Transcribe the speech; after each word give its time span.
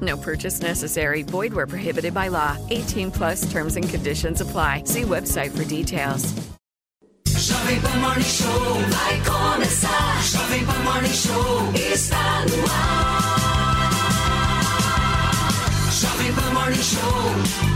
No 0.00 0.16
purchase 0.16 0.60
necessary. 0.60 1.22
Void 1.22 1.52
where 1.52 1.66
prohibited 1.66 2.14
by 2.14 2.28
law. 2.28 2.56
18 2.70 3.10
plus 3.10 3.50
terms 3.50 3.76
and 3.76 3.88
conditions 3.88 4.40
apply. 4.40 4.84
See 4.84 5.02
website 5.02 5.50
for 5.50 5.64
details. 5.64 6.32
Jovem 7.40 7.80
Pan 7.80 8.00
Morning 8.00 8.24
Show 8.24 8.74
vai 8.90 9.20
começar. 9.24 10.22
Jovem 10.22 10.64
Pan 10.66 10.84
Morning 10.84 11.12
Show 11.12 11.72
está 11.74 12.44
no 12.46 12.64
ar. 12.70 13.20
Jovem 15.90 16.32
Pan 16.34 16.54
Morning 16.54 16.82
Show. 16.82 17.70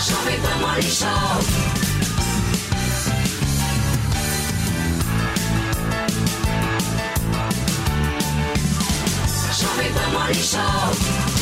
Jovem 0.00 0.40
Pan 0.42 0.60
Morning 0.60 0.90
Show. 0.90 1.85
Jovem 9.76 9.92
Pan 9.92 10.12
Morning 10.12 10.42
Show. 10.42 11.35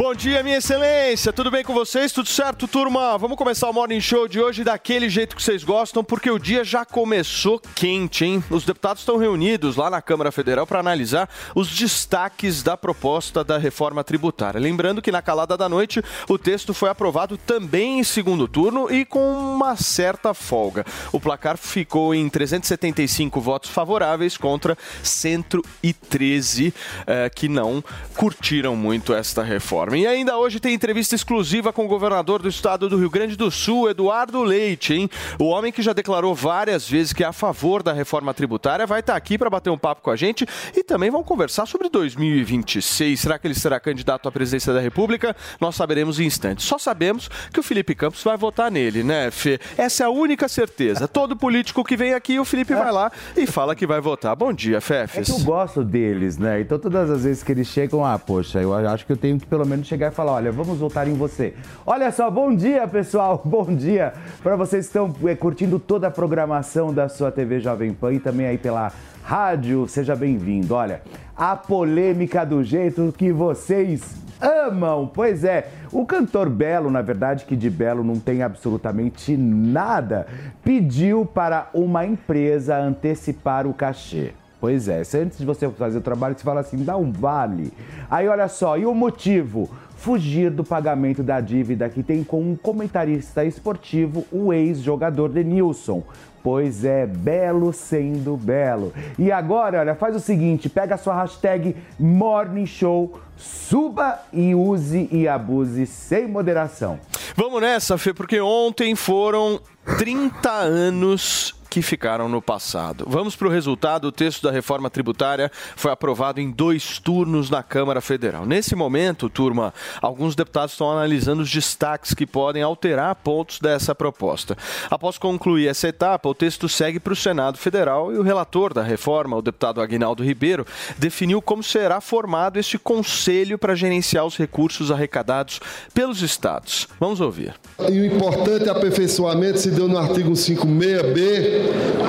Bom 0.00 0.14
dia, 0.14 0.42
minha 0.42 0.56
excelência. 0.56 1.30
Tudo 1.30 1.50
bem 1.50 1.62
com 1.62 1.74
vocês? 1.74 2.10
Tudo 2.10 2.26
certo, 2.26 2.66
turma? 2.66 3.18
Vamos 3.18 3.36
começar 3.36 3.68
o 3.68 3.72
Morning 3.74 4.00
Show 4.00 4.26
de 4.26 4.40
hoje 4.40 4.64
daquele 4.64 5.10
jeito 5.10 5.36
que 5.36 5.42
vocês 5.42 5.62
gostam, 5.62 6.02
porque 6.02 6.30
o 6.30 6.38
dia 6.38 6.64
já 6.64 6.86
começou 6.86 7.60
quente, 7.74 8.24
hein? 8.24 8.42
Os 8.48 8.64
deputados 8.64 9.02
estão 9.02 9.18
reunidos 9.18 9.76
lá 9.76 9.90
na 9.90 10.00
Câmara 10.00 10.32
Federal 10.32 10.66
para 10.66 10.80
analisar 10.80 11.28
os 11.54 11.68
destaques 11.68 12.62
da 12.62 12.78
proposta 12.78 13.44
da 13.44 13.58
reforma 13.58 14.02
tributária. 14.02 14.58
Lembrando 14.58 15.02
que 15.02 15.12
na 15.12 15.20
calada 15.20 15.54
da 15.54 15.68
noite 15.68 16.02
o 16.26 16.38
texto 16.38 16.72
foi 16.72 16.88
aprovado 16.88 17.36
também 17.36 18.00
em 18.00 18.04
segundo 18.04 18.48
turno 18.48 18.90
e 18.90 19.04
com 19.04 19.20
uma 19.20 19.76
certa 19.76 20.32
folga. 20.32 20.86
O 21.12 21.20
placar 21.20 21.58
ficou 21.58 22.14
em 22.14 22.26
375 22.26 23.38
votos 23.38 23.68
favoráveis 23.68 24.38
contra 24.38 24.78
113 25.02 26.72
eh, 27.06 27.28
que 27.28 27.50
não 27.50 27.84
curtiram 28.16 28.74
muito 28.74 29.12
esta 29.12 29.42
reforma. 29.42 29.89
E 29.92 30.06
ainda 30.06 30.38
hoje 30.38 30.60
tem 30.60 30.72
entrevista 30.74 31.14
exclusiva 31.14 31.72
com 31.72 31.84
o 31.84 31.88
governador 31.88 32.40
do 32.40 32.48
estado 32.48 32.88
do 32.88 32.96
Rio 32.96 33.10
Grande 33.10 33.36
do 33.36 33.50
Sul, 33.50 33.90
Eduardo 33.90 34.42
Leite, 34.42 34.94
hein? 34.94 35.10
O 35.38 35.44
homem 35.46 35.72
que 35.72 35.82
já 35.82 35.92
declarou 35.92 36.34
várias 36.34 36.88
vezes 36.88 37.12
que 37.12 37.24
é 37.24 37.26
a 37.26 37.32
favor 37.32 37.82
da 37.82 37.92
reforma 37.92 38.32
tributária 38.32 38.86
vai 38.86 39.00
estar 39.00 39.16
aqui 39.16 39.36
para 39.36 39.50
bater 39.50 39.68
um 39.70 39.78
papo 39.78 40.02
com 40.02 40.10
a 40.10 40.16
gente 40.16 40.46
e 40.76 40.84
também 40.84 41.10
vamos 41.10 41.26
conversar 41.26 41.66
sobre 41.66 41.88
2026. 41.88 43.18
Será 43.18 43.38
que 43.38 43.46
ele 43.46 43.54
será 43.54 43.80
candidato 43.80 44.28
à 44.28 44.32
presidência 44.32 44.72
da 44.72 44.80
República? 44.80 45.34
Nós 45.60 45.74
saberemos 45.74 46.20
em 46.20 46.24
instantes. 46.24 46.64
Só 46.66 46.78
sabemos 46.78 47.28
que 47.52 47.58
o 47.58 47.62
Felipe 47.62 47.94
Campos 47.94 48.22
vai 48.22 48.36
votar 48.36 48.70
nele, 48.70 49.02
né, 49.02 49.30
Fê? 49.30 49.58
Essa 49.76 50.04
é 50.04 50.06
a 50.06 50.10
única 50.10 50.48
certeza. 50.48 51.08
Todo 51.08 51.36
político 51.36 51.82
que 51.82 51.96
vem 51.96 52.14
aqui, 52.14 52.38
o 52.38 52.44
Felipe 52.44 52.74
vai 52.74 52.92
lá 52.92 53.10
e 53.36 53.46
fala 53.46 53.74
que 53.74 53.86
vai 53.86 54.00
votar. 54.00 54.36
Bom 54.36 54.52
dia, 54.52 54.76
É 54.76 54.80
Fefes. 54.80 55.26
que 55.26 55.32
eu 55.40 55.44
gosto 55.44 55.82
deles, 55.82 56.38
né? 56.38 56.60
Então 56.60 56.78
todas 56.78 57.10
as 57.10 57.24
vezes 57.24 57.42
que 57.42 57.50
eles 57.52 57.66
chegam, 57.66 58.04
ah, 58.04 58.18
poxa, 58.18 58.60
eu 58.60 58.72
acho 58.74 59.04
que 59.04 59.12
eu 59.12 59.16
tenho 59.16 59.38
que 59.38 59.46
pelo 59.46 59.66
menos 59.66 59.79
chegar 59.86 60.12
e 60.12 60.14
falar, 60.14 60.32
olha, 60.32 60.52
vamos 60.52 60.78
votar 60.78 61.08
em 61.08 61.14
você. 61.14 61.54
Olha 61.86 62.10
só, 62.12 62.30
bom 62.30 62.54
dia, 62.54 62.86
pessoal, 62.86 63.40
bom 63.44 63.64
dia 63.74 64.12
para 64.42 64.56
vocês 64.56 64.86
que 64.86 64.98
estão 64.98 65.14
é, 65.28 65.34
curtindo 65.34 65.78
toda 65.78 66.08
a 66.08 66.10
programação 66.10 66.92
da 66.92 67.08
sua 67.08 67.30
TV 67.30 67.60
Jovem 67.60 67.92
Pan 67.92 68.14
e 68.14 68.20
também 68.20 68.46
aí 68.46 68.58
pela 68.58 68.92
rádio, 69.22 69.86
seja 69.88 70.16
bem-vindo. 70.16 70.74
Olha, 70.74 71.02
a 71.36 71.56
polêmica 71.56 72.44
do 72.44 72.64
jeito 72.64 73.14
que 73.16 73.32
vocês 73.32 74.20
amam. 74.40 75.10
Pois 75.12 75.44
é, 75.44 75.68
o 75.92 76.06
cantor 76.06 76.48
Belo, 76.48 76.90
na 76.90 77.02
verdade, 77.02 77.44
que 77.44 77.54
de 77.54 77.68
Belo 77.68 78.02
não 78.02 78.18
tem 78.18 78.42
absolutamente 78.42 79.36
nada, 79.36 80.26
pediu 80.64 81.26
para 81.26 81.68
uma 81.74 82.06
empresa 82.06 82.78
antecipar 82.78 83.66
o 83.66 83.74
cachê. 83.74 84.32
Pois 84.60 84.88
é, 84.88 85.02
se 85.02 85.18
antes 85.18 85.38
de 85.38 85.46
você 85.46 85.68
fazer 85.70 85.98
o 85.98 86.02
trabalho, 86.02 86.36
você 86.36 86.44
fala 86.44 86.60
assim, 86.60 86.84
dá 86.84 86.96
um 86.96 87.10
vale. 87.10 87.72
Aí 88.10 88.28
olha 88.28 88.46
só, 88.46 88.76
e 88.76 88.84
o 88.84 88.94
motivo? 88.94 89.70
Fugir 89.96 90.50
do 90.50 90.64
pagamento 90.64 91.22
da 91.22 91.40
dívida 91.40 91.88
que 91.88 92.02
tem 92.02 92.24
com 92.24 92.40
um 92.40 92.56
comentarista 92.56 93.44
esportivo, 93.44 94.24
o 94.32 94.52
ex-jogador 94.52 95.28
Denilson. 95.28 96.02
Pois 96.42 96.84
é, 96.86 97.06
belo 97.06 97.70
sendo 97.70 98.34
belo. 98.36 98.94
E 99.18 99.30
agora, 99.30 99.80
olha, 99.80 99.94
faz 99.94 100.16
o 100.16 100.20
seguinte, 100.20 100.70
pega 100.70 100.94
a 100.94 100.98
sua 100.98 101.14
hashtag 101.14 101.76
Morning 101.98 102.64
Show, 102.64 103.20
suba 103.36 104.20
e 104.32 104.54
use 104.54 105.06
e 105.12 105.28
abuse 105.28 105.86
sem 105.86 106.26
moderação. 106.26 106.98
Vamos 107.36 107.60
nessa, 107.60 107.98
Fê, 107.98 108.14
porque 108.14 108.40
ontem 108.40 108.94
foram 108.94 109.60
30 109.98 110.50
anos 110.50 111.59
que 111.70 111.80
ficaram 111.80 112.28
no 112.28 112.42
passado. 112.42 113.06
Vamos 113.08 113.36
para 113.36 113.46
o 113.46 113.50
resultado. 113.50 114.08
O 114.08 114.12
texto 114.12 114.42
da 114.42 114.50
reforma 114.50 114.90
tributária 114.90 115.50
foi 115.76 115.92
aprovado 115.92 116.40
em 116.40 116.50
dois 116.50 116.98
turnos 116.98 117.48
na 117.48 117.62
Câmara 117.62 118.00
Federal. 118.00 118.44
Nesse 118.44 118.74
momento, 118.74 119.30
turma, 119.30 119.72
alguns 120.02 120.34
deputados 120.34 120.72
estão 120.72 120.90
analisando 120.90 121.42
os 121.42 121.50
destaques 121.50 122.12
que 122.12 122.26
podem 122.26 122.62
alterar 122.62 123.14
pontos 123.14 123.60
dessa 123.60 123.94
proposta. 123.94 124.56
Após 124.90 125.16
concluir 125.16 125.68
essa 125.68 125.86
etapa, 125.86 126.28
o 126.28 126.34
texto 126.34 126.68
segue 126.68 126.98
para 126.98 127.12
o 127.12 127.16
Senado 127.16 127.56
Federal 127.56 128.12
e 128.12 128.18
o 128.18 128.22
relator 128.22 128.74
da 128.74 128.82
reforma, 128.82 129.36
o 129.36 129.42
deputado 129.42 129.80
Aguinaldo 129.80 130.24
Ribeiro, 130.24 130.66
definiu 130.98 131.40
como 131.40 131.62
será 131.62 132.00
formado 132.00 132.58
este 132.58 132.78
conselho 132.78 133.56
para 133.56 133.76
gerenciar 133.76 134.26
os 134.26 134.36
recursos 134.36 134.90
arrecadados 134.90 135.60
pelos 135.94 136.20
estados. 136.20 136.88
Vamos 136.98 137.20
ouvir. 137.20 137.54
E 137.88 138.00
o 138.00 138.04
importante 138.04 138.68
aperfeiçoamento 138.68 139.60
se 139.60 139.70
deu 139.70 139.86
no 139.86 139.96
artigo 139.96 140.32
56B, 140.32 141.59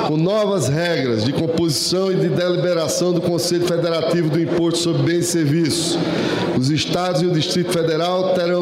com 0.08 0.18
novas 0.18 0.68
regras 0.68 1.24
de 1.24 1.32
composição 1.32 2.12
e 2.12 2.16
de 2.16 2.30
deliberação 2.30 3.14
do 3.14 3.22
Conselho 3.22 3.66
Federativo 3.66 4.30
do 4.30 4.42
Imposto 4.42 4.80
sobre 4.80 5.04
Bens 5.04 5.26
e 5.26 5.32
Serviços. 5.32 5.98
Os 6.58 6.70
estados 6.70 7.22
e 7.22 7.26
o 7.26 7.32
Distrito 7.32 7.72
Federal 7.72 8.34
terão 8.34 8.62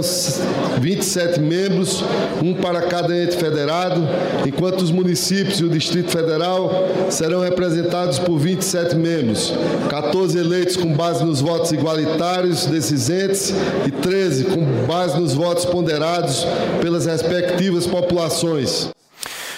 27 0.79 1.39
membros, 1.39 2.03
um 2.41 2.53
para 2.53 2.83
cada 2.83 3.17
ente 3.17 3.35
federado, 3.35 4.07
enquanto 4.45 4.81
os 4.81 4.91
municípios 4.91 5.59
e 5.59 5.65
o 5.65 5.69
Distrito 5.69 6.11
Federal 6.11 6.87
serão 7.09 7.41
representados 7.41 8.19
por 8.19 8.37
27 8.37 8.95
membros, 8.95 9.53
14 9.89 10.37
eleitos 10.37 10.77
com 10.77 10.93
base 10.93 11.23
nos 11.25 11.41
votos 11.41 11.71
igualitários 11.71 12.65
desses 12.67 13.09
entes 13.09 13.53
e 13.85 13.91
13 13.91 14.45
com 14.45 14.63
base 14.85 15.19
nos 15.19 15.33
votos 15.33 15.65
ponderados 15.65 16.45
pelas 16.81 17.05
respectivas 17.05 17.85
populações. 17.85 18.89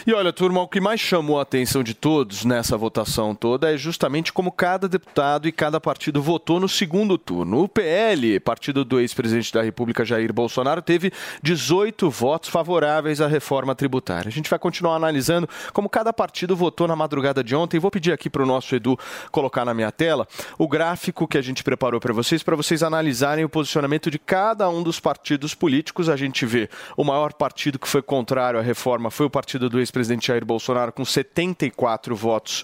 E 0.06 0.13
olha, 0.13 0.33
turma, 0.33 0.62
o 0.62 0.68
que 0.68 0.81
mais 0.81 1.00
chamou 1.00 1.38
a 1.38 1.44
atenção 1.44 1.83
de 1.83 1.94
todos 1.94 2.44
nessa 2.44 2.75
votação 2.75 3.36
toda 3.36 3.71
é 3.71 3.77
justamente 3.77 4.33
como 4.33 4.51
cada 4.51 4.89
deputado 4.89 5.48
e 5.48 5.51
cada 5.51 5.80
partido 5.80 6.19
votou 6.19 6.59
no 6.59 6.68
segundo 6.68 7.19
turno. 7.19 7.62
O 7.62 7.69
PL, 7.69 8.39
partido 8.39 8.83
do 8.83 9.00
ex-presidente 9.00 9.53
da 9.53 9.62
República 9.62 10.03
Jair 10.03 10.33
Bolsonaro, 10.33 10.81
teve 10.81 11.12
18 11.44 12.09
votos 12.09 12.50
favoráveis 12.50 13.21
à 13.21 13.27
reforma 13.27 13.75
tributária. 13.75 14.27
A 14.27 14.31
gente 14.31 14.50
vai 14.50 14.57
continuar 14.57 14.95
analisando 14.95 15.48
como 15.71 15.88
cada 15.88 16.12
partido 16.12 16.56
votou 16.56 16.88
na 16.88 16.95
madrugada 16.95 17.44
de 17.44 17.56
ontem. 17.56 17.80
Vou 17.80 17.92
pedir 17.92 18.12
aqui 18.12 18.27
para 18.27 18.42
o 18.42 18.45
nosso 18.48 18.75
Edu 18.75 18.98
colocar 19.31 19.65
na 19.65 19.74
minha 19.74 19.92
tela 19.92 20.27
o 20.57 20.68
gráfico 20.68 21.27
que 21.27 21.38
a 21.38 21.44
gente 21.44 21.63
preparou 21.63 22.00
para 22.00 22.12
vocês, 22.12 22.42
para 22.42 22.56
vocês 22.56 22.81
analisarem 22.81 23.45
o 23.45 23.50
posicionamento 23.50 24.09
de 24.09 24.18
cada 24.18 24.68
um 24.68 24.81
dos 24.81 25.00
partidos 25.00 25.53
políticos. 25.53 26.09
A 26.09 26.15
gente 26.15 26.44
vê 26.44 26.68
o 26.98 27.03
maior 27.03 27.33
partido 27.33 27.77
que 27.77 27.88
foi 27.88 28.01
contrário 28.01 28.59
à 28.59 28.63
reforma 28.63 29.12
foi 29.12 29.27
o 29.27 29.30
partido 29.30 29.69
do 29.69 29.80
ex 29.80 29.90
ex-presidente 29.91 30.27
Jair 30.27 30.45
Bolsonaro 30.45 30.91
com 30.91 31.03
74 31.03 32.15
votos 32.15 32.61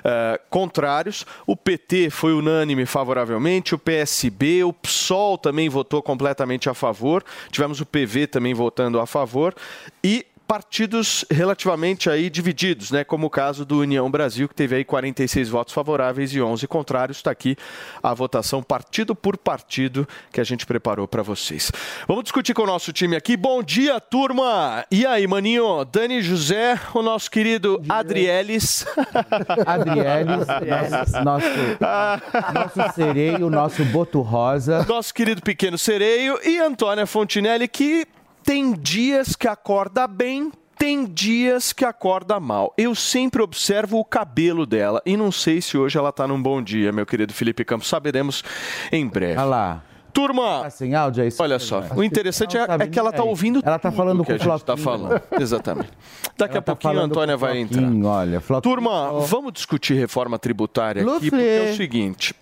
uh, 0.00 0.38
contrários. 0.50 1.24
O 1.46 1.56
PT 1.56 2.10
foi 2.10 2.34
unânime 2.34 2.84
favoravelmente, 2.84 3.74
o 3.74 3.78
PSB, 3.78 4.64
o 4.64 4.72
PSOL 4.72 5.38
também 5.38 5.68
votou 5.68 6.02
completamente 6.02 6.68
a 6.68 6.74
favor. 6.74 7.24
Tivemos 7.50 7.80
o 7.80 7.86
PV 7.86 8.26
também 8.26 8.52
votando 8.52 9.00
a 9.00 9.06
favor 9.06 9.54
e 10.02 10.26
partidos 10.46 11.24
relativamente 11.30 12.10
aí 12.10 12.28
divididos, 12.28 12.90
né? 12.90 13.04
Como 13.04 13.26
o 13.26 13.30
caso 13.30 13.64
do 13.64 13.80
União 13.80 14.10
Brasil, 14.10 14.48
que 14.48 14.54
teve 14.54 14.76
aí 14.76 14.84
46 14.84 15.48
votos 15.48 15.74
favoráveis 15.74 16.32
e 16.32 16.40
11 16.40 16.66
contrários. 16.66 17.18
Está 17.18 17.30
aqui 17.30 17.56
a 18.02 18.12
votação 18.12 18.62
partido 18.62 19.14
por 19.14 19.36
partido 19.36 20.06
que 20.32 20.40
a 20.40 20.44
gente 20.44 20.66
preparou 20.66 21.08
para 21.08 21.22
vocês. 21.22 21.72
Vamos 22.06 22.24
discutir 22.24 22.54
com 22.54 22.62
o 22.62 22.66
nosso 22.66 22.92
time 22.92 23.16
aqui. 23.16 23.36
Bom 23.36 23.62
dia, 23.62 24.00
turma! 24.00 24.84
E 24.90 25.06
aí, 25.06 25.26
maninho? 25.26 25.84
Dani 25.84 26.20
José, 26.22 26.78
o 26.92 27.02
nosso 27.02 27.30
querido 27.30 27.82
Adrielis. 27.88 28.86
Adrielis, 29.66 30.46
nosso, 30.86 31.24
nosso, 31.24 32.54
nosso 32.54 32.94
sereio, 32.94 33.50
nosso 33.50 33.84
boto 33.86 34.20
rosa. 34.20 34.84
Nosso 34.88 35.12
querido 35.14 35.42
pequeno 35.42 35.78
sereio 35.78 36.38
e 36.44 36.58
Antônia 36.58 37.06
Fontinelli, 37.06 37.66
que 37.68 38.06
tem 38.44 38.74
dias 38.74 39.34
que 39.34 39.48
acorda 39.48 40.06
bem, 40.06 40.52
tem 40.76 41.06
dias 41.06 41.72
que 41.72 41.84
acorda 41.84 42.38
mal. 42.38 42.74
Eu 42.76 42.94
sempre 42.94 43.42
observo 43.42 43.98
o 43.98 44.04
cabelo 44.04 44.66
dela 44.66 45.00
e 45.06 45.16
não 45.16 45.32
sei 45.32 45.60
se 45.62 45.78
hoje 45.78 45.98
ela 45.98 46.10
está 46.10 46.28
num 46.28 46.40
bom 46.40 46.62
dia, 46.62 46.92
meu 46.92 47.06
querido 47.06 47.32
Felipe 47.32 47.64
Campos. 47.64 47.88
Saberemos 47.88 48.44
em 48.92 49.06
breve. 49.06 49.38
Olha 49.38 49.44
lá. 49.44 49.82
Turma, 50.12 50.70
sem 50.70 50.94
áudio, 50.94 51.24
é 51.24 51.26
isso? 51.26 51.42
olha 51.42 51.58
só, 51.58 51.82
o 51.96 52.04
interessante 52.04 52.56
é, 52.56 52.62
é 52.62 52.86
que 52.86 52.96
ela 52.96 53.10
está 53.10 53.24
ouvindo 53.24 53.60
Ela 53.64 53.80
tá 53.80 53.90
falando 53.90 54.24
que 54.24 54.30
a 54.30 54.38
gente 54.38 54.48
está 54.48 54.76
falando. 54.76 55.20
Exatamente. 55.40 55.90
Daqui 56.38 56.52
Ela 56.52 56.60
a 56.60 56.62
tá 56.62 56.76
pouquinho 56.76 57.00
a 57.00 57.04
Antônia 57.04 57.36
vai 57.36 57.58
entrar. 57.58 57.82
Olha. 58.04 58.40
Turma, 58.62 59.20
vamos 59.22 59.52
discutir 59.52 59.94
reforma 59.94 60.38
tributária 60.38 61.02
aqui, 61.02 61.30
porque 61.30 61.44
é 61.44 61.70
o 61.72 61.76
seguinte. 61.76 62.32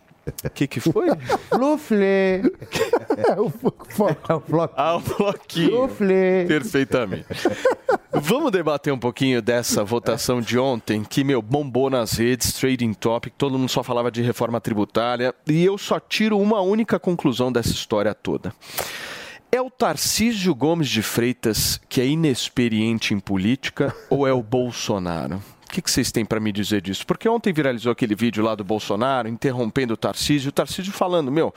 O 0.45 0.51
que, 0.51 0.67
que 0.67 0.81
foi? 0.81 1.09
Flufle. 1.51 2.07
É 3.29 3.41
o 3.41 3.51
Floquinho. 3.51 4.71
Ah, 4.77 4.97
o 4.97 5.01
bloquinho. 5.01 5.71
Flufle. 5.71 6.47
Perfeitamente. 6.47 7.27
Vamos 8.13 8.53
debater 8.53 8.93
um 8.93 8.99
pouquinho 8.99 9.41
dessa 9.41 9.83
votação 9.83 10.41
de 10.41 10.59
ontem, 10.59 11.03
que, 11.03 11.25
meu, 11.25 11.41
bombou 11.41 11.89
nas 11.89 12.13
redes, 12.13 12.53
trading 12.53 12.93
topic, 12.93 13.35
todo 13.37 13.59
mundo 13.59 13.71
só 13.71 13.83
falava 13.83 14.11
de 14.11 14.23
reforma 14.23 14.61
tributária, 14.61 15.35
e 15.47 15.65
eu 15.65 15.79
só 15.79 15.99
tiro 15.99 16.39
uma 16.39 16.61
única 16.61 17.01
conclusão 17.01 17.51
dessa 17.51 17.71
história 17.71 18.15
toda. 18.15 18.53
É 19.51 19.61
o 19.61 19.71
Tarcísio 19.71 20.55
Gomes 20.55 20.89
de 20.89 21.03
Freitas 21.03 21.81
que 21.89 22.01
é 22.01 22.07
inexperiente 22.07 23.13
em 23.13 23.21
política 23.21 23.95
ou 24.09 24.27
é 24.27 24.33
o 24.33 24.43
Bolsonaro? 24.43 25.43
O 25.73 25.75
que, 25.75 25.81
que 25.81 25.91
vocês 25.91 26.13
têm 26.13 26.23
para 26.23 26.39
me 26.39 26.53
dizer 26.53 26.83
disso? 26.83 27.07
Porque 27.07 27.27
ontem 27.27 27.51
viralizou 27.51 27.91
aquele 27.91 28.15
vídeo 28.15 28.45
lá 28.45 28.55
do 28.55 28.63
Bolsonaro 28.63 29.27
interrompendo 29.27 29.95
o 29.95 29.97
Tarcísio, 29.97 30.51
o 30.51 30.53
Tarcísio 30.53 30.93
falando: 30.93 31.33
meu, 31.33 31.55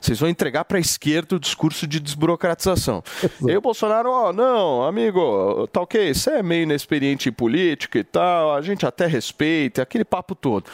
vocês 0.00 0.18
vão 0.18 0.26
entregar 0.26 0.64
para 0.64 0.78
a 0.78 0.80
esquerda 0.80 1.36
o 1.36 1.38
discurso 1.38 1.86
de 1.86 2.00
desburocratização. 2.00 3.04
E 3.46 3.50
aí 3.50 3.56
o 3.58 3.60
Bolsonaro, 3.60 4.10
ó, 4.10 4.32
não, 4.32 4.84
amigo, 4.84 5.66
tá 5.66 5.82
ok, 5.82 6.14
você 6.14 6.30
é 6.30 6.42
meio 6.42 6.62
inexperiente 6.62 7.28
em 7.28 7.32
política 7.32 7.98
e 7.98 8.04
tal, 8.04 8.54
a 8.54 8.62
gente 8.62 8.86
até 8.86 9.06
respeita, 9.06 9.82
aquele 9.82 10.02
papo 10.02 10.34
todo. 10.34 10.64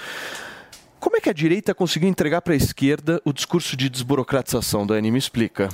Como 1.00 1.16
é 1.16 1.20
que 1.20 1.28
a 1.28 1.34
direita 1.34 1.74
conseguiu 1.74 2.08
entregar 2.08 2.42
para 2.42 2.52
a 2.52 2.56
esquerda 2.56 3.20
o 3.24 3.32
discurso 3.32 3.76
de 3.76 3.88
desburocratização, 3.88 4.86
Dani? 4.86 5.10
Me 5.10 5.18
explica. 5.18 5.68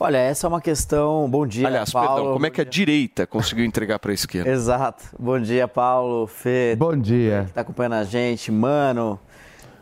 Olha, 0.00 0.18
essa 0.18 0.46
é 0.46 0.48
uma 0.48 0.60
questão. 0.60 1.28
Bom 1.28 1.44
dia, 1.44 1.66
Aliás, 1.66 1.90
Paulo. 1.90 2.08
perdão, 2.14 2.32
como 2.34 2.46
é 2.46 2.50
que 2.50 2.60
a 2.60 2.64
direita 2.64 3.26
conseguiu 3.26 3.64
entregar 3.64 3.98
para 3.98 4.12
a 4.12 4.14
esquerda? 4.14 4.48
Exato. 4.50 5.04
Bom 5.18 5.40
dia, 5.40 5.66
Paulo, 5.66 6.26
Fê, 6.28 6.76
Bom 6.76 6.96
dia. 6.96 7.44
que 7.48 7.52
tá 7.52 7.62
acompanhando 7.62 7.94
a 7.94 8.04
gente, 8.04 8.52
Mano, 8.52 9.18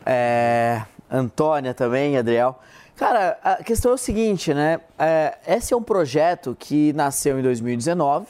é, 0.03 0.81
Antônia 1.09 1.71
também, 1.73 2.17
Adriel. 2.17 2.57
Cara, 2.95 3.37
a 3.43 3.63
questão 3.63 3.91
é 3.91 3.93
o 3.93 3.97
seguinte, 3.97 4.55
né? 4.55 4.79
É, 4.97 5.37
esse 5.47 5.71
é 5.71 5.77
um 5.77 5.83
projeto 5.83 6.55
que 6.57 6.91
nasceu 6.93 7.39
em 7.39 7.43
2019, 7.43 8.25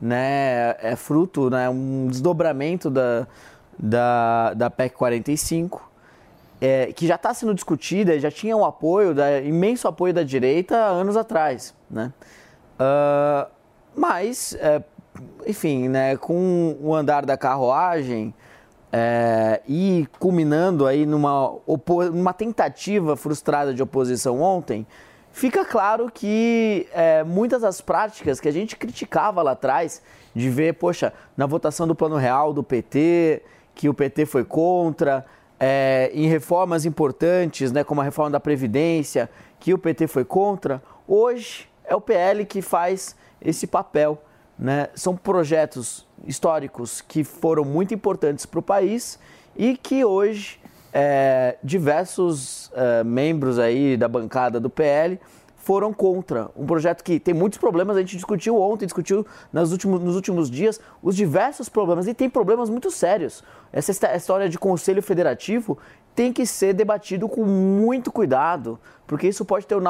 né? 0.00 0.74
É 0.82 0.96
fruto, 0.96 1.48
né? 1.48 1.68
Um 1.70 2.08
desdobramento 2.08 2.90
da, 2.90 3.28
da, 3.78 4.54
da 4.54 4.70
PEC 4.70 4.96
45, 4.96 5.88
é, 6.62 6.92
que 6.92 7.08
já 7.08 7.16
está 7.16 7.34
sendo 7.34 7.52
discutida, 7.52 8.16
já 8.20 8.30
tinha 8.30 8.56
um 8.56 8.64
apoio, 8.64 9.12
da, 9.12 9.40
imenso 9.40 9.88
apoio 9.88 10.14
da 10.14 10.22
direita 10.22 10.76
anos 10.76 11.16
atrás, 11.16 11.74
né? 11.90 12.12
Ah, 12.78 13.48
mas, 13.96 14.56
é, 14.60 14.80
enfim, 15.44 15.88
né, 15.88 16.16
com 16.16 16.76
o 16.80 16.94
andar 16.94 17.26
da 17.26 17.36
carruagem 17.36 18.32
é, 18.92 19.60
e 19.68 20.06
culminando 20.20 20.86
aí 20.86 21.04
numa, 21.04 21.52
numa 22.12 22.32
tentativa 22.32 23.16
frustrada 23.16 23.74
de 23.74 23.82
oposição 23.82 24.40
ontem, 24.40 24.86
fica 25.32 25.64
claro 25.64 26.12
que 26.14 26.86
é, 26.92 27.24
muitas 27.24 27.62
das 27.62 27.80
práticas 27.80 28.38
que 28.38 28.46
a 28.46 28.52
gente 28.52 28.76
criticava 28.76 29.42
lá 29.42 29.50
atrás, 29.50 30.00
de 30.32 30.48
ver, 30.48 30.74
poxa, 30.74 31.12
na 31.36 31.44
votação 31.44 31.88
do 31.88 31.94
Plano 31.94 32.16
Real 32.16 32.52
do 32.52 32.62
PT, 32.62 33.42
que 33.74 33.88
o 33.88 33.94
PT 33.94 34.26
foi 34.26 34.44
contra, 34.44 35.26
é, 35.64 36.10
em 36.12 36.26
reformas 36.26 36.84
importantes, 36.84 37.70
né, 37.70 37.84
como 37.84 38.00
a 38.00 38.04
reforma 38.04 38.32
da 38.32 38.40
Previdência, 38.40 39.30
que 39.60 39.72
o 39.72 39.78
PT 39.78 40.08
foi 40.08 40.24
contra, 40.24 40.82
hoje 41.06 41.68
é 41.84 41.94
o 41.94 42.00
PL 42.00 42.44
que 42.44 42.60
faz 42.60 43.14
esse 43.40 43.68
papel. 43.68 44.20
Né? 44.58 44.88
São 44.92 45.16
projetos 45.16 46.04
históricos 46.26 47.00
que 47.00 47.22
foram 47.22 47.64
muito 47.64 47.94
importantes 47.94 48.44
para 48.44 48.58
o 48.58 48.62
país 48.62 49.20
e 49.56 49.76
que 49.76 50.04
hoje 50.04 50.60
é, 50.92 51.56
diversos 51.62 52.68
é, 52.74 53.04
membros 53.04 53.56
aí 53.56 53.96
da 53.96 54.08
bancada 54.08 54.58
do 54.58 54.68
PL 54.68 55.20
foram 55.62 55.92
contra. 55.92 56.50
Um 56.56 56.66
projeto 56.66 57.04
que 57.04 57.20
tem 57.20 57.32
muitos 57.32 57.56
problemas, 57.56 57.96
a 57.96 58.00
gente 58.00 58.16
discutiu 58.16 58.60
ontem, 58.60 58.84
discutiu 58.84 59.24
nas 59.52 59.70
últimos, 59.70 60.00
nos 60.02 60.16
últimos 60.16 60.50
dias 60.50 60.80
os 61.00 61.14
diversos 61.14 61.68
problemas 61.68 62.08
e 62.08 62.12
tem 62.14 62.28
problemas 62.28 62.68
muito 62.68 62.90
sérios. 62.90 63.44
Essa 63.72 63.92
histó- 63.92 64.08
história 64.08 64.48
de 64.48 64.58
conselho 64.58 65.00
federativo 65.00 65.78
tem 66.16 66.32
que 66.32 66.44
ser 66.44 66.74
debatido 66.74 67.28
com 67.28 67.44
muito 67.44 68.10
cuidado, 68.10 68.76
porque 69.06 69.28
isso 69.28 69.44
pode 69.44 69.64
ter 69.64 69.76
um, 69.76 69.82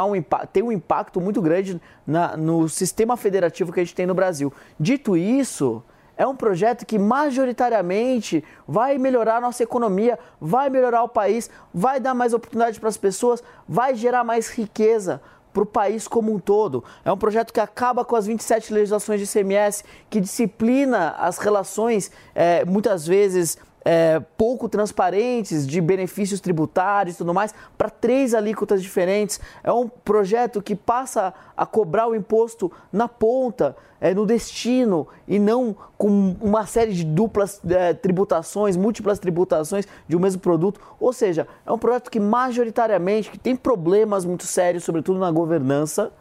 ter 0.53 0.63
um 0.63 0.71
impacto 0.71 1.23
muito 1.23 1.41
grande 1.41 1.81
na- 2.07 2.37
no 2.37 2.69
sistema 2.69 3.17
federativo 3.17 3.73
que 3.73 3.81
a 3.81 3.83
gente 3.85 3.95
tem 3.95 4.07
no 4.07 4.15
Brasil. 4.15 4.53
Dito 4.79 5.17
isso, 5.17 5.83
é 6.19 6.27
um 6.27 6.37
projeto 6.37 6.85
que 6.85 6.99
majoritariamente 6.99 8.45
vai 8.69 8.99
melhorar 8.99 9.37
a 9.37 9.41
nossa 9.41 9.63
economia, 9.63 10.19
vai 10.39 10.69
melhorar 10.69 11.03
o 11.03 11.09
país, 11.09 11.49
vai 11.73 11.99
dar 11.99 12.13
mais 12.15 12.35
oportunidade 12.35 12.79
para 12.79 12.91
as 12.91 12.99
pessoas, 12.99 13.43
vai 13.67 13.95
gerar 13.95 14.23
mais 14.23 14.51
riqueza 14.51 15.21
para 15.53 15.63
o 15.63 15.67
país 15.67 16.09
como 16.09 16.33
um 16.33 16.39
todo. 16.39 16.83
É 17.05 17.13
um 17.13 17.17
projeto 17.17 17.53
que 17.53 17.61
acaba 17.61 18.05
com 18.05 18.17
as 18.17 18.27
27 18.27 18.73
legislações 18.73 19.21
de 19.21 19.27
ICMS, 19.27 19.85
que 20.09 20.21
disciplina 20.21 21.11
as 21.19 21.39
relações, 21.39 22.11
eh, 22.35 22.65
muitas 22.65 23.07
vezes 23.07 23.59
é, 23.85 24.21
pouco 24.37 24.69
transparentes 24.69 25.67
de 25.67 25.81
benefícios 25.81 26.41
tributários 26.41 27.15
e 27.15 27.19
tudo 27.19 27.35
mais 27.35 27.55
para 27.77 27.91
três 27.91 28.35
alíquotas 28.35 28.83
diferentes. 28.83 29.41
É 29.63 29.73
um 29.73 29.89
projeto 29.89 30.63
que 30.63 30.75
passa 30.75 31.35
a 31.57 31.67
cobrar 31.67 32.09
o 32.09 32.15
imposto 32.15 32.71
na 32.93 33.09
ponta, 33.09 33.77
é, 34.01 34.13
no 34.13 34.27
destino 34.27 35.07
e 35.29 35.39
não 35.39 35.77
com 35.97 36.35
uma 36.41 36.67
série 36.67 36.93
de 36.93 37.05
duplas 37.05 37.61
é, 37.69 37.95
tributações, 37.95 38.77
múltiplas 38.77 39.19
tributações 39.19 39.87
de 40.09 40.17
um 40.17 40.21
mesmo 40.21 40.41
produto. 40.41 40.81
Ou 40.99 41.13
seja, 41.13 41.47
é 41.65 41.73
um 41.73 41.79
projeto 41.79 42.11
que 42.11 42.19
majoritariamente 42.19 43.31
que 43.31 43.39
tem 43.39 43.55
problemas 43.55 44.25
muito 44.25 44.45
sérios, 44.45 44.85
sobretudo 44.85 45.21
na 45.21 45.31
governança 45.31 46.13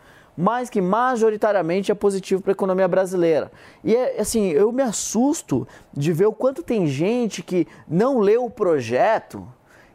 mas 0.42 0.72
que 0.72 0.82
majoritariamente 0.82 1.92
é 1.92 1.96
positivo 1.96 2.42
para 2.42 2.50
a 2.50 2.54
economia 2.54 2.88
brasileira. 2.88 3.52
E 3.84 3.96
é 3.96 4.20
assim, 4.20 4.48
eu 4.48 4.72
me 4.72 4.82
assusto 4.82 5.68
de 5.94 6.12
ver 6.12 6.26
o 6.26 6.34
quanto 6.34 6.64
tem 6.64 6.88
gente 6.88 7.44
que 7.44 7.68
não 7.88 8.18
leu 8.20 8.46
o 8.46 8.50
projeto, 8.50 9.48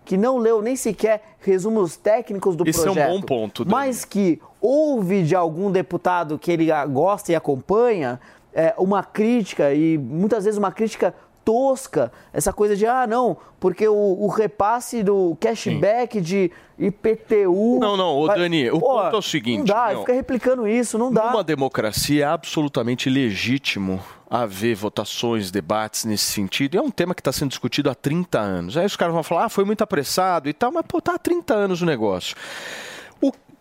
que 0.05 0.17
não 0.17 0.39
leu 0.39 0.63
nem 0.63 0.77
sequer 0.77 1.35
resumos 1.41 1.97
técnicos 1.97 2.55
do 2.55 2.63
Isso 2.69 2.87
é 2.87 2.91
um 2.93 2.95
projeto. 2.95 3.11
bom 3.11 3.21
ponto. 3.23 3.65
Mas 3.69 4.05
que 4.05 4.41
ouve 4.61 5.25
de 5.25 5.35
algum 5.35 5.69
deputado 5.69 6.39
que 6.39 6.53
ele 6.53 6.69
gosta 6.93 7.33
e 7.33 7.35
acompanha 7.35 8.21
é, 8.55 8.73
uma 8.79 9.03
crítica, 9.03 9.75
e 9.75 9.99
muitas 9.99 10.45
vezes 10.45 10.59
uma 10.59 10.71
crítica 10.71 11.13
tosca, 11.47 12.11
essa 12.33 12.53
coisa 12.53 12.75
de, 12.75 12.85
ah, 12.87 13.07
não, 13.07 13.37
porque 13.61 13.87
o, 13.87 13.95
o 13.95 14.27
repasse 14.27 15.05
do 15.05 15.37
cashback 15.41 16.21
de 16.21 16.51
IPTU... 16.77 17.79
Não, 17.81 17.97
não, 17.97 18.17
ô 18.17 18.27
vai- 18.27 18.37
Dani, 18.37 18.69
o 18.69 18.81
Pô, 18.81 18.87
ponto 19.01 19.15
é 19.15 19.19
o 19.19 19.23
seguinte, 19.23 19.59
Não 19.59 19.65
dá, 19.65 19.93
não. 19.93 20.01
fica 20.01 20.13
replicando 20.13 20.67
isso, 20.67 20.99
não 20.99 21.13
dá. 21.13 21.31
Numa 21.31 21.45
democracia 21.45 22.25
é 22.25 22.29
absolutamente 22.29 23.09
legítimo 23.09 24.03
haver 24.29 24.75
votações, 24.75 25.53
debates 25.53 26.05
nesse 26.05 26.25
sentido. 26.25 26.75
E 26.75 26.79
é 26.79 26.83
um 26.83 26.91
tema 26.91 27.15
que 27.15 27.21
está 27.21 27.31
sendo 27.31 27.51
discutido 27.51 27.89
há 27.89 27.95
30 27.95 28.41
anos. 28.41 28.77
Aí 28.77 28.85
os 28.85 28.97
caras 28.97 29.15
vão 29.15 29.23
falar, 29.23 29.45
ah, 29.45 29.49
foi 29.49 29.65
muito 29.65 29.83
apressado 29.83 30.49
e 30.49 30.53
tal, 30.53 30.73
mas 30.73 30.85
pô, 30.87 31.01
tá 31.01 31.15
há 31.15 31.19
30 31.19 31.55
anos 31.55 31.81
o 31.81 31.87
negócio. 31.87 32.35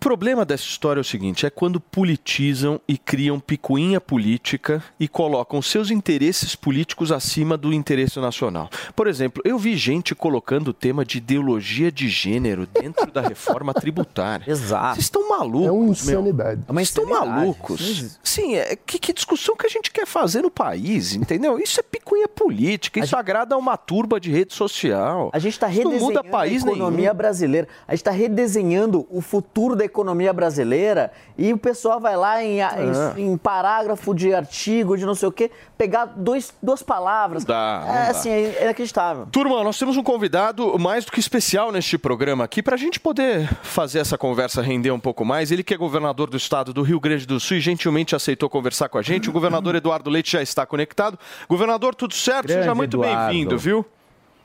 O 0.05 0.07
problema 0.07 0.45
dessa 0.45 0.65
história 0.65 0.99
é 0.99 1.01
o 1.01 1.03
seguinte: 1.03 1.47
é 1.47 1.49
quando 1.49 1.79
politizam 1.79 2.79
e 2.87 2.95
criam 2.95 3.39
picuinha 3.39 3.99
política 3.99 4.83
e 4.99 5.07
colocam 5.07 5.63
seus 5.63 5.89
interesses 5.89 6.55
políticos 6.55 7.11
acima 7.11 7.57
do 7.57 7.73
interesse 7.73 8.19
nacional. 8.19 8.69
Por 8.95 9.07
exemplo, 9.07 9.41
eu 9.43 9.57
vi 9.57 9.75
gente 9.75 10.13
colocando 10.13 10.67
o 10.67 10.73
tema 10.73 11.03
de 11.03 11.17
ideologia 11.17 11.91
de 11.91 12.07
gênero 12.07 12.67
dentro 12.67 13.11
da 13.11 13.19
reforma 13.21 13.73
tributária. 13.73 14.45
Exato. 14.47 14.93
Vocês 14.93 15.05
estão 15.05 15.27
malucos. 15.27 15.65
É 15.65 15.71
uma 15.71 15.81
meu. 15.81 15.91
insanidade. 15.91 16.61
É 16.67 16.71
uma 16.71 16.81
Vocês 16.81 16.89
estão 16.89 17.05
malucos. 17.07 18.19
Sim, 18.23 18.53
é, 18.53 18.75
que, 18.75 18.99
que 18.99 19.11
discussão 19.11 19.55
que 19.55 19.65
a 19.65 19.69
gente 19.69 19.89
quer 19.89 20.05
fazer 20.05 20.43
no 20.43 20.51
país, 20.51 21.15
entendeu? 21.15 21.57
Isso 21.57 21.79
é 21.79 21.83
picuinha 21.83 22.27
política, 22.27 22.99
isso 22.99 23.17
agrada 23.17 23.55
a 23.55 23.57
uma 23.57 23.75
turba 23.75 24.19
de 24.19 24.29
rede 24.29 24.53
social. 24.53 25.31
A 25.33 25.39
gente 25.39 25.53
está 25.53 25.65
redesenhando 25.65 26.05
muda 26.05 26.23
país 26.23 26.63
a 26.63 26.67
economia 26.67 27.01
nenhum. 27.05 27.15
brasileira. 27.15 27.67
A 27.87 27.93
gente 27.93 28.01
está 28.01 28.11
redesenhando 28.11 29.07
o 29.09 29.19
futuro 29.19 29.75
da 29.75 29.83
economia 29.83 29.94
brasileira 30.33 31.11
e 31.37 31.51
o 31.53 31.57
pessoal 31.57 31.99
vai 31.99 32.15
lá 32.15 32.43
em, 32.43 32.61
É. 32.61 32.69
em- 33.17 33.31
em 33.33 33.37
parágrafo 33.37 34.13
de 34.13 34.33
artigo, 34.33 34.97
de 34.97 35.05
não 35.05 35.15
sei 35.15 35.29
o 35.29 35.31
quê, 35.31 35.49
pegar 35.77 36.05
dois, 36.05 36.53
duas 36.61 36.81
palavras. 36.83 37.43
Dá, 37.45 37.83
é 37.87 37.93
dá. 37.93 38.07
assim, 38.09 38.29
é 38.29 38.63
inacreditável. 38.63 39.27
Turma, 39.31 39.63
nós 39.63 39.77
temos 39.77 39.97
um 39.97 40.03
convidado 40.03 40.77
mais 40.79 41.05
do 41.05 41.11
que 41.11 41.19
especial 41.19 41.71
neste 41.71 41.97
programa 41.97 42.43
aqui 42.43 42.61
para 42.63 42.75
a 42.75 42.77
gente 42.77 42.99
poder 42.99 43.47
fazer 43.63 43.99
essa 43.99 44.17
conversa 44.17 44.61
render 44.61 44.91
um 44.91 44.99
pouco 44.99 45.23
mais. 45.25 45.51
Ele 45.51 45.63
que 45.63 45.73
é 45.73 45.77
governador 45.77 46.29
do 46.29 46.37
estado 46.37 46.73
do 46.73 46.81
Rio 46.81 46.99
Grande 46.99 47.25
do 47.25 47.39
Sul 47.39 47.57
e 47.57 47.59
gentilmente 47.59 48.15
aceitou 48.15 48.49
conversar 48.49 48.89
com 48.89 48.97
a 48.97 49.01
gente. 49.01 49.29
O 49.29 49.33
governador 49.33 49.75
Eduardo 49.75 50.09
Leite 50.09 50.31
já 50.31 50.41
está 50.41 50.65
conectado. 50.65 51.17
Governador, 51.47 51.93
tudo 51.95 52.13
certo? 52.13 52.47
Seja 52.47 52.61
Grande 52.61 52.77
muito 52.77 52.97
Eduardo. 52.97 53.27
bem-vindo, 53.31 53.57
viu? 53.57 53.85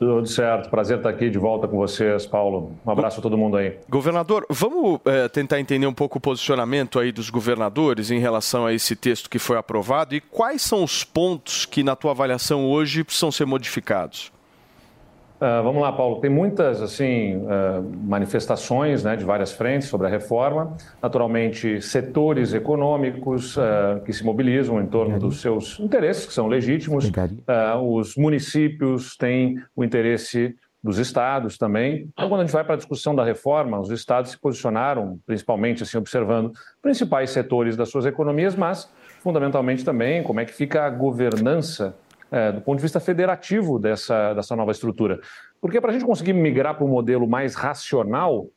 Tudo 0.01 0.27
certo, 0.27 0.71
prazer 0.71 0.97
estar 0.97 1.11
aqui 1.11 1.29
de 1.29 1.39
volta 1.39 1.69
com 1.69 1.77
vocês, 1.77 2.25
Paulo. 2.25 2.75
Um 2.87 2.91
abraço 2.91 3.21
a 3.21 3.23
todo 3.23 3.37
mundo 3.37 3.59
aí. 3.59 3.77
Governador, 3.87 4.47
vamos 4.49 4.99
eh, 5.05 5.29
tentar 5.29 5.61
entender 5.61 5.87
um 5.87 5.93
pouco 5.93 6.17
o 6.17 6.21
posicionamento 6.21 6.99
aí 6.99 7.13
dos 7.13 7.29
governadores 7.29 8.11
em 8.11 8.19
relação 8.19 8.65
a 8.65 8.73
esse 8.73 8.97
texto 8.97 9.29
que 9.29 9.39
foi 9.39 9.59
aprovado 9.59 10.15
e 10.15 10.21
quais 10.23 10.63
são 10.63 10.83
os 10.83 11.05
pontos 11.05 11.67
que, 11.67 11.83
na 11.83 11.95
tua 11.95 12.13
avaliação 12.13 12.65
hoje, 12.65 13.05
precisam 13.05 13.31
ser 13.31 13.45
modificados. 13.45 14.33
Ah, 15.41 15.63
vamos 15.63 15.81
lá, 15.81 15.91
Paulo. 15.91 16.21
Tem 16.21 16.31
muitas 16.31 16.83
assim 16.83 17.43
ah, 17.49 17.83
manifestações 18.03 19.03
né, 19.03 19.17
de 19.17 19.25
várias 19.25 19.53
frentes 19.53 19.89
sobre 19.89 20.07
a 20.07 20.11
reforma. 20.11 20.77
Naturalmente, 21.03 21.81
setores 21.81 22.53
econômicos 22.53 23.57
ah, 23.59 24.01
que 24.05 24.13
se 24.13 24.23
mobilizam 24.23 24.81
em 24.81 24.87
torno 24.87 25.19
dos 25.19 25.41
seus 25.41 25.81
interesses, 25.81 26.27
que 26.27 26.33
são 26.35 26.47
legítimos. 26.47 27.11
Os 27.83 28.17
municípios 28.17 29.17
têm 29.17 29.57
o 29.75 29.83
interesse 29.83 30.55
dos 30.83 30.99
estados 30.99 31.59
também. 31.59 32.09
Então, 32.13 32.29
quando 32.29 32.41
a 32.41 32.45
gente 32.45 32.53
vai 32.53 32.65
para 32.65 32.75
a 32.75 32.77
discussão 32.77 33.15
da 33.15 33.25
reforma, 33.25 33.79
os 33.79 33.91
estados 33.91 34.31
se 34.31 34.39
posicionaram, 34.39 35.19
principalmente 35.27 35.83
assim 35.83 35.99
observando 35.99 36.53
principais 36.83 37.31
setores 37.31 37.77
das 37.77 37.91
suas 37.91 38.07
economias, 38.07 38.55
mas 38.55 38.91
fundamentalmente 39.21 39.85
também 39.85 40.23
como 40.23 40.41
é 40.41 40.45
que 40.45 40.53
fica 40.53 40.87
a 40.87 40.91
governança 40.91 41.95
eh, 42.31 42.53
do 42.53 42.61
ponto 42.61 42.77
de 42.77 42.83
vista 42.83 43.01
federativo 43.01 43.79
dessa, 43.79 44.35
dessa 44.35 44.55
nova 44.55 44.73
estrutura. 44.73 45.21
Porque 45.61 45.81
para 45.81 45.91
a 45.91 45.93
gente 45.93 46.05
conseguir 46.05 46.33
migrar 46.33 46.77
para 46.77 46.85
um 46.85 46.89
modelo 46.89 47.29
mais 47.29 47.55
racional, 47.55 48.49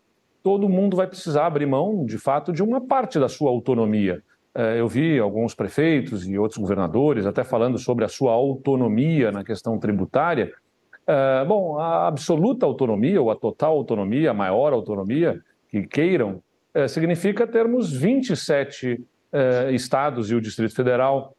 todo 0.41 0.69
mundo 0.69 0.97
vai 0.97 1.07
precisar 1.07 1.45
abrir 1.45 1.65
mão, 1.65 2.05
de 2.05 2.17
fato, 2.17 2.51
de 2.51 2.61
uma 2.61 2.81
parte 2.81 3.19
da 3.19 3.29
sua 3.29 3.49
autonomia. 3.49 4.21
Eh, 4.55 4.79
Eu 4.79 4.87
vi 4.87 5.19
alguns 5.19 5.55
prefeitos 5.55 6.27
e 6.27 6.37
outros 6.37 6.59
governadores 6.59 7.25
até 7.25 7.43
falando 7.43 7.77
sobre 7.77 8.05
a 8.05 8.07
sua 8.07 8.33
autonomia 8.33 9.31
na 9.31 9.43
questão 9.43 9.79
tributária. 9.79 10.51
Eh, 11.07 11.45
Bom, 11.45 11.79
a 11.79 12.07
absoluta 12.07 12.65
autonomia, 12.65 13.21
ou 13.21 13.31
a 13.31 13.35
total 13.35 13.73
autonomia, 13.73 14.31
a 14.31 14.33
maior 14.33 14.73
autonomia 14.73 15.41
que 15.69 15.81
queiram, 15.87 16.41
eh, 16.73 16.87
significa 16.87 17.47
termos 17.47 17.91
27 17.91 19.03
eh, 19.31 19.71
estados 19.71 20.29
e 20.31 20.35
o 20.35 20.41
Distrito 20.41 20.75
Federal 20.75 21.35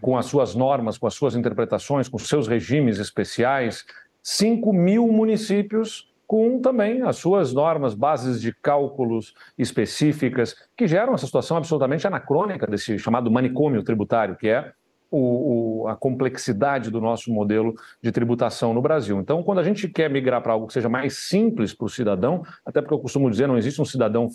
com 0.00 0.16
as 0.16 0.26
suas 0.26 0.54
normas, 0.54 0.98
com 0.98 1.06
as 1.06 1.14
suas 1.14 1.34
interpretações, 1.34 2.08
com 2.08 2.18
seus 2.18 2.46
regimes 2.46 2.98
especiais, 2.98 3.84
5 4.22 4.72
mil 4.72 5.06
municípios 5.08 6.12
com 6.26 6.60
também 6.60 7.02
as 7.02 7.16
suas 7.16 7.52
normas, 7.52 7.94
bases 7.94 8.40
de 8.40 8.52
cálculos 8.52 9.32
específicas, 9.56 10.56
que 10.76 10.86
geram 10.88 11.14
essa 11.14 11.24
situação 11.26 11.56
absolutamente 11.56 12.06
anacrônica 12.06 12.66
desse 12.66 12.98
chamado 12.98 13.30
manicômio 13.30 13.82
tributário, 13.84 14.34
que 14.36 14.48
é 14.48 14.72
o- 15.08 15.82
o- 15.84 15.88
a 15.88 15.94
complexidade 15.94 16.90
do 16.90 17.00
nosso 17.00 17.32
modelo 17.32 17.74
de 18.02 18.10
tributação 18.10 18.74
no 18.74 18.82
Brasil. 18.82 19.20
Então, 19.20 19.40
quando 19.44 19.60
a 19.60 19.62
gente 19.62 19.86
quer 19.88 20.10
migrar 20.10 20.42
para 20.42 20.52
algo 20.52 20.66
que 20.66 20.72
seja 20.72 20.88
mais 20.88 21.16
simples 21.16 21.72
para 21.72 21.86
o 21.86 21.88
cidadão, 21.88 22.42
até 22.64 22.80
porque 22.80 22.94
eu 22.94 22.98
costumo 22.98 23.30
dizer, 23.30 23.46
não 23.46 23.56
existe 23.56 23.80
um 23.80 23.84
cidadão 23.84 24.28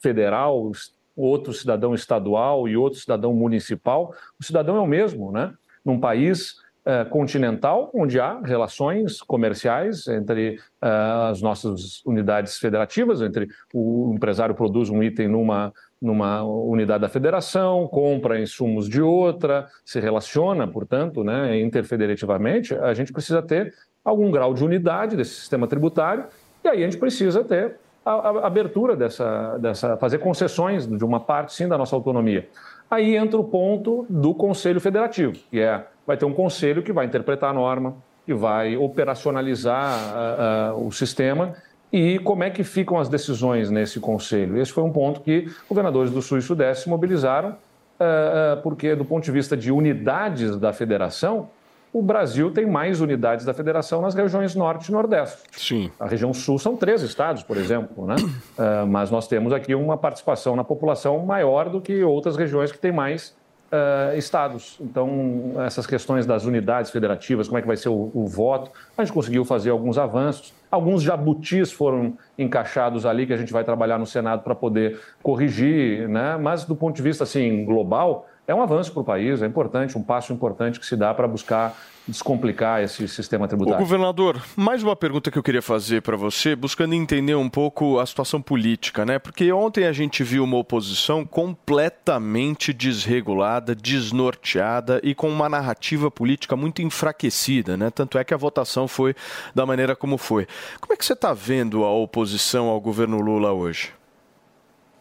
federal, 0.00 0.70
outro 1.18 1.52
cidadão 1.52 1.94
estadual 1.94 2.68
e 2.68 2.76
outro 2.76 2.98
cidadão 2.98 3.32
municipal, 3.34 4.14
o 4.40 4.44
cidadão 4.44 4.76
é 4.76 4.80
o 4.80 4.86
mesmo, 4.86 5.32
né? 5.32 5.52
Num 5.84 5.98
país 5.98 6.56
eh, 6.90 7.04
continental, 7.04 7.90
onde 7.92 8.18
há 8.18 8.40
relações 8.40 9.20
comerciais 9.20 10.08
entre 10.08 10.58
eh, 10.80 10.88
as 11.30 11.42
nossas 11.42 12.02
unidades 12.06 12.56
federativas, 12.56 13.20
entre 13.20 13.46
o 13.74 14.12
empresário 14.14 14.54
produz 14.54 14.88
um 14.88 15.02
item 15.02 15.28
numa, 15.28 15.70
numa 16.00 16.42
unidade 16.44 17.02
da 17.02 17.08
federação, 17.10 17.86
compra 17.88 18.40
insumos 18.40 18.88
de 18.88 19.02
outra, 19.02 19.66
se 19.84 20.00
relaciona, 20.00 20.66
portanto, 20.66 21.22
né, 21.22 21.60
interfederativamente, 21.60 22.74
a 22.74 22.94
gente 22.94 23.12
precisa 23.12 23.42
ter 23.42 23.74
algum 24.02 24.30
grau 24.30 24.54
de 24.54 24.64
unidade 24.64 25.14
desse 25.14 25.34
sistema 25.34 25.66
tributário 25.66 26.24
e 26.64 26.68
aí 26.68 26.82
a 26.82 26.86
gente 26.86 26.98
precisa 26.98 27.44
ter 27.44 27.76
a, 28.08 28.30
a 28.42 28.46
abertura 28.46 28.96
dessa, 28.96 29.58
dessa, 29.58 29.96
fazer 29.96 30.18
concessões 30.18 30.86
de 30.86 31.04
uma 31.04 31.20
parte, 31.20 31.52
sim, 31.52 31.68
da 31.68 31.76
nossa 31.76 31.94
autonomia. 31.94 32.48
Aí 32.90 33.16
entra 33.16 33.38
o 33.38 33.44
ponto 33.44 34.06
do 34.08 34.34
Conselho 34.34 34.80
Federativo, 34.80 35.34
que 35.50 35.60
é, 35.60 35.84
vai 36.06 36.16
ter 36.16 36.24
um 36.24 36.32
conselho 36.32 36.82
que 36.82 36.92
vai 36.92 37.04
interpretar 37.04 37.50
a 37.50 37.52
norma, 37.52 37.96
que 38.24 38.32
vai 38.32 38.76
operacionalizar 38.76 39.94
ah, 40.14 40.70
ah, 40.70 40.74
o 40.74 40.90
sistema 40.90 41.54
e 41.92 42.18
como 42.18 42.44
é 42.44 42.50
que 42.50 42.62
ficam 42.64 42.98
as 42.98 43.08
decisões 43.08 43.70
nesse 43.70 44.00
conselho. 44.00 44.58
Esse 44.58 44.72
foi 44.72 44.84
um 44.84 44.92
ponto 44.92 45.20
que 45.20 45.50
governadores 45.68 46.10
do 46.10 46.22
Sul 46.22 46.38
e 46.38 46.42
Sudeste 46.42 46.84
se 46.84 46.90
mobilizaram, 46.90 47.56
ah, 48.00 48.58
porque 48.62 48.94
do 48.94 49.04
ponto 49.04 49.24
de 49.24 49.32
vista 49.32 49.56
de 49.56 49.70
unidades 49.70 50.56
da 50.56 50.72
federação, 50.72 51.50
o 51.98 52.02
Brasil 52.02 52.50
tem 52.50 52.64
mais 52.64 53.00
unidades 53.00 53.44
da 53.44 53.52
federação 53.52 54.00
nas 54.00 54.14
regiões 54.14 54.54
Norte 54.54 54.88
e 54.88 54.92
Nordeste. 54.92 55.38
Sim. 55.52 55.90
A 55.98 56.06
região 56.06 56.32
sul 56.32 56.58
são 56.58 56.76
três 56.76 57.02
estados, 57.02 57.42
por 57.42 57.56
exemplo, 57.56 58.06
né? 58.06 58.16
Ah, 58.58 58.84
mas 58.86 59.10
nós 59.10 59.28
temos 59.28 59.52
aqui 59.52 59.74
uma 59.74 59.96
participação 59.96 60.56
na 60.56 60.64
população 60.64 61.18
maior 61.24 61.68
do 61.68 61.80
que 61.80 62.02
outras 62.02 62.36
regiões 62.36 62.72
que 62.72 62.78
têm 62.78 62.90
mais 62.90 63.34
ah, 63.70 64.14
estados. 64.16 64.76
Então, 64.80 65.54
essas 65.64 65.86
questões 65.86 66.26
das 66.26 66.44
unidades 66.44 66.90
federativas, 66.90 67.46
como 67.46 67.58
é 67.58 67.60
que 67.60 67.66
vai 67.66 67.76
ser 67.76 67.88
o, 67.88 68.10
o 68.14 68.26
voto, 68.26 68.70
a 68.96 69.04
gente 69.04 69.12
conseguiu 69.12 69.44
fazer 69.44 69.70
alguns 69.70 69.98
avanços. 69.98 70.52
Alguns 70.70 71.02
jabutis 71.02 71.70
foram 71.70 72.16
encaixados 72.36 73.06
ali 73.06 73.26
que 73.26 73.32
a 73.32 73.36
gente 73.36 73.52
vai 73.52 73.64
trabalhar 73.64 73.98
no 73.98 74.06
Senado 74.06 74.42
para 74.42 74.54
poder 74.54 75.00
corrigir, 75.22 76.08
né? 76.08 76.36
Mas 76.36 76.64
do 76.64 76.74
ponto 76.74 76.96
de 76.96 77.02
vista 77.02 77.24
assim 77.24 77.64
global, 77.64 78.27
é 78.48 78.54
um 78.54 78.62
avanço 78.62 78.90
para 78.92 79.02
o 79.02 79.04
país, 79.04 79.42
é 79.42 79.46
importante, 79.46 79.98
um 79.98 80.02
passo 80.02 80.32
importante 80.32 80.80
que 80.80 80.86
se 80.86 80.96
dá 80.96 81.12
para 81.12 81.28
buscar 81.28 81.76
descomplicar 82.06 82.82
esse 82.82 83.06
sistema 83.06 83.46
tributário. 83.46 83.78
governador, 83.78 84.42
mais 84.56 84.82
uma 84.82 84.96
pergunta 84.96 85.30
que 85.30 85.38
eu 85.38 85.42
queria 85.42 85.60
fazer 85.60 86.00
para 86.00 86.16
você, 86.16 86.56
buscando 86.56 86.94
entender 86.94 87.34
um 87.34 87.50
pouco 87.50 87.98
a 87.98 88.06
situação 88.06 88.40
política, 88.40 89.04
né? 89.04 89.18
Porque 89.18 89.52
ontem 89.52 89.84
a 89.84 89.92
gente 89.92 90.24
viu 90.24 90.44
uma 90.44 90.56
oposição 90.56 91.26
completamente 91.26 92.72
desregulada, 92.72 93.74
desnorteada 93.74 94.98
e 95.04 95.14
com 95.14 95.28
uma 95.28 95.50
narrativa 95.50 96.10
política 96.10 96.56
muito 96.56 96.80
enfraquecida, 96.80 97.76
né? 97.76 97.90
Tanto 97.90 98.16
é 98.16 98.24
que 98.24 98.32
a 98.32 98.38
votação 98.38 98.88
foi 98.88 99.14
da 99.54 99.66
maneira 99.66 99.94
como 99.94 100.16
foi. 100.16 100.48
Como 100.80 100.94
é 100.94 100.96
que 100.96 101.04
você 101.04 101.12
está 101.12 101.34
vendo 101.34 101.84
a 101.84 101.92
oposição 101.92 102.68
ao 102.68 102.80
governo 102.80 103.20
Lula 103.20 103.52
hoje? 103.52 103.97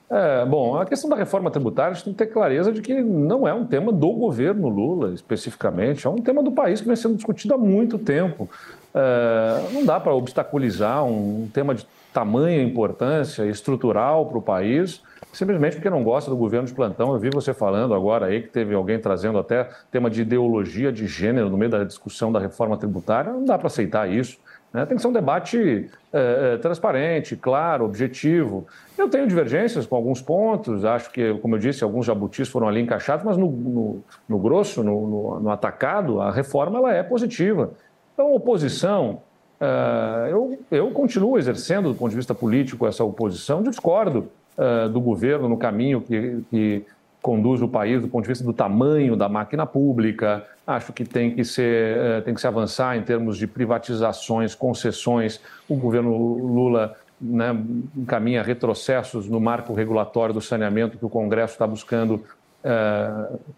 É, 0.10 0.46
bom, 0.46 0.78
a 0.78 0.86
questão 0.86 1.10
da 1.10 1.18
reforma 1.18 1.52
tributária, 1.52 1.92
a 1.92 1.94
gente 1.94 2.06
tem 2.06 2.14
que 2.14 2.20
ter 2.20 2.28
clareza 2.28 2.72
de 2.72 2.82
que 2.82 3.02
não 3.02 3.46
é 3.46 3.54
um 3.54 3.66
tema 3.66 3.92
do 3.92 4.10
governo 4.14 4.70
Lula, 4.70 5.14
especificamente, 5.14 6.08
é 6.08 6.10
um 6.10 6.16
tema 6.16 6.42
do 6.42 6.52
país 6.52 6.80
que 6.80 6.88
vem 6.88 6.96
sendo 6.96 7.16
discutido 7.16 7.54
há 7.54 7.58
muito 7.58 7.98
tempo. 7.98 8.50
É, 8.96 9.74
não 9.74 9.84
dá 9.84 10.00
para 10.00 10.14
obstaculizar 10.14 11.04
um 11.04 11.50
tema 11.54 11.76
de 11.76 11.86
tamanha 12.14 12.64
importância 12.64 13.44
estrutural 13.46 14.26
para 14.28 14.38
o 14.38 14.42
país, 14.42 15.04
simplesmente 15.34 15.76
porque 15.76 15.90
não 15.90 16.04
gosta 16.04 16.32
do 16.32 16.38
governo 16.38 16.66
de 16.66 16.74
plantão. 16.74 17.14
Eu 17.14 17.20
vi 17.20 17.30
você 17.30 17.54
falando 17.54 17.94
agora 17.94 18.28
aí 18.28 18.42
que 18.42 18.48
teve 18.48 18.74
alguém 18.74 18.98
trazendo 18.98 19.38
até 19.38 19.70
tema 19.92 20.10
de 20.10 20.22
ideologia 20.22 20.90
de 20.90 21.06
gênero 21.06 21.50
no 21.50 21.58
meio 21.58 21.70
da 21.70 21.84
discussão 21.84 22.32
da 22.32 22.40
reforma 22.40 22.78
tributária. 22.78 23.34
Não 23.34 23.44
dá 23.44 23.58
para 23.58 23.68
aceitar 23.68 24.10
isso. 24.10 24.38
Né? 24.74 24.86
Tem 24.86 24.96
que 24.96 25.02
ser 25.02 25.08
um 25.08 25.14
debate 25.14 25.90
é, 26.14 26.54
é, 26.54 26.58
transparente, 26.58 27.36
claro, 27.36 27.86
objetivo. 27.86 28.68
Eu 28.98 29.10
tenho 29.10 29.28
divergências 29.28 29.86
com 29.86 29.96
alguns 29.96 30.22
pontos, 30.22 30.84
acho 30.84 31.12
que, 31.12 31.34
como 31.36 31.56
eu 31.56 31.60
disse, 31.60 31.84
alguns 31.84 32.06
jabutis 32.06 32.50
foram 32.50 32.68
ali 32.68 32.82
encaixados, 32.82 33.26
mas 33.26 33.38
no, 33.38 33.50
no, 33.50 34.04
no 34.28 34.40
grosso, 34.40 34.84
no, 34.84 35.40
no, 35.40 35.50
atacado, 35.50 36.22
a 36.22 36.32
reforma 36.32 36.78
ela 36.78 36.94
é 36.94 37.02
positiva. 37.04 37.72
Então, 38.14 38.34
oposição, 38.34 39.22
é, 39.60 40.30
eu, 40.32 40.60
eu 40.70 40.92
continuo 40.92 41.38
exercendo, 41.38 41.90
do 41.90 41.96
ponto 41.96 42.10
de 42.10 42.16
vista 42.18 42.36
político, 42.36 42.86
essa 42.86 43.04
oposição, 43.04 43.64
discordo 43.64 44.30
uh, 44.58 44.90
do 44.90 45.00
governo 45.00 45.48
no 45.48 45.58
caminho 45.58 46.02
que, 46.02 46.44
que 46.50 46.86
conduz 47.22 47.62
o 47.62 47.68
país 47.68 48.02
do 48.02 48.08
ponto 48.08 48.24
de 48.24 48.30
vista 48.30 48.44
do 48.44 48.54
tamanho 48.54 49.16
da 49.16 49.30
máquina 49.30 49.66
pública. 49.66 50.46
Acho 50.68 50.92
que 50.92 51.06
tem 51.06 51.34
que, 51.34 51.46
ser, 51.46 51.98
uh, 51.98 52.22
tem 52.24 52.34
que 52.34 52.42
se 52.42 52.48
avançar 52.48 52.98
em 52.98 53.02
termos 53.02 53.38
de 53.38 53.48
privatizações, 53.48 54.54
concessões. 54.54 55.40
O 55.68 55.78
governo 55.78 56.12
Lula 56.12 56.94
né, 57.20 57.56
encaminha 57.96 58.44
retrocessos 58.44 59.30
no 59.30 59.40
marco 59.40 59.74
regulatório 59.74 60.34
do 60.34 60.42
saneamento 60.42 60.98
que 60.98 61.06
o 61.06 61.10
Congresso 61.10 61.54
está 61.54 61.66
buscando 61.66 62.22
é, 62.64 63.10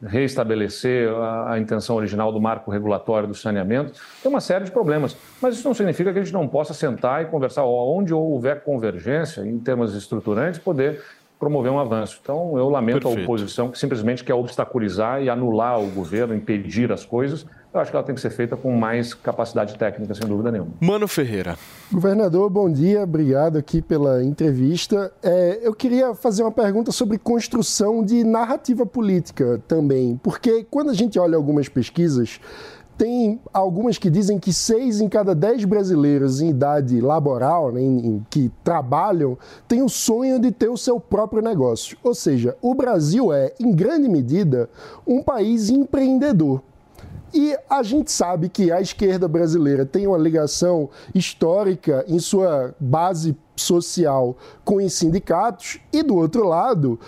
reestabelecer 0.06 1.10
a, 1.10 1.54
a, 1.54 1.60
intenção 1.60 1.96
original 1.96 2.32
do 2.32 2.40
marco 2.40 2.70
regulatório 2.70 3.28
do 3.28 3.34
saneamento. 3.34 4.00
Tem 4.22 4.30
uma 4.30 4.42
série 4.42 4.66
de 4.66 4.72
problemas, 4.72 5.18
mas 5.42 5.56
isso 5.56 5.68
não 5.68 5.74
significa 5.74 6.14
que 6.14 6.20
a 6.20 6.24
gente 6.24 6.34
não 6.34 6.48
possa 6.48 6.74
sentar 6.74 7.24
e 7.24 7.26
conversar, 7.26 7.64
onde 7.64 8.14
houver 8.14 8.62
convergência 8.64 9.42
em 9.42 9.58
termos 9.58 9.96
estruturantes, 9.96 10.60
poder 10.60 11.02
promover 11.40 11.72
um 11.72 11.80
avanço. 11.80 12.20
Então, 12.22 12.58
eu 12.58 12.68
lamento 12.70 13.04
Perfeito. 13.04 13.20
a 13.20 13.24
oposição 13.24 13.72
que 13.72 13.80
simplesmente 13.80 14.24
quer 14.24 14.34
obstaculizar 14.34 15.24
e 15.24 15.30
anular 15.30 15.80
o 15.82 15.88
governo, 15.90 16.36
impedir 16.36 16.92
as 16.92 17.06
coisas. 17.06 17.46
Eu 17.74 17.80
acho 17.80 17.92
que 17.92 17.96
ela 17.96 18.04
tem 18.04 18.16
que 18.16 18.20
ser 18.20 18.32
feita 18.32 18.58
com 18.58 18.72
mais 18.76 19.14
capacidade 19.14 19.78
técnica, 19.78 20.14
sem 20.16 20.28
dúvida 20.28 20.52
nenhuma. 20.52 20.72
Mano 20.82 21.08
Ferreira. 21.08 21.56
Governador, 21.92 22.50
bom 22.50 22.70
dia, 22.70 23.04
obrigado 23.04 23.58
aqui 23.58 23.80
pela 23.80 24.24
entrevista. 24.24 25.14
É, 25.22 25.60
eu 25.62 25.74
queria 25.74 26.16
fazer 26.16 26.42
uma 26.42 26.52
pergunta 26.52 26.92
sobre 26.92 27.20
construção 27.20 28.04
de 28.04 28.24
narrativa 28.24 28.88
política 28.88 29.62
também, 29.68 30.20
porque 30.22 30.66
quando 30.70 30.90
a 30.90 30.96
gente 30.96 31.20
olha 31.20 31.38
algumas 31.38 31.70
pesquisas, 31.70 32.42
tem 33.00 33.40
algumas 33.54 33.98
que 33.98 34.10
dizem 34.10 34.38
que 34.38 34.52
seis 34.52 35.00
em 35.00 35.08
cada 35.08 35.34
dez 35.34 35.64
brasileiros 35.64 36.42
em 36.42 36.50
idade 36.50 37.00
laboral, 37.00 37.72
né, 37.72 37.82
em, 37.82 38.26
que 38.30 38.52
trabalham, 38.62 39.38
têm 39.70 39.82
o 39.82 39.88
sonho 39.88 40.38
de 40.38 40.52
ter 40.52 40.68
o 40.68 40.76
seu 40.76 41.00
próprio 41.00 41.42
negócio. 41.42 41.98
Ou 42.04 42.14
seja, 42.14 42.58
o 42.62 42.76
Brasil 42.76 43.32
é, 43.32 43.54
em 43.58 43.72
grande 43.72 44.10
medida, 44.10 44.70
um 45.08 45.24
país 45.24 45.70
empreendedor. 45.70 46.62
E 47.34 47.56
a 47.70 47.82
gente 47.84 48.12
sabe 48.12 48.50
que 48.50 48.70
a 48.70 48.82
esquerda 48.82 49.30
brasileira 49.30 49.86
tem 49.86 50.06
uma 50.06 50.18
ligação 50.18 50.90
histórica 51.16 52.04
em 52.06 52.20
sua 52.20 52.76
base 52.78 53.34
social 53.56 54.36
com 54.66 54.76
os 54.76 54.92
sindicatos, 54.92 55.80
e 55.94 56.04
do 56.04 56.18
outro 56.18 56.46
lado, 56.46 57.00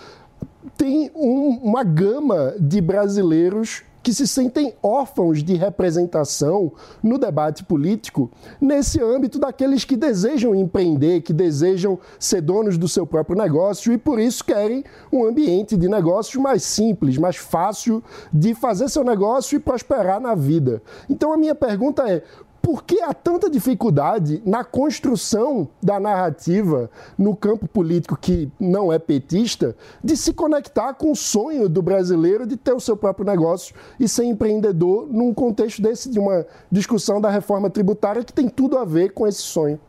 tem 0.78 1.12
um, 1.14 1.60
uma 1.62 1.84
gama 1.84 2.54
de 2.58 2.80
brasileiros 2.80 3.84
que 4.04 4.14
se 4.14 4.28
sentem 4.28 4.74
órfãos 4.82 5.44
de 5.44 5.54
representação 5.56 6.72
no 7.04 7.18
debate 7.18 7.64
político, 7.64 8.32
nesse 8.60 9.02
âmbito 9.02 9.40
daqueles 9.40 9.84
que 9.84 9.96
desejam 9.96 10.56
empreender, 10.56 11.22
que 11.22 11.34
desejam 11.34 12.00
ser 12.20 12.42
donos 12.42 12.78
do 12.78 12.88
seu 12.88 13.06
próprio 13.06 13.38
negócio 13.38 13.94
e 13.94 13.98
por 13.98 14.20
isso 14.20 14.44
querem 14.44 14.84
um 15.12 15.26
ambiente 15.26 15.78
de 15.78 15.88
negócios 15.88 16.42
mais 16.42 16.64
simples, 16.64 17.18
mais 17.18 17.36
fácil 17.36 18.04
de 18.34 18.56
fazer 18.56 18.90
seu 18.90 19.04
negócio 19.04 19.56
e 19.56 19.60
prosperar 19.60 20.20
na 20.20 20.36
vida. 20.36 20.82
Então 21.10 21.34
a 21.34 21.38
minha 21.38 21.56
pergunta 21.56 22.10
é: 22.10 22.24
por 22.62 22.84
que 22.84 23.02
há 23.02 23.14
tanta 23.14 23.50
dificuldade 23.50 24.42
na 24.46 24.64
construção 24.64 25.68
da 25.82 26.00
narrativa 26.00 26.90
no 27.18 27.36
campo 27.36 27.68
político 27.68 28.18
que 28.18 28.52
não 28.60 28.94
é 28.94 29.00
petista 29.00 29.76
de 30.04 30.16
se 30.16 30.34
conectar 30.34 30.94
com 30.94 31.12
o 31.12 31.16
sonho 31.16 31.68
do 31.68 31.82
brasileiro 31.82 32.46
de 32.46 32.56
ter 32.56 32.74
o 32.74 32.80
seu 32.80 32.96
próprio 32.96 33.26
negócio 33.26 33.76
e 34.00 34.08
ser 34.08 34.26
empreendedor 34.26 35.08
num 35.12 35.34
contexto 35.34 35.82
desse 35.82 36.10
de 36.10 36.20
uma 36.20 36.46
discussão 36.72 37.20
da 37.20 37.30
reforma 37.30 37.70
tributária 37.70 38.24
que 38.24 38.34
tem 38.34 38.48
tudo 38.48 38.78
a 38.78 38.86
ver 38.86 39.14
com 39.14 39.28
esse 39.28 39.42
sonho? 39.42 39.80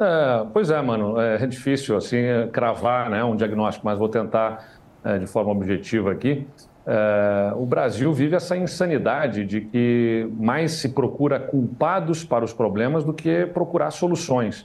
É, 0.00 0.46
pois 0.52 0.70
é, 0.70 0.80
mano, 0.80 1.20
é 1.20 1.44
difícil 1.46 1.96
assim 1.96 2.22
cravar 2.52 3.10
né, 3.10 3.22
um 3.24 3.34
diagnóstico, 3.34 3.84
mas 3.84 3.98
vou 3.98 4.08
tentar 4.08 4.78
é, 5.04 5.18
de 5.18 5.26
forma 5.26 5.50
objetiva 5.50 6.12
aqui. 6.12 6.46
Uh, 6.88 7.62
o 7.62 7.66
Brasil 7.66 8.10
vive 8.14 8.34
essa 8.34 8.56
insanidade 8.56 9.44
de 9.44 9.60
que 9.60 10.26
mais 10.40 10.72
se 10.72 10.88
procura 10.88 11.38
culpados 11.38 12.24
para 12.24 12.42
os 12.42 12.54
problemas 12.54 13.04
do 13.04 13.12
que 13.12 13.44
procurar 13.44 13.90
soluções. 13.90 14.64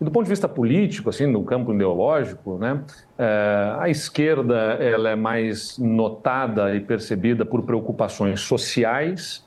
E 0.00 0.04
do 0.04 0.10
ponto 0.10 0.24
de 0.24 0.30
vista 0.30 0.48
político, 0.48 1.10
assim, 1.10 1.26
no 1.26 1.44
campo 1.44 1.72
ideológico, 1.72 2.58
né, 2.58 2.72
uh, 2.72 3.80
a 3.80 3.88
esquerda 3.88 4.56
ela 4.80 5.10
é 5.10 5.14
mais 5.14 5.78
notada 5.78 6.74
e 6.74 6.80
percebida 6.80 7.44
por 7.44 7.62
preocupações 7.62 8.40
sociais 8.40 9.44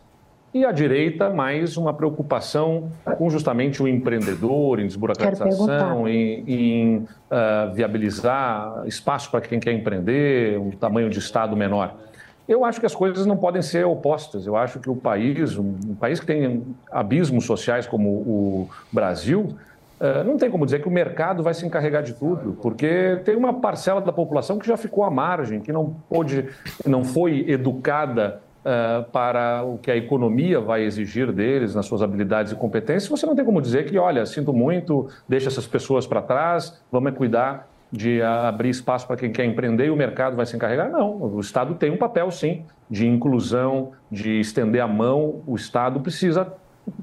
e 0.54 0.64
a 0.64 0.72
direita 0.72 1.30
mais 1.30 1.76
uma 1.76 1.94
preocupação 1.94 2.90
com 3.18 3.30
justamente 3.30 3.84
o 3.84 3.88
empreendedor, 3.88 4.80
em 4.80 4.88
desburocratização, 4.88 6.08
em, 6.08 6.44
em 6.48 6.98
uh, 7.00 7.74
viabilizar 7.74 8.84
espaço 8.86 9.30
para 9.30 9.42
quem 9.42 9.60
quer 9.60 9.74
empreender, 9.74 10.58
um 10.58 10.72
tamanho 10.72 11.10
de 11.10 11.20
Estado 11.20 11.58
menor. 11.58 11.98
Eu 12.48 12.66
acho 12.66 12.80
que 12.80 12.86
as 12.86 12.96
coisas 12.96 13.26
não 13.26 13.38
podem 13.38 13.62
ser 13.62 13.86
opostas. 13.86 14.46
Eu 14.46 14.56
acho 14.56 14.80
que 14.80 14.90
o 14.90 14.96
país, 14.96 15.58
um 15.58 15.96
país 15.96 16.20
que 16.20 16.26
tem 16.26 16.64
abismos 16.92 17.46
sociais 17.46 17.88
como 17.88 18.10
o 18.10 18.70
Brasil, 18.92 19.56
eh, 20.04 20.24
não 20.26 20.36
tem 20.38 20.52
como 20.52 20.66
dizer 20.66 20.82
que 20.82 20.88
o 20.88 20.92
mercado 20.92 21.42
vai 21.42 21.54
se 21.54 21.66
encarregar 21.66 22.04
de 22.04 22.14
tudo, 22.14 22.58
porque 22.62 23.22
tem 23.24 23.38
uma 23.38 23.54
parcela 23.54 24.02
da 24.02 24.12
população 24.12 24.60
que 24.60 24.68
já 24.68 24.76
ficou 24.76 25.06
à 25.06 25.10
margem, 25.10 25.62
que 25.62 25.72
não 25.72 25.96
pôde, 26.10 26.50
não 26.86 27.06
foi 27.06 27.50
educada 27.50 28.42
uh, 28.66 29.10
para 29.12 29.64
o 29.64 29.78
que 29.78 29.90
a 29.90 29.96
economia 29.96 30.60
vai 30.60 30.84
exigir 30.84 31.32
deles, 31.32 31.74
nas 31.74 31.86
suas 31.86 32.02
habilidades 32.02 32.52
e 32.52 32.56
competências. 32.56 33.08
Você 33.08 33.26
não 33.26 33.34
tem 33.34 33.46
como 33.46 33.62
dizer 33.62 33.86
que, 33.86 33.98
olha, 33.98 34.26
sinto 34.26 34.52
muito, 34.52 35.08
deixa 35.28 35.48
essas 35.48 35.66
pessoas 35.66 36.06
para 36.06 36.22
trás, 36.22 36.82
vamos 36.92 37.14
cuidar 37.16 37.73
de 37.94 38.24
abrir 38.24 38.70
espaço 38.70 39.06
para 39.06 39.16
quem 39.16 39.32
quer 39.32 39.46
empreender 39.46 39.86
e 39.86 39.92
o 39.92 39.96
mercado 39.96 40.36
vai 40.36 40.48
se 40.48 40.56
encarregar. 40.56 40.90
Não, 40.90 41.22
o 41.22 41.40
Estado 41.40 41.76
tem 41.76 41.92
um 41.92 41.98
papel, 41.98 42.32
sim, 42.32 42.66
de 42.90 43.08
inclusão, 43.08 43.92
de 44.10 44.40
estender 44.40 44.82
a 44.82 44.88
mão. 44.88 45.44
O 45.46 45.56
Estado 45.56 46.00
precisa 46.00 46.52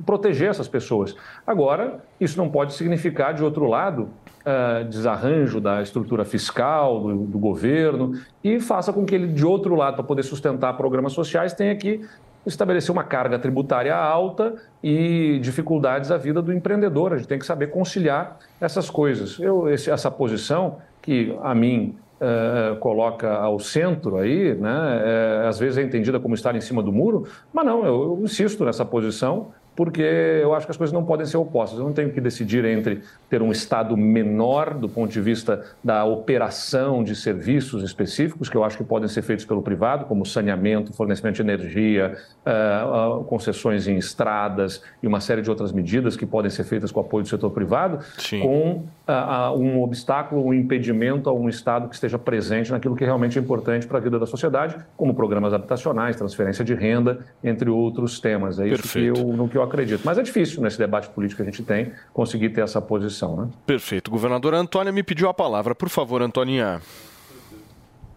proteger 0.04 0.50
essas 0.50 0.66
pessoas. 0.66 1.14
Agora, 1.46 2.00
isso 2.20 2.36
não 2.36 2.50
pode 2.50 2.74
significar, 2.74 3.32
de 3.32 3.44
outro 3.44 3.66
lado, 3.66 4.08
uh, 4.40 4.84
desarranjo 4.84 5.60
da 5.60 5.80
estrutura 5.80 6.24
fiscal, 6.24 7.00
do, 7.00 7.18
do, 7.18 7.38
governo, 7.38 8.20
e 8.42 8.58
faça 8.58 8.92
com 8.92 9.04
que 9.06 9.14
ele, 9.14 9.28
de 9.28 9.46
outro 9.46 9.76
lado, 9.76 9.94
para 9.94 10.04
poder 10.04 10.24
sustentar 10.24 10.76
programas 10.76 11.12
sociais, 11.12 11.54
tenha 11.54 11.76
que 11.76 12.04
estabelecer 12.46 12.90
uma 12.90 13.04
carga 13.04 13.38
tributária 13.38 13.94
alta 13.94 14.54
e 14.82 15.38
dificuldades 15.40 16.10
à 16.10 16.16
vida 16.16 16.40
do 16.40 16.52
empreendedor. 16.52 17.12
A 17.12 17.16
gente 17.18 17.28
tem 17.28 17.38
que 17.38 17.46
saber 17.46 17.68
conciliar 17.68 18.38
essas 18.60 18.88
coisas. 18.88 19.38
Eu, 19.38 19.68
esse, 19.68 19.90
essa 19.90 20.10
posição 20.10 20.78
que 21.02 21.36
a 21.42 21.54
mim 21.54 21.96
uh, 22.20 22.76
coloca 22.76 23.30
ao 23.30 23.58
centro 23.58 24.18
aí, 24.18 24.54
né, 24.54 25.02
é, 25.04 25.48
às 25.48 25.58
vezes 25.58 25.78
é 25.78 25.82
entendida 25.82 26.20
como 26.20 26.34
estar 26.34 26.54
em 26.54 26.60
cima 26.60 26.82
do 26.82 26.92
muro, 26.92 27.26
mas 27.52 27.64
não, 27.64 27.84
eu, 27.84 28.02
eu 28.02 28.20
insisto 28.22 28.64
nessa 28.64 28.84
posição 28.84 29.48
porque 29.74 30.02
eu 30.02 30.54
acho 30.54 30.66
que 30.66 30.70
as 30.70 30.76
coisas 30.76 30.92
não 30.92 31.04
podem 31.04 31.26
ser 31.26 31.36
opostas. 31.36 31.78
Eu 31.78 31.84
não 31.84 31.92
tenho 31.92 32.10
que 32.10 32.20
decidir 32.20 32.64
entre 32.64 33.02
ter 33.28 33.40
um 33.40 33.50
Estado 33.50 33.96
menor 33.96 34.74
do 34.74 34.88
ponto 34.88 35.10
de 35.10 35.20
vista 35.20 35.64
da 35.82 36.04
operação 36.04 37.02
de 37.02 37.14
serviços 37.14 37.82
específicos, 37.82 38.48
que 38.48 38.56
eu 38.56 38.64
acho 38.64 38.76
que 38.76 38.84
podem 38.84 39.08
ser 39.08 39.22
feitos 39.22 39.44
pelo 39.44 39.62
privado, 39.62 40.04
como 40.06 40.26
saneamento, 40.26 40.92
fornecimento 40.92 41.36
de 41.36 41.42
energia, 41.42 42.16
uh, 42.44 43.20
uh, 43.20 43.24
concessões 43.24 43.86
em 43.88 43.96
estradas 43.96 44.82
e 45.02 45.06
uma 45.06 45.20
série 45.20 45.42
de 45.42 45.50
outras 45.50 45.72
medidas 45.72 46.16
que 46.16 46.26
podem 46.26 46.50
ser 46.50 46.64
feitas 46.64 46.90
com 46.90 47.00
apoio 47.00 47.22
do 47.22 47.28
setor 47.28 47.50
privado, 47.50 48.04
Sim. 48.18 48.40
com 48.40 48.84
uh, 49.08 49.56
um 49.56 49.82
obstáculo, 49.82 50.44
um 50.44 50.52
impedimento 50.52 51.28
a 51.28 51.32
um 51.32 51.48
Estado 51.48 51.88
que 51.88 51.94
esteja 51.94 52.18
presente 52.18 52.70
naquilo 52.70 52.94
que 52.94 53.04
realmente 53.04 53.38
é 53.38 53.42
importante 53.42 53.86
para 53.86 53.98
a 53.98 54.00
vida 54.00 54.18
da 54.18 54.26
sociedade, 54.26 54.76
como 54.96 55.14
programas 55.14 55.52
habitacionais, 55.52 56.16
transferência 56.16 56.64
de 56.64 56.74
renda, 56.74 57.20
entre 57.42 57.70
outros 57.70 58.20
temas. 58.20 58.58
É 58.58 58.68
isso 58.68 58.88
que 58.88 59.06
eu, 59.06 59.14
no 59.14 59.48
que 59.48 59.56
eu 59.56 59.62
acredito. 59.70 60.02
Mas 60.04 60.18
é 60.18 60.22
difícil 60.22 60.60
nesse 60.62 60.78
debate 60.78 61.08
político 61.08 61.42
que 61.42 61.48
a 61.48 61.50
gente 61.50 61.62
tem 61.62 61.92
conseguir 62.12 62.50
ter 62.50 62.62
essa 62.62 62.80
posição. 62.80 63.36
Né? 63.36 63.48
Perfeito. 63.64 64.10
Governadora 64.10 64.58
Antônia 64.58 64.92
me 64.92 65.02
pediu 65.02 65.28
a 65.28 65.34
palavra. 65.34 65.74
Por 65.74 65.88
favor, 65.88 66.20
Antoninha. 66.20 66.80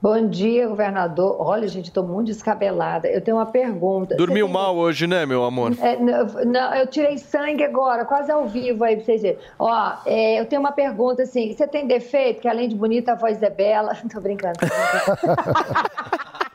Bom 0.03 0.27
dia, 0.27 0.67
governador. 0.67 1.37
Olha, 1.39 1.65
gente, 1.65 1.85
estou 1.85 2.05
muito 2.05 2.27
descabelada. 2.27 3.07
Eu 3.07 3.21
tenho 3.21 3.37
uma 3.37 3.45
pergunta. 3.45 4.17
Dormiu 4.17 4.47
tem... 4.47 4.53
mal 4.53 4.75
hoje, 4.75 5.07
né, 5.07 5.25
meu 5.25 5.45
amor? 5.45 5.71
É, 5.79 5.95
não, 5.97 6.75
eu 6.75 6.87
tirei 6.87 7.17
sangue 7.17 7.63
agora, 7.63 8.03
quase 8.03 8.29
ao 8.29 8.45
vivo 8.45 8.83
aí 8.83 8.97
pra 8.97 9.05
vocês 9.05 9.21
verem. 9.21 9.37
Ó, 9.57 9.93
é, 10.05 10.41
eu 10.41 10.45
tenho 10.45 10.59
uma 10.59 10.73
pergunta 10.73 11.23
assim: 11.23 11.53
você 11.53 11.65
tem 11.65 11.87
defeito, 11.87 12.41
que 12.41 12.49
além 12.49 12.67
de 12.67 12.75
bonita, 12.75 13.13
a 13.13 13.15
voz 13.15 13.41
é 13.41 13.49
bela? 13.49 13.95
Tô 14.11 14.19
brincando. 14.19 14.59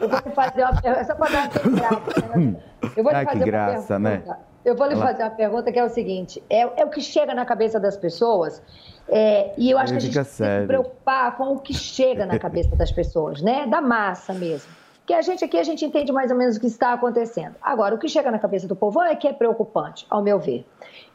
eu 0.00 0.08
vou 0.08 0.18
lhe 0.18 0.30
fazer 0.34 0.62
uma 0.62 0.80
pergunta, 0.80 1.04
só 1.04 1.14
para 1.14 1.30
dar 1.30 1.66
uma 1.66 1.76
graça. 1.76 2.38
Né? 2.38 2.56
Eu 2.96 3.04
vou 3.04 3.12
lhe 3.12 3.18
ah, 3.18 3.24
fazer 3.24 3.38
que 3.38 3.44
graça, 3.44 3.96
uma 3.96 4.10
pergunta. 4.10 4.30
né? 4.30 4.38
Eu 4.64 4.76
vou 4.76 4.86
lhe 4.86 4.96
fazer 4.96 5.22
uma 5.24 5.30
pergunta 5.30 5.72
que 5.72 5.78
é 5.78 5.84
o 5.84 5.88
seguinte: 5.88 6.42
é, 6.48 6.60
é 6.60 6.84
o 6.84 6.90
que 6.90 7.00
chega 7.00 7.34
na 7.34 7.44
cabeça 7.44 7.80
das 7.80 7.96
pessoas, 7.96 8.62
é, 9.08 9.52
e 9.58 9.70
eu 9.70 9.78
acho 9.78 9.92
que 9.92 9.98
a 9.98 10.00
gente 10.00 10.14
tem 10.14 10.24
que 10.24 10.30
se 10.30 10.66
preocupar 10.66 11.36
com 11.36 11.54
o 11.54 11.58
que 11.58 11.74
chega 11.74 12.24
na 12.24 12.38
cabeça 12.38 12.74
das 12.76 12.92
pessoas, 12.92 13.42
né? 13.42 13.66
Da 13.66 13.80
massa 13.80 14.32
mesmo. 14.32 14.81
Que 15.04 15.12
a 15.12 15.22
gente 15.22 15.44
aqui 15.44 15.58
a 15.58 15.64
gente 15.64 15.84
entende 15.84 16.12
mais 16.12 16.30
ou 16.30 16.36
menos 16.36 16.56
o 16.56 16.60
que 16.60 16.66
está 16.66 16.92
acontecendo. 16.92 17.54
Agora, 17.60 17.94
o 17.94 17.98
que 17.98 18.08
chega 18.08 18.30
na 18.30 18.38
cabeça 18.38 18.68
do 18.68 18.76
povão 18.76 19.04
é 19.04 19.16
que 19.16 19.26
é 19.26 19.32
preocupante, 19.32 20.06
ao 20.08 20.22
meu 20.22 20.38
ver. 20.38 20.64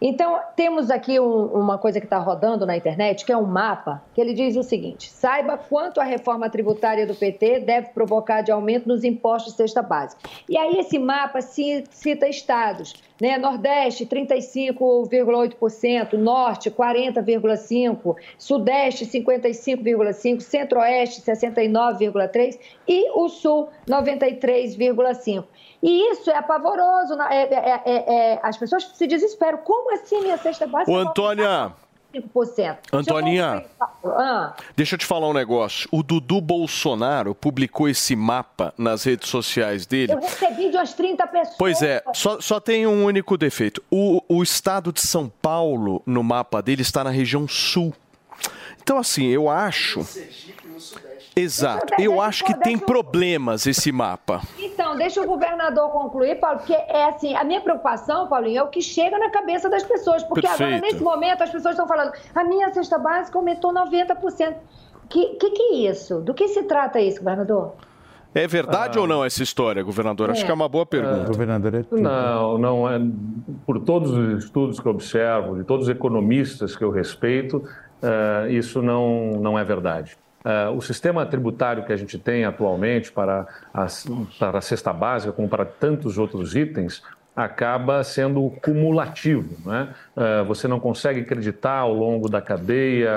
Então, 0.02 0.40
temos 0.56 0.92
aqui 0.92 1.20
um, 1.20 1.46
uma 1.46 1.78
coisa 1.78 2.00
que 2.00 2.06
está 2.06 2.18
rodando 2.18 2.66
na 2.66 2.76
internet, 2.76 3.26
que 3.26 3.32
é 3.32 3.38
um 3.38 3.46
mapa, 3.46 4.04
que 4.14 4.22
ele 4.22 4.34
diz 4.34 4.56
o 4.56 4.64
seguinte: 4.64 5.10
saiba 5.10 5.58
quanto 5.58 6.02
a 6.02 6.04
reforma 6.04 6.50
tributária 6.50 7.08
do 7.08 7.16
PT 7.16 7.62
deve 7.62 7.90
provocar 7.90 8.42
de 8.42 8.52
aumento 8.52 8.88
nos 8.88 9.04
impostos 9.04 9.54
de 9.54 9.58
cesta 9.58 9.82
básica. 9.82 10.22
E 10.50 10.58
aí, 10.58 10.78
esse 10.80 11.00
mapa 11.00 11.40
cita 11.42 12.28
estados, 12.28 12.94
né? 13.22 13.38
Nordeste, 13.38 14.06
35,8%, 14.06 16.14
Norte, 16.14 16.72
40,5%, 16.72 18.16
Sudeste, 18.38 19.06
55,5%, 19.06 20.42
Centro-Oeste, 20.42 21.22
69,3% 21.22 22.60
e 22.88 23.12
o 23.12 23.28
Sul, 23.30 23.70
93,5%. 23.88 25.44
E 25.82 26.12
isso 26.12 26.30
é 26.32 26.38
apavoroso. 26.38 27.14
É, 27.22 27.44
é, 27.44 27.82
é, 27.86 27.86
é, 27.86 28.40
as 28.42 28.58
pessoas 28.58 28.84
se 28.96 29.06
desesperam. 29.06 29.60
Como 29.60 29.94
assim 29.94 30.22
minha 30.22 30.38
cesta 30.38 30.66
básica? 30.66 30.92
Ô, 30.92 30.98
Antônia. 30.98 31.72
5%. 32.14 32.78
Antoninha, 32.92 33.66
ah. 34.06 34.54
deixa 34.76 34.96
eu 34.96 35.00
te 35.00 35.06
falar 35.06 35.28
um 35.28 35.34
negócio. 35.34 35.88
O 35.92 36.02
Dudu 36.02 36.42
Bolsonaro 36.42 37.36
publicou 37.36 37.88
esse 37.88 38.16
mapa 38.16 38.74
nas 38.78 39.04
redes 39.04 39.30
sociais 39.30 39.86
dele. 39.86 40.14
Eu 40.14 40.20
recebi 40.20 40.70
de 40.70 40.78
umas 40.78 40.94
30 40.94 41.28
pessoas. 41.28 41.58
Pois 41.58 41.82
é, 41.82 42.04
só, 42.14 42.40
só 42.40 42.60
tem 42.60 42.88
um 42.88 43.06
único 43.06 43.38
defeito. 43.38 43.84
O, 43.92 44.22
o 44.28 44.42
estado 44.42 44.92
de 44.92 45.02
São 45.02 45.32
Paulo, 45.42 46.02
no 46.06 46.24
mapa 46.24 46.62
dele, 46.62 46.82
está 46.82 47.04
na 47.04 47.10
região 47.10 47.48
sul. 47.48 47.94
Então, 48.82 48.98
assim, 48.98 49.26
eu 49.28 49.50
acho. 49.50 50.06
Exato. 51.40 52.02
Eu 52.02 52.20
acho 52.20 52.44
que 52.44 52.54
tem 52.56 52.78
problemas 52.78 53.68
esse 53.68 53.92
mapa. 53.92 54.42
Então, 54.58 54.98
deixa 54.98 55.22
o 55.22 55.26
governador 55.26 55.90
concluir, 55.92 56.40
Paulo, 56.40 56.58
porque 56.58 56.74
é 56.74 57.06
assim, 57.06 57.36
a 57.36 57.44
minha 57.44 57.62
preocupação, 57.62 58.28
Paulinho, 58.28 58.60
é 58.60 58.64
o 58.64 58.68
que 58.68 58.82
chega 58.82 59.18
na 59.18 59.30
cabeça 59.30 59.70
das 59.70 59.84
pessoas. 59.84 60.24
Porque 60.24 60.42
Perfeito. 60.42 60.64
agora, 60.64 60.82
nesse 60.82 61.04
momento, 61.04 61.44
as 61.44 61.50
pessoas 61.50 61.74
estão 61.74 61.88
falando, 61.88 62.12
a 62.34 62.44
minha 62.44 62.74
cesta 62.74 62.98
básica 62.98 63.38
aumentou 63.38 63.74
90%. 63.74 64.56
Que, 65.10 65.36
que 65.36 65.50
que 65.52 65.64
é 65.64 65.90
isso? 65.90 66.20
Do 66.22 66.34
que 66.34 66.48
se 66.48 66.64
trata 66.64 67.00
isso, 67.00 67.20
governador? 67.20 67.76
É 68.36 68.46
verdade 68.46 68.98
ah. 68.98 69.02
ou 69.02 69.08
não 69.08 69.24
essa 69.24 69.42
história, 69.42 69.82
governador? 69.82 70.30
É. 70.30 70.32
Acho 70.34 70.46
que 70.46 70.52
é 70.52 70.54
uma 70.54 70.68
boa 70.68 70.86
pergunta. 70.86 71.24
É. 71.24 71.26
Governador 71.26 71.74
é 71.74 71.84
tudo. 71.84 72.02
Não, 72.02 72.58
não 72.58 72.90
é. 72.90 73.00
Por 73.66 73.80
todos 73.80 74.12
os 74.12 74.44
estudos 74.44 74.80
que 74.80 74.86
eu 74.86 74.92
observo, 74.92 75.58
de 75.58 75.64
todos 75.64 75.88
os 75.88 75.90
economistas 75.90 76.76
que 76.76 76.84
eu 76.84 76.92
respeito, 76.92 77.58
uh, 77.58 78.50
isso 78.50 78.82
não, 78.82 79.32
não 79.40 79.58
é 79.58 79.64
verdade. 79.64 80.18
Uh, 80.48 80.78
o 80.78 80.82
sistema 80.82 81.26
tributário 81.26 81.84
que 81.84 81.92
a 81.92 81.98
gente 81.98 82.18
tem 82.18 82.46
atualmente 82.46 83.12
para 83.12 83.46
a, 83.74 83.88
para 84.40 84.60
a 84.60 84.62
cesta 84.62 84.94
básica, 84.94 85.34
como 85.34 85.50
para 85.50 85.66
tantos 85.66 86.18
outros 86.18 86.56
itens, 86.56 87.04
acaba 87.36 88.02
sendo 88.02 88.50
cumulativo. 88.64 89.58
Né? 89.70 89.94
Uh, 90.16 90.46
você 90.46 90.66
não 90.66 90.80
consegue 90.80 91.20
acreditar 91.20 91.80
ao 91.80 91.94
longo 91.94 92.30
da 92.30 92.40
cadeia 92.40 93.12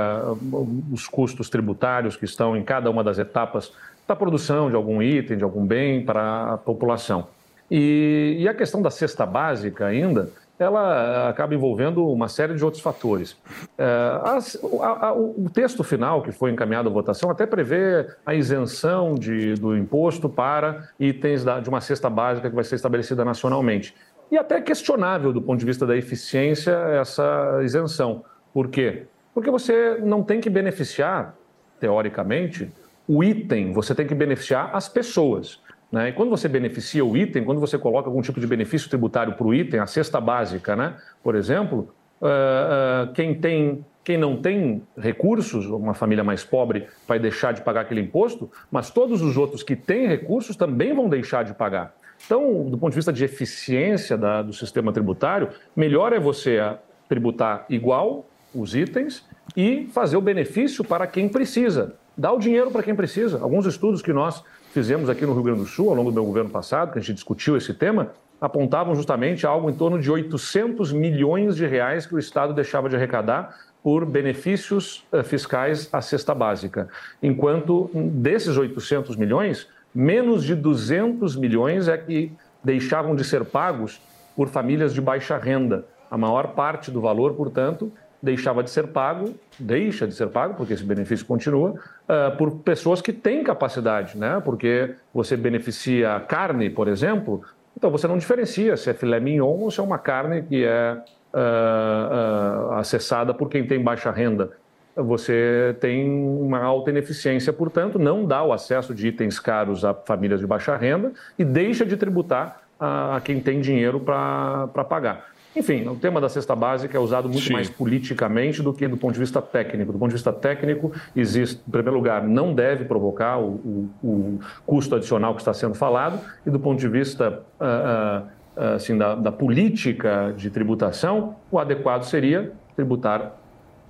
os 0.93 1.07
custos 1.07 1.49
tributários 1.49 2.17
que 2.17 2.25
estão 2.25 2.57
em 2.57 2.65
cada 2.65 2.91
uma 2.91 3.05
das 3.05 3.17
etapas 3.17 3.73
da 4.09 4.17
produção 4.17 4.69
de 4.69 4.75
algum 4.75 5.01
item, 5.01 5.39
de 5.39 5.45
algum 5.45 5.65
bem 5.65 6.05
para 6.05 6.55
a 6.55 6.59
população. 6.59 7.29
E, 7.71 8.39
e 8.41 8.49
a 8.49 8.55
questão 8.55 8.83
da 8.83 8.91
cesta 8.91 9.25
básica 9.25 9.87
ainda, 9.87 10.29
ela 10.61 11.29
acaba 11.29 11.55
envolvendo 11.55 12.07
uma 12.07 12.29
série 12.29 12.55
de 12.55 12.65
outros 12.65 12.83
fatores. 12.83 13.37
É, 13.79 13.85
a, 13.85 15.07
a, 15.09 15.13
o 15.15 15.49
texto 15.53 15.83
final 15.83 16.23
que 16.23 16.31
foi 16.33 16.51
encaminhado 16.51 16.89
à 16.89 16.93
votação 16.93 17.31
até 17.31 17.47
prevê 17.47 18.07
a 18.25 18.35
isenção 18.35 19.15
de, 19.15 19.55
do 19.55 19.77
imposto 19.77 20.29
para 20.29 20.89
itens 20.99 21.43
da, 21.43 21.61
de 21.61 21.69
uma 21.69 21.81
cesta 21.81 22.11
básica 22.11 22.49
que 22.49 22.55
vai 22.55 22.65
ser 22.65 22.75
estabelecida 22.75 23.25
nacionalmente. 23.25 23.95
E 24.31 24.37
até 24.37 24.61
questionável 24.61 25.33
do 25.33 25.43
ponto 25.43 25.59
de 25.59 25.67
vista 25.67 25.87
da 25.87 25.97
eficiência 25.97 26.73
essa 26.73 27.61
isenção. 27.63 28.25
Por 28.53 28.69
quê? 28.69 29.07
Porque 29.35 29.51
você 29.51 29.99
não 30.03 30.23
tem 30.23 30.41
que 30.41 30.51
beneficiar, 30.51 31.35
teoricamente, 31.81 32.71
o 33.09 33.25
item, 33.25 33.73
você 33.73 33.95
tem 33.95 34.07
que 34.07 34.15
beneficiar 34.15 34.71
as 34.73 34.89
pessoas. 34.89 35.61
Né? 35.91 36.11
E 36.11 36.13
quando 36.13 36.31
você 36.31 36.49
beneficia 36.49 37.05
o 37.05 37.17
item, 37.17 37.45
quando 37.45 37.61
você 37.61 37.77
coloca 37.77 38.09
algum 38.09 38.23
tipo 38.23 38.41
de 38.41 38.47
benefício 38.47 38.89
tributário 38.89 39.35
para 39.35 39.47
o 39.47 39.55
item, 39.55 39.81
a 39.81 39.87
cesta 39.87 40.21
básica, 40.21 40.77
né? 40.77 40.97
por 41.23 41.35
exemplo, 41.35 41.93
uh, 42.21 43.09
uh, 43.09 43.13
quem, 43.13 43.35
tem, 43.35 43.85
quem 44.05 44.17
não 44.17 44.37
tem 44.37 44.83
recursos, 44.97 45.67
uma 45.67 45.95
família 45.95 46.23
mais 46.23 46.45
pobre, 46.45 46.87
vai 47.09 47.19
deixar 47.19 47.53
de 47.53 47.63
pagar 47.63 47.83
aquele 47.83 48.01
imposto, 48.01 48.51
mas 48.71 48.91
todos 48.91 49.21
os 49.23 49.37
outros 49.37 49.63
que 49.63 49.75
têm 49.75 50.07
recursos 50.07 50.57
também 50.57 50.95
vão 50.95 51.09
deixar 51.09 51.43
de 51.43 51.55
pagar. 51.55 51.95
Então, 52.25 52.69
do 52.69 52.79
ponto 52.79 52.91
de 52.91 52.97
vista 52.97 53.13
de 53.13 53.25
eficiência 53.25 54.17
da, 54.17 54.43
do 54.43 54.53
sistema 54.53 54.93
tributário, 54.93 55.49
melhor 55.75 56.13
é 56.13 56.21
você 56.21 56.61
tributar 57.09 57.65
igual 57.69 58.27
os 58.55 58.75
itens 58.75 59.25
e 59.57 59.89
fazer 59.93 60.17
o 60.17 60.21
benefício 60.21 60.85
para 60.85 61.07
quem 61.07 61.29
precisa. 61.29 61.95
Dar 62.17 62.33
o 62.33 62.39
dinheiro 62.39 62.71
para 62.71 62.83
quem 62.83 62.95
precisa. 62.95 63.41
Alguns 63.41 63.67
estudos 63.67 64.03
que 64.03 64.13
nós 64.13 64.45
fizemos 64.71 65.11
aqui 65.11 65.27
no 65.27 65.33
Rio 65.33 65.43
Grande 65.43 65.61
do 65.61 65.67
Sul, 65.67 65.91
ao 65.91 65.95
longo 65.95 66.11
do 66.11 66.15
meu 66.15 66.25
governo 66.25 66.51
passado, 66.51 66.93
que 66.93 66.99
a 66.99 67.03
gente 67.03 67.15
discutiu 67.15 67.57
esse 67.57 67.75
tema, 67.75 68.13
apontavam 68.41 68.95
justamente 68.95 69.47
algo 69.47 69.69
em 69.69 69.75
torno 69.75 70.01
de 70.01 70.11
800 70.11 70.93
milhões 70.93 71.57
de 71.57 71.67
reais 71.67 72.07
que 72.07 72.15
o 72.15 72.19
Estado 72.19 72.55
deixava 72.55 72.89
de 72.89 72.97
arrecadar 72.97 73.57
por 73.83 74.05
benefícios 74.05 75.05
eh, 75.13 75.23
fiscais 75.23 75.89
à 75.93 76.01
cesta 76.01 76.35
básica. 76.35 76.89
Enquanto 77.23 77.91
desses 77.95 78.57
800 78.57 79.17
milhões, 79.17 79.69
menos 79.95 80.45
de 80.45 80.55
200 80.55 81.37
milhões 81.37 81.89
é 81.89 81.97
que 81.99 82.33
deixavam 82.63 83.15
de 83.15 83.25
ser 83.25 83.45
pagos 83.45 84.01
por 84.37 84.49
famílias 84.49 84.95
de 84.95 85.01
baixa 85.01 85.37
renda. 85.37 85.85
A 86.11 86.17
maior 86.17 86.49
parte 86.49 86.91
do 86.91 87.01
valor, 87.01 87.35
portanto, 87.35 87.93
deixava 88.23 88.63
de 88.63 88.71
ser 88.71 88.89
pago, 88.89 89.35
deixa 89.59 90.07
de 90.07 90.15
ser 90.15 90.29
pago, 90.29 90.55
porque 90.55 90.75
esse 90.75 90.85
benefício 90.85 91.25
continua, 91.25 91.71
uh, 91.71 92.37
por 92.37 92.51
pessoas 92.59 93.01
que 93.01 93.13
têm 93.13 93.43
capacidade, 93.43 94.19
né? 94.19 94.41
Porque 94.45 94.95
você 95.13 95.37
beneficia 95.37 96.21
carne, 96.29 96.69
por 96.69 96.89
exemplo, 96.89 97.43
então 97.77 97.91
você 97.91 98.07
não 98.07 98.19
diferencia 98.19 98.77
se 98.77 98.91
é 98.91 98.95
filé 98.95 99.19
mignon 99.19 99.59
ou 99.59 99.71
se 99.71 99.81
é 99.81 99.83
uma 99.83 99.99
carne 99.99 100.43
que 100.43 100.65
é 100.65 100.97
uh, 101.33 102.71
uh, 102.71 102.73
acessada 102.75 103.33
por 103.33 103.49
quem 103.49 103.67
tem 103.67 103.83
baixa 103.83 104.11
renda. 104.11 104.51
Você 104.95 105.75
tem 105.81 106.11
uma 106.11 106.59
alta 106.59 106.91
ineficiência, 106.91 107.53
portanto, 107.53 107.99
não 107.99 108.27
dá 108.27 108.43
o 108.43 108.53
acesso 108.53 108.95
de 108.95 109.09
itens 109.09 109.39
caros 109.39 109.85
a 109.85 109.95
famílias 109.95 110.41
de 110.41 110.47
baixa 110.47 110.77
renda 110.77 111.13
e 111.39 111.45
deixa 111.45 111.87
de 111.87 111.97
tributar 111.97 112.61
a, 112.79 113.17
a 113.17 113.21
quem 113.21 113.41
tem 113.41 113.61
dinheiro 113.61 114.01
para 114.01 114.85
pagar. 114.89 115.30
Enfim, 115.55 115.89
o 115.89 115.97
tema 115.97 116.21
da 116.21 116.29
cesta 116.29 116.55
básica 116.55 116.97
é 116.97 117.01
usado 117.01 117.29
muito 117.29 117.47
Sim. 117.47 117.53
mais 117.53 117.69
politicamente 117.69 118.63
do 118.63 118.73
que 118.73 118.87
do 118.87 118.97
ponto 118.97 119.15
de 119.15 119.19
vista 119.19 119.43
técnico. 119.43 119.93
Do 119.93 119.99
ponto 119.99 120.11
de 120.11 120.15
vista 120.15 120.33
técnico, 120.33 120.93
existe, 121.15 121.61
em 121.67 121.71
primeiro 121.71 121.97
lugar, 121.97 122.23
não 122.23 122.55
deve 122.55 122.85
provocar 122.85 123.39
o, 123.41 123.91
o, 124.03 124.09
o 124.09 124.41
custo 124.65 124.95
adicional 124.95 125.35
que 125.35 125.41
está 125.41 125.53
sendo 125.53 125.75
falado, 125.75 126.21
e 126.47 126.51
do 126.51 126.61
ponto 126.61 126.79
de 126.79 126.89
vista 126.89 127.43
uh, 127.61 128.27
uh, 128.57 128.75
assim, 128.77 128.97
da, 128.97 129.17
da 129.17 129.33
política 129.33 130.33
de 130.37 130.51
tributação, 130.51 131.35
o 131.51 131.59
adequado 131.59 132.05
seria 132.05 132.53
tributar 132.77 133.33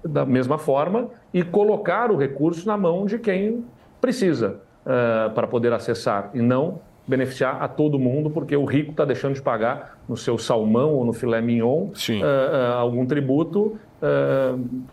da 0.03 0.25
mesma 0.25 0.57
forma 0.57 1.09
e 1.33 1.42
colocar 1.42 2.11
o 2.11 2.16
recurso 2.16 2.66
na 2.66 2.77
mão 2.77 3.05
de 3.05 3.18
quem 3.18 3.62
precisa 4.01 4.61
uh, 4.87 5.31
para 5.35 5.46
poder 5.46 5.75
acessar, 5.75 6.31
e 6.33 6.40
não 6.40 6.81
beneficiar 7.11 7.61
a 7.61 7.66
todo 7.66 7.99
mundo, 7.99 8.31
porque 8.31 8.57
o 8.57 8.64
rico 8.64 8.92
está 8.92 9.05
deixando 9.05 9.35
de 9.35 9.42
pagar 9.42 9.99
no 10.09 10.16
seu 10.16 10.38
salmão 10.38 10.94
ou 10.94 11.05
no 11.05 11.12
filé 11.12 11.40
mignon 11.40 11.88
uh, 11.88 11.90
uh, 11.90 12.73
algum 12.77 13.05
tributo 13.05 13.77
uh, 14.01 14.85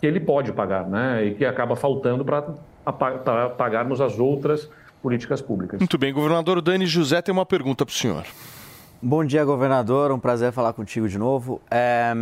que 0.00 0.06
ele 0.06 0.18
pode 0.18 0.52
pagar, 0.52 0.88
né? 0.88 1.26
E 1.26 1.34
que 1.34 1.44
acaba 1.44 1.76
faltando 1.76 2.24
para 2.24 3.48
pagarmos 3.50 4.00
as 4.00 4.18
outras 4.18 4.68
políticas 5.02 5.42
públicas. 5.42 5.78
Muito 5.78 5.98
bem, 5.98 6.12
governador 6.12 6.62
Dani 6.62 6.86
José 6.86 7.20
tem 7.20 7.32
uma 7.32 7.46
pergunta 7.46 7.84
para 7.84 7.92
o 7.92 7.94
senhor. 7.94 8.24
Bom 9.00 9.24
dia, 9.24 9.44
governador. 9.44 10.10
Um 10.10 10.18
prazer 10.18 10.50
falar 10.52 10.72
contigo 10.72 11.08
de 11.08 11.18
novo. 11.18 11.60
É... 11.70 12.12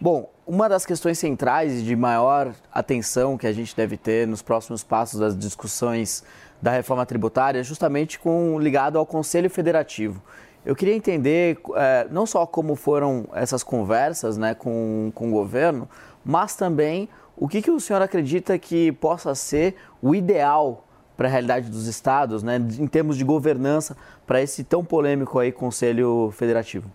Bom, 0.00 0.28
uma 0.44 0.68
das 0.68 0.84
questões 0.84 1.18
centrais 1.18 1.80
e 1.80 1.84
de 1.84 1.94
maior 1.94 2.52
atenção 2.72 3.38
que 3.38 3.46
a 3.46 3.52
gente 3.52 3.76
deve 3.76 3.96
ter 3.96 4.26
nos 4.26 4.42
próximos 4.42 4.82
passos 4.82 5.20
das 5.20 5.38
discussões 5.38 6.24
da 6.62 6.70
reforma 6.70 7.04
tributária, 7.04 7.62
justamente 7.64 8.20
com, 8.20 8.56
ligado 8.60 8.96
ao 8.96 9.04
Conselho 9.04 9.50
Federativo. 9.50 10.22
Eu 10.64 10.76
queria 10.76 10.94
entender 10.94 11.58
é, 11.74 12.06
não 12.08 12.24
só 12.24 12.46
como 12.46 12.76
foram 12.76 13.26
essas 13.34 13.64
conversas 13.64 14.38
né, 14.38 14.54
com, 14.54 15.10
com 15.12 15.28
o 15.28 15.32
governo, 15.32 15.88
mas 16.24 16.54
também 16.54 17.08
o 17.36 17.48
que, 17.48 17.60
que 17.60 17.70
o 17.70 17.80
senhor 17.80 18.00
acredita 18.00 18.56
que 18.56 18.92
possa 18.92 19.34
ser 19.34 19.74
o 20.00 20.14
ideal 20.14 20.86
para 21.16 21.26
a 21.26 21.30
realidade 21.30 21.68
dos 21.68 21.88
estados, 21.88 22.44
né, 22.44 22.56
em 22.56 22.86
termos 22.86 23.16
de 23.16 23.24
governança, 23.24 23.96
para 24.24 24.40
esse 24.40 24.62
tão 24.62 24.84
polêmico 24.84 25.40
aí 25.40 25.50
Conselho 25.50 26.30
Federativo? 26.30 26.88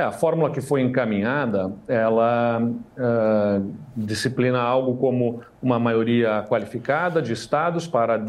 É, 0.00 0.02
a 0.02 0.12
fórmula 0.12 0.50
que 0.50 0.62
foi 0.62 0.80
encaminhada, 0.80 1.70
ela 1.86 2.58
uh, 2.62 3.72
disciplina 3.94 4.58
algo 4.58 4.96
como 4.96 5.42
uma 5.62 5.78
maioria 5.78 6.42
qualificada 6.48 7.20
de 7.20 7.34
estados 7.34 7.86
para 7.86 8.24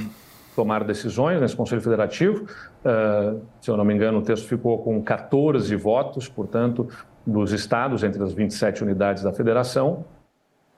tomar 0.53 0.83
decisões 0.83 1.39
nesse 1.39 1.55
Conselho 1.55 1.81
Federativo. 1.81 2.43
Uh, 2.43 3.39
se 3.61 3.71
eu 3.71 3.77
não 3.77 3.85
me 3.85 3.93
engano, 3.93 4.19
o 4.19 4.21
texto 4.21 4.49
ficou 4.49 4.83
com 4.83 5.01
14 5.01 5.73
votos, 5.77 6.27
portanto, 6.27 6.89
dos 7.25 7.53
estados 7.53 8.03
entre 8.03 8.21
as 8.21 8.33
27 8.33 8.83
unidades 8.83 9.23
da 9.23 9.31
federação. 9.31 10.03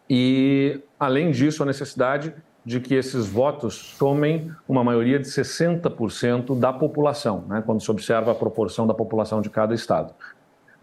E, 0.07 0.79
além 0.99 1.31
disso, 1.31 1.63
a 1.63 1.65
necessidade 1.65 2.35
de 2.65 2.79
que 2.79 2.93
esses 2.93 3.27
votos 3.27 3.95
somem 3.97 4.51
uma 4.67 4.83
maioria 4.83 5.19
de 5.19 5.27
60% 5.27 6.57
da 6.57 6.71
população, 6.71 7.45
né, 7.47 7.61
quando 7.65 7.81
se 7.81 7.91
observa 7.91 8.31
a 8.31 8.35
proporção 8.35 8.87
da 8.87 8.93
população 8.93 9.41
de 9.41 9.49
cada 9.49 9.73
estado. 9.73 10.13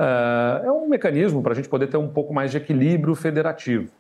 Uh, 0.01 0.65
é 0.65 0.73
um 0.73 0.89
mecanismo 0.89 1.43
para 1.43 1.53
a 1.53 1.55
gente 1.55 1.69
poder 1.69 1.89
ter 1.89 1.99
um 1.99 2.09
pouco 2.09 2.33
mais 2.33 2.51
de 2.51 2.57
equilíbrio 2.57 3.15
federativo. 3.15 3.91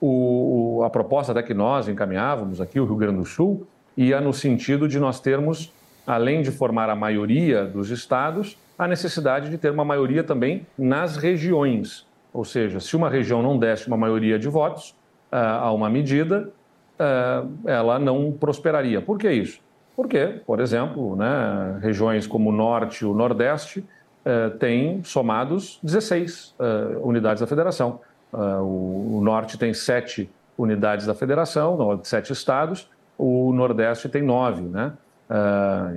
O, 0.00 0.80
a 0.84 0.88
proposta 0.88 1.32
até 1.32 1.42
que 1.42 1.52
nós 1.52 1.88
encaminhávamos 1.88 2.60
aqui, 2.60 2.78
o 2.78 2.84
Rio 2.84 2.94
Grande 2.94 3.18
do 3.18 3.24
Sul, 3.24 3.66
ia 3.96 4.20
no 4.20 4.32
sentido 4.32 4.86
de 4.86 5.00
nós 5.00 5.18
termos, 5.18 5.72
além 6.06 6.40
de 6.40 6.52
formar 6.52 6.88
a 6.88 6.94
maioria 6.94 7.66
dos 7.66 7.90
estados, 7.90 8.56
a 8.78 8.86
necessidade 8.86 9.50
de 9.50 9.58
ter 9.58 9.72
uma 9.72 9.84
maioria 9.84 10.22
também 10.22 10.64
nas 10.78 11.16
regiões. 11.16 12.06
Ou 12.32 12.44
seja, 12.44 12.78
se 12.78 12.94
uma 12.94 13.10
região 13.10 13.42
não 13.42 13.58
desse 13.58 13.88
uma 13.88 13.96
maioria 13.96 14.38
de 14.38 14.48
votos 14.48 14.90
uh, 15.32 15.36
a 15.36 15.72
uma 15.72 15.90
medida, 15.90 16.48
uh, 16.94 17.68
ela 17.68 17.98
não 17.98 18.30
prosperaria. 18.30 19.02
Por 19.02 19.18
que 19.18 19.28
isso? 19.28 19.60
Porque, 19.96 20.40
por 20.46 20.60
exemplo, 20.60 21.16
né, 21.16 21.80
regiões 21.82 22.24
como 22.24 22.50
o 22.50 22.52
Norte 22.52 23.02
e 23.02 23.04
o 23.04 23.12
Nordeste 23.12 23.84
uh, 24.24 24.50
têm 24.58 25.02
somados 25.04 25.78
16 25.82 26.54
unidades 27.02 27.40
da 27.40 27.46
federação. 27.46 28.00
O, 28.32 29.18
o, 29.18 29.20
Norte 29.22 29.58
tem 29.58 29.74
sete 29.74 30.30
unidades 30.56 31.06
da 31.06 31.14
federação, 31.14 32.00
sete 32.04 32.32
estados, 32.32 32.88
o 33.18 33.52
Nordeste 33.52 34.08
tem 34.08 34.22
nove, 34.22 34.62
né? 34.62 34.92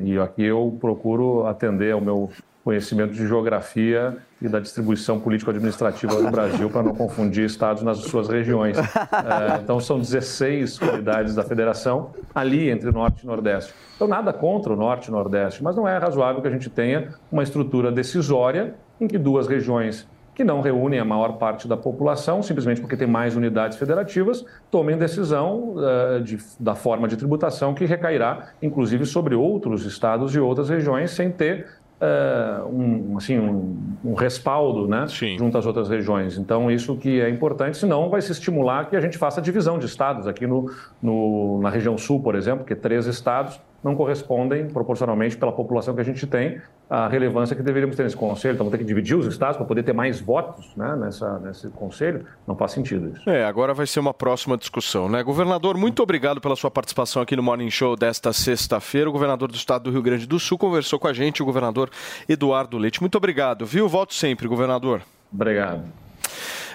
e 0.03 0.17
aqui 0.17 0.43
eu 0.43 0.75
procuro 0.81 1.45
atender 1.45 1.91
ao 1.91 2.01
meu 2.01 2.31
conhecimento 2.63 3.13
de 3.13 3.27
geografia 3.27 4.17
e 4.41 4.47
da 4.47 4.59
distribuição 4.59 5.19
político-administrativa 5.19 6.15
do 6.15 6.31
Brasil 6.31 6.69
para 6.69 6.81
não 6.81 6.95
confundir 6.95 7.45
estados 7.45 7.83
nas 7.83 7.97
suas 7.99 8.27
regiões. 8.27 8.77
É, 9.13 9.59
então, 9.61 9.79
são 9.79 9.99
16 9.99 10.79
unidades 10.81 11.35
da 11.35 11.43
federação 11.43 12.11
ali 12.33 12.69
entre 12.69 12.91
Norte 12.91 13.23
e 13.23 13.27
Nordeste. 13.27 13.73
Então, 13.95 14.07
nada 14.07 14.33
contra 14.33 14.73
o 14.73 14.75
Norte 14.75 15.07
e 15.07 15.11
Nordeste, 15.11 15.63
mas 15.63 15.75
não 15.75 15.87
é 15.87 15.97
razoável 15.97 16.41
que 16.41 16.47
a 16.47 16.51
gente 16.51 16.69
tenha 16.69 17.13
uma 17.31 17.43
estrutura 17.43 17.91
decisória 17.91 18.75
em 18.99 19.07
que 19.07 19.17
duas 19.17 19.47
regiões 19.47 20.07
que 20.35 20.43
não 20.43 20.61
reúnem 20.61 20.99
a 20.99 21.05
maior 21.05 21.33
parte 21.33 21.67
da 21.67 21.77
população, 21.77 22.41
simplesmente 22.41 22.81
porque 22.81 22.97
tem 22.97 23.07
mais 23.07 23.35
unidades 23.35 23.77
federativas, 23.77 24.43
tomem 24.71 24.97
decisão 24.97 25.75
uh, 25.75 26.21
de, 26.21 26.39
da 26.59 26.75
forma 26.75 27.07
de 27.07 27.15
tributação 27.15 27.73
que 27.73 27.85
recairá, 27.85 28.49
inclusive, 28.61 29.05
sobre 29.05 29.35
outros 29.35 29.85
estados 29.85 30.33
e 30.35 30.39
outras 30.39 30.69
regiões, 30.69 31.11
sem 31.11 31.31
ter 31.31 31.67
uh, 32.03 32.67
um, 32.67 33.17
assim, 33.17 33.39
um, 33.39 33.77
um 34.03 34.13
respaldo 34.13 34.87
né, 34.87 35.05
junto 35.37 35.57
às 35.57 35.65
outras 35.65 35.89
regiões. 35.89 36.37
Então, 36.37 36.69
isso 36.69 36.97
que 36.97 37.21
é 37.21 37.29
importante, 37.29 37.77
senão 37.77 38.09
vai 38.09 38.21
se 38.21 38.31
estimular 38.31 38.89
que 38.89 38.95
a 38.95 39.01
gente 39.01 39.17
faça 39.17 39.41
divisão 39.41 39.79
de 39.79 39.85
estados. 39.85 40.27
Aqui 40.27 40.45
no, 40.45 40.69
no, 41.01 41.61
na 41.61 41.69
região 41.69 41.97
sul, 41.97 42.21
por 42.21 42.35
exemplo, 42.35 42.65
que 42.65 42.73
é 42.73 42.75
três 42.75 43.05
estados, 43.05 43.59
não 43.83 43.95
correspondem 43.95 44.67
proporcionalmente 44.67 45.35
pela 45.35 45.51
população 45.51 45.93
que 45.93 46.01
a 46.01 46.03
gente 46.03 46.25
tem 46.25 46.61
à 46.89 47.07
relevância 47.07 47.55
que 47.55 47.61
deveríamos 47.61 47.95
ter 47.95 48.03
nesse 48.03 48.15
conselho. 48.15 48.53
Então, 48.53 48.65
vamos 48.65 48.71
ter 48.71 48.77
que 48.77 48.87
dividir 48.87 49.17
os 49.17 49.25
estados 49.25 49.57
para 49.57 49.65
poder 49.65 49.83
ter 49.83 49.93
mais 49.93 50.19
votos 50.19 50.75
né, 50.75 50.95
nessa, 50.95 51.39
nesse 51.39 51.67
conselho. 51.69 52.25
Não 52.47 52.55
faz 52.55 52.71
sentido 52.71 53.11
isso. 53.15 53.29
É, 53.29 53.43
agora 53.45 53.73
vai 53.73 53.85
ser 53.85 53.99
uma 53.99 54.13
próxima 54.13 54.57
discussão, 54.57 55.09
né? 55.09 55.21
Governador, 55.23 55.77
muito 55.77 56.01
obrigado 56.01 56.39
pela 56.39 56.55
sua 56.55 56.71
participação 56.71 57.21
aqui 57.21 57.35
no 57.35 57.43
Morning 57.43 57.69
Show 57.69 57.95
desta 57.95 58.31
sexta-feira. 58.31 59.09
O 59.09 59.13
governador 59.13 59.51
do 59.51 59.55
estado 59.55 59.83
do 59.83 59.91
Rio 59.91 60.01
Grande 60.01 60.25
do 60.25 60.39
Sul 60.39 60.57
conversou 60.57 60.99
com 60.99 61.07
a 61.07 61.13
gente, 61.13 61.41
o 61.41 61.45
governador 61.45 61.89
Eduardo 62.29 62.77
Leite. 62.77 63.01
Muito 63.01 63.17
obrigado, 63.17 63.65
viu? 63.65 63.89
Volto 63.89 64.13
sempre, 64.13 64.47
governador. 64.47 65.01
Obrigado. 65.31 65.83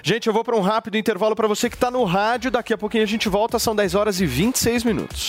Gente, 0.03 0.27
eu 0.27 0.33
vou 0.33 0.45
para 0.45 0.57
um 0.57 0.61
rápido 0.61 0.97
intervalo 0.97 1.35
para 1.35 1.49
você 1.49 1.69
que 1.69 1.77
está 1.77 1.91
no 1.91 2.05
rádio. 2.05 2.51
Daqui 2.51 2.73
a 2.73 2.79
pouquinho 2.79 3.03
a 3.03 3.07
gente 3.07 3.29
volta, 3.29 3.59
são 3.59 3.75
10 3.75 3.95
horas 3.95 4.21
e 4.21 4.27
26 4.27 4.85
minutos. 4.85 5.29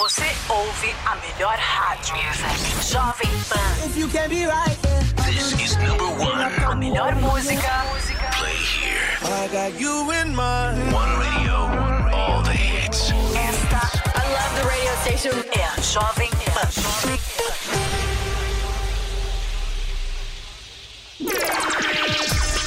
Você 0.00 0.24
ouve 0.48 0.94
a 1.04 1.14
melhor 1.16 1.58
rádio. 1.58 2.14
Jovem 2.82 3.28
Pan. 3.50 3.84
If 3.84 3.98
you 3.98 4.08
can 4.08 4.30
be 4.30 4.46
right, 4.46 4.78
This 5.26 5.52
is 5.60 5.76
number 5.76 6.06
one. 6.06 6.40
A 6.40 6.74
melhor 6.74 7.14
música. 7.16 7.84
Play 8.38 8.54
here. 8.54 9.18
I 9.22 9.48
got 9.52 9.78
you 9.78 10.10
in 10.12 10.34
mind. 10.34 10.90
One 10.90 11.18
radio, 11.18 11.68
all 12.14 12.42
the 12.42 12.52
hits. 12.52 13.12
Esta, 13.36 13.90
I 14.16 14.24
love 14.32 14.54
the 14.56 14.66
radio 14.66 14.96
station. 15.02 15.34
É 15.52 15.64
a 15.66 15.78
Jovem 15.82 16.30
Pan. 16.54 16.70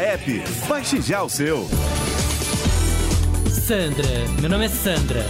App. 0.00 0.42
Baixe 0.68 1.00
já 1.00 1.22
o 1.22 1.28
seu. 1.28 1.68
Sandra, 3.66 4.08
meu 4.40 4.50
nome 4.50 4.66
é 4.66 4.68
Sandra. 4.68 5.24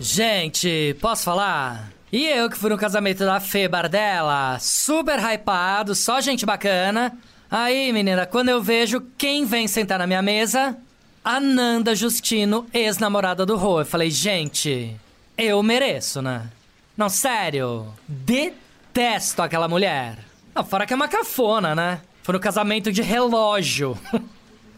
Gente, 0.00 0.96
posso 1.00 1.24
falar? 1.24 1.90
E 2.12 2.26
eu 2.26 2.50
que 2.50 2.56
fui 2.56 2.70
no 2.70 2.78
casamento 2.78 3.24
da 3.24 3.40
Fê 3.40 3.66
Bardella, 3.66 4.58
super 4.60 5.18
hypado, 5.18 5.94
só 5.94 6.20
gente 6.20 6.44
bacana. 6.44 7.16
Aí, 7.50 7.92
menina, 7.92 8.26
quando 8.26 8.48
eu 8.48 8.62
vejo 8.62 9.00
quem 9.16 9.44
vem 9.44 9.66
sentar 9.66 9.98
na 9.98 10.06
minha 10.06 10.22
mesa, 10.22 10.76
a 11.24 11.40
Nanda 11.40 11.94
Justino, 11.94 12.66
ex-namorada 12.72 13.46
do 13.46 13.56
Rô. 13.56 13.80
Eu 13.80 13.86
falei, 13.86 14.10
gente, 14.10 14.94
eu 15.38 15.62
mereço, 15.62 16.20
né? 16.20 16.50
Não, 16.96 17.08
sério, 17.08 17.86
detesto 18.06 19.42
aquela 19.42 19.68
mulher. 19.68 20.18
Não, 20.54 20.64
fora 20.64 20.86
que 20.86 20.92
é 20.92 20.96
uma 20.96 21.08
cafona, 21.08 21.74
né? 21.74 22.00
Foi 22.24 22.32
no 22.32 22.40
casamento 22.40 22.90
de 22.90 23.02
relógio. 23.02 23.96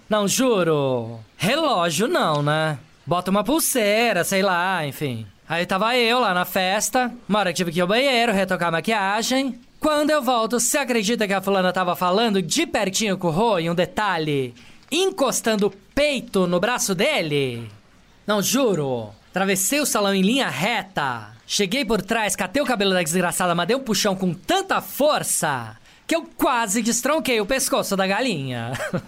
Não, 0.09 0.28
juro. 0.28 1.18
Relógio 1.37 2.06
não, 2.06 2.40
né? 2.40 2.78
Bota 3.04 3.28
uma 3.28 3.42
pulseira, 3.42 4.22
sei 4.22 4.40
lá, 4.40 4.87
enfim. 4.87 5.26
Aí 5.48 5.66
tava 5.66 5.96
eu 5.96 6.20
lá 6.20 6.32
na 6.32 6.44
festa, 6.44 7.12
uma 7.28 7.40
hora 7.40 7.52
que 7.52 7.56
tive 7.56 7.72
que 7.72 7.78
ir 7.78 7.82
ao 7.82 7.88
banheiro, 7.88 8.32
retocar 8.32 8.68
a 8.68 8.70
maquiagem. 8.70 9.59
Quando 9.80 10.11
eu 10.11 10.22
volto, 10.22 10.61
você 10.61 10.78
acredita 10.78 11.26
que 11.26 11.32
a 11.32 11.42
fulana 11.42 11.72
tava 11.72 11.96
falando 11.96 12.40
de 12.40 12.68
pertinho 12.68 13.18
com 13.18 13.30
o 13.30 13.59
e 13.59 13.68
um 13.68 13.74
detalhe? 13.74 14.54
encostando 14.90 15.66
o 15.66 15.70
peito 15.70 16.46
no 16.46 16.61
braço 16.61 16.94
dele. 16.94 17.68
Não, 18.26 18.42
juro. 18.42 19.11
Travessei 19.32 19.80
o 19.80 19.87
salão 19.87 20.14
em 20.14 20.22
linha 20.22 20.48
reta. 20.48 21.32
Cheguei 21.46 21.85
por 21.85 22.02
trás, 22.02 22.35
catei 22.35 22.62
o 22.62 22.66
cabelo 22.66 22.92
da 22.92 23.02
desgraçada, 23.02 23.54
mas 23.54 23.66
dei 23.68 23.76
um 23.76 23.82
puxão 23.82 24.16
com 24.16 24.32
tanta 24.32 24.80
força 24.80 25.76
que 26.07 26.14
eu 26.14 26.29
quase 26.37 26.83
destronquei 26.83 27.40
o 27.40 27.47
pescoço 27.47 27.97
da 27.97 28.07
galinha. 28.07 28.73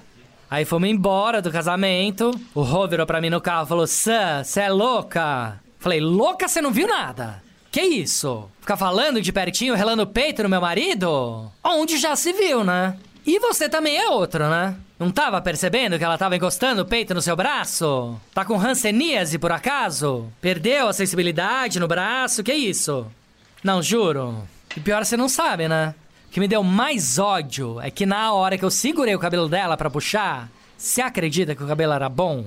Aí 0.50 0.64
fomos 0.64 0.88
embora 0.88 1.42
do 1.42 1.52
casamento. 1.52 2.30
O 2.54 2.62
Rô 2.62 2.88
virou 2.88 3.06
pra 3.06 3.20
mim 3.20 3.30
no 3.30 3.40
carro 3.40 3.66
e 3.66 3.68
falou: 3.68 3.86
Sam, 3.86 4.42
você 4.42 4.62
é 4.62 4.70
louca? 4.70 5.60
Falei: 5.78 6.00
Louca, 6.00 6.48
você 6.48 6.60
não 6.60 6.70
viu 6.70 6.86
nada? 6.88 7.42
Que 7.70 7.82
isso? 7.82 8.48
Ficar 8.60 8.76
falando 8.76 9.20
de 9.20 9.30
pertinho, 9.30 9.74
relando 9.74 10.02
o 10.02 10.06
peito 10.06 10.42
no 10.42 10.48
meu 10.48 10.60
marido? 10.60 11.52
Onde 11.62 11.98
já 11.98 12.16
se 12.16 12.32
viu, 12.32 12.64
né? 12.64 12.96
E 13.26 13.38
você 13.38 13.68
também 13.68 13.98
é 13.98 14.08
outro, 14.08 14.48
né? 14.48 14.74
Não 14.98 15.10
tava 15.10 15.40
percebendo 15.42 15.98
que 15.98 16.04
ela 16.04 16.16
tava 16.16 16.34
encostando 16.34 16.80
o 16.80 16.86
peito 16.86 17.12
no 17.12 17.20
seu 17.20 17.36
braço? 17.36 18.18
Tá 18.32 18.42
com 18.42 18.56
ranceníase 18.56 19.38
por 19.38 19.52
acaso? 19.52 20.32
Perdeu 20.40 20.88
a 20.88 20.94
sensibilidade 20.94 21.78
no 21.78 21.86
braço? 21.86 22.42
Que 22.42 22.54
isso? 22.54 23.06
Não, 23.62 23.82
juro. 23.82 24.42
E 24.74 24.80
pior 24.80 25.04
você 25.04 25.16
não 25.16 25.28
sabe, 25.28 25.68
né? 25.68 25.94
O 26.28 26.30
que 26.30 26.40
me 26.40 26.46
deu 26.46 26.62
mais 26.62 27.18
ódio 27.18 27.80
é 27.80 27.90
que 27.90 28.04
na 28.04 28.34
hora 28.34 28.58
que 28.58 28.64
eu 28.64 28.70
segurei 28.70 29.14
o 29.14 29.18
cabelo 29.18 29.48
dela 29.48 29.78
pra 29.78 29.88
puxar, 29.88 30.50
você 30.76 31.00
acredita 31.00 31.54
que 31.54 31.64
o 31.64 31.66
cabelo 31.66 31.94
era 31.94 32.08
bom? 32.08 32.44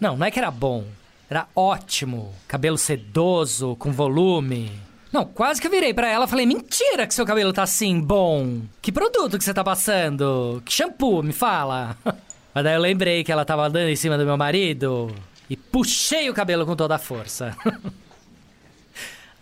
Não, 0.00 0.16
não 0.16 0.26
é 0.26 0.30
que 0.30 0.38
era 0.38 0.50
bom. 0.50 0.86
Era 1.28 1.46
ótimo. 1.54 2.34
Cabelo 2.48 2.78
sedoso, 2.78 3.76
com 3.76 3.92
volume. 3.92 4.72
Não, 5.12 5.26
quase 5.26 5.60
que 5.60 5.66
eu 5.66 5.70
virei 5.70 5.92
pra 5.92 6.08
ela 6.08 6.24
e 6.24 6.28
falei: 6.28 6.46
mentira 6.46 7.06
que 7.06 7.12
seu 7.12 7.26
cabelo 7.26 7.52
tá 7.52 7.62
assim 7.62 8.00
bom. 8.00 8.62
Que 8.80 8.90
produto 8.90 9.36
que 9.36 9.44
você 9.44 9.52
tá 9.52 9.62
passando? 9.62 10.62
Que 10.64 10.72
shampoo? 10.72 11.22
Me 11.22 11.32
fala. 11.32 11.96
Mas 12.54 12.64
daí 12.64 12.74
eu 12.74 12.80
lembrei 12.80 13.22
que 13.22 13.30
ela 13.30 13.44
tava 13.44 13.66
andando 13.66 13.90
em 13.90 13.96
cima 13.96 14.16
do 14.16 14.24
meu 14.24 14.36
marido 14.38 15.14
e 15.48 15.56
puxei 15.56 16.30
o 16.30 16.34
cabelo 16.34 16.64
com 16.64 16.74
toda 16.74 16.94
a 16.94 16.98
força. 16.98 17.54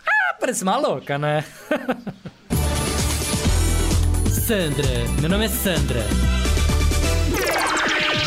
ah, 0.05 0.33
parece 0.37 0.63
uma 0.63 0.77
louca, 0.77 1.17
né? 1.17 1.45
Sandra, 4.49 4.87
meu 5.21 5.29
nome 5.29 5.45
é 5.45 5.47
Sandra. 5.47 6.03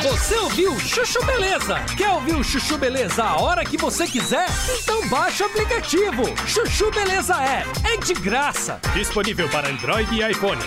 Você 0.05 0.37
ouviu 0.37 0.79
Chuchu 0.79 1.21
Beleza? 1.27 1.81
Quer 1.97 2.11
ouvir 2.11 2.37
o 2.37 2.45
Chuchu 2.45 2.79
Beleza 2.79 3.25
a 3.25 3.41
hora 3.41 3.65
que 3.65 3.77
você 3.77 4.07
quiser? 4.07 4.47
Então 4.81 5.09
baixa 5.09 5.43
o 5.43 5.49
aplicativo. 5.49 6.23
Chuchu 6.47 6.93
Beleza 6.93 7.35
App. 7.35 7.69
É 7.85 7.97
de 7.97 8.15
graça. 8.15 8.81
Disponível 8.95 9.49
para 9.49 9.69
Android 9.69 10.15
e 10.15 10.31
iPhone. 10.31 10.63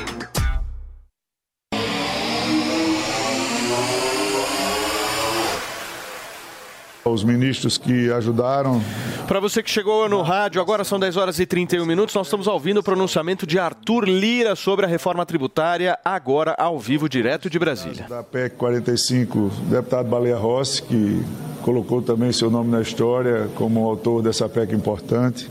Os 7.05 7.23
ministros 7.23 7.77
que 7.77 8.11
ajudaram. 8.11 8.83
Para 9.27 9.39
você 9.39 9.63
que 9.63 9.71
chegou 9.71 10.07
no 10.07 10.21
rádio, 10.21 10.61
agora 10.61 10.83
são 10.83 10.99
10 10.99 11.17
horas 11.17 11.39
e 11.39 11.47
31 11.47 11.83
minutos. 11.83 12.13
Nós 12.13 12.27
estamos 12.27 12.45
ouvindo 12.45 12.79
o 12.79 12.83
pronunciamento 12.83 13.47
de 13.47 13.57
Arthur 13.57 14.07
Lira 14.07 14.55
sobre 14.55 14.85
a 14.85 14.87
reforma 14.87 15.25
tributária, 15.25 15.97
agora 16.05 16.55
ao 16.59 16.79
vivo, 16.79 17.09
direto 17.09 17.49
de 17.49 17.57
Brasília. 17.57 18.05
Da 18.07 18.21
PEC 18.21 18.55
45, 18.55 19.49
deputado 19.67 20.07
Baleia 20.07 20.37
Rossi, 20.37 20.83
que 20.83 21.25
colocou 21.63 22.03
também 22.03 22.31
seu 22.31 22.51
nome 22.51 22.69
na 22.69 22.81
história 22.81 23.49
como 23.55 23.83
autor 23.87 24.21
dessa 24.21 24.47
PEC 24.47 24.75
importante. 24.75 25.49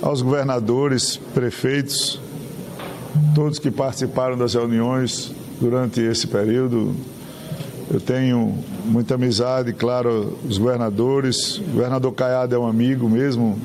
Aos 0.00 0.22
governadores, 0.22 1.18
prefeitos, 1.34 2.18
todos 3.34 3.58
que 3.58 3.70
participaram 3.70 4.38
das 4.38 4.54
reuniões 4.54 5.30
durante 5.60 6.00
esse 6.00 6.26
período, 6.26 6.96
eu 7.90 7.98
tenho 7.98 8.54
muita 8.84 9.14
amizade, 9.14 9.72
claro, 9.72 10.36
os 10.46 10.58
governadores. 10.58 11.56
O 11.56 11.72
governador 11.72 12.12
Caiado 12.12 12.54
é 12.54 12.58
um 12.58 12.66
amigo 12.66 13.08
mesmo, 13.08 13.58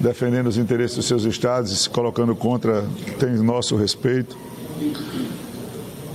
defendendo 0.00 0.46
os 0.46 0.56
interesses 0.56 0.96
dos 0.96 1.06
seus 1.06 1.24
estados 1.24 1.70
e 1.70 1.76
se 1.76 1.90
colocando 1.90 2.34
contra, 2.34 2.82
tem 3.18 3.32
nosso 3.34 3.76
respeito. 3.76 4.38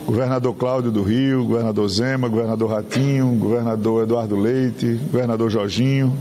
Governador 0.08 0.56
Cláudio 0.56 0.90
do 0.90 1.04
Rio, 1.04 1.46
governador 1.46 1.88
Zema, 1.90 2.28
governador 2.28 2.72
Ratinho, 2.72 3.28
governador 3.36 4.04
Eduardo 4.04 4.36
Leite, 4.36 5.00
governador 5.12 5.52
Jorginho, 5.52 6.18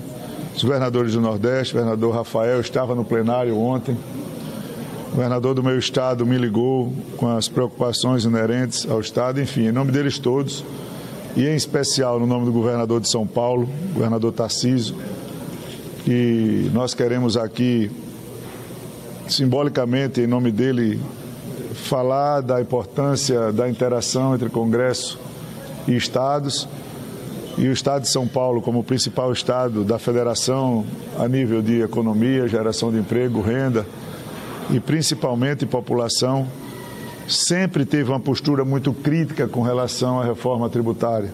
os 0.55 0.63
governadores 0.63 1.15
do 1.15 1.21
Nordeste, 1.21 1.73
governador 1.73 2.15
Rafael 2.15 2.61
estava 2.61 2.95
no 2.95 3.05
plenário 3.05 3.57
ontem. 3.57 3.97
O 5.07 5.17
governador 5.17 5.55
do 5.55 5.63
meu 5.63 5.79
estado 5.79 6.27
me 6.27 6.37
ligou 6.37 6.93
com 7.17 7.35
as 7.35 7.49
preocupações 7.49 8.25
inerentes 8.25 8.87
ao 8.91 9.01
estado, 9.01 9.41
enfim, 9.41 9.69
em 9.69 9.73
nome 9.73 9.91
deles 9.93 10.19
todos 10.19 10.63
e 11.37 11.46
em 11.46 11.55
especial 11.55 12.18
no 12.18 12.27
nome 12.27 12.46
do 12.46 12.53
governador 12.53 13.01
de 13.01 13.11
São 13.11 13.27
Paulo, 13.27 13.68
governador 13.92 14.33
Tarcísio, 14.33 14.96
que 16.05 16.70
nós 16.72 16.94
queremos 16.94 17.37
aqui, 17.37 17.90
simbolicamente, 19.29 20.22
em 20.22 20.27
nome 20.27 20.51
dele, 20.51 20.99
falar 21.75 22.40
da 22.40 22.61
importância 22.61 23.53
da 23.53 23.68
interação 23.68 24.35
entre 24.35 24.49
Congresso 24.49 25.18
e 25.87 25.94
Estados, 25.94 26.66
e 27.59 27.68
o 27.68 27.72
Estado 27.72 28.03
de 28.03 28.09
São 28.09 28.27
Paulo 28.27 28.62
como 28.62 28.83
principal 28.83 29.33
Estado 29.33 29.83
da 29.83 29.99
Federação 29.99 30.85
a 31.18 31.27
nível 31.27 31.62
de 31.62 31.81
economia, 31.81 32.49
geração 32.49 32.90
de 32.90 32.99
emprego, 32.99 33.40
renda 33.40 33.87
e 34.70 34.81
principalmente 34.81 35.64
população 35.64 36.46
sempre 37.29 37.85
teve 37.85 38.11
uma 38.11 38.21
postura 38.21 38.65
muito 38.65 38.93
crítica 38.93 39.49
com 39.49 39.62
relação 39.62 40.21
à 40.21 40.25
reforma 40.25 40.69
tributária. 40.69 41.33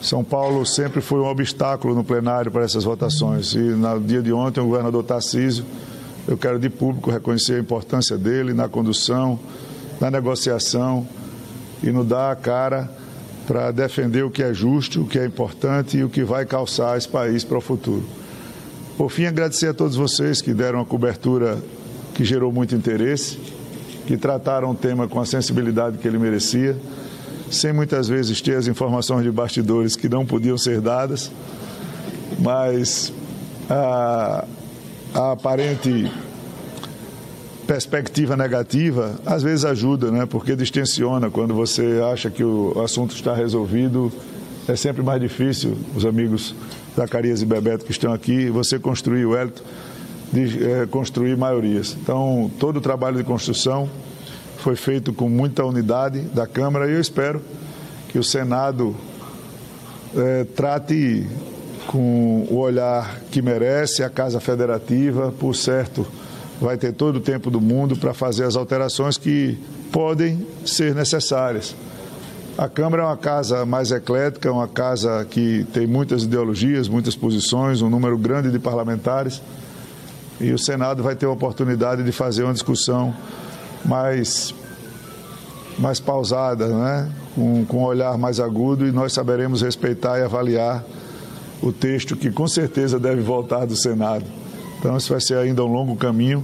São 0.00 0.24
Paulo 0.24 0.64
sempre 0.64 1.00
foi 1.00 1.20
um 1.20 1.26
obstáculo 1.26 1.94
no 1.94 2.02
plenário 2.02 2.50
para 2.50 2.64
essas 2.64 2.84
votações. 2.84 3.52
E 3.54 3.58
no 3.58 4.00
dia 4.00 4.22
de 4.22 4.32
ontem, 4.32 4.60
o 4.60 4.66
governador 4.66 5.04
Tarcísio, 5.04 5.64
eu 6.26 6.38
quero 6.38 6.58
de 6.58 6.70
público 6.70 7.10
reconhecer 7.10 7.54
a 7.54 7.58
importância 7.58 8.16
dele 8.16 8.54
na 8.54 8.68
condução, 8.68 9.38
na 10.00 10.10
negociação 10.10 11.06
e 11.82 11.90
no 11.90 12.04
dar 12.04 12.30
a 12.30 12.36
cara 12.36 12.90
para 13.46 13.70
defender 13.72 14.24
o 14.24 14.30
que 14.30 14.42
é 14.42 14.54
justo, 14.54 15.02
o 15.02 15.06
que 15.06 15.18
é 15.18 15.26
importante 15.26 15.98
e 15.98 16.04
o 16.04 16.08
que 16.08 16.22
vai 16.22 16.46
calçar 16.46 16.96
esse 16.96 17.08
país 17.08 17.44
para 17.44 17.58
o 17.58 17.60
futuro. 17.60 18.04
Por 18.96 19.10
fim, 19.10 19.24
agradecer 19.24 19.68
a 19.68 19.74
todos 19.74 19.96
vocês 19.96 20.40
que 20.40 20.54
deram 20.54 20.80
a 20.80 20.86
cobertura 20.86 21.58
que 22.14 22.24
gerou 22.24 22.52
muito 22.52 22.74
interesse 22.74 23.59
que 24.10 24.16
trataram 24.16 24.72
o 24.72 24.74
tema 24.74 25.06
com 25.06 25.20
a 25.20 25.24
sensibilidade 25.24 25.96
que 25.98 26.08
ele 26.08 26.18
merecia, 26.18 26.76
sem 27.48 27.72
muitas 27.72 28.08
vezes 28.08 28.40
ter 28.40 28.56
as 28.56 28.66
informações 28.66 29.22
de 29.22 29.30
bastidores 29.30 29.94
que 29.94 30.08
não 30.08 30.26
podiam 30.26 30.58
ser 30.58 30.80
dadas, 30.80 31.30
mas 32.36 33.12
a, 33.70 34.44
a 35.14 35.30
aparente 35.30 36.10
perspectiva 37.68 38.36
negativa 38.36 39.14
às 39.24 39.44
vezes 39.44 39.64
ajuda, 39.64 40.10
né? 40.10 40.26
porque 40.26 40.56
distensiona 40.56 41.30
quando 41.30 41.54
você 41.54 42.00
acha 42.12 42.32
que 42.32 42.42
o 42.42 42.82
assunto 42.82 43.14
está 43.14 43.32
resolvido. 43.32 44.10
É 44.66 44.74
sempre 44.74 45.04
mais 45.04 45.20
difícil, 45.20 45.78
os 45.94 46.04
amigos 46.04 46.52
Zacarias 46.96 47.42
e 47.42 47.46
Bebeto 47.46 47.84
que 47.84 47.92
estão 47.92 48.12
aqui, 48.12 48.50
você 48.50 48.76
construir 48.76 49.24
o 49.24 49.36
Hélito 49.36 49.62
de 50.32 50.64
é, 50.64 50.86
construir 50.86 51.36
maiorias. 51.36 51.96
Então, 52.00 52.50
todo 52.58 52.76
o 52.76 52.80
trabalho 52.80 53.16
de 53.16 53.24
construção 53.24 53.88
foi 54.58 54.76
feito 54.76 55.12
com 55.12 55.28
muita 55.28 55.64
unidade 55.64 56.20
da 56.20 56.46
Câmara 56.46 56.88
e 56.88 56.94
eu 56.94 57.00
espero 57.00 57.40
que 58.08 58.18
o 58.18 58.24
Senado 58.24 58.94
é, 60.16 60.44
trate 60.44 61.26
com 61.86 62.46
o 62.48 62.58
olhar 62.58 63.20
que 63.30 63.42
merece 63.42 64.02
a 64.04 64.10
Casa 64.10 64.38
Federativa, 64.38 65.32
por 65.32 65.54
certo, 65.56 66.06
vai 66.60 66.76
ter 66.76 66.92
todo 66.92 67.16
o 67.16 67.20
tempo 67.20 67.50
do 67.50 67.60
mundo 67.60 67.96
para 67.96 68.12
fazer 68.12 68.44
as 68.44 68.54
alterações 68.54 69.16
que 69.16 69.58
podem 69.90 70.46
ser 70.64 70.94
necessárias. 70.94 71.74
A 72.58 72.68
Câmara 72.68 73.02
é 73.02 73.06
uma 73.06 73.16
casa 73.16 73.64
mais 73.64 73.90
eclética, 73.90 74.52
uma 74.52 74.68
casa 74.68 75.24
que 75.24 75.66
tem 75.72 75.86
muitas 75.86 76.24
ideologias, 76.24 76.88
muitas 76.88 77.16
posições, 77.16 77.80
um 77.80 77.88
número 77.88 78.18
grande 78.18 78.50
de 78.50 78.58
parlamentares 78.58 79.40
e 80.40 80.52
o 80.52 80.58
Senado 80.58 81.02
vai 81.02 81.14
ter 81.14 81.26
a 81.26 81.30
oportunidade 81.30 82.02
de 82.02 82.12
fazer 82.12 82.44
uma 82.44 82.52
discussão 82.54 83.14
mais, 83.84 84.54
mais 85.78 86.00
pausada, 86.00 86.66
né? 86.66 87.12
com, 87.34 87.64
com 87.66 87.78
um 87.78 87.84
olhar 87.84 88.16
mais 88.16 88.40
agudo 88.40 88.86
e 88.86 88.92
nós 88.92 89.12
saberemos 89.12 89.60
respeitar 89.60 90.18
e 90.18 90.22
avaliar 90.22 90.82
o 91.62 91.72
texto 91.72 92.16
que 92.16 92.30
com 92.30 92.48
certeza 92.48 92.98
deve 92.98 93.20
voltar 93.20 93.66
do 93.66 93.76
Senado. 93.76 94.24
Então, 94.78 94.96
isso 94.96 95.10
vai 95.12 95.20
ser 95.20 95.36
ainda 95.36 95.62
um 95.62 95.70
longo 95.70 95.94
caminho, 95.94 96.42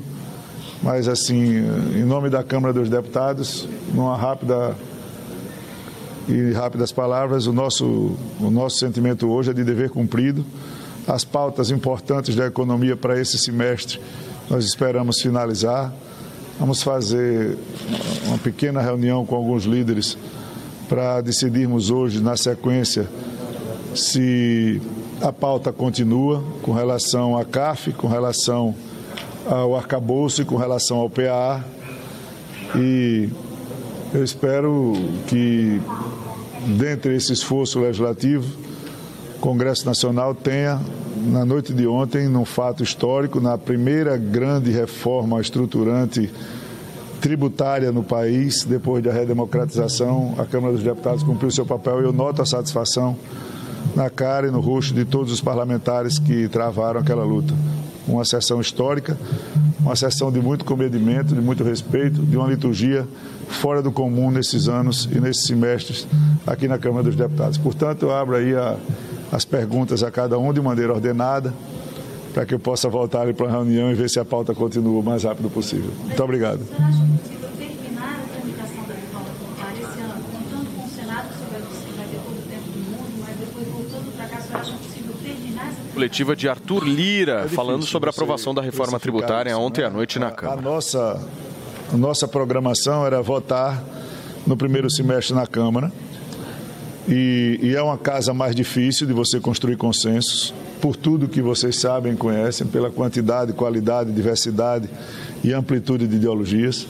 mas, 0.83 1.09
assim, 1.09 1.57
em 1.95 2.05
nome 2.05 2.29
da 2.29 2.45
Câmara 2.45 2.75
dos 2.75 2.91
Deputados, 2.91 3.67
numa 3.95 4.15
rápida 4.15 4.77
e 6.29 6.53
rápidas 6.53 6.93
palavras, 6.93 7.47
o 7.47 7.53
nosso, 7.53 8.15
o 8.39 8.51
nosso 8.51 8.77
sentimento 8.77 9.27
hoje 9.31 9.53
é 9.53 9.55
de 9.55 9.65
dever 9.65 9.89
cumprido 9.89 10.45
as 11.07 11.25
pautas 11.25 11.71
importantes 11.71 12.35
da 12.35 12.47
economia 12.47 12.97
para 12.97 13.21
esse 13.21 13.39
semestre 13.39 14.01
nós 14.49 14.65
esperamos 14.65 15.21
finalizar. 15.21 15.93
Vamos 16.59 16.83
fazer 16.83 17.59
uma 18.27 18.39
pequena 18.39 18.81
reunião 18.81 19.27
com 19.27 19.35
alguns 19.35 19.65
líderes 19.65 20.17
para 20.89 21.21
decidirmos 21.21 21.91
hoje, 21.91 22.21
na 22.21 22.37
sequência, 22.37 23.09
se 23.95 24.81
a 25.21 25.33
pauta 25.33 25.73
continua 25.73 26.45
com 26.63 26.73
relação 26.73 27.37
à 27.37 27.45
CAF, 27.45 27.93
com 27.93 28.07
relação 28.07 28.75
ao 29.45 29.75
arcabouço 29.77 30.43
e 30.43 30.45
com 30.45 30.57
relação 30.57 30.99
ao 30.99 31.11
PA. 31.11 31.65
E 32.77 33.29
eu 34.15 34.23
espero 34.23 34.93
que, 35.27 35.81
dentre 36.79 37.17
esse 37.17 37.33
esforço 37.33 37.81
legislativo, 37.81 38.66
Congresso 39.41 39.87
Nacional 39.87 40.35
tenha, 40.35 40.81
na 41.17 41.45
noite 41.45 41.73
de 41.73 41.87
ontem, 41.87 42.29
num 42.29 42.45
fato 42.45 42.83
histórico, 42.83 43.41
na 43.41 43.57
primeira 43.57 44.17
grande 44.17 44.71
reforma 44.71 45.41
estruturante 45.41 46.31
tributária 47.21 47.91
no 47.91 48.03
país, 48.03 48.65
depois 48.65 49.03
da 49.03 49.13
redemocratização, 49.13 50.35
a 50.39 50.45
Câmara 50.45 50.75
dos 50.75 50.83
Deputados 50.83 51.23
cumpriu 51.23 51.51
seu 51.51 51.67
papel 51.67 52.03
e 52.03 52.05
eu 52.05 52.13
noto 52.13 52.43
a 52.43 52.47
satisfação 52.47 53.17
na 53.95 54.11
cara 54.11 54.49
e 54.49 54.51
no 54.51 54.61
rosto 54.61 54.95
de 54.95 55.05
todos 55.05 55.33
os 55.33 55.41
parlamentares 55.41 56.19
que 56.19 56.49
travaram 56.49 57.01
aquela 57.01 57.25
luta. 57.25 57.55
Uma 58.07 58.25
sessão 58.25 58.61
histórica, 58.61 59.17
uma 59.81 59.97
sessão 59.97 60.31
de 60.31 60.41
muito 60.41 60.65
comedimento, 60.65 61.35
de 61.35 61.41
muito 61.41 61.65
respeito, 61.65 62.23
de 62.23 62.37
uma 62.37 62.49
liturgia 62.49 63.07
fora 63.49 63.83
do 63.83 63.91
comum 63.91 64.31
nesses 64.31 64.69
anos 64.69 65.09
e 65.11 65.21
nesses 65.21 65.47
semestres 65.47 66.07
aqui 66.47 66.69
na 66.69 66.79
Câmara 66.79 67.05
dos 67.05 67.17
Deputados. 67.17 67.59
Portanto, 67.59 68.05
eu 68.05 68.15
abro 68.15 68.37
aí 68.37 68.55
a, 68.55 68.77
as 69.33 69.45
perguntas 69.45 70.03
a 70.03 70.11
cada 70.11 70.39
um 70.39 70.53
de 70.53 70.61
maneira 70.61 70.93
ordenada, 70.93 71.53
para 72.33 72.45
que 72.45 72.55
eu 72.55 72.59
possa 72.59 72.89
voltar 72.89 73.23
ali 73.23 73.33
para 73.33 73.47
a 73.47 73.51
reunião 73.51 73.91
e 73.91 73.95
ver 73.95 74.11
se 74.11 74.21
a 74.21 74.25
pauta 74.25 74.55
continua 74.55 75.01
o 75.01 75.03
mais 75.03 75.25
rápido 75.25 75.51
possível. 75.51 75.91
Muito 76.05 76.23
obrigado. 76.23 76.61
Coletiva 85.95 86.37
de 86.37 86.47
Arthur 86.47 86.85
Lira, 86.85 87.49
falando 87.49 87.87
sobre 87.87 88.09
a 88.09 88.11
aprovação 88.11 88.55
da 88.55 88.61
reforma 88.61 89.01
tributária 89.01 89.57
ontem 89.57 89.83
à 89.83 89.89
noite 89.89 90.19
na 90.19 90.29
A 90.29 90.31
Câmara. 90.31 90.61
nossa, 90.61 91.27
a 91.91 91.97
nossa 91.97 92.29
programação 92.29 93.07
era 93.07 93.23
votar 93.23 93.83
no 94.47 94.59
primeiro 94.59 94.91
semestre 94.91 95.35
na 95.35 95.47
Câmara. 95.47 95.91
E, 97.09 97.61
e 97.63 97.77
é 97.77 97.81
uma 97.81 97.97
casa 97.97 98.35
mais 98.35 98.55
difícil 98.55 99.07
de 99.07 99.13
você 99.13 99.39
construir 99.39 99.77
consensos, 99.77 100.53
por 100.81 100.97
tudo 100.97 101.29
que 101.29 101.41
vocês 101.41 101.79
sabem 101.79 102.17
conhecem, 102.17 102.67
pela 102.67 102.91
quantidade, 102.91 103.53
qualidade, 103.53 104.13
diversidade 104.13 104.89
e 105.45 105.53
amplitude 105.53 106.07
de 106.07 106.17
ideologias. 106.17 106.87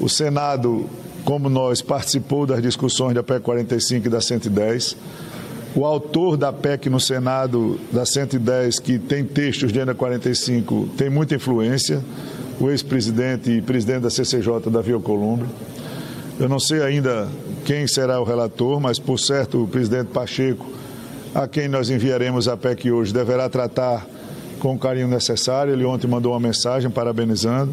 O 0.00 0.08
Senado, 0.08 0.88
como 1.24 1.48
nós, 1.48 1.80
participou 1.80 2.44
das 2.44 2.60
discussões 2.60 3.14
da 3.14 3.22
PEC 3.22 3.40
45 3.40 4.06
e 4.06 4.10
da 4.10 4.20
110. 4.20 4.96
O 5.76 5.84
autor 5.84 6.36
da 6.36 6.52
PEC 6.52 6.90
no 6.90 7.00
Senado, 7.00 7.78
da 7.92 8.04
110, 8.04 8.80
que 8.80 8.98
tem 8.98 9.24
textos 9.24 9.72
de 9.72 9.84
da 9.84 9.94
45, 9.94 10.88
tem 10.96 11.08
muita 11.08 11.36
influência, 11.36 12.02
o 12.60 12.70
ex-presidente 12.70 13.50
e 13.50 13.62
presidente 13.62 14.00
da 14.00 14.10
CCJ, 14.10 14.70
Davi 14.70 14.92
Alcolumbre. 14.92 15.46
Eu 16.38 16.48
não 16.48 16.58
sei 16.58 16.82
ainda 16.82 17.28
quem 17.64 17.86
será 17.86 18.20
o 18.20 18.24
relator, 18.24 18.78
mas, 18.78 18.98
por 18.98 19.18
certo, 19.18 19.64
o 19.64 19.66
presidente 19.66 20.08
Pacheco, 20.08 20.66
a 21.34 21.48
quem 21.48 21.66
nós 21.66 21.88
enviaremos 21.88 22.46
a 22.46 22.56
PEC 22.56 22.90
hoje, 22.90 23.12
deverá 23.12 23.48
tratar 23.48 24.06
com 24.60 24.74
o 24.74 24.78
carinho 24.78 25.08
necessário. 25.08 25.72
Ele 25.72 25.84
ontem 25.84 26.06
mandou 26.06 26.32
uma 26.32 26.40
mensagem 26.40 26.90
parabenizando 26.90 27.72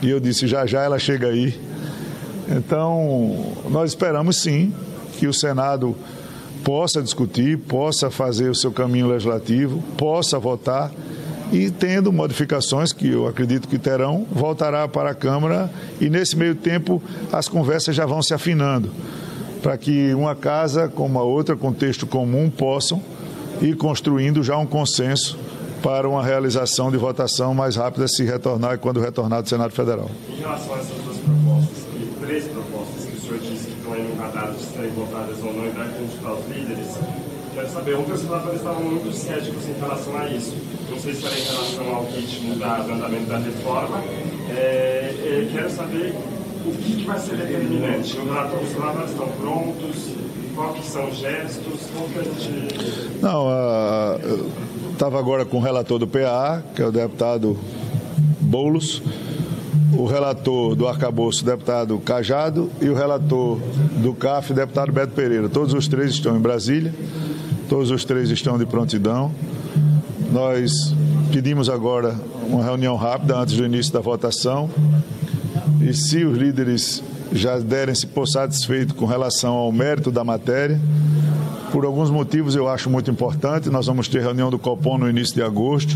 e 0.00 0.08
eu 0.08 0.20
disse: 0.20 0.46
já 0.46 0.64
já 0.66 0.82
ela 0.82 0.98
chega 0.98 1.28
aí. 1.28 1.58
Então, 2.48 3.52
nós 3.68 3.90
esperamos 3.90 4.36
sim 4.36 4.72
que 5.18 5.26
o 5.26 5.34
Senado 5.34 5.96
possa 6.62 7.02
discutir, 7.02 7.58
possa 7.58 8.10
fazer 8.10 8.48
o 8.48 8.54
seu 8.54 8.70
caminho 8.70 9.08
legislativo, 9.08 9.82
possa 9.96 10.38
votar 10.38 10.92
e, 11.52 11.70
tendo 11.70 12.12
modificações 12.12 12.92
que 12.92 13.08
eu 13.10 13.26
acredito 13.26 13.66
que 13.66 13.78
terão, 13.78 14.26
voltará 14.30 14.86
para 14.86 15.10
a 15.10 15.14
Câmara 15.14 15.70
e, 16.00 16.08
nesse 16.08 16.36
meio 16.36 16.54
tempo, 16.54 17.02
as 17.32 17.48
conversas 17.48 17.96
já 17.96 18.06
vão 18.06 18.22
se 18.22 18.32
afinando 18.32 18.90
para 19.64 19.78
que 19.78 20.12
uma 20.12 20.36
casa 20.36 20.88
como 20.88 21.18
a 21.18 21.22
outra, 21.22 21.56
com 21.56 21.72
texto 21.72 22.06
comum, 22.06 22.50
possam 22.50 23.02
ir 23.62 23.74
construindo 23.76 24.42
já 24.42 24.58
um 24.58 24.66
consenso 24.66 25.38
para 25.82 26.06
uma 26.06 26.22
realização 26.22 26.90
de 26.90 26.98
votação 26.98 27.54
mais 27.54 27.74
rápida 27.74 28.06
se 28.06 28.24
retornar 28.24 28.78
quando 28.78 29.00
retornar 29.00 29.42
do 29.42 29.48
Senado 29.48 29.72
Federal. 29.72 30.10
Em 30.28 30.36
relação 30.36 30.74
a 30.74 30.78
essas 30.80 30.98
duas 30.98 31.16
propostas, 31.16 31.78
e 31.94 32.26
três 32.26 32.44
propostas 32.44 33.04
que 33.06 33.16
o 33.16 33.20
senhor 33.22 33.38
disse 33.38 33.64
que 33.64 33.72
estão 33.78 33.94
aí 33.94 34.02
no 34.02 34.20
radar 34.20 34.52
de 34.52 34.62
serem 34.64 34.90
votadas 34.90 35.38
ou 35.42 35.54
não 35.54 35.64
e 35.64 35.70
vai 35.70 35.88
consultar 35.88 36.32
os 36.34 36.46
líderes, 36.54 36.98
quero 37.54 37.70
saber, 37.70 37.94
ontem 37.96 38.12
os 38.12 38.20
senadores 38.20 38.58
estavam 38.58 38.82
muito 38.82 39.16
céticos 39.16 39.66
em 39.66 39.80
relação 39.80 40.18
a 40.18 40.28
isso. 40.28 40.54
Não 40.90 41.00
sei 41.00 41.14
se 41.14 41.24
era 41.24 41.38
em 41.38 41.42
relação 41.42 41.94
ao 41.94 42.04
ritmo 42.04 42.54
do 42.54 42.92
andamento 42.92 43.26
da 43.30 43.38
reforma. 43.38 44.04
É, 44.50 45.14
é, 45.24 45.48
quero 45.50 45.70
saber 45.70 46.14
o 46.64 46.70
que, 46.72 46.96
que 46.96 47.04
vai 47.04 47.18
ser 47.18 47.36
determinante. 47.36 48.16
Os 48.16 48.72
relatórios 48.72 49.10
estão 49.10 49.28
prontos? 49.28 50.14
Quais 50.54 50.86
são 50.86 51.08
os 51.08 51.16
gestos? 51.16 51.80
Não, 53.20 53.48
estava 54.92 55.18
agora 55.18 55.44
com 55.44 55.56
o 55.56 55.60
relator 55.60 55.98
do 55.98 56.06
PA, 56.06 56.62
que 56.74 56.80
é 56.82 56.86
o 56.86 56.92
deputado 56.92 57.58
Boulos, 58.40 59.02
o 59.96 60.06
relator 60.06 60.76
do 60.76 60.86
arcabouço, 60.86 61.44
deputado 61.44 61.98
Cajado, 61.98 62.70
e 62.80 62.88
o 62.88 62.94
relator 62.94 63.58
do 63.96 64.14
CAF, 64.14 64.52
deputado 64.52 64.92
Beto 64.92 65.12
Pereira. 65.12 65.48
Todos 65.48 65.74
os 65.74 65.88
três 65.88 66.12
estão 66.12 66.36
em 66.36 66.40
Brasília, 66.40 66.94
todos 67.68 67.90
os 67.90 68.04
três 68.04 68.30
estão 68.30 68.56
de 68.56 68.64
prontidão. 68.64 69.32
Nós 70.30 70.94
pedimos 71.32 71.68
agora 71.68 72.14
uma 72.48 72.62
reunião 72.62 72.96
rápida 72.96 73.36
antes 73.36 73.56
do 73.56 73.64
início 73.64 73.92
da 73.92 74.00
votação. 74.00 74.70
E 75.84 75.92
se 75.92 76.24
os 76.24 76.38
líderes 76.38 77.02
já 77.30 77.58
derem-se 77.58 78.06
por 78.06 78.26
satisfeitos 78.26 78.96
com 78.96 79.04
relação 79.04 79.52
ao 79.52 79.70
mérito 79.70 80.10
da 80.10 80.24
matéria, 80.24 80.80
por 81.70 81.84
alguns 81.84 82.08
motivos 82.08 82.56
eu 82.56 82.66
acho 82.66 82.88
muito 82.88 83.10
importante. 83.10 83.68
Nós 83.68 83.86
vamos 83.86 84.08
ter 84.08 84.22
reunião 84.22 84.50
do 84.50 84.58
Copom 84.58 84.96
no 84.96 85.10
início 85.10 85.34
de 85.34 85.42
agosto. 85.42 85.94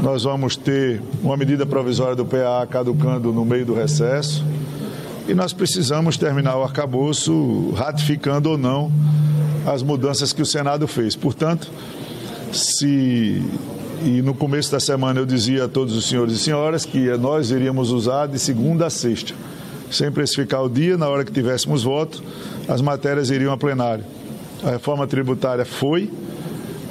Nós 0.00 0.22
vamos 0.22 0.56
ter 0.56 1.02
uma 1.22 1.36
medida 1.36 1.66
provisória 1.66 2.16
do 2.16 2.24
PA 2.24 2.66
caducando 2.70 3.34
no 3.34 3.44
meio 3.44 3.66
do 3.66 3.74
recesso. 3.74 4.42
E 5.28 5.34
nós 5.34 5.52
precisamos 5.52 6.16
terminar 6.16 6.56
o 6.56 6.62
arcabouço 6.62 7.72
ratificando 7.76 8.48
ou 8.48 8.56
não 8.56 8.90
as 9.66 9.82
mudanças 9.82 10.32
que 10.32 10.40
o 10.40 10.46
Senado 10.46 10.88
fez. 10.88 11.14
Portanto, 11.14 11.68
se 12.50 13.42
e 14.02 14.22
no 14.22 14.34
começo 14.34 14.70
da 14.70 14.80
semana 14.80 15.20
eu 15.20 15.26
dizia 15.26 15.64
a 15.64 15.68
todos 15.68 15.96
os 15.96 16.08
senhores 16.08 16.34
e 16.34 16.38
senhoras 16.38 16.84
que 16.84 17.08
nós 17.18 17.50
iríamos 17.50 17.90
usar 17.90 18.26
de 18.26 18.38
segunda 18.38 18.86
a 18.86 18.90
sexta, 18.90 19.34
sem 19.90 20.10
precificar 20.10 20.62
o 20.62 20.68
dia, 20.68 20.96
na 20.96 21.08
hora 21.08 21.24
que 21.24 21.32
tivéssemos 21.32 21.82
voto, 21.82 22.22
as 22.68 22.80
matérias 22.80 23.30
iriam 23.30 23.52
a 23.52 23.56
plenário. 23.56 24.04
A 24.64 24.70
reforma 24.70 25.06
tributária 25.06 25.64
foi 25.64 26.10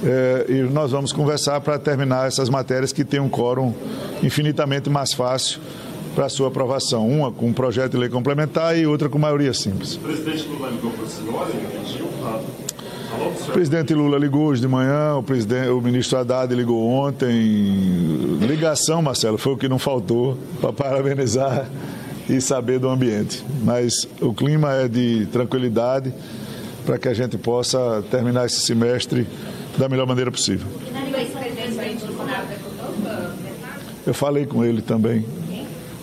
eh, 0.04 0.46
e 0.50 0.54
nós 0.64 0.92
vamos 0.92 1.12
conversar 1.12 1.60
para 1.62 1.80
terminar 1.80 2.28
essas 2.28 2.50
matérias 2.50 2.92
que 2.92 3.04
têm 3.04 3.20
um 3.20 3.30
quórum 3.30 3.74
infinitamente 4.22 4.90
mais 4.90 5.14
fácil 5.14 5.60
para 6.16 6.26
a 6.26 6.30
sua 6.30 6.48
aprovação. 6.48 7.08
Uma 7.08 7.32
com 7.32 7.48
um 7.48 7.54
projeto 7.54 7.92
de 7.92 7.98
lei 7.98 8.10
complementar 8.10 8.78
e 8.78 8.86
outra 8.86 9.10
com 9.10 9.20
maioria 9.20 9.54
simples. 9.54 9.96
O 9.96 10.00
presidente 10.00 10.48
ligou 10.48 10.92
para 10.92 11.04
o 11.04 11.10
senhor 11.10 11.48
pediu 11.48 12.08
para... 12.22 12.65
O 13.48 13.52
presidente 13.52 13.94
Lula 13.94 14.18
ligou 14.18 14.48
hoje 14.48 14.62
de 14.62 14.68
manhã, 14.68 15.16
o, 15.16 15.24
presidente, 15.24 15.70
o 15.70 15.80
ministro 15.80 16.18
Haddad 16.18 16.54
ligou 16.54 16.88
ontem. 16.88 17.30
Ligação, 18.42 19.02
Marcelo, 19.02 19.38
foi 19.38 19.54
o 19.54 19.58
que 19.58 19.70
não 19.70 19.80
faltou 19.80 20.38
para 20.60 20.74
parabenizar 20.74 21.70
e 22.30 22.42
saber 22.42 22.80
do 22.80 22.90
ambiente. 22.90 23.44
Mas 23.64 24.08
o 24.20 24.34
clima 24.34 24.74
é 24.74 24.88
de 24.88 25.28
tranquilidade 25.28 26.14
para 26.86 26.98
que 26.98 27.08
a 27.08 27.14
gente 27.14 27.38
possa 27.38 28.04
terminar 28.12 28.46
esse 28.46 28.60
semestre 28.60 29.28
da 29.78 29.88
melhor 29.88 30.06
maneira 30.06 30.32
possível. 30.32 30.68
Eu 34.06 34.14
falei 34.14 34.46
com 34.46 34.64
ele 34.64 34.82
também. 34.82 35.26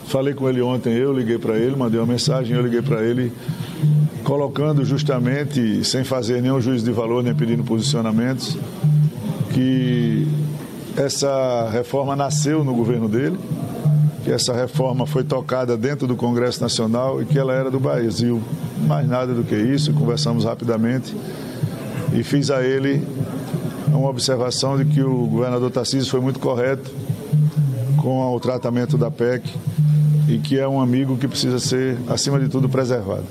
Falei 0.07 0.35
com 0.35 0.49
ele 0.49 0.61
ontem, 0.61 0.93
eu 0.93 1.13
liguei 1.13 1.39
para 1.39 1.57
ele, 1.57 1.75
mandei 1.77 1.99
uma 1.99 2.07
mensagem, 2.07 2.57
eu 2.57 2.63
liguei 2.63 2.83
para 2.83 3.03
ele, 3.03 3.33
colocando 4.25 4.85
justamente, 4.85 5.85
sem 5.85 6.05
fazer 6.05 6.43
nenhum 6.43 6.61
juízo 6.61 6.85
de 6.85 6.93
valor, 6.93 7.23
nem 7.23 7.35
pedindo 7.35 7.65
posicionamentos, 7.65 8.59
que 9.53 10.27
essa 10.97 11.69
reforma 11.71 12.15
nasceu 12.15 12.63
no 12.63 12.75
governo 12.75 13.09
dele, 13.09 13.39
que 14.25 14.31
essa 14.31 14.53
reforma 14.53 15.07
foi 15.07 15.25
tocada 15.25 15.77
dentro 15.77 16.07
do 16.07 16.15
Congresso 16.15 16.61
Nacional 16.61 17.21
e 17.23 17.25
que 17.25 17.39
ela 17.39 17.53
era 17.53 17.71
do 17.71 17.81
Brasil. 17.81 18.41
Mais 18.87 19.09
nada 19.09 19.33
do 19.33 19.43
que 19.43 19.57
isso, 19.57 19.93
conversamos 19.93 20.45
rapidamente 20.45 21.15
e 22.15 22.23
fiz 22.23 22.51
a 22.51 22.63
ele 22.63 23.03
uma 23.89 24.09
observação 24.09 24.77
de 24.77 24.85
que 24.85 25.03
o 25.03 25.27
governador 25.27 25.71
Tarcísio 25.71 26.11
foi 26.11 26.21
muito 26.21 26.39
correto 26.39 26.91
com 28.03 28.35
o 28.35 28.41
tratamento 28.41 28.99
da 28.99 29.11
PEC 29.11 29.49
e 30.29 30.39
que 30.39 30.59
é 30.59 30.67
um 30.67 30.81
amigo 30.81 31.17
que 31.17 31.29
precisa 31.29 31.59
ser, 31.59 31.97
acima 32.09 32.39
de 32.39 32.49
tudo, 32.49 32.69
preservado. 32.69 33.25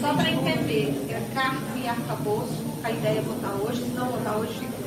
Só 0.00 0.14
para 0.14 0.30
entender, 0.30 0.94
é 1.10 1.20
CARF 1.34 1.60
e 1.76 1.86
arcabouço, 1.86 2.64
a 2.82 2.90
ideia 2.90 3.18
é 3.18 3.20
votar 3.20 3.54
hoje, 3.54 3.82
se 3.82 3.90
não 3.90 4.06
votar 4.06 4.38
hoje, 4.38 4.54
fica. 4.54 4.80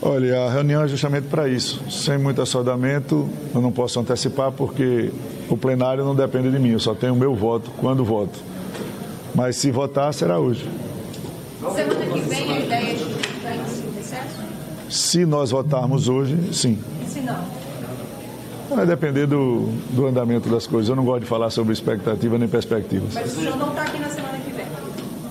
Olha, 0.00 0.44
a 0.44 0.52
reunião 0.52 0.84
é 0.84 0.88
justamente 0.88 1.26
para 1.26 1.48
isso. 1.48 1.82
Sem 1.90 2.18
muito 2.18 2.40
assodamento, 2.40 3.28
eu 3.52 3.60
não 3.60 3.72
posso 3.72 3.98
antecipar 3.98 4.52
porque 4.52 5.10
o 5.48 5.56
plenário 5.56 6.04
não 6.04 6.14
depende 6.14 6.50
de 6.52 6.58
mim, 6.58 6.70
eu 6.70 6.78
só 6.78 6.94
tenho 6.94 7.14
o 7.14 7.16
meu 7.16 7.34
voto 7.34 7.70
quando 7.78 8.04
voto. 8.04 8.38
Mas 9.34 9.56
se 9.56 9.72
votar, 9.72 10.14
será 10.14 10.38
hoje. 10.38 10.68
Semana 11.74 12.06
que 12.06 12.20
vem 12.20 12.52
a 12.52 12.60
ideia 12.60 12.90
é 12.90 12.94
de 12.94 13.04
votar 13.04 13.54
em 13.56 13.96
recesso? 13.96 14.40
Se 14.88 15.26
nós 15.26 15.50
votarmos 15.50 16.08
hoje, 16.08 16.36
sim. 16.52 16.78
E 17.02 17.08
se 17.08 17.20
não? 17.20 17.38
Vai 18.74 18.86
depender 18.86 19.26
do, 19.26 19.70
do 19.90 20.06
andamento 20.06 20.48
das 20.48 20.66
coisas. 20.66 20.88
Eu 20.88 20.96
não 20.96 21.04
gosto 21.04 21.22
de 21.22 21.26
falar 21.26 21.50
sobre 21.50 21.72
expectativa 21.72 22.38
nem 22.38 22.48
perspectivas. 22.48 23.14
Mas 23.14 23.32
o 23.32 23.40
senhor 23.40 23.56
não 23.56 23.70
está 23.70 23.82
aqui 23.82 23.98
na 23.98 24.08
semana 24.08 24.38
que 24.38 24.52
vem. 24.52 24.66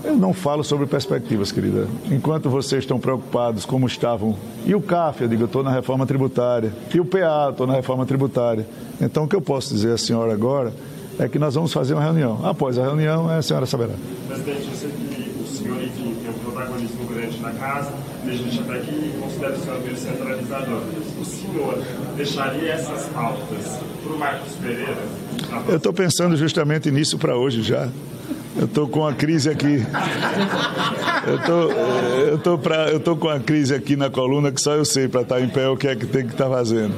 Eu 0.04 0.16
não 0.16 0.34
falo 0.34 0.64
sobre 0.64 0.88
perspectivas, 0.88 1.52
querida. 1.52 1.88
Enquanto 2.10 2.50
vocês 2.50 2.84
estão 2.84 3.00
preocupados 3.00 3.66
como 3.66 3.86
estavam, 3.86 4.36
e 4.66 4.74
o 4.74 4.82
CAF, 4.82 5.22
eu 5.22 5.28
digo, 5.28 5.44
eu 5.44 5.48
estou 5.48 5.64
na 5.64 5.72
reforma 5.72 6.06
tributária, 6.06 6.74
e 6.94 7.00
o 7.00 7.06
PA, 7.06 7.50
estou 7.52 7.68
na 7.68 7.74
reforma 7.74 8.06
tributária. 8.06 8.66
Então, 9.00 9.26
o 9.26 9.28
que 9.28 9.36
eu 9.36 9.42
posso 9.42 9.74
dizer 9.74 9.94
à 9.94 9.98
senhora 9.98 10.34
agora 10.34 10.74
é 11.20 11.28
que 11.28 11.38
nós 11.38 11.56
vamos 11.56 11.74
fazer 11.74 11.94
uma 11.94 12.04
reunião. 12.04 12.40
Após 12.44 12.78
a 12.78 12.84
reunião, 12.84 13.30
a 13.30 13.42
senhora 13.42 13.66
saberá. 13.66 13.94
Presidente, 14.28 14.68
eu 14.70 14.76
sei 14.76 14.90
que 14.90 15.42
o 15.42 15.48
senhor, 15.48 15.84
enfim, 15.84 16.16
tem 16.22 16.32
um 16.32 16.52
protagonismo 16.52 17.06
grande 17.06 17.40
na 17.40 17.52
casa, 17.52 17.92
gente 18.36 18.60
até 18.60 18.80
que 18.80 19.14
considera 19.20 19.54
o 19.54 19.60
senhor 19.60 19.82
meio 19.82 19.98
centralizador. 19.98 20.82
O 21.20 21.26
senhor 21.26 21.84
deixaria 22.16 22.74
essas 22.74 23.06
pautas 23.08 23.80
para 24.04 24.14
o 24.14 24.20
Marcos 24.20 24.54
Pereira? 24.56 24.98
Eu 25.68 25.78
estou 25.78 25.94
pensando 25.94 26.36
justamente 26.36 26.90
nisso 26.92 27.18
para 27.18 27.36
hoje 27.36 27.62
já. 27.62 27.90
Eu 28.58 28.66
estou 28.66 28.88
com 28.88 29.06
a 29.06 29.14
crise 29.14 29.50
aqui. 29.50 29.86
Eu 31.28 32.40
tô, 32.40 32.62
eu 32.92 33.00
tô 33.00 33.16
com 33.16 33.30
a 33.30 33.40
crise 33.40 33.76
aqui 33.76 33.96
na 33.96 34.10
coluna 34.10 34.52
que 34.52 34.60
só 34.60 34.74
eu 34.74 34.86
sei 34.86 35.08
para 35.08 35.22
estar 35.22 35.42
em 35.42 35.48
pé 35.48 35.68
o 35.68 35.78
que 35.78 35.88
é 35.88 35.96
que 35.96 36.08
tem 36.08 36.26
que 36.26 36.32
estar 36.32 36.50
fazendo. 36.50 36.96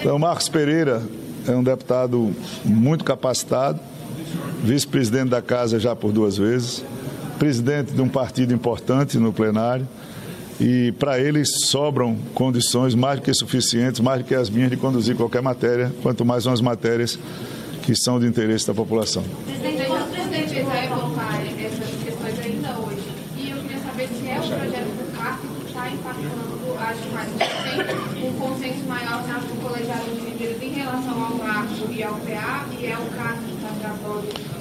Então, 0.00 0.18
Marcos 0.18 0.48
Pereira 0.48 1.02
é 1.48 1.52
um 1.52 1.62
deputado 1.62 2.32
muito 2.64 3.02
capacitado, 3.04 3.80
vice-presidente 4.62 5.30
da 5.30 5.42
casa 5.42 5.80
já 5.80 5.96
por 5.96 6.12
duas 6.12 6.36
vezes, 6.36 6.84
presidente 7.38 7.92
de 7.92 8.00
um 8.00 8.08
partido 8.08 8.54
importante 8.54 9.18
no 9.18 9.32
plenário. 9.32 9.88
E 10.62 10.92
para 10.92 11.18
ele 11.18 11.44
sobram 11.44 12.16
condições 12.34 12.94
mais 12.94 13.18
do 13.18 13.24
que 13.24 13.34
suficientes, 13.34 14.00
mais 14.00 14.20
do 14.20 14.24
que 14.24 14.32
as 14.32 14.48
minhas, 14.48 14.70
de 14.70 14.76
conduzir 14.76 15.16
qualquer 15.16 15.42
matéria, 15.42 15.92
quanto 16.02 16.24
mais 16.24 16.46
umas 16.46 16.60
matérias 16.60 17.18
que 17.82 17.96
são 17.96 18.20
de 18.20 18.28
interesse 18.28 18.68
da 18.68 18.72
população. 18.72 19.24
Presidente, 19.44 19.90
o 19.90 20.06
presidente 20.06 20.62
vai 20.62 20.86
colocar 20.86 21.42
essas 21.42 22.04
questões 22.04 22.38
ainda 22.38 22.78
hoje. 22.78 23.02
E 23.36 23.50
eu 23.50 23.56
queria 23.56 23.78
saber 23.80 24.06
se 24.06 24.28
é 24.28 24.38
o 24.38 24.42
projeto 24.42 24.86
do 24.86 25.60
que 25.60 25.66
está 25.66 25.90
impactando 25.90 26.52
demais. 27.02 27.28
Tem 28.14 28.30
um 28.30 28.32
consenso 28.34 28.84
maior 28.86 29.20
no 29.26 29.68
colegiado 29.68 30.04
de 30.14 30.30
líderes 30.30 30.62
em 30.62 30.74
relação 30.74 31.24
ao 31.24 31.34
marco 31.34 31.90
e 31.90 32.02
ao 32.04 32.14
PA, 32.14 32.66
e 32.78 32.86
é 32.86 32.96
o 32.96 33.06
que. 33.06 33.51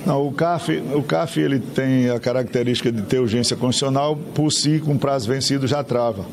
Não, 0.05 0.27
o 0.27 0.31
CAF, 0.31 0.81
o 0.95 1.03
CAF 1.03 1.39
ele 1.39 1.59
tem 1.59 2.09
a 2.09 2.19
característica 2.19 2.91
de 2.91 3.01
ter 3.03 3.19
urgência 3.19 3.55
constitucional, 3.55 4.17
por 4.33 4.51
si, 4.51 4.81
com 4.83 4.97
prazo 4.97 5.27
vencido, 5.27 5.67
já 5.67 5.83
trava. 5.83 6.25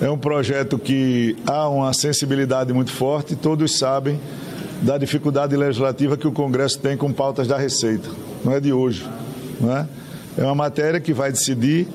É 0.00 0.10
um 0.10 0.18
projeto 0.18 0.78
que 0.78 1.36
há 1.46 1.68
uma 1.68 1.92
sensibilidade 1.92 2.72
muito 2.72 2.90
forte, 2.90 3.34
todos 3.34 3.78
sabem 3.78 4.20
da 4.82 4.98
dificuldade 4.98 5.56
legislativa 5.56 6.16
que 6.16 6.26
o 6.26 6.32
Congresso 6.32 6.78
tem 6.78 6.96
com 6.96 7.12
pautas 7.12 7.48
da 7.48 7.56
Receita. 7.56 8.08
Não 8.44 8.52
é 8.52 8.60
de 8.60 8.72
hoje. 8.72 9.08
Não 9.60 9.74
é? 9.74 9.86
é 10.36 10.44
uma 10.44 10.54
matéria 10.54 11.00
que 11.00 11.14
vai 11.14 11.32
decidir 11.32 11.88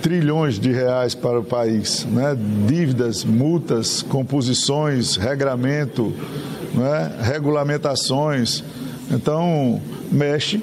trilhões 0.00 0.60
de 0.60 0.72
reais 0.72 1.14
para 1.14 1.40
o 1.40 1.44
país, 1.44 2.06
né? 2.06 2.36
dívidas, 2.66 3.24
multas, 3.24 4.00
composições, 4.02 5.16
regramento, 5.16 6.14
né? 6.74 7.12
regulamentações. 7.20 8.62
Então, 9.10 9.80
mexe 10.10 10.62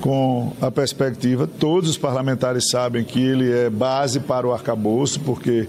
com 0.00 0.52
a 0.60 0.70
perspectiva. 0.70 1.46
Todos 1.46 1.90
os 1.90 1.98
parlamentares 1.98 2.68
sabem 2.70 3.04
que 3.04 3.20
ele 3.20 3.52
é 3.52 3.70
base 3.70 4.20
para 4.20 4.46
o 4.46 4.52
arcabouço, 4.52 5.20
porque 5.20 5.68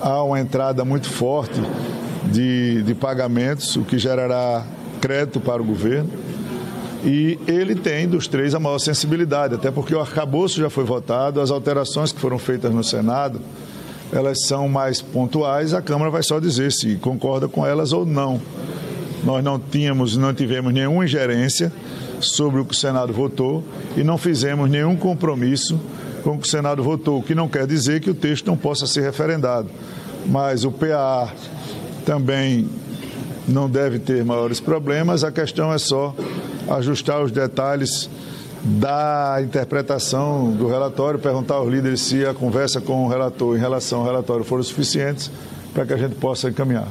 há 0.00 0.22
uma 0.22 0.40
entrada 0.40 0.84
muito 0.84 1.08
forte 1.08 1.60
de, 2.24 2.82
de 2.82 2.94
pagamentos, 2.94 3.76
o 3.76 3.82
que 3.82 3.98
gerará 3.98 4.64
crédito 5.00 5.40
para 5.40 5.62
o 5.62 5.64
governo. 5.64 6.10
E 7.04 7.38
ele 7.46 7.74
tem, 7.74 8.08
dos 8.08 8.26
três, 8.26 8.54
a 8.54 8.60
maior 8.60 8.78
sensibilidade, 8.78 9.54
até 9.54 9.70
porque 9.70 9.94
o 9.94 10.00
arcabouço 10.00 10.60
já 10.60 10.68
foi 10.68 10.84
votado, 10.84 11.40
as 11.40 11.50
alterações 11.50 12.12
que 12.12 12.20
foram 12.20 12.38
feitas 12.38 12.72
no 12.72 12.82
Senado, 12.82 13.40
elas 14.12 14.42
são 14.42 14.68
mais 14.68 15.00
pontuais, 15.00 15.74
a 15.74 15.82
Câmara 15.82 16.10
vai 16.10 16.22
só 16.22 16.40
dizer 16.40 16.72
se 16.72 16.96
concorda 16.96 17.46
com 17.46 17.64
elas 17.64 17.92
ou 17.92 18.04
não. 18.04 18.40
Nós 19.28 19.44
não 19.44 19.58
tínhamos, 19.58 20.16
não 20.16 20.32
tivemos 20.32 20.72
nenhuma 20.72 21.04
ingerência 21.04 21.70
sobre 22.18 22.62
o 22.62 22.64
que 22.64 22.72
o 22.72 22.74
Senado 22.74 23.12
votou 23.12 23.62
e 23.94 24.02
não 24.02 24.16
fizemos 24.16 24.70
nenhum 24.70 24.96
compromisso 24.96 25.78
com 26.24 26.30
o 26.30 26.38
que 26.38 26.46
o 26.46 26.50
Senado 26.50 26.82
votou, 26.82 27.18
o 27.18 27.22
que 27.22 27.34
não 27.34 27.46
quer 27.46 27.66
dizer 27.66 28.00
que 28.00 28.08
o 28.08 28.14
texto 28.14 28.46
não 28.46 28.56
possa 28.56 28.86
ser 28.86 29.02
referendado. 29.02 29.68
Mas 30.24 30.64
o 30.64 30.72
PA 30.72 31.30
também 32.06 32.70
não 33.46 33.68
deve 33.68 33.98
ter 33.98 34.24
maiores 34.24 34.60
problemas, 34.60 35.22
a 35.22 35.30
questão 35.30 35.74
é 35.74 35.76
só 35.76 36.14
ajustar 36.66 37.22
os 37.22 37.30
detalhes 37.30 38.08
da 38.64 39.40
interpretação 39.42 40.50
do 40.52 40.68
relatório, 40.68 41.18
perguntar 41.18 41.56
aos 41.56 41.70
líderes 41.70 42.00
se 42.00 42.24
a 42.24 42.32
conversa 42.32 42.80
com 42.80 43.04
o 43.04 43.08
relator 43.08 43.54
em 43.54 43.60
relação 43.60 43.98
ao 44.00 44.06
relatório 44.06 44.42
foram 44.42 44.62
suficientes 44.62 45.30
para 45.74 45.84
que 45.84 45.92
a 45.92 45.98
gente 45.98 46.14
possa 46.14 46.48
encaminhar. 46.48 46.88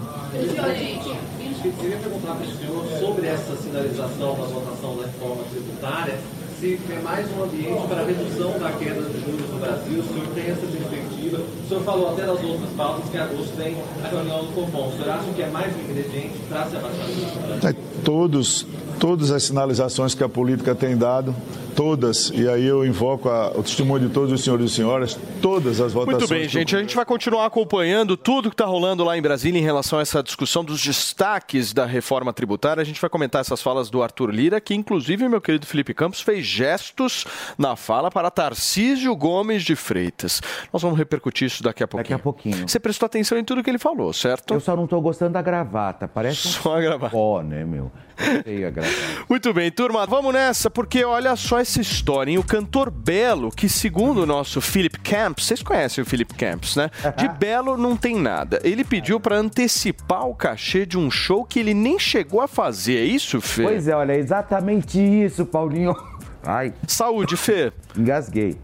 Queria 1.74 1.98
perguntar 1.98 2.36
para 2.36 2.46
o 2.46 2.58
senhor 2.58 2.86
sobre 3.00 3.28
essa 3.28 3.56
sinalização 3.68 4.36
da 4.36 4.46
votação 4.46 4.96
da 4.98 5.04
reforma 5.04 5.44
tributária, 5.52 6.16
se 6.60 6.80
é 6.90 7.00
mais 7.04 7.28
um 7.38 7.44
ambiente 7.44 7.88
para 7.88 8.02
a 8.02 8.06
redução 8.06 8.58
da 8.58 8.72
queda 8.72 9.02
de 9.02 9.20
juros 9.20 9.50
no 9.52 9.60
Brasil, 9.60 10.00
o 10.00 10.04
senhor 10.04 10.28
tem 10.34 10.46
essa 10.46 10.66
perspectiva. 10.66 11.38
O 11.38 11.68
senhor 11.68 11.84
falou 11.84 12.10
até 12.10 12.26
das 12.26 12.44
outras 12.44 12.70
pautas 12.76 13.10
que 13.10 13.18
em 13.18 13.20
agosto 13.20 13.56
tem 13.56 13.78
a 14.04 14.08
reunião 14.08 14.46
do 14.46 14.54
Copom. 14.54 14.88
O 14.88 14.92
senhor 14.94 15.10
acha 15.10 15.32
que 15.36 15.42
é 15.44 15.50
mais 15.50 15.76
um 15.76 15.80
ingrediente 15.82 16.34
para 16.50 16.66
se 16.66 16.78
abaixar? 16.78 17.70
É, 17.70 17.76
todos, 18.04 18.66
todas 19.00 19.30
as 19.30 19.44
sinalizações 19.44 20.16
que 20.16 20.24
a 20.24 20.30
política 20.30 20.74
tem 20.74 20.98
dado, 20.98 21.36
todas, 21.78 22.32
e 22.34 22.50
aí 22.50 22.66
eu 22.66 22.84
invoco 22.84 23.30
a- 23.30 23.52
o 23.56 23.62
testemunho 23.62 24.08
de 24.08 24.14
todos 24.14 24.32
os 24.32 24.44
senhores 24.44 24.72
e 24.72 24.74
senhoras, 24.74 25.18
todas 25.40 25.80
as 25.80 25.94
votações. 25.94 26.18
Muito 26.22 26.28
bem, 26.28 26.50
gente. 26.50 26.76
A 26.76 26.80
gente 26.80 26.96
vai 26.96 27.06
continuar 27.06 27.46
acompanhando 27.46 28.18
tudo 28.18 28.50
que 28.50 28.56
está 28.56 28.66
rolando 28.66 29.04
lá 29.04 29.16
em 29.16 29.22
Brasília 29.22 29.60
em 29.60 29.64
relação 29.64 30.00
a 30.00 30.02
essa 30.02 30.24
discussão 30.24 30.66
dos 30.66 30.82
destaques 30.84 31.74
da 31.74 31.86
reforma 31.86 32.34
tributária. 32.34 32.82
A 32.82 32.84
gente 32.84 33.00
vai 33.00 33.12
comentar 33.12 33.42
essas 33.42 33.62
falas 33.62 33.92
do 33.92 34.02
Arthur 34.02 34.32
Lira, 34.32 34.60
que 34.60 34.74
inclusive 34.74 35.30
meu 35.30 35.40
querido 35.40 35.68
Felipe 35.68 35.94
Campos 35.94 36.20
fez 36.20 36.44
gestos 36.44 37.26
na 37.60 37.76
fala 37.76 38.10
para 38.10 38.32
Tarcísio 38.32 39.16
Gomes 39.16 39.62
de 39.64 39.76
Freitas. 39.76 40.42
Nós 40.74 40.82
vamos 40.82 40.98
repercutir 40.98 41.46
isso 41.46 41.62
daqui 41.62 41.84
a 41.84 41.88
pouquinho. 41.88 42.04
Daqui 42.04 42.14
a 42.14 42.20
pouquinho. 42.20 42.68
Você 42.68 42.80
prestou 42.80 43.06
atenção 43.06 43.38
em 43.38 43.44
tudo 43.44 43.62
que 43.64 43.70
ele 43.70 43.78
falou, 43.78 44.12
certo? 44.14 44.56
Eu 44.56 44.60
só 44.60 44.76
não 44.76 44.88
tô 44.88 45.00
gostando 45.00 45.34
da 45.34 45.44
gravata. 45.44 46.08
Parece 46.08 46.48
um 46.48 46.52
Só 46.52 46.76
a 46.76 46.82
gravata. 46.82 47.16
Ó, 47.16 47.44
né, 47.44 47.64
meu? 47.64 47.92
A 48.20 48.70
gravata. 48.72 48.96
Muito 49.30 49.54
bem, 49.54 49.70
turma, 49.72 50.04
vamos 50.08 50.34
nessa, 50.34 50.72
porque 50.72 51.06
olha 51.06 51.36
só 51.36 51.60
essa 51.68 51.82
história, 51.82 52.32
hein? 52.32 52.38
O 52.38 52.44
cantor 52.44 52.90
Belo, 52.90 53.52
que 53.52 53.68
segundo 53.68 54.24
o 54.24 54.26
nosso 54.26 54.62
Philip 54.62 54.98
Camps, 55.00 55.46
vocês 55.46 55.62
conhecem 55.62 56.02
o 56.02 56.06
Philip 56.06 56.34
Camps, 56.34 56.78
né? 56.78 56.90
De 57.18 57.28
Belo 57.28 57.78
não 57.78 57.98
tem 57.98 58.16
nada. 58.16 58.60
Ele 58.64 58.86
pediu 58.86 59.20
para 59.20 59.38
antecipar 59.38 60.26
o 60.26 60.34
cachê 60.34 60.86
de 60.86 60.98
um 60.98 61.12
show 61.12 61.44
que 61.44 61.60
ele 61.60 61.74
nem 61.74 62.00
chegou 62.00 62.40
a 62.40 62.48
fazer, 62.48 62.98
é 62.98 63.04
isso, 63.04 63.42
Fê? 63.42 63.64
Pois 63.64 63.88
é, 63.88 63.96
olha, 63.96 64.14
é 64.14 64.18
exatamente 64.18 64.98
isso, 64.98 65.46
Paulinho. 65.46 65.94
Ai. 66.42 66.74
Saúde, 66.88 67.36
Fê. 67.36 67.74
Engasguei. 67.98 68.58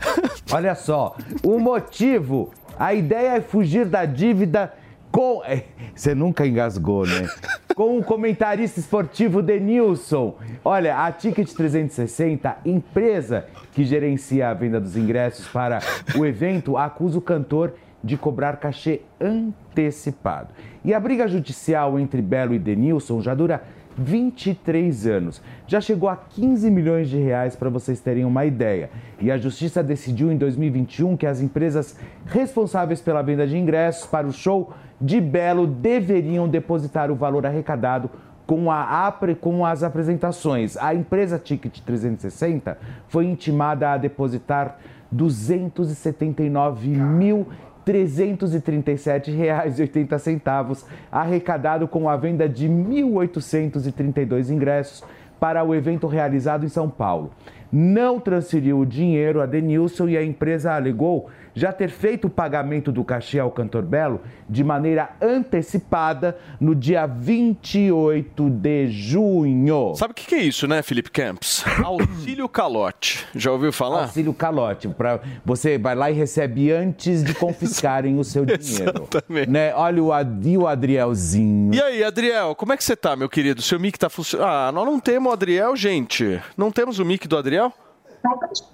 Olha 0.52 0.74
só, 0.74 1.16
o 1.42 1.58
motivo, 1.58 2.52
a 2.78 2.92
ideia 2.92 3.36
é 3.36 3.40
fugir 3.40 3.86
da 3.86 4.04
dívida 4.04 4.74
com. 5.10 5.42
é, 5.44 5.64
Você 5.94 6.14
nunca 6.14 6.46
engasgou, 6.46 7.06
né? 7.06 7.28
Com 7.74 7.98
o 7.98 8.04
comentarista 8.04 8.78
esportivo 8.78 9.40
Denilson. 9.40 10.36
Olha, 10.62 10.98
a 10.98 11.10
Ticket 11.10 11.50
360, 11.50 12.58
empresa 12.66 13.46
que 13.72 13.84
gerencia 13.84 14.50
a 14.50 14.54
venda 14.54 14.78
dos 14.78 14.96
ingressos 14.96 15.48
para 15.48 15.78
o 16.14 16.26
evento, 16.26 16.76
acusa 16.76 17.16
o 17.16 17.22
cantor 17.22 17.72
de 18.02 18.16
cobrar 18.16 18.56
cachê 18.56 19.00
antecipado. 19.20 20.48
E 20.84 20.92
a 20.92 21.00
briga 21.00 21.28
judicial 21.28 21.98
entre 21.98 22.20
Belo 22.20 22.54
e 22.54 22.58
Denilson 22.58 23.20
já 23.22 23.34
dura 23.34 23.62
23 24.00 25.06
anos. 25.06 25.42
Já 25.66 25.80
chegou 25.80 26.08
a 26.08 26.16
15 26.16 26.70
milhões 26.70 27.08
de 27.08 27.18
reais 27.18 27.54
para 27.54 27.68
vocês 27.68 28.00
terem 28.00 28.24
uma 28.24 28.44
ideia. 28.44 28.90
E 29.20 29.30
a 29.30 29.36
justiça 29.36 29.82
decidiu 29.82 30.32
em 30.32 30.36
2021 30.36 31.16
que 31.16 31.26
as 31.26 31.40
empresas 31.40 31.96
responsáveis 32.26 33.00
pela 33.00 33.22
venda 33.22 33.46
de 33.46 33.56
ingressos 33.58 34.06
para 34.06 34.26
o 34.26 34.32
show 34.32 34.72
de 35.00 35.20
Belo 35.20 35.66
deveriam 35.66 36.48
depositar 36.48 37.10
o 37.10 37.14
valor 37.14 37.46
arrecadado 37.46 38.10
com, 38.46 38.70
a, 38.70 39.06
apre- 39.06 39.34
com 39.34 39.64
as 39.64 39.82
apresentações. 39.82 40.76
A 40.76 40.94
empresa 40.94 41.38
Ticket 41.38 41.80
360 41.80 42.76
foi 43.08 43.26
intimada 43.26 43.90
a 43.92 43.96
depositar 43.96 44.78
279 45.12 46.88
mil. 46.88 47.46
R$ 47.86 47.92
337,80, 47.92 50.84
arrecadado 51.10 51.88
com 51.88 52.08
a 52.08 52.16
venda 52.16 52.48
de 52.48 52.68
1.832 52.68 54.50
ingressos 54.50 55.02
para 55.38 55.62
o 55.64 55.74
evento 55.74 56.06
realizado 56.06 56.66
em 56.66 56.68
São 56.68 56.90
Paulo. 56.90 57.30
Não 57.72 58.18
transferiu 58.18 58.80
o 58.80 58.86
dinheiro 58.86 59.40
a 59.40 59.46
Denilson 59.46 60.08
e 60.08 60.16
a 60.16 60.24
empresa 60.24 60.74
alegou 60.74 61.28
já 61.54 61.72
ter 61.72 61.90
feito 61.90 62.26
o 62.26 62.30
pagamento 62.30 62.90
do 62.92 63.04
cachê 63.04 63.38
ao 63.38 63.50
cantor 63.50 63.82
Belo 63.82 64.20
de 64.48 64.62
maneira 64.64 65.10
antecipada 65.20 66.36
no 66.60 66.74
dia 66.74 67.06
28 67.06 68.50
de 68.50 68.88
junho. 68.88 69.94
Sabe 69.96 70.12
o 70.12 70.14
que, 70.14 70.26
que 70.26 70.34
é 70.34 70.42
isso, 70.42 70.66
né, 70.66 70.82
Felipe 70.82 71.10
Campos? 71.10 71.64
Auxílio 71.84 72.48
calote. 72.48 73.26
Já 73.34 73.50
ouviu 73.52 73.72
falar? 73.72 74.02
Auxílio 74.02 74.32
calote. 74.34 74.88
Pra, 74.88 75.20
você 75.44 75.78
vai 75.78 75.94
lá 75.94 76.10
e 76.10 76.14
recebe 76.14 76.70
antes 76.72 77.22
de 77.22 77.34
confiscarem 77.34 78.18
o 78.18 78.24
seu 78.24 78.44
dinheiro. 78.46 79.08
Exatamente. 79.10 79.50
Né? 79.50 79.74
Olha 79.74 80.02
o, 80.02 80.12
Ad- 80.12 80.56
o 80.56 80.66
Adrielzinho. 80.66 81.74
E 81.74 81.80
aí, 81.80 82.04
Adriel, 82.04 82.54
como 82.54 82.72
é 82.72 82.76
que 82.76 82.84
você 82.84 82.96
tá, 82.96 83.14
meu 83.16 83.28
querido? 83.28 83.62
Seu 83.62 83.78
mic 83.78 83.98
tá 83.98 84.08
funcionando? 84.08 84.48
Ah, 84.48 84.72
nós 84.72 84.84
não 84.86 84.98
temos 85.00 85.30
o 85.30 85.32
Adriel, 85.32 85.76
gente. 85.76 86.40
Não 86.56 86.70
temos 86.70 86.98
o 86.98 87.04
mic 87.04 87.26
do 87.28 87.36
Adriel? 87.36 87.72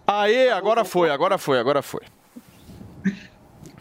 Aê, 0.07 0.51
agora 0.51 0.85
foi, 0.85 1.11
agora 1.11 1.39
foi, 1.39 1.59
agora 1.59 1.83
foi. 1.83 2.01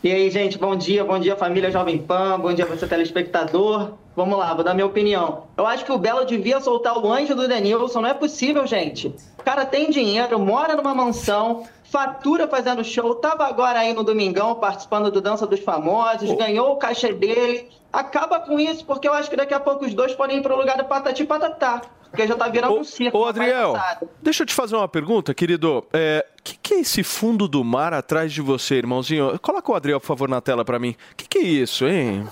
E 0.05 0.11
aí, 0.11 0.29
gente, 0.29 0.59
bom 0.59 0.75
dia, 0.75 1.03
bom 1.03 1.17
dia 1.17 1.35
família 1.35 1.71
Jovem 1.71 1.97
Pan, 1.97 2.39
bom 2.39 2.53
dia 2.53 2.63
você 2.63 2.85
telespectador. 2.85 3.93
Vamos 4.15 4.37
lá, 4.37 4.53
vou 4.53 4.63
dar 4.63 4.75
minha 4.75 4.85
opinião. 4.85 5.47
Eu 5.57 5.65
acho 5.65 5.83
que 5.83 5.91
o 5.91 5.97
Belo 5.97 6.23
devia 6.23 6.61
soltar 6.61 6.95
o 6.95 7.11
anjo 7.11 7.33
do 7.33 7.47
Denilson, 7.47 8.01
não 8.01 8.09
é 8.09 8.13
possível, 8.13 8.67
gente. 8.67 9.07
O 9.39 9.43
cara 9.43 9.65
tem 9.65 9.89
dinheiro, 9.89 10.37
mora 10.37 10.75
numa 10.75 10.93
mansão, 10.93 11.63
fatura 11.89 12.47
fazendo 12.47 12.83
show, 12.83 13.15
tava 13.15 13.45
agora 13.45 13.79
aí 13.79 13.93
no 13.93 14.03
Domingão 14.03 14.55
participando 14.55 15.11
do 15.11 15.21
Dança 15.21 15.45
dos 15.45 15.59
Famosos, 15.59 16.31
ganhou 16.33 16.73
o 16.73 16.77
cachê 16.77 17.13
dele. 17.13 17.69
Acaba 17.91 18.39
com 18.39 18.59
isso, 18.59 18.85
porque 18.85 19.07
eu 19.07 19.13
acho 19.13 19.29
que 19.29 19.35
daqui 19.35 19.53
a 19.53 19.59
pouco 19.59 19.85
os 19.85 19.93
dois 19.93 20.13
podem 20.13 20.39
ir 20.39 20.41
pro 20.41 20.57
lugar 20.57 20.77
do 20.77 20.83
Patati 20.85 21.23
e 21.23 21.25
Patatá, 21.25 21.81
porque 22.09 22.27
já 22.27 22.35
tá 22.35 22.49
virando 22.49 22.79
um 22.79 22.83
circo. 22.83 23.17
Ô, 23.17 23.25
Adriel, 23.25 23.73
deixa 24.21 24.43
eu 24.43 24.47
te 24.47 24.53
fazer 24.53 24.75
uma 24.75 24.87
pergunta, 24.87 25.33
querido. 25.33 25.77
O 25.77 26.43
que, 26.43 26.57
que 26.57 26.73
é 26.73 26.79
esse 26.81 27.03
fundo 27.03 27.47
do 27.47 27.63
mar 27.63 27.93
atrás 27.93 28.33
de 28.33 28.41
você, 28.41 28.75
irmãozinho? 28.75 29.39
Coloca 29.39 29.71
o 29.71 29.75
Adriel, 29.75 30.01
por 30.01 30.07
favor, 30.07 30.27
na 30.27 30.41
tela 30.41 30.65
pra 30.65 30.77
mim. 30.77 30.95
O 31.13 31.15
que, 31.15 31.27
que 31.27 31.37
é 31.37 31.43
isso, 31.43 31.87
hein? 31.87 32.27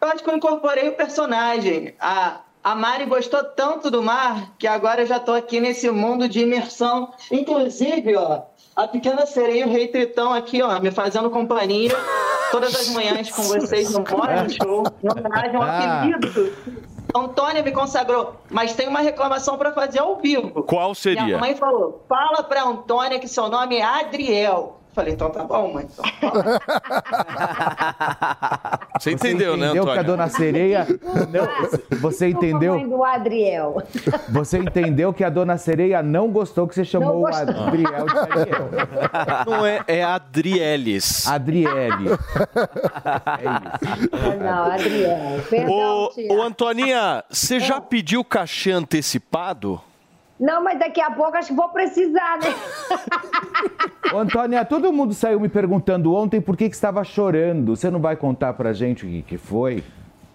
Eu 0.00 0.08
acho 0.08 0.22
que 0.22 0.28
eu 0.28 0.36
incorporei 0.36 0.88
o 0.90 0.92
personagem. 0.92 1.94
A, 1.98 2.40
a 2.64 2.74
Mari 2.74 3.04
gostou 3.04 3.44
tanto 3.44 3.90
do 3.90 4.02
mar 4.02 4.54
que 4.58 4.66
agora 4.66 5.02
eu 5.02 5.06
já 5.06 5.20
tô 5.20 5.32
aqui 5.32 5.60
nesse 5.60 5.90
mundo 5.90 6.26
de 6.28 6.40
imersão. 6.40 7.12
Inclusive, 7.30 8.16
ó, 8.16 8.40
a 8.74 8.88
pequena 8.88 9.26
sereia 9.26 9.66
o 9.66 9.70
rei 9.70 9.86
Tritão 9.88 10.32
aqui, 10.32 10.62
ó, 10.62 10.80
me 10.80 10.90
fazendo 10.90 11.28
companhia 11.30 11.92
todas 12.50 12.74
as 12.74 12.88
manhãs 12.88 13.30
com 13.30 13.42
vocês 13.42 13.92
no 13.92 14.00
Morning 14.00 14.48
Show. 14.48 14.82
Em 15.02 15.10
homenagem 15.10 15.56
ao 15.56 15.62
Ah. 15.62 16.00
apelido. 16.00 16.52
Antônia 17.14 17.62
me 17.62 17.70
consagrou, 17.70 18.34
mas 18.50 18.72
tem 18.74 18.88
uma 18.88 18.98
reclamação 19.00 19.56
para 19.56 19.70
fazer 19.72 20.00
ao 20.00 20.16
vivo. 20.16 20.64
Qual 20.64 20.94
seria? 20.94 21.22
Minha 21.22 21.38
mãe 21.38 21.54
falou: 21.54 22.04
fala 22.08 22.42
pra 22.42 22.64
Antônia 22.64 23.20
que 23.20 23.28
seu 23.28 23.48
nome 23.48 23.76
é 23.76 23.82
Adriel. 23.84 24.80
Falei, 24.94 25.12
então 25.12 25.28
tá 25.28 25.42
bom, 25.42 25.74
mãe. 25.74 25.86
Então, 25.92 26.04
Você 29.00 29.10
entendeu, 29.10 29.56
né, 29.56 29.66
entendeu 29.66 29.86
que 29.86 29.98
a 29.98 30.02
dona 30.02 30.28
sereia. 30.28 30.86
Não, 31.32 31.48
você 31.98 32.28
entendeu? 32.28 32.74
Mãe 32.74 32.88
do 32.88 33.02
Adriel. 33.02 33.82
Você 34.30 34.58
entendeu 34.58 35.12
que 35.12 35.24
a 35.24 35.28
dona 35.28 35.58
sereia 35.58 36.00
não 36.00 36.30
gostou 36.30 36.68
que 36.68 36.74
você 36.74 36.84
chamou 36.84 37.22
o. 37.22 37.26
Adriel 37.26 38.06
de 38.06 38.18
Ariel. 38.18 38.70
Não 39.46 39.66
é, 39.66 39.80
é 39.86 40.04
Adrielis. 40.04 41.26
Adriele. 41.26 42.10
Não, 44.40 44.72
Adriel. 44.72 45.40
Perdão, 45.50 45.74
Ô, 45.74 46.08
tia. 46.14 46.32
ô, 46.32 46.42
Antoninha, 46.42 47.24
você 47.28 47.58
já 47.58 47.80
pediu 47.80 48.22
cachê 48.24 48.70
antecipado? 48.70 49.80
Não, 50.38 50.62
mas 50.62 50.78
daqui 50.78 51.00
a 51.00 51.10
pouco 51.10 51.36
acho 51.36 51.48
que 51.48 51.54
vou 51.54 51.68
precisar, 51.68 52.38
né? 52.38 52.54
Ô, 54.12 54.18
Antônia, 54.18 54.64
todo 54.64 54.92
mundo 54.92 55.14
saiu 55.14 55.38
me 55.38 55.48
perguntando 55.48 56.14
ontem 56.14 56.40
por 56.40 56.56
que, 56.56 56.68
que 56.68 56.74
estava 56.74 57.04
chorando. 57.04 57.76
Você 57.76 57.90
não 57.90 58.00
vai 58.00 58.16
contar 58.16 58.52
pra 58.54 58.72
gente 58.72 59.06
o 59.06 59.08
que, 59.08 59.22
que 59.22 59.38
foi? 59.38 59.82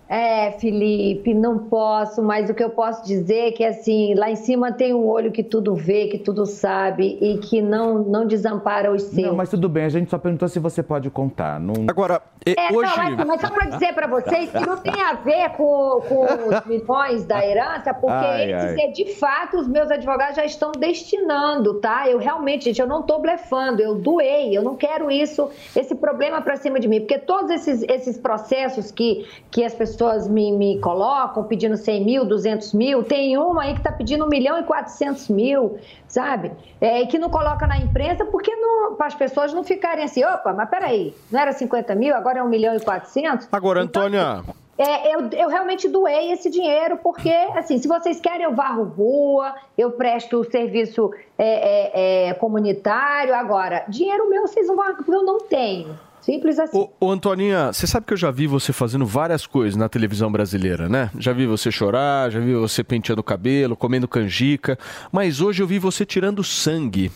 É, 0.09 0.49
Felipe, 0.53 1.35
não 1.35 1.59
posso, 1.59 2.23
mas 2.23 2.49
o 2.49 2.55
que 2.55 2.63
eu 2.63 2.71
posso 2.71 3.05
dizer 3.05 3.49
é 3.49 3.51
que 3.51 3.63
assim, 3.63 4.15
lá 4.15 4.31
em 4.31 4.35
cima 4.35 4.71
tem 4.71 4.91
um 4.91 5.05
olho 5.05 5.31
que 5.31 5.43
tudo 5.43 5.75
vê, 5.75 6.07
que 6.07 6.17
tudo 6.17 6.47
sabe 6.47 7.19
e 7.21 7.37
que 7.37 7.61
não, 7.61 7.99
não 7.99 8.25
desampara 8.25 8.91
os 8.91 9.03
seus. 9.03 9.27
Não, 9.27 9.35
mas 9.35 9.51
tudo 9.51 9.69
bem, 9.69 9.85
a 9.85 9.89
gente 9.89 10.09
só 10.09 10.17
perguntou 10.17 10.47
se 10.47 10.57
você 10.57 10.81
pode 10.81 11.11
contar. 11.11 11.59
Não... 11.59 11.75
Agora, 11.87 12.23
É, 12.43 12.71
não, 12.71 12.81
mas, 12.81 13.27
mas 13.27 13.41
só 13.41 13.51
para 13.51 13.69
dizer 13.69 13.93
para 13.93 14.07
vocês 14.07 14.49
que 14.49 14.65
não 14.65 14.77
tem 14.77 14.99
a 14.99 15.13
ver 15.13 15.49
com, 15.49 16.01
com 16.07 16.25
os 16.25 16.65
milhões 16.65 17.23
da 17.25 17.45
herança, 17.45 17.93
porque 17.93 18.15
Ai, 18.15 18.51
esses, 18.51 18.79
ai. 18.79 18.85
é, 18.85 18.87
de 18.87 19.13
fato, 19.13 19.57
os 19.57 19.67
meus 19.67 19.91
advogados 19.91 20.37
já 20.37 20.45
estão 20.45 20.71
destinando, 20.71 21.75
tá? 21.75 22.09
Eu 22.09 22.17
realmente, 22.17 22.65
gente, 22.65 22.81
eu 22.81 22.87
não 22.87 23.03
tô 23.03 23.19
blefando, 23.19 23.79
eu 23.79 23.93
doei, 23.93 24.57
eu 24.57 24.63
não 24.63 24.75
quero 24.75 25.11
isso, 25.11 25.51
esse 25.75 25.93
problema 25.93 26.41
para 26.41 26.55
cima 26.55 26.79
de 26.79 26.87
mim, 26.87 27.01
porque 27.01 27.19
todos 27.19 27.51
esses, 27.51 27.83
esses 27.87 28.17
processos 28.17 28.89
que, 28.89 29.27
que 29.51 29.63
as 29.63 29.75
pessoas 29.75 29.98
me, 30.29 30.51
me 30.51 30.79
colocam, 30.79 31.43
pedindo 31.43 31.75
100 31.75 32.05
mil, 32.05 32.25
200 32.25 32.73
mil, 32.73 33.03
tem 33.03 33.37
uma 33.37 33.63
aí 33.63 33.75
que 33.75 33.81
tá 33.81 33.91
pedindo 33.91 34.25
1 34.25 34.27
milhão 34.29 34.59
e 34.59 34.63
400 34.63 35.27
mil, 35.29 35.77
sabe? 36.07 36.51
É, 36.79 37.01
e 37.01 37.07
que 37.07 37.17
não 37.17 37.29
coloca 37.29 37.67
na 37.67 37.77
imprensa 37.77 38.25
porque 38.25 38.51
para 38.97 39.07
as 39.07 39.15
pessoas 39.15 39.53
não 39.53 39.63
ficarem 39.63 40.03
assim, 40.03 40.23
opa, 40.23 40.53
mas 40.53 40.69
peraí, 40.69 41.13
não 41.31 41.39
era 41.39 41.51
50 41.51 41.93
mil, 41.95 42.15
agora 42.15 42.39
é 42.39 42.43
1 42.43 42.47
milhão 42.47 42.75
e 42.75 42.79
400? 42.79 43.47
Agora, 43.51 43.81
Antônia, 43.81 44.43
É, 44.77 45.13
eu, 45.13 45.29
eu 45.33 45.49
realmente 45.49 45.89
doei 45.89 46.31
esse 46.31 46.49
dinheiro, 46.49 46.97
porque, 47.03 47.33
assim, 47.57 47.77
se 47.77 47.85
vocês 47.85 48.21
querem, 48.21 48.45
eu 48.45 48.55
varro 48.55 48.85
rua, 48.85 49.53
eu 49.77 49.91
presto 49.91 50.49
serviço 50.49 51.11
é, 51.37 52.27
é, 52.27 52.29
é, 52.29 52.33
comunitário. 52.35 53.35
Agora, 53.35 53.83
dinheiro 53.89 54.29
meu 54.29 54.47
vocês 54.47 54.67
não 54.67 54.77
vão, 54.77 54.95
porque 54.95 55.13
eu 55.13 55.23
não 55.23 55.39
tenho. 55.39 55.99
Simples 56.21 56.59
assim. 56.59 56.77
Ô, 56.77 56.89
ô, 56.99 57.11
Antoninha, 57.11 57.71
você 57.71 57.87
sabe 57.87 58.05
que 58.05 58.13
eu 58.13 58.17
já 58.17 58.29
vi 58.31 58.45
você 58.47 58.73
fazendo 58.73 59.05
várias 59.05 59.45
coisas 59.47 59.75
na 59.75 59.87
televisão 59.89 60.31
brasileira, 60.31 60.87
né? 60.89 61.09
Já 61.17 61.33
vi 61.33 61.45
você 61.45 61.71
chorar, 61.71 62.29
já 62.29 62.39
vi 62.39 62.53
você 62.53 62.83
penteando 62.83 63.21
o 63.21 63.23
cabelo, 63.23 63.75
comendo 63.75 64.07
canjica, 64.07 64.77
mas 65.11 65.41
hoje 65.41 65.63
eu 65.63 65.67
vi 65.67 65.79
você 65.79 66.05
tirando 66.05 66.43
sangue. 66.43 67.11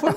Foi, 0.00 0.12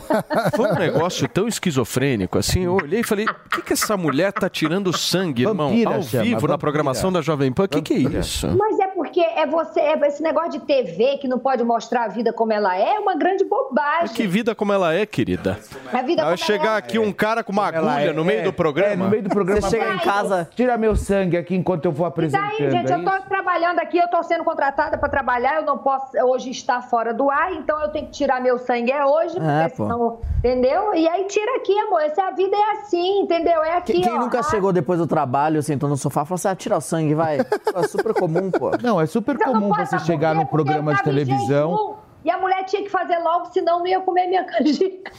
foi 0.56 0.72
um 0.72 0.76
negócio 0.76 1.28
tão 1.28 1.47
esquizofrênico, 1.47 2.38
assim, 2.38 2.62
eu 2.62 2.76
olhei 2.76 2.99
e 2.99 3.04
falei, 3.04 3.26
o 3.26 3.49
que, 3.49 3.62
que 3.62 3.74
essa 3.74 3.97
mulher 3.97 4.32
tá 4.32 4.49
tirando 4.49 4.95
sangue, 4.95 5.43
irmão? 5.43 5.70
Vampira 5.70 5.95
Ao 5.95 6.04
chama, 6.04 6.24
vivo, 6.24 6.36
na 6.36 6.39
vampira. 6.41 6.58
programação 6.58 7.12
da 7.12 7.22
Jovem 7.22 7.51
Pan, 7.51 7.64
o 7.64 7.68
que, 7.68 7.82
que 7.82 7.93
é 7.93 8.20
isso? 8.20 8.47
Mas 8.56 8.80
é 8.80 8.92
porque 9.14 9.39
é 9.39 9.45
você, 9.45 9.80
é 9.80 10.07
esse 10.07 10.24
negócio 10.24 10.49
de 10.51 10.59
TV 10.61 11.18
que 11.20 11.28
não 11.28 11.38
pode 11.38 11.64
mostrar 11.64 12.05
a 12.05 12.07
vida 12.07 12.34
como 12.34 12.51
ela 12.51 12.76
é, 12.76 12.95
é 12.95 12.99
uma 12.99 13.16
grande 13.16 13.43
bobagem. 13.43 14.16
Que 14.16 14.26
vida 14.26 14.55
como 14.55 14.74
ela 14.74 14.91
é, 14.91 15.05
querida. 15.05 15.59
A 15.93 16.01
vida 16.01 16.24
Vai 16.24 16.36
como 16.36 16.38
chegar 16.45 16.66
ela 16.66 16.76
é. 16.76 16.80
aqui 16.80 16.97
um 16.97 17.14
cara 17.14 17.43
com 17.43 17.51
uma 17.51 17.70
Ela 17.70 17.91
agulha 17.93 18.09
é- 18.09 18.14
no 18.14 18.26
meio 18.26 18.39
é, 18.39 18.43
do 18.43 18.51
programa. 18.51 18.91
É, 18.91 18.95
no 18.95 19.09
meio 19.09 19.22
do 19.22 19.30
programa. 19.30 19.61
Você 19.61 19.78
chega 19.78 19.93
em 19.93 19.99
casa- 19.99 20.49
Tira 20.55 20.76
meu 20.78 20.95
sangue 20.95 21.38
aqui 21.38 21.55
enquanto 21.55 21.86
eu 21.86 21.91
vou 21.91 22.07
E 22.07 22.09
apresentando. 22.09 22.49
daí, 22.57 22.72
gente, 22.72 22.91
é 22.91 22.95
eu 22.95 23.03
tô 23.05 23.11
trabalhando 23.30 23.80
aqui, 23.80 23.99
eu 23.99 24.07
tô 24.07 24.24
sendo 24.24 24.43
contratada 24.43 24.97
para 24.97 25.09
trabalhar, 25.09 25.57
eu 25.57 25.66
não 25.66 25.78
posso 25.78 26.18
hoje 26.26 26.49
estar 26.49 26.82
fora 26.82 27.14
do 27.14 27.30
ar, 27.30 27.53
então 27.53 27.80
eu 27.82 27.89
tenho 27.89 28.07
que 28.07 28.11
tirar 28.14 28.41
meu 28.41 28.57
sangue 28.57 28.91
é 28.91 29.05
hoje, 29.05 29.38
É, 29.38 29.64
porque 29.70 29.78
pô. 29.78 29.84
senão, 29.84 30.20
entendeu? 30.39 30.95
E 30.95 31.07
aí 31.07 31.26
tira 31.26 31.57
aqui, 31.57 31.78
amor, 31.82 32.01
essa 32.01 32.32
vida 32.32 32.55
é 32.55 32.72
assim, 32.80 33.20
entendeu? 33.22 33.64
É 33.64 33.78
aqui, 33.78 33.93
Quem, 33.93 34.01
quem 34.01 34.14
ó. 34.14 34.20
nunca 34.22 34.39
Ah, 34.39 34.43
chegou 34.43 34.74
depois 34.74 34.97
do 34.99 35.05
trabalho, 35.05 35.61
sentou 35.61 35.88
no 35.88 35.97
sofá 35.97 36.24
e 36.24 36.26
falou 36.26 36.36
assim: 36.36 36.47
ah, 36.47 36.55
tira 36.55 36.78
o 36.78 36.82
sangue, 36.82 37.14
vai. 37.14 37.38
É 37.76 37.88
super 37.88 38.14
comum, 38.14 38.49
pô. 38.51 38.72
Não, 38.82 39.01
é 39.04 39.06
super 39.06 39.38
comum 39.38 39.70
você 39.70 39.99
chegar 39.99 40.34
num 40.34 40.45
programa 40.45 40.93
de 40.95 41.04
televisão. 41.04 42.03
E 42.26 42.32
a 42.32 42.38
mulher 42.38 42.63
tinha 42.65 42.84
que 42.84 42.89
fazer 42.89 43.17
logo, 43.19 43.51
senão 43.51 43.80
não 43.80 43.88
ia 43.88 43.99
comer 43.99 44.28
minha 44.28 44.45
canjica. 44.45 45.11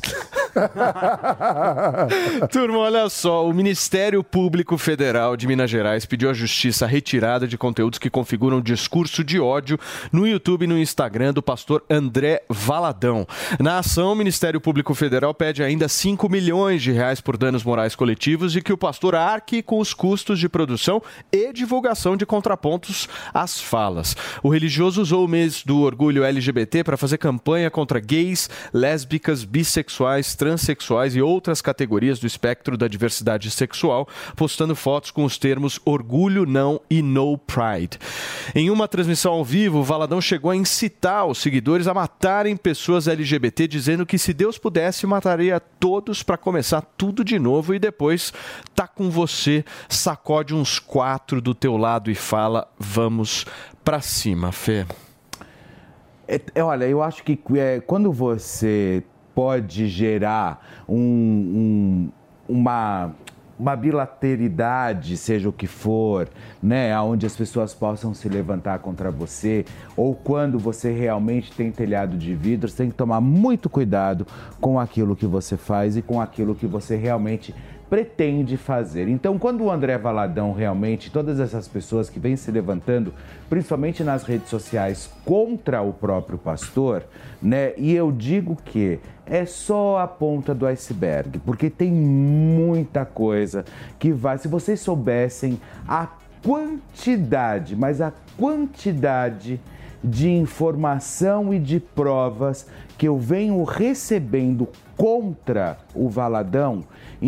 Turma, 2.50 2.78
olha 2.78 3.08
só, 3.10 3.46
o 3.46 3.52
Ministério 3.52 4.24
Público 4.24 4.78
Federal 4.78 5.36
de 5.36 5.46
Minas 5.46 5.70
Gerais 5.70 6.06
pediu 6.06 6.30
à 6.30 6.32
Justiça 6.32 6.86
a 6.86 6.88
retirada 6.88 7.46
de 7.46 7.58
conteúdos 7.58 7.98
que 7.98 8.08
configuram 8.08 8.60
discurso 8.60 9.22
de 9.22 9.38
ódio 9.38 9.78
no 10.10 10.26
YouTube 10.26 10.64
e 10.64 10.66
no 10.66 10.78
Instagram 10.78 11.32
do 11.32 11.42
pastor 11.42 11.84
André 11.90 12.42
Valadão. 12.48 13.26
Na 13.60 13.78
ação, 13.78 14.12
o 14.12 14.16
Ministério 14.16 14.60
Público 14.60 14.94
Federal 14.94 15.34
pede 15.34 15.62
ainda 15.62 15.88
5 15.88 16.28
milhões 16.28 16.82
de 16.82 16.90
reais 16.92 17.20
por 17.20 17.36
danos 17.36 17.62
morais 17.62 17.94
coletivos 17.94 18.56
e 18.56 18.62
que 18.62 18.72
o 18.72 18.78
pastor 18.78 19.14
arque 19.14 19.62
com 19.62 19.78
os 19.78 19.92
custos 19.92 20.38
de 20.38 20.48
produção 20.48 21.02
e 21.30 21.52
divulgação 21.52 22.16
de 22.16 22.24
contrapontos 22.24 23.08
às 23.32 23.60
falas. 23.60 24.16
O 24.42 24.48
religioso 24.48 25.02
usou 25.02 25.24
o 25.24 25.28
mês 25.28 25.62
do 25.62 25.80
orgulho 25.82 26.24
LGBT 26.24 26.82
para 26.84 26.93
para 26.94 26.98
fazer 26.98 27.18
campanha 27.18 27.70
contra 27.72 27.98
gays, 27.98 28.48
lésbicas, 28.72 29.42
bissexuais, 29.42 30.36
transexuais 30.36 31.16
e 31.16 31.20
outras 31.20 31.60
categorias 31.60 32.20
do 32.20 32.26
espectro 32.26 32.76
da 32.76 32.86
diversidade 32.86 33.50
sexual, 33.50 34.08
postando 34.36 34.76
fotos 34.76 35.10
com 35.10 35.24
os 35.24 35.36
termos 35.36 35.80
orgulho 35.84 36.46
não 36.46 36.80
e 36.88 37.02
no 37.02 37.36
pride. 37.36 37.98
Em 38.54 38.70
uma 38.70 38.86
transmissão 38.86 39.32
ao 39.32 39.44
vivo, 39.44 39.82
Valadão 39.82 40.20
chegou 40.20 40.52
a 40.52 40.56
incitar 40.56 41.26
os 41.26 41.38
seguidores 41.38 41.88
a 41.88 41.94
matarem 41.94 42.56
pessoas 42.56 43.08
LGBT, 43.08 43.66
dizendo 43.66 44.06
que 44.06 44.16
se 44.16 44.32
Deus 44.32 44.56
pudesse, 44.56 45.04
mataria 45.04 45.58
todos 45.58 46.22
para 46.22 46.36
começar 46.36 46.80
tudo 46.96 47.24
de 47.24 47.40
novo 47.40 47.74
e 47.74 47.80
depois 47.80 48.32
tá 48.72 48.86
com 48.86 49.10
você, 49.10 49.64
sacode 49.88 50.54
uns 50.54 50.78
quatro 50.78 51.40
do 51.40 51.56
teu 51.56 51.76
lado 51.76 52.08
e 52.08 52.14
fala: 52.14 52.68
vamos 52.78 53.44
pra 53.82 54.00
cima, 54.00 54.52
Fê. 54.52 54.86
É, 56.26 56.40
é, 56.54 56.62
olha, 56.62 56.84
eu 56.86 57.02
acho 57.02 57.22
que 57.22 57.38
é, 57.56 57.80
quando 57.80 58.12
você 58.12 59.02
pode 59.34 59.88
gerar 59.88 60.84
um, 60.88 60.96
um- 60.96 62.10
uma, 62.48 63.12
uma 63.58 63.74
bilateridade, 63.76 65.16
seja 65.16 65.48
o 65.48 65.52
que 65.52 65.66
for, 65.66 66.28
né, 66.62 66.98
onde 67.00 67.26
as 67.26 67.34
pessoas 67.36 67.74
possam 67.74 68.14
se 68.14 68.28
levantar 68.28 68.78
contra 68.78 69.10
você, 69.10 69.64
ou 69.96 70.14
quando 70.14 70.58
você 70.58 70.92
realmente 70.92 71.52
tem 71.52 71.70
telhado 71.70 72.16
de 72.16 72.34
vidro, 72.34 72.68
você 72.68 72.76
tem 72.78 72.90
que 72.90 72.96
tomar 72.96 73.20
muito 73.20 73.68
cuidado 73.68 74.26
com 74.60 74.78
aquilo 74.78 75.16
que 75.16 75.26
você 75.26 75.56
faz 75.56 75.96
e 75.96 76.02
com 76.02 76.20
aquilo 76.20 76.54
que 76.54 76.66
você 76.66 76.96
realmente 76.96 77.54
pretende 77.94 78.56
fazer. 78.56 79.06
Então, 79.06 79.38
quando 79.38 79.62
o 79.62 79.70
André 79.70 79.96
Valadão 79.96 80.52
realmente, 80.52 81.12
todas 81.12 81.38
essas 81.38 81.68
pessoas 81.68 82.10
que 82.10 82.18
vêm 82.18 82.34
se 82.34 82.50
levantando, 82.50 83.14
principalmente 83.48 84.02
nas 84.02 84.24
redes 84.24 84.48
sociais, 84.48 85.08
contra 85.24 85.80
o 85.80 85.92
próprio 85.92 86.36
pastor, 86.36 87.04
né? 87.40 87.72
E 87.76 87.92
eu 87.92 88.10
digo 88.10 88.56
que 88.64 88.98
é 89.24 89.46
só 89.46 90.00
a 90.00 90.08
ponta 90.08 90.52
do 90.52 90.66
iceberg, 90.66 91.38
porque 91.46 91.70
tem 91.70 91.92
muita 91.92 93.04
coisa 93.04 93.64
que 93.96 94.10
vai. 94.10 94.38
Se 94.38 94.48
vocês 94.48 94.80
soubessem 94.80 95.60
a 95.86 96.08
quantidade, 96.42 97.76
mas 97.76 98.00
a 98.00 98.12
quantidade 98.36 99.60
de 100.02 100.28
informação 100.28 101.54
e 101.54 101.60
de 101.60 101.78
provas 101.78 102.66
que 102.98 103.06
eu 103.06 103.16
venho 103.16 103.62
recebendo 103.62 104.68
contra 104.96 105.78
o 105.94 106.08
Valadão, 106.08 106.82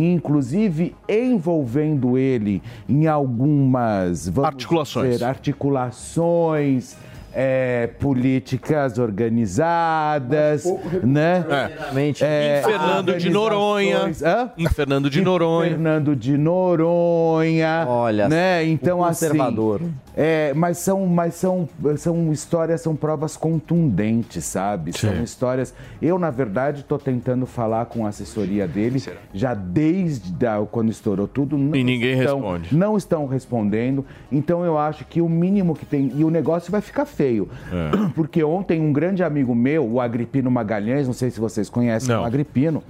inclusive 0.05 0.95
envolvendo 1.09 2.19
ele 2.19 2.63
em 2.89 3.07
algumas 3.07 4.29
Articulações. 4.39 5.13
dizer, 5.13 5.25
articulações 5.25 6.97
é, 7.39 7.89
políticas 8.01 8.99
organizadas, 8.99 10.65
né? 11.05 11.45
Em 11.93 12.15
Fernando 12.15 13.17
de 13.19 13.29
Noronha. 13.31 14.11
Hã? 14.25 14.51
Em 14.57 14.67
Fernando 14.69 15.11
de 15.11 15.21
Noronha. 15.21 15.71
Fernando 15.71 16.17
de 16.17 16.37
Noronha. 16.39 17.85
Olha, 17.87 18.27
né? 18.29 18.63
o 18.63 18.67
Então 18.67 18.99
conservador. 19.01 19.83
assim, 19.83 19.93
é, 20.17 20.55
mas 20.55 20.79
são, 20.79 21.07
mas 21.07 21.35
são, 21.35 21.69
são 21.99 22.33
histórias, 22.33 22.81
são 22.81 22.97
provas 22.97 23.37
contundentes, 23.37 24.45
sabe? 24.45 24.97
São 24.99 25.23
histórias. 25.23 25.75
Eu 26.01 26.19
na 26.19 26.31
verdade 26.31 26.81
estou 26.81 26.99
tentando 26.99 27.45
falar 27.45 27.85
com 27.87 28.07
a 28.07 28.09
assessoria 28.09 28.67
dele 28.67 29.03
já 29.35 29.53
desde 29.53 30.47
a- 30.47 30.65
quando 30.71 30.91
estourou 30.91 31.29
tudo. 31.29 31.59
Não 31.59 31.77
E 31.77 31.85
ninguém 31.85 32.19
estão- 32.19 32.37
responde. 32.41 32.75
Não 32.75 32.97
estão 32.97 33.27
respondendo. 33.27 34.05
Então 34.33 34.65
eu 34.65 34.79
acho 34.79 35.05
que 35.05 35.21
o 35.21 35.29
mínimo 35.29 35.75
que 35.75 35.85
tem 35.85 36.11
e 36.17 36.25
o 36.25 36.31
negócio 36.31 36.73
vai 36.73 36.81
ficar 36.81 37.05
feio, 37.05 37.26
É. 37.35 38.09
porque 38.15 38.43
ontem 38.43 38.81
um 38.81 38.93
grande 38.93 39.23
amigo 39.23 39.55
meu, 39.55 39.87
o 39.87 40.01
Agripino 40.01 40.51
Magalhães, 40.51 41.07
não 41.07 41.15
sei 41.15 41.31
se 41.31 41.41
vocês 41.41 41.69
conhecem 41.69 42.15
Não. 42.15 42.23
o 42.23 42.25
Agripino 42.25 42.83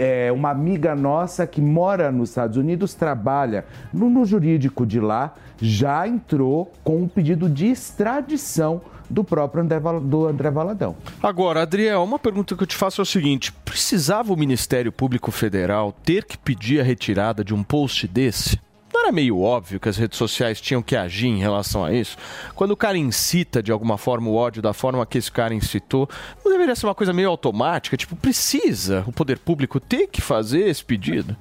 é, 0.00 0.32
uma 0.32 0.48
amiga 0.48 0.96
nossa 0.96 1.46
que 1.46 1.60
mora 1.60 2.10
nos 2.10 2.30
Estados 2.30 2.56
Unidos, 2.56 2.94
trabalha 2.94 3.66
no, 3.92 4.08
no 4.08 4.24
jurídico 4.24 4.86
de 4.86 4.98
lá, 4.98 5.34
já 5.60 6.08
entrou 6.08 6.72
com 6.82 7.02
um 7.02 7.06
pedido 7.06 7.50
de 7.50 7.66
extradição 7.66 8.80
do 9.10 9.22
próprio 9.22 9.62
André, 9.62 9.78
do 10.02 10.26
André 10.26 10.50
Valadão. 10.50 10.96
Agora, 11.22 11.60
Adriel, 11.60 12.02
uma 12.02 12.18
pergunta 12.18 12.56
que 12.56 12.62
eu 12.62 12.66
te 12.66 12.76
faço 12.76 13.00
é 13.00 13.02
o 13.02 13.06
seguinte: 13.06 13.52
precisava 13.52 14.32
o 14.32 14.36
Ministério 14.36 14.90
Público 14.90 15.30
Federal 15.30 15.92
ter 16.04 16.24
que 16.24 16.38
pedir 16.38 16.80
a 16.80 16.84
retirada 16.84 17.44
de 17.44 17.52
um 17.52 17.62
post 17.62 18.08
desse? 18.08 18.58
Não 18.92 19.02
era 19.02 19.12
meio 19.12 19.40
óbvio 19.40 19.78
que 19.78 19.88
as 19.88 19.96
redes 19.96 20.18
sociais 20.18 20.60
tinham 20.60 20.82
que 20.82 20.96
agir 20.96 21.28
em 21.28 21.38
relação 21.38 21.84
a 21.84 21.92
isso? 21.92 22.16
Quando 22.54 22.72
o 22.72 22.76
cara 22.76 22.98
incita 22.98 23.62
de 23.62 23.70
alguma 23.70 23.96
forma 23.96 24.28
o 24.28 24.34
ódio 24.34 24.60
da 24.60 24.72
forma 24.72 25.06
que 25.06 25.18
esse 25.18 25.30
cara 25.30 25.54
incitou, 25.54 26.08
não 26.44 26.50
deveria 26.50 26.74
ser 26.74 26.86
uma 26.86 26.94
coisa 26.94 27.12
meio 27.12 27.28
automática? 27.28 27.96
Tipo, 27.96 28.16
precisa 28.16 29.04
o 29.06 29.12
poder 29.12 29.38
público 29.38 29.78
ter 29.78 30.08
que 30.08 30.20
fazer 30.20 30.68
esse 30.68 30.84
pedido? 30.84 31.36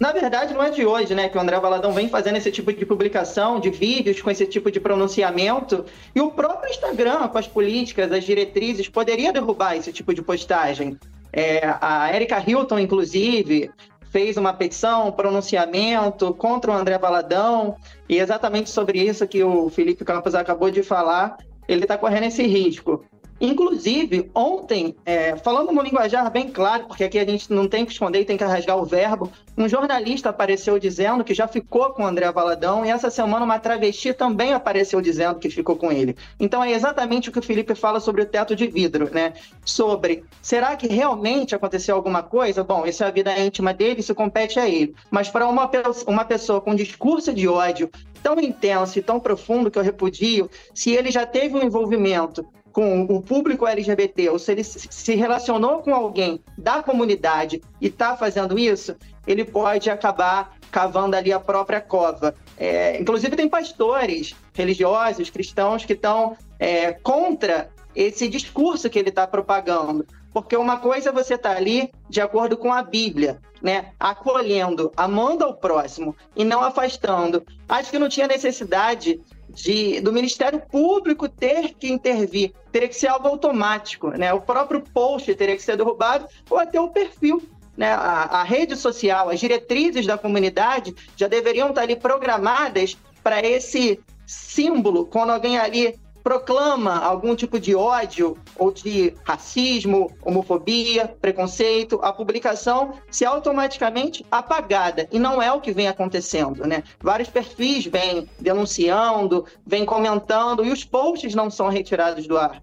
Na 0.00 0.12
verdade, 0.12 0.54
não 0.54 0.62
é 0.62 0.70
de 0.70 0.86
hoje, 0.86 1.12
né, 1.12 1.28
que 1.28 1.36
o 1.36 1.40
André 1.40 1.58
Valadão 1.58 1.92
vem 1.92 2.08
fazendo 2.08 2.36
esse 2.36 2.52
tipo 2.52 2.72
de 2.72 2.86
publicação, 2.86 3.58
de 3.58 3.68
vídeos 3.68 4.22
com 4.22 4.30
esse 4.30 4.46
tipo 4.46 4.70
de 4.70 4.78
pronunciamento, 4.78 5.84
e 6.14 6.20
o 6.20 6.30
próprio 6.30 6.70
Instagram, 6.70 7.26
com 7.26 7.36
as 7.36 7.48
políticas, 7.48 8.12
as 8.12 8.22
diretrizes, 8.22 8.88
poderia 8.88 9.32
derrubar 9.32 9.76
esse 9.76 9.92
tipo 9.92 10.14
de 10.14 10.22
postagem. 10.22 10.96
É, 11.32 11.76
a 11.80 12.14
Erika 12.14 12.42
Hilton, 12.46 12.78
inclusive, 12.78 13.70
fez 14.10 14.36
uma 14.36 14.52
petição, 14.52 15.08
um 15.08 15.12
pronunciamento 15.12 16.32
contra 16.34 16.70
o 16.70 16.74
André 16.74 16.98
Valadão, 16.98 17.76
e 18.08 18.18
exatamente 18.18 18.70
sobre 18.70 19.00
isso 19.00 19.26
que 19.26 19.42
o 19.42 19.68
Felipe 19.68 20.04
Campos 20.04 20.34
acabou 20.34 20.70
de 20.70 20.82
falar, 20.82 21.36
ele 21.68 21.82
está 21.82 21.98
correndo 21.98 22.24
esse 22.24 22.46
risco. 22.46 23.04
Inclusive, 23.40 24.30
ontem, 24.34 24.96
é, 25.06 25.36
falando 25.36 25.72
no 25.72 25.82
linguajar 25.82 26.30
bem 26.30 26.48
claro, 26.48 26.84
porque 26.86 27.04
aqui 27.04 27.18
a 27.18 27.24
gente 27.24 27.52
não 27.52 27.68
tem 27.68 27.84
que 27.84 27.92
esconder 27.92 28.24
tem 28.24 28.36
que 28.36 28.44
rasgar 28.44 28.76
o 28.76 28.84
verbo, 28.84 29.30
um 29.56 29.68
jornalista 29.68 30.28
apareceu 30.30 30.78
dizendo 30.78 31.24
que 31.24 31.34
já 31.34 31.48
ficou 31.48 31.90
com 31.90 32.02
o 32.02 32.06
André 32.06 32.30
Valadão 32.30 32.84
e 32.84 32.90
essa 32.90 33.10
semana 33.10 33.44
uma 33.44 33.58
travesti 33.58 34.12
também 34.12 34.52
apareceu 34.52 35.00
dizendo 35.00 35.38
que 35.38 35.50
ficou 35.50 35.76
com 35.76 35.90
ele. 35.90 36.16
Então 36.38 36.62
é 36.62 36.72
exatamente 36.72 37.28
o 37.28 37.32
que 37.32 37.38
o 37.38 37.42
Felipe 37.42 37.74
fala 37.74 38.00
sobre 38.00 38.22
o 38.22 38.26
teto 38.26 38.54
de 38.54 38.66
vidro, 38.66 39.08
né? 39.12 39.32
Sobre, 39.64 40.24
será 40.42 40.76
que 40.76 40.86
realmente 40.86 41.54
aconteceu 41.54 41.96
alguma 41.96 42.22
coisa? 42.22 42.62
Bom, 42.62 42.86
isso 42.86 43.02
é 43.02 43.06
a 43.06 43.10
vida 43.10 43.36
íntima 43.38 43.72
dele, 43.74 44.00
isso 44.00 44.14
compete 44.14 44.60
a 44.60 44.68
ele. 44.68 44.94
Mas 45.10 45.28
para 45.28 45.48
uma, 45.48 45.70
uma 46.06 46.24
pessoa 46.24 46.60
com 46.60 46.74
discurso 46.74 47.32
de 47.32 47.48
ódio 47.48 47.90
tão 48.22 48.38
intenso 48.40 48.98
e 48.98 49.02
tão 49.02 49.18
profundo 49.20 49.70
que 49.70 49.78
eu 49.78 49.82
repudio, 49.82 50.50
se 50.74 50.92
ele 50.92 51.10
já 51.10 51.24
teve 51.24 51.56
um 51.56 51.62
envolvimento 51.62 52.46
com 52.78 53.02
o 53.02 53.20
público 53.20 53.66
LGBT, 53.66 54.28
ou 54.28 54.38
se 54.38 54.52
ele 54.52 54.62
se 54.62 55.16
relacionou 55.16 55.82
com 55.82 55.92
alguém 55.92 56.40
da 56.56 56.80
comunidade 56.80 57.60
e 57.80 57.88
está 57.88 58.16
fazendo 58.16 58.56
isso, 58.56 58.94
ele 59.26 59.44
pode 59.44 59.90
acabar 59.90 60.56
cavando 60.70 61.16
ali 61.16 61.32
a 61.32 61.40
própria 61.40 61.80
cova. 61.80 62.36
É, 62.56 62.96
inclusive, 63.00 63.34
tem 63.34 63.48
pastores 63.48 64.32
religiosos, 64.54 65.28
cristãos, 65.28 65.84
que 65.84 65.94
estão 65.94 66.36
é, 66.56 66.92
contra 66.92 67.68
esse 67.96 68.28
discurso 68.28 68.88
que 68.88 68.96
ele 68.96 69.08
está 69.08 69.26
propagando. 69.26 70.06
Porque 70.32 70.56
uma 70.56 70.76
coisa 70.76 71.08
é 71.08 71.12
você 71.12 71.34
estar 71.34 71.56
ali 71.56 71.90
de 72.08 72.20
acordo 72.20 72.56
com 72.56 72.72
a 72.72 72.80
Bíblia, 72.80 73.40
né? 73.60 73.90
Acolhendo, 73.98 74.92
amando 74.96 75.44
ao 75.44 75.56
próximo 75.56 76.14
e 76.36 76.44
não 76.44 76.62
afastando. 76.62 77.44
Acho 77.68 77.90
que 77.90 77.98
não 77.98 78.08
tinha 78.08 78.28
necessidade 78.28 79.20
de, 79.48 80.00
do 80.00 80.12
Ministério 80.12 80.60
Público 80.70 81.28
ter 81.28 81.74
que 81.74 81.90
intervir. 81.90 82.52
Teria 82.78 82.88
que 82.90 82.94
ser 82.94 83.08
algo 83.08 83.26
automático, 83.26 84.10
né? 84.10 84.32
O 84.32 84.40
próprio 84.40 84.80
post 84.80 85.34
teria 85.34 85.56
que 85.56 85.62
ser 85.64 85.76
derrubado 85.76 86.28
ou 86.48 86.58
até 86.58 86.80
o 86.80 86.88
perfil. 86.88 87.42
Né? 87.76 87.90
A, 87.90 88.38
a 88.40 88.42
rede 88.44 88.76
social, 88.76 89.30
as 89.30 89.40
diretrizes 89.40 90.06
da 90.06 90.16
comunidade 90.16 90.94
já 91.16 91.26
deveriam 91.26 91.70
estar 91.70 91.82
ali 91.82 91.96
programadas 91.96 92.96
para 93.20 93.44
esse 93.44 93.98
símbolo, 94.24 95.06
quando 95.06 95.30
alguém 95.30 95.58
ali 95.58 95.98
proclama 96.22 96.98
algum 97.00 97.34
tipo 97.34 97.58
de 97.58 97.74
ódio 97.74 98.36
ou 98.56 98.70
de 98.70 99.12
racismo, 99.24 100.12
homofobia, 100.22 101.16
preconceito, 101.20 101.98
a 102.00 102.12
publicação 102.12 102.92
ser 103.10 103.24
automaticamente 103.24 104.24
apagada. 104.30 105.08
E 105.10 105.18
não 105.18 105.42
é 105.42 105.52
o 105.52 105.60
que 105.60 105.72
vem 105.72 105.88
acontecendo, 105.88 106.64
né? 106.64 106.84
Vários 107.00 107.28
perfis 107.28 107.86
vêm 107.86 108.28
denunciando, 108.38 109.46
vêm 109.66 109.84
comentando 109.84 110.64
e 110.64 110.70
os 110.70 110.84
posts 110.84 111.34
não 111.34 111.50
são 111.50 111.68
retirados 111.68 112.28
do 112.28 112.38
ar. 112.38 112.62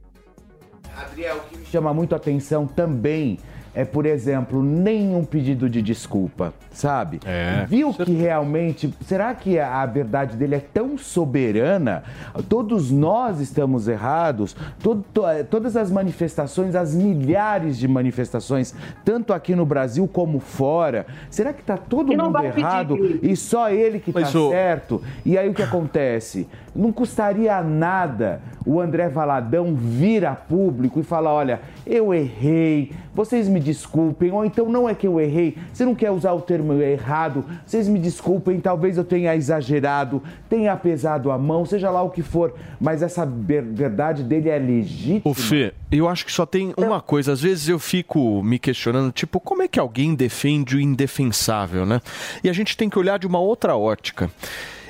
Adriel, 0.98 1.38
o 1.38 1.40
que 1.50 1.58
me 1.58 1.66
chama 1.66 1.94
muito 1.94 2.14
a 2.14 2.18
atenção 2.18 2.66
também 2.68 3.38
é, 3.78 3.84
por 3.84 4.06
exemplo, 4.06 4.64
nenhum 4.64 5.26
pedido 5.26 5.70
de 5.70 5.82
desculpa, 5.82 6.54
sabe? 6.72 7.20
É. 7.26 7.66
Viu 7.68 7.94
que 7.94 8.14
realmente, 8.14 8.94
será 9.06 9.36
que 9.36 9.60
a 9.60 9.86
verdade 9.86 10.38
dele 10.38 10.56
é 10.56 10.60
tão 10.62 10.98
soberana? 10.98 12.02
Todos 12.48 12.90
nós 12.90 13.42
estamos 13.42 13.90
errados, 13.90 14.56
todo- 14.82 15.04
to- 15.14 15.28
eh, 15.28 15.44
todas 15.44 15.76
as 15.76 15.92
manifestações, 15.92 16.74
as 16.74 16.96
milhares 16.96 17.78
de 17.78 17.86
manifestações, 17.86 18.74
tanto 19.04 19.34
aqui 19.34 19.54
no 19.54 19.66
Brasil 19.66 20.08
como 20.08 20.40
fora, 20.40 21.06
será 21.30 21.52
que 21.52 21.62
tá 21.62 21.76
todo 21.76 22.14
E 22.14 22.16
mundo 22.16 22.40
pedir, 22.40 22.60
errado 22.60 22.96
Felipe. 22.96 23.30
e 23.30 23.36
só 23.36 23.70
ele 23.70 24.00
que 24.00 24.14
Mas 24.14 24.32
tá 24.32 24.40
o- 24.40 24.52
certo? 24.52 25.02
E 25.26 25.38
aí 25.38 25.50
o 25.50 25.54
que 25.54 25.62
acontece? 25.62 26.48
Não 26.76 26.92
custaria 26.92 27.62
nada 27.62 28.42
o 28.66 28.82
André 28.82 29.08
Valadão 29.08 29.74
vir 29.76 30.26
a 30.26 30.36
público 30.36 31.00
e 31.00 31.04
falar: 31.04 31.34
olha, 31.34 31.62
eu 31.86 32.14
errei, 32.14 32.92
vocês 33.14 33.48
me 33.48 33.60
desculpem, 33.60 34.32
ou 34.32 34.44
então 34.44 34.70
não 34.70 34.90
é 34.90 34.94
que 34.94 35.08
eu 35.08 35.20
errei, 35.22 35.56
você 35.72 35.86
não 35.86 35.96
quer 35.96 36.12
usar 36.12 36.34
o 36.34 36.42
termo 36.42 36.74
errado, 36.82 37.46
vocês 37.66 37.88
me 37.88 37.98
desculpem, 37.98 38.60
talvez 38.60 38.98
eu 38.98 39.04
tenha 39.06 39.34
exagerado, 39.36 40.22
tenha 40.50 40.76
pesado 40.76 41.32
a 41.32 41.38
mão, 41.38 41.66
seja 41.66 41.90
lá 41.90 42.02
o 42.02 42.10
que 42.10 42.22
for, 42.22 42.54
mas 42.80 43.02
essa 43.02 43.26
ver- 43.26 43.64
verdade 43.64 44.24
dele 44.24 44.50
é 44.50 44.58
legítima. 44.60 45.22
Ô 45.24 45.34
Fê, 45.34 45.74
eu 45.92 46.10
acho 46.10 46.26
que 46.26 46.32
só 46.32 46.46
tem 46.46 46.74
uma 46.76 47.00
coisa. 47.00 47.32
Às 47.32 47.42
vezes 47.42 47.70
eu 47.70 47.80
fico 47.80 48.44
me 48.44 48.60
questionando, 48.60 49.12
tipo, 49.12 49.40
como 49.40 49.62
é 49.62 49.68
que 49.68 49.80
alguém 49.80 50.14
defende 50.14 50.76
o 50.76 50.80
indefensável, 50.82 51.86
né? 51.86 52.02
E 52.44 52.50
a 52.50 52.54
gente 52.54 52.76
tem 52.76 52.90
que 52.90 53.00
olhar 53.00 53.18
de 53.18 53.26
uma 53.28 53.40
outra 53.40 53.78
ótica. 53.78 54.30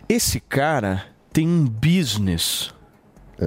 Esse 0.09 0.39
cara 0.39 1.03
tem 1.35 1.45
um 1.45 1.65
business 1.65 2.73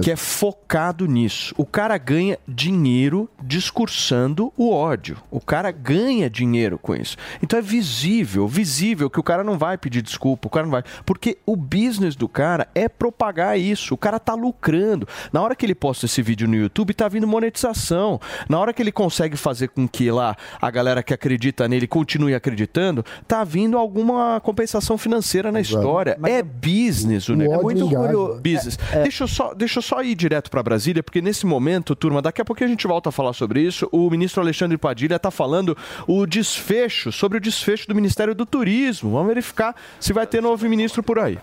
que 0.01 0.11
é 0.11 0.15
focado 0.15 1.05
nisso. 1.05 1.53
O 1.57 1.65
cara 1.65 1.97
ganha 1.97 2.37
dinheiro 2.47 3.29
discursando 3.41 4.53
o 4.55 4.71
ódio. 4.71 5.17
O 5.31 5.39
cara 5.39 5.71
ganha 5.71 6.29
dinheiro 6.29 6.77
com 6.77 6.95
isso. 6.95 7.17
Então 7.41 7.57
é 7.57 7.61
visível, 7.61 8.47
visível 8.47 9.09
que 9.09 9.19
o 9.19 9.23
cara 9.23 9.43
não 9.43 9.57
vai 9.57 9.77
pedir 9.77 10.01
desculpa, 10.01 10.47
o 10.47 10.51
cara 10.51 10.65
não 10.65 10.71
vai. 10.71 10.83
Porque 11.05 11.37
o 11.45 11.55
business 11.55 12.15
do 12.15 12.27
cara 12.27 12.67
é 12.75 12.87
propagar 12.87 13.59
isso. 13.59 13.93
O 13.93 13.97
cara 13.97 14.19
tá 14.19 14.33
lucrando. 14.33 15.07
Na 15.33 15.41
hora 15.41 15.55
que 15.55 15.65
ele 15.65 15.75
posta 15.75 16.05
esse 16.05 16.21
vídeo 16.21 16.47
no 16.47 16.55
YouTube, 16.55 16.93
tá 16.93 17.07
vindo 17.07 17.27
monetização. 17.27 18.19
Na 18.47 18.59
hora 18.59 18.73
que 18.73 18.81
ele 18.81 18.91
consegue 18.91 19.35
fazer 19.35 19.69
com 19.69 19.87
que 19.87 20.11
lá 20.11 20.35
a 20.61 20.69
galera 20.69 21.01
que 21.01 21.13
acredita 21.13 21.67
nele 21.67 21.87
continue 21.87 22.35
acreditando, 22.35 23.03
tá 23.27 23.43
vindo 23.43 23.77
alguma 23.77 24.39
compensação 24.41 24.97
financeira 24.97 25.51
na 25.51 25.59
história. 25.59 26.17
é 26.23 26.43
business 26.43 27.29
o, 27.29 27.35
negócio. 27.35 27.65
ódio 27.65 27.85
engaja. 27.85 28.41
Business. 28.41 28.79
Deixa, 29.03 29.23
eu 29.23 29.27
só, 29.27 29.53
deixa 29.53 29.78
eu 29.79 29.81
só 29.81 30.03
ir 30.03 30.13
direto 30.13 30.51
para 30.51 30.61
Brasília, 30.61 31.01
porque 31.01 31.21
nesse 31.21 31.45
momento, 31.45 31.95
turma, 31.95 32.21
daqui 32.21 32.41
a 32.41 32.45
pouco 32.45 32.61
a 32.63 32.67
gente 32.67 32.85
volta 32.85 33.09
a 33.09 33.11
falar 33.11 33.33
sobre 33.33 33.61
isso. 33.61 33.87
O 33.91 34.09
ministro 34.09 34.41
Alexandre 34.41 34.77
Padilha 34.77 35.15
está 35.15 35.31
falando 35.31 35.75
o 36.05 36.25
desfecho, 36.25 37.11
sobre 37.11 37.37
o 37.37 37.41
desfecho 37.41 37.87
do 37.87 37.95
Ministério 37.95 38.35
do 38.35 38.45
Turismo. 38.45 39.11
Vamos 39.11 39.29
verificar 39.29 39.73
se 39.99 40.11
vai 40.11 40.27
ter 40.27 40.41
novo 40.41 40.67
ministro 40.67 41.01
por 41.01 41.17
aí. 41.17 41.39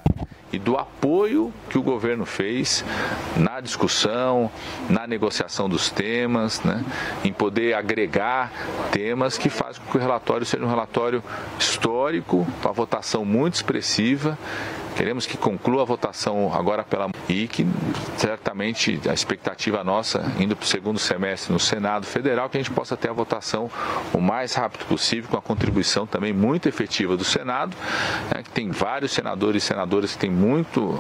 e 0.53 0.59
do 0.59 0.77
apoio 0.77 1.53
que 1.69 1.77
o 1.77 1.83
governo 1.83 2.25
fez 2.25 2.85
na 3.37 3.61
discussão, 3.61 4.51
na 4.89 5.07
negociação 5.07 5.69
dos 5.69 5.91
temas, 5.91 6.63
né, 6.63 6.85
em 7.25 7.33
poder 7.33 7.75
agregar 7.75 8.53
temas 8.93 9.37
que 9.37 9.49
fazem 9.49 9.83
com 9.83 9.91
que 9.91 9.99
o 9.99 10.01
relatório 10.01 10.47
seja 10.47 10.65
um 10.65 10.69
relatório 10.69 11.23
histórico, 11.59 12.47
uma 12.63 12.73
votação 12.73 13.25
muito 13.25 13.55
expressiva. 13.55 14.39
Queremos 14.97 15.27
que 15.27 15.37
conclua 15.37 15.83
a 15.83 15.85
votação 15.85 16.51
agora 16.55 16.83
pela 16.83 17.11
e 17.29 17.47
que 17.47 17.67
certamente 18.17 18.99
a 19.07 19.13
expectativa 19.13 19.85
nossa, 19.85 20.25
indo 20.39 20.57
para 20.57 20.65
o 20.65 20.67
segundo 20.67 20.99
semestre 20.99 21.53
no 21.53 21.61
Senado 21.61 22.07
Federal, 22.07 22.49
que 22.49 22.57
a 22.57 22.61
gente 22.61 22.73
possa 22.73 22.97
ter 22.97 23.11
a 23.11 23.13
votação 23.13 23.71
o 24.15 24.21
mais 24.21 24.55
rápido 24.55 24.87
possível, 24.87 25.29
com 25.29 25.37
a 25.37 25.43
contribuição 25.43 26.07
também 26.07 26.33
muito 26.33 26.67
efetiva 26.67 27.15
do 27.15 27.25
Senado, 27.25 27.77
né, 28.35 28.43
que 28.43 28.51
tem 28.51 28.71
vários 28.71 29.13
senadores 29.13 29.65
e 29.65 29.67
senadoras 29.67 30.13
que 30.13 30.19
têm 30.19 30.31
muito, 30.31 30.99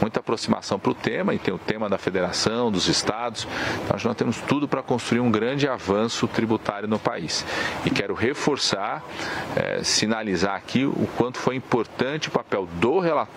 muita 0.00 0.18
aproximação 0.18 0.78
para 0.78 0.90
o 0.90 0.94
tema, 0.94 1.32
e 1.32 1.38
tem 1.38 1.54
o 1.54 1.58
tema 1.58 1.88
da 1.88 1.98
federação, 1.98 2.72
dos 2.72 2.88
estados. 2.88 3.46
Então, 3.84 3.96
nós 4.02 4.16
temos 4.16 4.40
tudo 4.40 4.66
para 4.66 4.82
construir 4.82 5.20
um 5.20 5.30
grande 5.30 5.68
avanço 5.68 6.26
tributário 6.26 6.88
no 6.88 6.98
país. 6.98 7.44
E 7.84 7.90
quero 7.90 8.14
reforçar, 8.14 9.04
eh, 9.54 9.82
sinalizar 9.84 10.56
aqui 10.56 10.84
o 10.84 11.08
quanto 11.16 11.38
foi 11.38 11.54
importante 11.54 12.28
o 12.28 12.32
papel 12.32 12.66
do 12.80 12.98
relator 12.98 13.35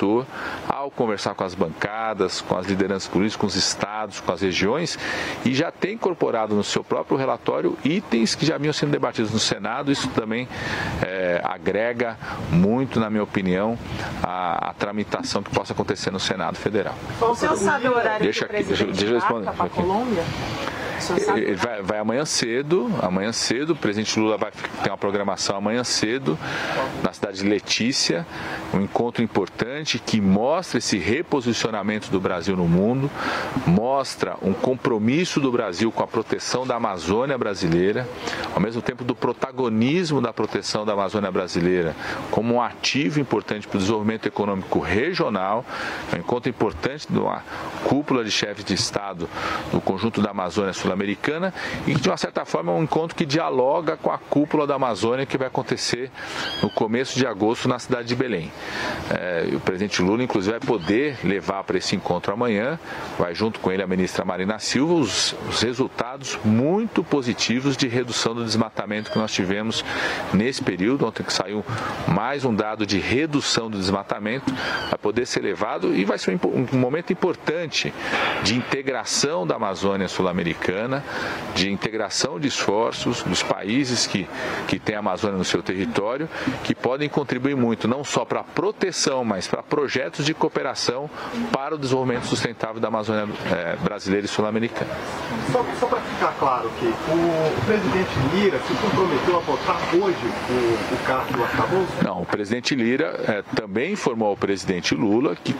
ao 0.67 0.89
conversar 0.91 1.33
com 1.35 1.43
as 1.43 1.53
bancadas, 1.53 2.41
com 2.41 2.55
as 2.57 2.65
lideranças 2.67 3.07
políticas, 3.09 3.35
com 3.39 3.47
os 3.47 3.55
estados, 3.55 4.19
com 4.19 4.31
as 4.31 4.41
regiões, 4.41 4.97
e 5.45 5.53
já 5.53 5.71
tem 5.71 5.93
incorporado 5.93 6.55
no 6.55 6.63
seu 6.63 6.83
próprio 6.83 7.17
relatório 7.17 7.77
itens 7.83 8.35
que 8.35 8.45
já 8.45 8.57
vinham 8.57 8.73
sendo 8.73 8.91
debatidos 8.91 9.31
no 9.31 9.39
Senado. 9.39 9.91
Isso 9.91 10.07
também 10.09 10.47
eh, 11.05 11.41
agrega 11.43 12.17
muito, 12.51 12.99
na 12.99 13.09
minha 13.09 13.23
opinião, 13.23 13.77
a, 14.23 14.69
a 14.69 14.73
tramitação 14.73 15.43
que 15.43 15.49
possa 15.51 15.73
acontecer 15.73 16.11
no 16.11 16.19
Senado 16.19 16.55
Federal. 16.57 16.95
O 17.21 17.35
senhor 17.35 17.55
sabe 17.57 17.87
o 17.87 17.95
horário 17.95 18.23
Deixa 18.23 18.47
que 18.47 18.53
o 18.53 18.55
aqui, 18.55 18.65
deixa- 18.67 18.85
deixa 18.85 19.05
eu 19.05 19.13
responder. 19.15 19.49
Aqui. 19.49 19.69
Colômbia? 19.69 20.23
Ele 21.35 21.55
vai, 21.55 21.81
vai 21.81 21.99
amanhã 21.99 22.25
cedo, 22.25 22.91
amanhã 23.01 23.31
cedo, 23.31 23.73
o 23.73 23.75
presidente 23.75 24.19
Lula 24.19 24.37
vai 24.37 24.51
ter 24.83 24.89
uma 24.89 24.97
programação 24.97 25.55
amanhã 25.55 25.83
cedo 25.83 26.37
na 27.03 27.13
cidade 27.13 27.39
de 27.39 27.47
Letícia, 27.47 28.25
um 28.73 28.81
encontro 28.81 29.23
importante 29.23 29.99
que 29.99 30.19
mostra 30.19 30.77
esse 30.77 30.97
reposicionamento 30.97 32.11
do 32.11 32.19
Brasil 32.19 32.55
no 32.55 32.67
mundo, 32.67 33.09
mostra 33.65 34.35
um 34.41 34.53
compromisso 34.53 35.39
do 35.39 35.51
Brasil 35.51 35.91
com 35.91 36.03
a 36.03 36.07
proteção 36.07 36.65
da 36.65 36.75
Amazônia 36.75 37.37
brasileira, 37.37 38.07
ao 38.53 38.59
mesmo 38.59 38.81
tempo 38.81 39.03
do 39.03 39.15
protagonismo 39.15 40.21
da 40.21 40.33
proteção 40.33 40.85
da 40.85 40.93
Amazônia 40.93 41.31
brasileira 41.31 41.95
como 42.31 42.55
um 42.55 42.61
ativo 42.61 43.19
importante 43.19 43.67
para 43.67 43.77
o 43.77 43.79
desenvolvimento 43.79 44.25
econômico 44.25 44.79
regional, 44.79 45.65
é 46.11 46.15
um 46.15 46.19
encontro 46.19 46.49
importante 46.49 47.07
de 47.09 47.17
uma 47.17 47.43
cúpula 47.85 48.23
de 48.23 48.31
chefes 48.31 48.63
de 48.63 48.73
Estado 48.73 49.29
do 49.71 49.81
conjunto 49.81 50.21
da 50.21 50.31
Amazônia 50.31 50.73
Sul-Americana 50.89 51.53
e 51.85 51.93
que, 51.93 52.01
de 52.01 52.09
uma 52.09 52.17
certa 52.17 52.45
forma, 52.45 52.71
é 52.71 52.75
um 52.75 52.83
encontro 52.83 53.15
que 53.15 53.25
dialoga 53.25 53.95
com 53.97 54.11
a 54.11 54.17
cúpula 54.17 54.65
da 54.65 54.75
Amazônia 54.75 55.25
que 55.25 55.37
vai 55.37 55.47
acontecer 55.47 56.11
no 56.61 56.69
começo 56.69 57.17
de 57.17 57.25
agosto 57.25 57.67
na 57.67 57.77
cidade 57.77 58.07
de 58.07 58.15
Belém. 58.15 58.51
É, 59.09 59.47
o 59.53 59.59
presidente 59.59 60.01
Lula, 60.01 60.23
inclusive, 60.23 60.57
vai 60.57 60.67
poder 60.67 61.17
levar 61.23 61.63
para 61.63 61.77
esse 61.77 61.95
encontro 61.95 62.33
amanhã, 62.33 62.79
vai 63.17 63.35
junto 63.35 63.59
com 63.59 63.71
ele 63.71 63.83
a 63.83 63.87
ministra 63.87 64.25
Marina 64.25 64.57
Silva, 64.59 64.93
os, 64.93 65.35
os 65.47 65.61
resultados 65.61 66.39
muito 66.43 67.03
positivos 67.03 67.77
de 67.77 67.87
redução 67.87 68.33
do 68.33 68.43
desmatamento 68.43 69.11
que 69.11 69.17
nós 69.17 69.31
tivemos 69.31 69.83
nesse 70.33 70.63
período. 70.63 71.05
Ontem 71.05 71.23
que 71.23 71.33
saiu 71.33 71.63
mais 72.07 72.45
um 72.45 72.53
dado 72.53 72.85
de 72.85 72.99
redução 72.99 73.69
do 73.69 73.77
desmatamento, 73.77 74.51
vai 74.89 74.97
poder 74.99 75.25
ser 75.25 75.41
levado 75.41 75.95
e 75.95 76.03
vai 76.03 76.17
ser 76.17 76.31
um, 76.43 76.67
um 76.73 76.77
momento 76.77 77.13
importante 77.13 77.93
de 78.43 78.55
integração 78.55 79.45
da 79.45 79.55
Amazônia 79.55 80.07
Sul-Americana, 80.07 80.78
de 81.55 81.71
integração 81.71 82.39
de 82.39 82.47
esforços 82.47 83.23
dos 83.23 83.43
países 83.43 84.07
que, 84.07 84.27
que 84.67 84.79
têm 84.79 84.95
a 84.95 84.99
Amazônia 84.99 85.37
no 85.37 85.43
seu 85.43 85.61
território, 85.61 86.29
que 86.63 86.73
podem 86.75 87.09
contribuir 87.09 87.55
muito, 87.55 87.87
não 87.87 88.03
só 88.03 88.23
para 88.23 88.41
a 88.41 88.43
proteção, 88.43 89.23
mas 89.23 89.47
para 89.47 89.63
projetos 89.63 90.25
de 90.25 90.33
cooperação 90.33 91.09
para 91.51 91.75
o 91.75 91.77
desenvolvimento 91.77 92.25
sustentável 92.25 92.79
da 92.79 92.87
Amazônia 92.87 93.27
eh, 93.51 93.77
brasileira 93.81 94.25
e 94.25 94.29
sul-americana. 94.29 94.91
Só, 95.51 95.65
só 95.79 95.87
para 95.87 96.01
ficar 96.01 96.33
claro 96.39 96.69
que 96.79 96.85
o, 96.85 96.89
o 96.91 97.65
presidente 97.65 98.09
Lira 98.33 98.59
se 98.59 98.73
comprometeu 98.75 99.37
a 99.37 99.39
votar 99.39 99.77
hoje 99.95 100.33
o, 100.49 100.93
o 100.93 100.97
cargo 101.05 101.33
do 101.33 101.43
arcabouço? 101.43 101.93
Não, 102.03 102.21
o 102.21 102.25
presidente 102.25 102.75
Lira 102.75 103.19
eh, 103.27 103.43
também 103.55 103.93
informou 103.93 104.29
ao 104.29 104.37
presidente 104.37 104.95
Lula 104.95 105.35
que 105.35 105.55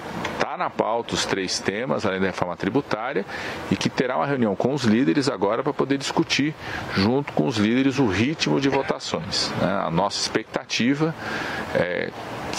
na 0.60 0.70
pauta 0.70 1.16
os 1.16 1.26
três 1.26 1.57
temas, 1.60 2.05
além 2.05 2.20
da 2.20 2.28
reforma 2.28 2.55
tributária, 2.55 3.26
e 3.72 3.76
que 3.76 3.89
terá 3.89 4.18
uma 4.18 4.26
reunião 4.26 4.55
com 4.55 4.74
os 4.74 4.84
líderes 4.84 5.30
agora 5.30 5.64
para 5.64 5.74
poder 5.74 5.97
discutir, 5.97 6.53
junto 6.93 7.34
com 7.34 7.47
os 7.47 7.57
líderes, 7.57 7.97
o 7.97 8.07
ritmo 8.07 8.60
de 8.62 8.70
votações. 8.70 9.49
né? 9.62 9.82
A 9.86 9.89
nossa 9.89 10.20
expectativa 10.20 11.16
é 11.74 12.12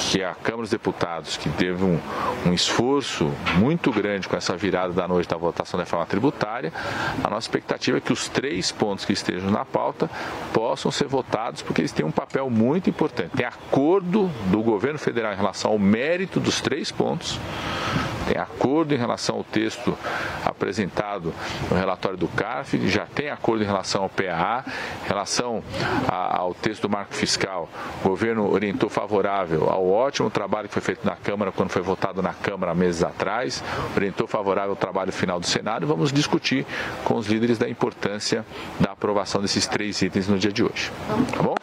que 0.05 0.23
a 0.23 0.35
Câmara 0.35 0.63
dos 0.63 0.71
Deputados, 0.71 1.37
que 1.37 1.49
teve 1.51 1.85
um, 1.85 1.99
um 2.47 2.53
esforço 2.53 3.31
muito 3.57 3.93
grande 3.93 4.29
com 4.29 4.37
essa 4.37 4.57
virada 4.57 4.93
da 4.93 5.07
noite 5.07 5.29
da 5.29 5.37
votação 5.37 5.79
da 5.79 5.85
reforma 5.85 6.07
tributária, 6.07 6.73
a 7.23 7.29
nossa 7.29 7.45
expectativa 7.45 7.99
é 7.99 8.01
que 8.01 8.13
os 8.13 8.29
três 8.29 8.73
pontos 8.73 9.05
que 9.05 9.13
estejam 9.13 9.51
na 9.51 9.65
pauta 9.65 10.09
possam 10.53 10.91
ser 10.91 11.07
votados, 11.07 11.63
porque 11.63 11.81
eles 11.81 11.93
têm 11.93 12.05
um 12.05 12.11
papel 12.11 12.49
muito 12.49 12.89
importante. 12.89 13.31
Tem 13.37 13.47
acordo 13.47 14.31
do 14.47 14.63
governo 14.63 14.99
federal 14.99 15.33
em 15.33 15.37
relação 15.37 15.73
ao 15.73 15.79
mérito 15.79 16.41
dos 16.41 16.61
três 16.61 16.91
pontos, 16.91 17.39
tem 18.31 18.41
acordo 18.41 18.95
em 18.95 18.97
relação 18.97 19.37
ao 19.37 19.45
texto 19.45 19.97
apresentado 20.45 21.35
no 21.69 21.77
relatório 21.77 22.17
do 22.17 22.29
CARF, 22.29 22.79
já 22.89 23.05
tem 23.07 23.29
acordo 23.29 23.65
em 23.65 23.67
relação 23.67 24.05
ao 24.05 24.09
PAA, 24.09 24.65
em 25.05 25.09
relação 25.09 25.63
a- 26.07 26.39
ao 26.39 26.55
texto 26.55 26.83
do 26.83 26.89
marco 26.91 27.13
fiscal, 27.15 27.69
o 28.05 28.09
governo 28.09 28.49
orientou 28.53 28.89
favorável 28.89 29.69
ao 29.69 29.89
ótimo 29.91 30.31
trabalho 30.31 30.69
que 30.69 30.75
foi 30.75 30.83
feito 30.83 31.05
na 31.05 31.17
Câmara 31.17 31.51
quando 31.51 31.71
foi 31.71 31.83
votado 31.83 32.23
na 32.23 32.33
Câmara 32.33 32.73
meses 32.75 33.03
atrás, 33.03 33.65
orientou 33.97 34.29
favorável 34.29 34.71
ao 34.71 34.77
trabalho 34.77 35.13
final 35.13 35.41
do 35.41 35.47
Senado 35.47 35.85
e 35.85 35.87
vamos 35.87 36.13
discutir 36.13 36.65
com 37.05 37.17
os 37.17 37.27
líderes 37.27 37.59
da 37.59 37.69
importância 37.69 38.45
da 38.79 38.93
aprovação 38.93 39.43
desses 39.43 39.67
três 39.67 40.01
itens 40.03 40.29
no 40.29 40.39
dia 40.39 40.53
de 40.53 40.63
hoje. 40.63 40.93
Tá 41.35 41.43
bom? 41.43 41.55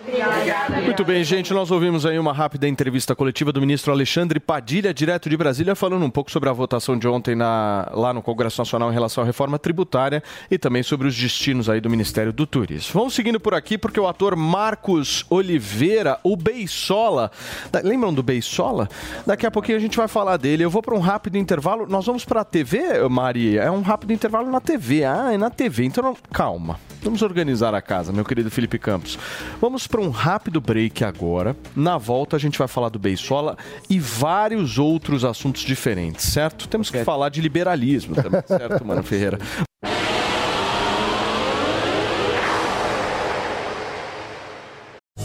Muito 0.83 1.03
bem, 1.05 1.23
gente. 1.23 1.53
Nós 1.53 1.69
ouvimos 1.71 2.05
aí 2.05 2.17
uma 2.19 2.33
rápida 2.33 2.67
entrevista 2.67 3.15
coletiva 3.15 3.51
do 3.51 3.59
ministro 3.61 3.91
Alexandre 3.91 4.39
Padilha, 4.39 4.93
direto 4.93 5.29
de 5.29 5.37
Brasília, 5.37 5.75
falando 5.75 6.03
um 6.05 6.09
pouco 6.09 6.31
sobre 6.31 6.49
a 6.49 6.53
votação 6.57 6.97
de 6.97 7.07
ontem 7.07 7.35
na- 7.35 7.89
lá 7.93 8.13
no 8.13 8.21
Congresso 8.21 8.59
Nacional 8.59 8.89
em 8.89 8.93
relação 8.93 9.23
à 9.23 9.25
reforma 9.25 9.57
tributária 9.57 10.21
e 10.51 10.57
também 10.57 10.83
sobre 10.83 11.07
os 11.07 11.15
destinos 11.17 11.69
aí 11.69 11.79
do 11.79 11.89
Ministério 11.89 12.33
do 12.33 12.45
Turismo. 12.45 12.91
Vamos 12.93 13.13
seguindo 13.13 13.39
por 13.39 13.53
aqui 13.53 13.77
porque 13.77 13.99
o 13.99 14.07
ator 14.07 14.35
Marcos 14.35 15.25
Oliveira, 15.29 16.19
o 16.23 16.35
Beisola, 16.35 17.31
da- 17.71 17.79
lembram 17.81 18.13
do 18.13 18.21
Beisola? 18.23 18.89
Daqui 19.25 19.45
a 19.45 19.51
pouquinho 19.51 19.77
a 19.77 19.81
gente 19.81 19.95
vai 19.95 20.07
falar 20.07 20.37
dele. 20.37 20.63
Eu 20.63 20.69
vou 20.69 20.81
para 20.81 20.95
um 20.95 20.99
rápido 20.99 21.37
intervalo. 21.37 21.85
Nós 21.87 22.05
vamos 22.05 22.25
para 22.25 22.41
a 22.41 22.45
TV, 22.45 23.07
Maria? 23.09 23.61
É 23.63 23.71
um 23.71 23.81
rápido 23.81 24.11
intervalo 24.11 24.49
na 24.51 24.59
TV. 24.59 25.03
Ah, 25.05 25.31
é 25.33 25.37
na 25.37 25.49
TV. 25.49 25.85
Então 25.85 26.03
não- 26.03 26.17
calma. 26.31 26.79
Vamos 27.03 27.21
organizar 27.21 27.73
a 27.75 27.81
casa, 27.81 28.11
meu 28.11 28.25
querido 28.25 28.49
Felipe 28.49 28.79
Campos. 28.79 29.19
Vamos 29.61 29.85
para 29.85 30.01
um 30.01 30.09
rápido 30.09 30.59
break 30.59 31.03
agora. 31.03 31.55
Na 31.75 31.97
volta 31.97 32.35
a 32.35 32.39
gente 32.39 32.57
vai 32.57 32.67
falar 32.67 32.89
do 32.89 32.97
Beisola 32.97 33.55
e 33.89 33.99
vários 33.99 34.77
outros 34.79 35.23
assuntos 35.23 35.61
diferentes, 35.61 36.25
certo? 36.25 36.46
Temos 36.55 36.89
que 36.89 37.03
falar 37.03 37.29
de 37.29 37.41
liberalismo 37.41 38.15
também, 38.15 38.41
certo, 38.47 38.85
Mano 38.85 39.03
Ferreira? 39.03 39.39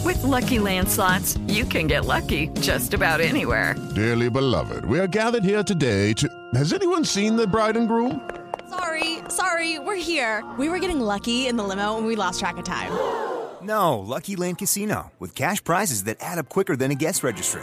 With 0.04 0.22
Lucky 0.22 0.58
Land 0.58 0.88
slots, 0.88 1.38
you 1.46 1.64
can 1.64 1.86
get 1.86 2.04
lucky 2.04 2.48
just 2.60 2.92
about 2.94 3.20
anywhere. 3.20 3.74
Dearly 3.94 4.28
beloved, 4.28 4.84
we 4.84 4.98
are 4.98 5.06
gathered 5.06 5.44
here 5.44 5.62
today 5.62 6.12
to. 6.14 6.28
Has 6.54 6.72
anyone 6.72 7.04
seen 7.04 7.36
the 7.36 7.46
bride 7.46 7.76
and 7.76 7.86
groom? 7.88 8.20
Sorry, 8.68 9.18
sorry, 9.28 9.78
we're 9.78 9.96
here. 10.00 10.42
We 10.58 10.68
were 10.68 10.78
getting 10.78 11.00
lucky 11.00 11.46
in 11.46 11.56
the 11.56 11.62
limo 11.62 11.98
and 11.98 12.06
we 12.06 12.16
lost 12.16 12.40
track 12.40 12.56
of 12.56 12.64
time. 12.64 12.90
No, 13.62 13.98
Lucky 14.00 14.34
Land 14.34 14.58
Casino, 14.58 15.12
with 15.20 15.34
cash 15.36 15.62
prizes 15.62 16.04
that 16.04 16.16
add 16.20 16.38
up 16.38 16.48
quicker 16.48 16.74
than 16.74 16.90
a 16.90 16.96
guest 16.96 17.22
registry. 17.22 17.62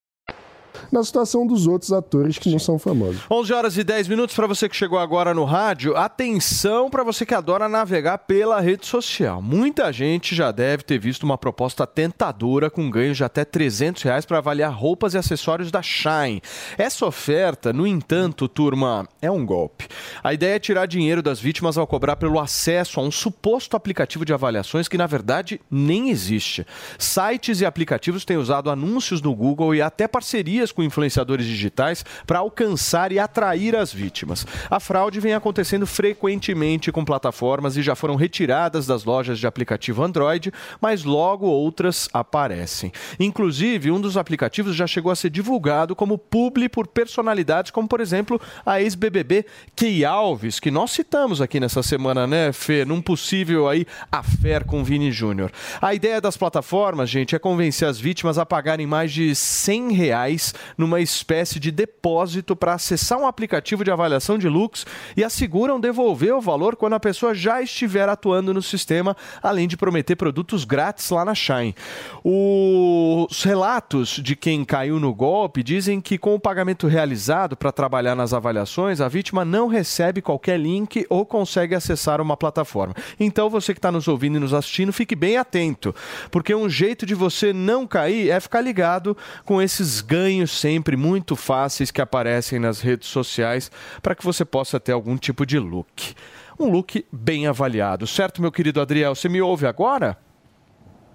Na 0.91 1.03
situação 1.03 1.47
dos 1.47 1.67
outros 1.67 1.93
atores 1.93 2.37
que 2.37 2.49
não 2.49 2.59
são 2.59 2.77
famosos. 2.77 3.21
11 3.31 3.53
horas 3.53 3.77
e 3.77 3.83
10 3.83 4.09
minutos 4.09 4.35
para 4.35 4.45
você 4.45 4.67
que 4.67 4.75
chegou 4.75 4.99
agora 4.99 5.33
no 5.33 5.45
rádio. 5.45 5.95
Atenção 5.95 6.89
para 6.89 7.01
você 7.01 7.25
que 7.25 7.33
adora 7.33 7.69
navegar 7.69 8.17
pela 8.17 8.59
rede 8.59 8.85
social. 8.85 9.41
Muita 9.41 9.91
gente 9.93 10.35
já 10.35 10.51
deve 10.51 10.83
ter 10.83 10.99
visto 10.99 11.23
uma 11.23 11.37
proposta 11.37 11.87
tentadora 11.87 12.69
com 12.69 12.89
ganhos 12.89 13.15
de 13.15 13.23
até 13.23 13.45
300 13.45 14.03
reais 14.03 14.25
para 14.25 14.39
avaliar 14.39 14.73
roupas 14.73 15.13
e 15.13 15.17
acessórios 15.17 15.71
da 15.71 15.81
Shine. 15.81 16.41
Essa 16.77 17.05
oferta, 17.05 17.71
no 17.71 17.87
entanto, 17.87 18.49
turma, 18.49 19.07
é 19.21 19.31
um 19.31 19.45
golpe. 19.45 19.87
A 20.21 20.33
ideia 20.33 20.55
é 20.55 20.59
tirar 20.59 20.87
dinheiro 20.87 21.21
das 21.21 21.39
vítimas 21.39 21.77
ao 21.77 21.87
cobrar 21.87 22.17
pelo 22.17 22.37
acesso 22.37 22.99
a 22.99 23.03
um 23.03 23.11
suposto 23.11 23.77
aplicativo 23.77 24.25
de 24.25 24.33
avaliações 24.33 24.89
que, 24.89 24.97
na 24.97 25.07
verdade, 25.07 25.61
nem 25.71 26.09
existe. 26.09 26.65
Sites 26.99 27.61
e 27.61 27.65
aplicativos 27.65 28.25
têm 28.25 28.35
usado 28.35 28.69
anúncios 28.69 29.21
no 29.21 29.33
Google 29.33 29.73
e 29.73 29.81
até 29.81 30.05
parcerias 30.05 30.71
com 30.71 30.80
influenciadores 30.83 31.45
digitais 31.45 32.03
para 32.25 32.39
alcançar 32.39 33.11
e 33.11 33.19
atrair 33.19 33.75
as 33.75 33.93
vítimas. 33.93 34.45
A 34.69 34.79
fraude 34.79 35.19
vem 35.19 35.33
acontecendo 35.33 35.85
frequentemente 35.85 36.91
com 36.91 37.05
plataformas 37.05 37.77
e 37.77 37.81
já 37.81 37.95
foram 37.95 38.15
retiradas 38.15 38.85
das 38.85 39.03
lojas 39.03 39.39
de 39.39 39.47
aplicativo 39.47 40.03
Android, 40.03 40.51
mas 40.79 41.03
logo 41.03 41.45
outras 41.47 42.09
aparecem. 42.13 42.91
Inclusive, 43.19 43.91
um 43.91 44.01
dos 44.01 44.17
aplicativos 44.17 44.75
já 44.75 44.87
chegou 44.87 45.11
a 45.11 45.15
ser 45.15 45.29
divulgado 45.29 45.95
como 45.95 46.17
publi 46.17 46.69
por 46.69 46.87
personalidades 46.87 47.71
como, 47.71 47.87
por 47.87 47.99
exemplo, 47.99 48.39
a 48.65 48.81
ex-BBB 48.81 49.45
Key 49.75 50.05
Alves, 50.05 50.59
que 50.59 50.71
nós 50.71 50.91
citamos 50.91 51.41
aqui 51.41 51.59
nessa 51.59 51.83
semana, 51.83 52.27
né, 52.27 52.51
Fê, 52.51 52.85
num 52.85 53.01
possível 53.01 53.67
aí 53.67 53.85
affair 54.11 54.63
com 54.63 54.83
Vini 54.83 55.11
Júnior. 55.11 55.51
A 55.81 55.93
ideia 55.93 56.21
das 56.21 56.37
plataformas, 56.37 57.09
gente, 57.09 57.35
é 57.35 57.39
convencer 57.39 57.87
as 57.87 57.99
vítimas 57.99 58.37
a 58.37 58.45
pagarem 58.45 58.87
mais 58.87 59.11
de 59.11 59.33
100 59.35 59.93
reais 59.93 60.53
numa 60.77 61.01
espécie 61.01 61.59
de 61.59 61.71
depósito 61.71 62.55
para 62.55 62.73
acessar 62.73 63.19
um 63.19 63.27
aplicativo 63.27 63.83
de 63.83 63.91
avaliação 63.91 64.37
de 64.37 64.47
looks 64.47 64.85
e 65.15 65.23
asseguram 65.23 65.79
devolver 65.79 66.33
o 66.33 66.41
valor 66.41 66.75
quando 66.75 66.93
a 66.93 66.99
pessoa 66.99 67.33
já 67.33 67.61
estiver 67.61 68.07
atuando 68.07 68.53
no 68.53 68.61
sistema, 68.61 69.15
além 69.41 69.67
de 69.67 69.77
prometer 69.77 70.15
produtos 70.15 70.63
grátis 70.63 71.09
lá 71.09 71.25
na 71.25 71.35
Shine. 71.35 71.75
Os 72.23 73.43
relatos 73.43 74.19
de 74.21 74.35
quem 74.35 74.63
caiu 74.63 74.99
no 74.99 75.13
golpe 75.13 75.63
dizem 75.63 75.99
que 75.99 76.17
com 76.17 76.35
o 76.35 76.39
pagamento 76.39 76.87
realizado 76.87 77.55
para 77.55 77.71
trabalhar 77.71 78.15
nas 78.15 78.33
avaliações, 78.33 79.01
a 79.01 79.07
vítima 79.07 79.43
não 79.43 79.67
recebe 79.67 80.21
qualquer 80.21 80.59
link 80.59 81.05
ou 81.09 81.25
consegue 81.25 81.75
acessar 81.75 82.21
uma 82.21 82.37
plataforma. 82.37 82.93
Então 83.19 83.49
você 83.49 83.73
que 83.73 83.79
está 83.79 83.91
nos 83.91 84.07
ouvindo 84.07 84.37
e 84.37 84.39
nos 84.39 84.53
assistindo, 84.53 84.93
fique 84.93 85.15
bem 85.15 85.37
atento, 85.37 85.93
porque 86.29 86.53
um 86.53 86.69
jeito 86.69 87.05
de 87.05 87.15
você 87.15 87.53
não 87.53 87.87
cair 87.87 88.29
é 88.29 88.39
ficar 88.39 88.61
ligado 88.61 89.17
com 89.45 89.61
esses 89.61 90.01
ganhos 90.01 90.59
sempre 90.61 90.95
muito 90.95 91.35
fáceis 91.35 91.89
que 91.89 92.01
aparecem 92.01 92.59
nas 92.59 92.81
redes 92.81 93.09
sociais 93.09 93.71
para 93.99 94.13
que 94.13 94.23
você 94.23 94.45
possa 94.45 94.79
ter 94.79 94.91
algum 94.91 95.17
tipo 95.17 95.43
de 95.43 95.57
look. 95.57 96.13
Um 96.59 96.69
look 96.69 97.03
bem 97.11 97.47
avaliado, 97.47 98.05
certo, 98.05 98.41
meu 98.41 98.51
querido 98.51 98.79
Adriel? 98.79 99.15
Você 99.15 99.27
me 99.27 99.41
ouve 99.41 99.65
agora? 99.65 100.15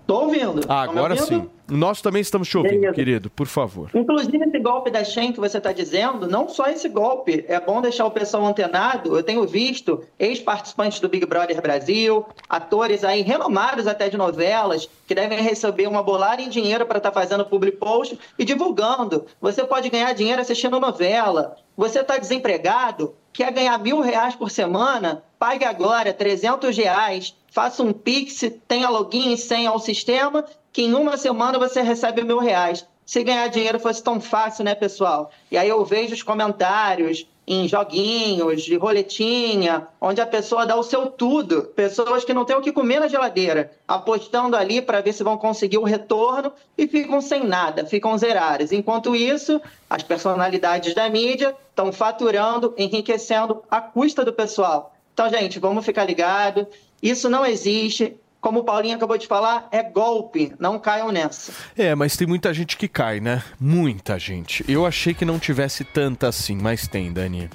Tô 0.06 0.20
ouvindo. 0.20 0.60
Ah, 0.68 0.84
Tá 0.86 0.92
agora 0.92 1.14
ouvindo? 1.14 1.26
sim. 1.42 1.50
Nós 1.68 2.00
também 2.00 2.22
estamos 2.22 2.48
te 2.48 2.56
ouvindo, 2.56 2.74
Beleza. 2.74 2.94
querido, 2.94 3.28
por 3.28 3.48
favor. 3.48 3.90
Inclusive, 3.92 4.38
esse 4.38 4.58
golpe 4.60 4.88
da 4.88 5.02
Shen 5.02 5.32
que 5.32 5.40
você 5.40 5.58
está 5.58 5.72
dizendo, 5.72 6.28
não 6.28 6.48
só 6.48 6.66
esse 6.68 6.88
golpe, 6.88 7.44
é 7.48 7.58
bom 7.58 7.82
deixar 7.82 8.06
o 8.06 8.10
pessoal 8.12 8.46
antenado. 8.46 9.16
Eu 9.16 9.22
tenho 9.24 9.44
visto 9.48 10.04
ex-participantes 10.16 11.00
do 11.00 11.08
Big 11.08 11.26
Brother 11.26 11.60
Brasil, 11.60 12.24
atores 12.48 13.02
aí 13.02 13.22
renomados 13.22 13.88
até 13.88 14.08
de 14.08 14.16
novelas, 14.16 14.88
que 15.08 15.14
devem 15.14 15.40
receber 15.42 15.88
uma 15.88 16.04
bolada 16.04 16.40
em 16.40 16.48
dinheiro 16.48 16.86
para 16.86 16.98
estar 16.98 17.10
fazendo 17.10 17.44
public 17.44 17.76
post 17.78 18.16
e 18.38 18.44
divulgando. 18.44 19.26
Você 19.40 19.64
pode 19.64 19.90
ganhar 19.90 20.12
dinheiro 20.12 20.40
assistindo 20.40 20.78
novela. 20.78 21.56
Você 21.76 21.98
está 22.00 22.16
desempregado, 22.16 23.12
quer 23.32 23.52
ganhar 23.52 23.76
mil 23.80 24.00
reais 24.00 24.36
por 24.36 24.52
semana? 24.52 25.24
Pague 25.36 25.64
agora 25.64 26.12
300 26.12 26.76
reais, 26.76 27.34
faça 27.56 27.82
um 27.82 27.90
Pix, 27.90 28.42
tenha 28.68 28.90
login 28.90 29.32
e 29.32 29.38
senha 29.38 29.70
ao 29.70 29.78
sistema, 29.78 30.44
que 30.70 30.82
em 30.82 30.92
uma 30.92 31.16
semana 31.16 31.58
você 31.58 31.80
recebe 31.80 32.22
mil 32.22 32.38
reais. 32.38 32.86
Se 33.06 33.24
ganhar 33.24 33.48
dinheiro 33.48 33.80
fosse 33.80 34.02
tão 34.02 34.20
fácil, 34.20 34.62
né, 34.62 34.74
pessoal? 34.74 35.30
E 35.50 35.56
aí 35.56 35.66
eu 35.66 35.82
vejo 35.82 36.12
os 36.12 36.22
comentários 36.22 37.26
em 37.46 37.66
joguinhos, 37.66 38.62
de 38.62 38.76
roletinha, 38.76 39.88
onde 39.98 40.20
a 40.20 40.26
pessoa 40.26 40.66
dá 40.66 40.76
o 40.76 40.82
seu 40.82 41.06
tudo. 41.06 41.62
Pessoas 41.74 42.26
que 42.26 42.34
não 42.34 42.44
têm 42.44 42.56
o 42.56 42.60
que 42.60 42.72
comer 42.72 43.00
na 43.00 43.08
geladeira, 43.08 43.72
apostando 43.88 44.54
ali 44.54 44.82
para 44.82 45.00
ver 45.00 45.14
se 45.14 45.24
vão 45.24 45.38
conseguir 45.38 45.78
o 45.78 45.84
retorno 45.84 46.52
e 46.76 46.86
ficam 46.86 47.22
sem 47.22 47.42
nada, 47.42 47.86
ficam 47.86 48.18
zeradas. 48.18 48.70
Enquanto 48.70 49.16
isso, 49.16 49.62
as 49.88 50.02
personalidades 50.02 50.94
da 50.94 51.08
mídia 51.08 51.56
estão 51.70 51.90
faturando, 51.90 52.74
enriquecendo 52.76 53.62
à 53.70 53.80
custa 53.80 54.26
do 54.26 54.32
pessoal. 54.34 54.92
Então, 55.16 55.30
gente, 55.30 55.58
vamos 55.58 55.82
ficar 55.86 56.04
ligado. 56.04 56.66
Isso 57.02 57.28
não 57.28 57.44
existe. 57.44 58.16
Como 58.40 58.60
o 58.60 58.64
Paulinho 58.64 58.94
acabou 58.94 59.18
de 59.18 59.26
falar, 59.26 59.66
é 59.72 59.82
golpe. 59.82 60.52
Não 60.58 60.78
caiam 60.78 61.10
nessa. 61.10 61.52
É, 61.76 61.94
mas 61.94 62.16
tem 62.16 62.26
muita 62.26 62.54
gente 62.54 62.76
que 62.76 62.86
cai, 62.86 63.18
né? 63.18 63.42
Muita 63.58 64.18
gente. 64.18 64.64
Eu 64.68 64.86
achei 64.86 65.12
que 65.12 65.24
não 65.24 65.38
tivesse 65.38 65.82
tanta 65.82 66.28
assim, 66.28 66.56
mas 66.56 66.86
tem, 66.86 67.12
Dani. 67.12 67.50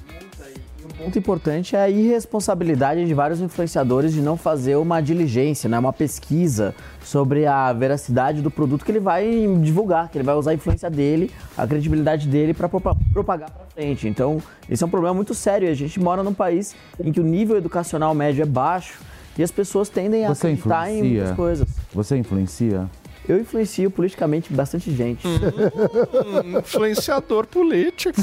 Um 0.84 1.04
ponto 1.04 1.18
importante 1.18 1.74
é 1.74 1.80
a 1.80 1.88
irresponsabilidade 1.88 3.04
de 3.06 3.14
vários 3.14 3.40
influenciadores 3.40 4.12
de 4.12 4.20
não 4.20 4.36
fazer 4.36 4.76
uma 4.76 5.00
diligência, 5.00 5.68
né? 5.68 5.78
uma 5.78 5.92
pesquisa 5.92 6.74
sobre 7.02 7.46
a 7.46 7.72
veracidade 7.72 8.42
do 8.42 8.50
produto 8.50 8.84
que 8.84 8.90
ele 8.90 9.00
vai 9.00 9.46
divulgar, 9.62 10.10
que 10.10 10.18
ele 10.18 10.24
vai 10.24 10.34
usar 10.34 10.50
a 10.50 10.54
influência 10.54 10.90
dele, 10.90 11.30
a 11.56 11.66
credibilidade 11.66 12.28
dele 12.28 12.52
para 12.52 12.68
propagar 12.68 13.50
para 13.50 13.64
frente. 13.74 14.06
Então, 14.06 14.42
esse 14.68 14.82
é 14.82 14.86
um 14.86 14.90
problema 14.90 15.14
muito 15.14 15.34
sério. 15.34 15.70
A 15.70 15.74
gente 15.74 15.98
mora 15.98 16.22
num 16.22 16.34
país 16.34 16.76
em 17.02 17.10
que 17.10 17.20
o 17.20 17.24
nível 17.24 17.56
educacional 17.56 18.14
médio 18.14 18.42
é 18.42 18.46
baixo 18.46 18.98
e 19.38 19.42
as 19.42 19.50
pessoas 19.50 19.88
tendem 19.88 20.24
a 20.26 20.34
Você 20.34 20.48
acreditar 20.48 20.90
em 20.90 21.02
muitas 21.02 21.36
coisas. 21.36 21.68
Você 21.92 22.16
influencia? 22.16 22.88
Eu 23.28 23.40
influencio 23.40 23.90
politicamente 23.90 24.52
bastante 24.52 24.90
gente. 24.94 25.26
Hum, 25.26 26.58
influenciador 26.58 27.46
político. 27.46 28.20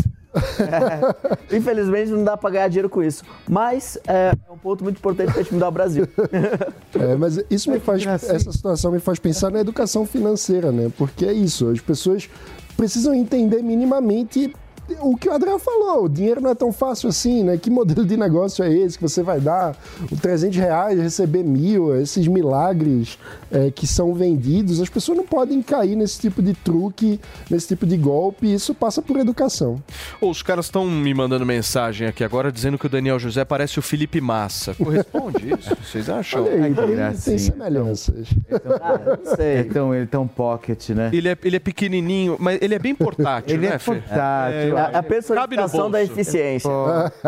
É, 0.59 1.55
infelizmente 1.57 2.11
não 2.11 2.23
dá 2.23 2.37
pra 2.37 2.49
ganhar 2.49 2.67
dinheiro 2.67 2.89
com 2.89 3.01
isso. 3.01 3.23
Mas 3.47 3.97
é, 4.07 4.33
é 4.47 4.51
um 4.51 4.57
ponto 4.57 4.83
muito 4.83 4.97
importante 4.97 5.31
pra 5.31 5.41
gente 5.41 5.53
mudar 5.53 5.69
o 5.69 5.71
Brasil. 5.71 6.07
É, 6.99 7.15
mas 7.15 7.39
isso 7.51 7.69
me 7.71 7.79
faz, 7.79 8.05
essa 8.05 8.51
situação 8.51 8.91
me 8.91 8.99
faz 8.99 9.19
pensar 9.19 9.51
na 9.51 9.59
educação 9.59 10.07
financeira, 10.07 10.71
né? 10.71 10.91
Porque 10.97 11.23
é 11.23 11.31
isso, 11.31 11.69
as 11.69 11.79
pessoas 11.79 12.27
precisam 12.75 13.13
entender 13.13 13.61
minimamente 13.61 14.53
o 15.01 15.15
que 15.15 15.29
o 15.29 15.33
Adriano 15.33 15.59
falou, 15.59 16.05
o 16.05 16.09
dinheiro 16.09 16.41
não 16.41 16.49
é 16.49 16.55
tão 16.55 16.71
fácil 16.71 17.09
assim, 17.09 17.43
né? 17.43 17.57
Que 17.57 17.69
modelo 17.69 18.05
de 18.05 18.17
negócio 18.17 18.63
é 18.63 18.73
esse 18.73 18.97
que 18.97 19.03
você 19.03 19.21
vai 19.21 19.39
dar 19.39 19.75
o 20.11 20.15
300 20.15 20.57
reais, 20.57 20.99
receber 20.99 21.43
mil, 21.43 21.95
esses 21.99 22.27
milagres 22.27 23.17
é, 23.51 23.71
que 23.71 23.85
são 23.87 24.13
vendidos, 24.13 24.79
as 24.81 24.89
pessoas 24.89 25.17
não 25.17 25.25
podem 25.25 25.61
cair 25.61 25.95
nesse 25.95 26.19
tipo 26.19 26.41
de 26.41 26.53
truque, 26.53 27.19
nesse 27.49 27.67
tipo 27.67 27.85
de 27.85 27.97
golpe, 27.97 28.51
isso 28.51 28.73
passa 28.73 29.01
por 29.01 29.17
educação. 29.17 29.81
Ô, 30.21 30.29
os 30.29 30.41
caras 30.41 30.65
estão 30.65 30.85
me 30.85 31.13
mandando 31.13 31.45
mensagem 31.45 32.07
aqui 32.07 32.23
agora 32.23 32.51
dizendo 32.51 32.77
que 32.77 32.85
o 32.85 32.89
Daniel 32.89 33.19
José 33.19 33.43
parece 33.45 33.79
o 33.79 33.81
Felipe 33.81 34.19
Massa. 34.21 34.73
Corresponde 34.73 35.53
isso? 35.53 35.75
Vocês 35.83 36.09
acham? 36.09 36.43
Olha 36.43 36.53
aí, 36.53 36.61
Ai, 36.61 36.69
que 36.69 36.75
tem, 36.75 36.85
tem 36.87 36.95
gracinha. 36.95 37.39
semelhanças. 37.39 38.27
É 39.37 39.63
tão, 39.63 39.93
ele 39.93 40.03
é 40.03 40.07
tão 40.07 40.27
pocket, 40.27 40.89
né? 40.89 41.09
Ele 41.13 41.29
é, 41.29 41.37
ele 41.43 41.55
é 41.55 41.59
pequenininho, 41.59 42.37
mas 42.39 42.59
ele 42.61 42.75
é 42.75 42.79
bem 42.79 42.95
portátil, 42.95 43.55
Ele 43.55 43.67
né, 43.67 43.75
é 43.75 43.77
portátil. 43.77 44.77
A, 44.79 44.99
a 44.99 45.03
personificação 45.03 45.91
da 45.91 46.03
eficiência. 46.03 46.69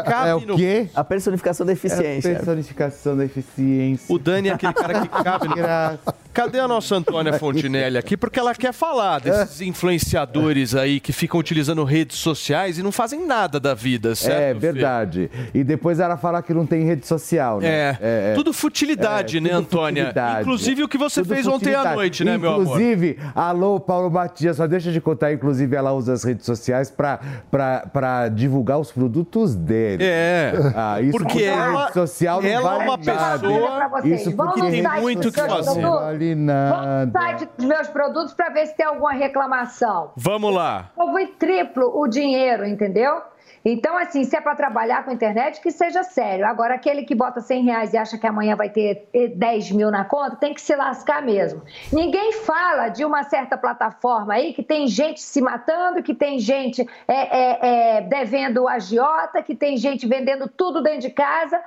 Cabe 0.06 0.30
É 0.30 0.36
o 0.36 0.40
no- 0.42 0.56
quê? 0.56 0.88
A 0.96 1.04
personificação 1.04 1.66
da 1.66 1.72
É 1.72 1.74
a 1.74 1.78
eficiência. 1.78 2.36
personificação 2.36 3.18
da 3.18 3.26
eficiência. 3.26 4.14
O 4.14 4.18
Dani 4.20 4.50
é 4.50 4.54
aquele 4.54 4.74
cara 4.74 5.02
que 5.02 5.24
cabe 5.24 5.48
no... 5.48 5.56
Graça. 5.56 6.16
Cadê 6.34 6.60
a 6.60 6.68
nossa 6.68 6.96
Antônia 6.96 7.34
Fontinelli 7.34 7.98
aqui? 7.98 8.16
Porque 8.16 8.40
ela 8.40 8.56
quer 8.56 8.72
falar 8.72 9.20
desses 9.20 9.60
influenciadores 9.62 10.74
aí 10.76 11.00
que 11.00 11.12
ficam 11.12 11.40
utilizando 11.40 11.84
redes 11.84 12.18
sociais 12.18 12.78
e 12.78 12.84
não 12.84 12.92
fazem 12.92 13.26
nada 13.28 13.60
da 13.60 13.74
vida, 13.74 14.16
certo? 14.16 14.40
É 14.42 14.54
Fê? 14.54 14.72
verdade. 14.72 15.32
E 15.54 15.64
depois 15.64 16.00
ela 16.00 16.16
fala 16.18 16.42
que 16.42 16.54
não 16.54 16.66
tem 16.66 16.84
rede 16.86 17.06
social, 17.06 17.60
né? 17.60 17.98
É, 18.02 18.34
tudo 18.36 18.54
futilidade, 18.54 19.38
É, 19.38 19.42
né, 19.42 19.50
tudo 19.50 19.58
Antônia? 19.60 20.04
futilidade. 20.06 20.42
Inclusive 20.42 20.84
o 20.84 20.88
que 20.88 20.98
você 20.98 21.22
Tudo 21.22 21.34
fez 21.34 21.46
ontem 21.48 21.54
à 21.74 21.80
futilidade. 21.80 21.96
noite, 21.96 22.24
né, 22.24 22.38
meu 22.38 22.50
amor? 22.52 22.62
Inclusive, 22.64 23.20
alô, 23.36 23.80
Paulo 23.80 24.10
Matias, 24.10 24.56
só 24.58 24.68
deixa 24.68 24.92
te 24.92 25.02
contar, 25.02 25.34
inclusive 25.34 25.76
ela 25.76 25.92
usa 25.92 26.14
as 26.14 26.24
redes 26.24 26.46
sociais 26.46 26.90
pra 26.90 28.30
divulgar 28.30 28.80
os 28.80 28.92
produtos 28.92 29.56
dele. 29.56 30.04
É. 30.06 30.54
Ah, 30.76 31.02
isso 31.02 31.12
Porque 31.18 31.44
ela- 31.44 31.82
rede 31.86 31.94
social 31.94 32.42
não 32.42 32.48
ela 32.50 32.60
é 32.60 32.78
vale 32.78 32.90
uma 32.90 32.98
nada. 32.98 33.40
pessoa-. 33.40 34.02
Isso 34.06 34.32
porque 34.32 34.62
tem 34.62 34.84
muito 35.02 35.28
o 35.28 35.32
que 35.32 35.42
fazer. 35.42 36.21
Vale 36.22 36.36
Vamos 36.36 36.46
nada. 36.46 37.06
no 37.06 37.12
site 37.12 37.50
dos 37.58 37.66
meus 37.66 37.88
produtos 37.88 38.34
para 38.34 38.50
ver 38.50 38.68
se 38.68 38.76
tem 38.76 38.86
alguma 38.86 39.14
reclamação. 39.14 40.12
Vamos 40.16 40.54
lá. 40.54 40.92
Eu 40.98 41.12
vou 41.12 41.28
triplo 41.28 41.92
o 42.00 42.08
dinheiro, 42.08 42.66
entendeu? 42.66 43.22
Então, 43.64 43.96
assim, 43.96 44.24
se 44.24 44.36
é 44.36 44.42
para 44.42 44.56
trabalhar 44.56 45.06
com 45.06 45.12
internet, 45.12 45.62
que 45.62 45.70
seja 45.70 46.04
sério. 46.04 46.48
Agora, 46.48 46.74
aquele 46.74 47.04
que 47.04 47.14
bota 47.14 47.40
100 47.40 47.64
reais 47.64 47.94
e 47.94 47.98
acha 47.98 48.18
que 48.18 48.26
amanhã 48.26 48.56
vai 48.56 48.70
ter 48.70 49.08
eh, 49.14 49.28
10 49.28 49.72
mil 49.72 49.92
na 49.92 50.04
conta, 50.04 50.36
tem 50.36 50.54
que 50.54 50.62
se 50.62 50.76
lascar 50.76 51.22
mesmo. 51.22 51.62
Ninguém 51.94 52.32
fala 52.32 52.90
de 52.90 53.06
uma 53.06 53.22
certa 53.24 53.56
plataforma 53.56 54.34
aí 54.34 54.54
que 54.54 54.64
tem 54.64 54.88
gente 54.88 55.22
se 55.22 55.40
matando, 55.42 56.02
que 56.02 56.16
tem 56.16 56.40
gente 56.40 56.88
é, 57.08 57.14
é, 57.14 57.98
é, 57.98 58.02
devendo 58.02 58.68
agiota, 58.68 59.44
que 59.44 59.56
tem 59.56 59.78
gente 59.78 60.08
vendendo 60.08 60.48
tudo 60.48 60.82
dentro 60.82 61.02
de 61.02 61.12
casa 61.12 61.62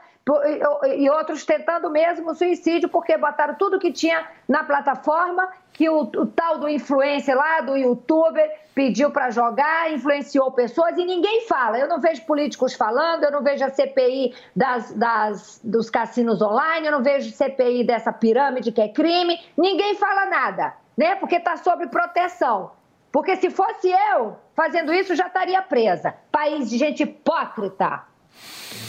e- 0.96 1.10
outros 1.10 1.44
tentando 1.44 1.90
mesmo 1.90 2.34
suicídio 2.34 2.88
porque 2.88 3.16
botaram 3.18 3.54
tudo 3.56 3.78
que 3.78 3.92
tinha 3.92 4.26
na 4.48 4.64
plataforma 4.64 5.48
que 5.72 5.88
o, 5.88 6.02
o 6.02 6.26
tal 6.26 6.58
do 6.58 6.68
influencer 6.68 7.36
lá, 7.36 7.60
do 7.60 7.76
youtuber, 7.76 8.48
pediu 8.74 9.10
para 9.10 9.30
jogar, 9.30 9.92
influenciou 9.92 10.50
pessoas 10.52 10.96
e 10.96 11.04
ninguém 11.04 11.46
fala. 11.48 11.78
Eu 11.78 11.88
não 11.88 12.00
vejo 12.00 12.24
políticos 12.24 12.74
falando, 12.74 13.24
eu 13.24 13.30
não 13.32 13.42
vejo 13.42 13.64
a 13.64 13.70
CPI 13.70 14.34
das, 14.54 14.92
das- 14.94 15.60
dos 15.64 15.90
cassinos 15.90 16.40
online, 16.40 16.86
eu 16.86 16.92
não 16.92 17.02
vejo 17.02 17.30
CPI 17.32 17.84
dessa 17.84 18.12
pirâmide 18.12 18.70
que 18.72 18.80
é 18.80 18.88
crime, 18.88 19.38
ninguém 19.56 19.94
fala 19.96 20.26
nada, 20.26 20.74
né? 20.96 21.16
Porque 21.16 21.36
está 21.36 21.56
sob 21.56 21.86
proteção. 21.88 22.70
Porque 23.12 23.36
se 23.36 23.50
fosse 23.50 23.90
eu 24.12 24.36
fazendo 24.56 24.92
isso, 24.92 25.14
já 25.14 25.26
estaria 25.26 25.60
presa. 25.62 26.14
País 26.32 26.70
de 26.70 26.78
gente 26.78 27.02
hipócrita. 27.02 28.02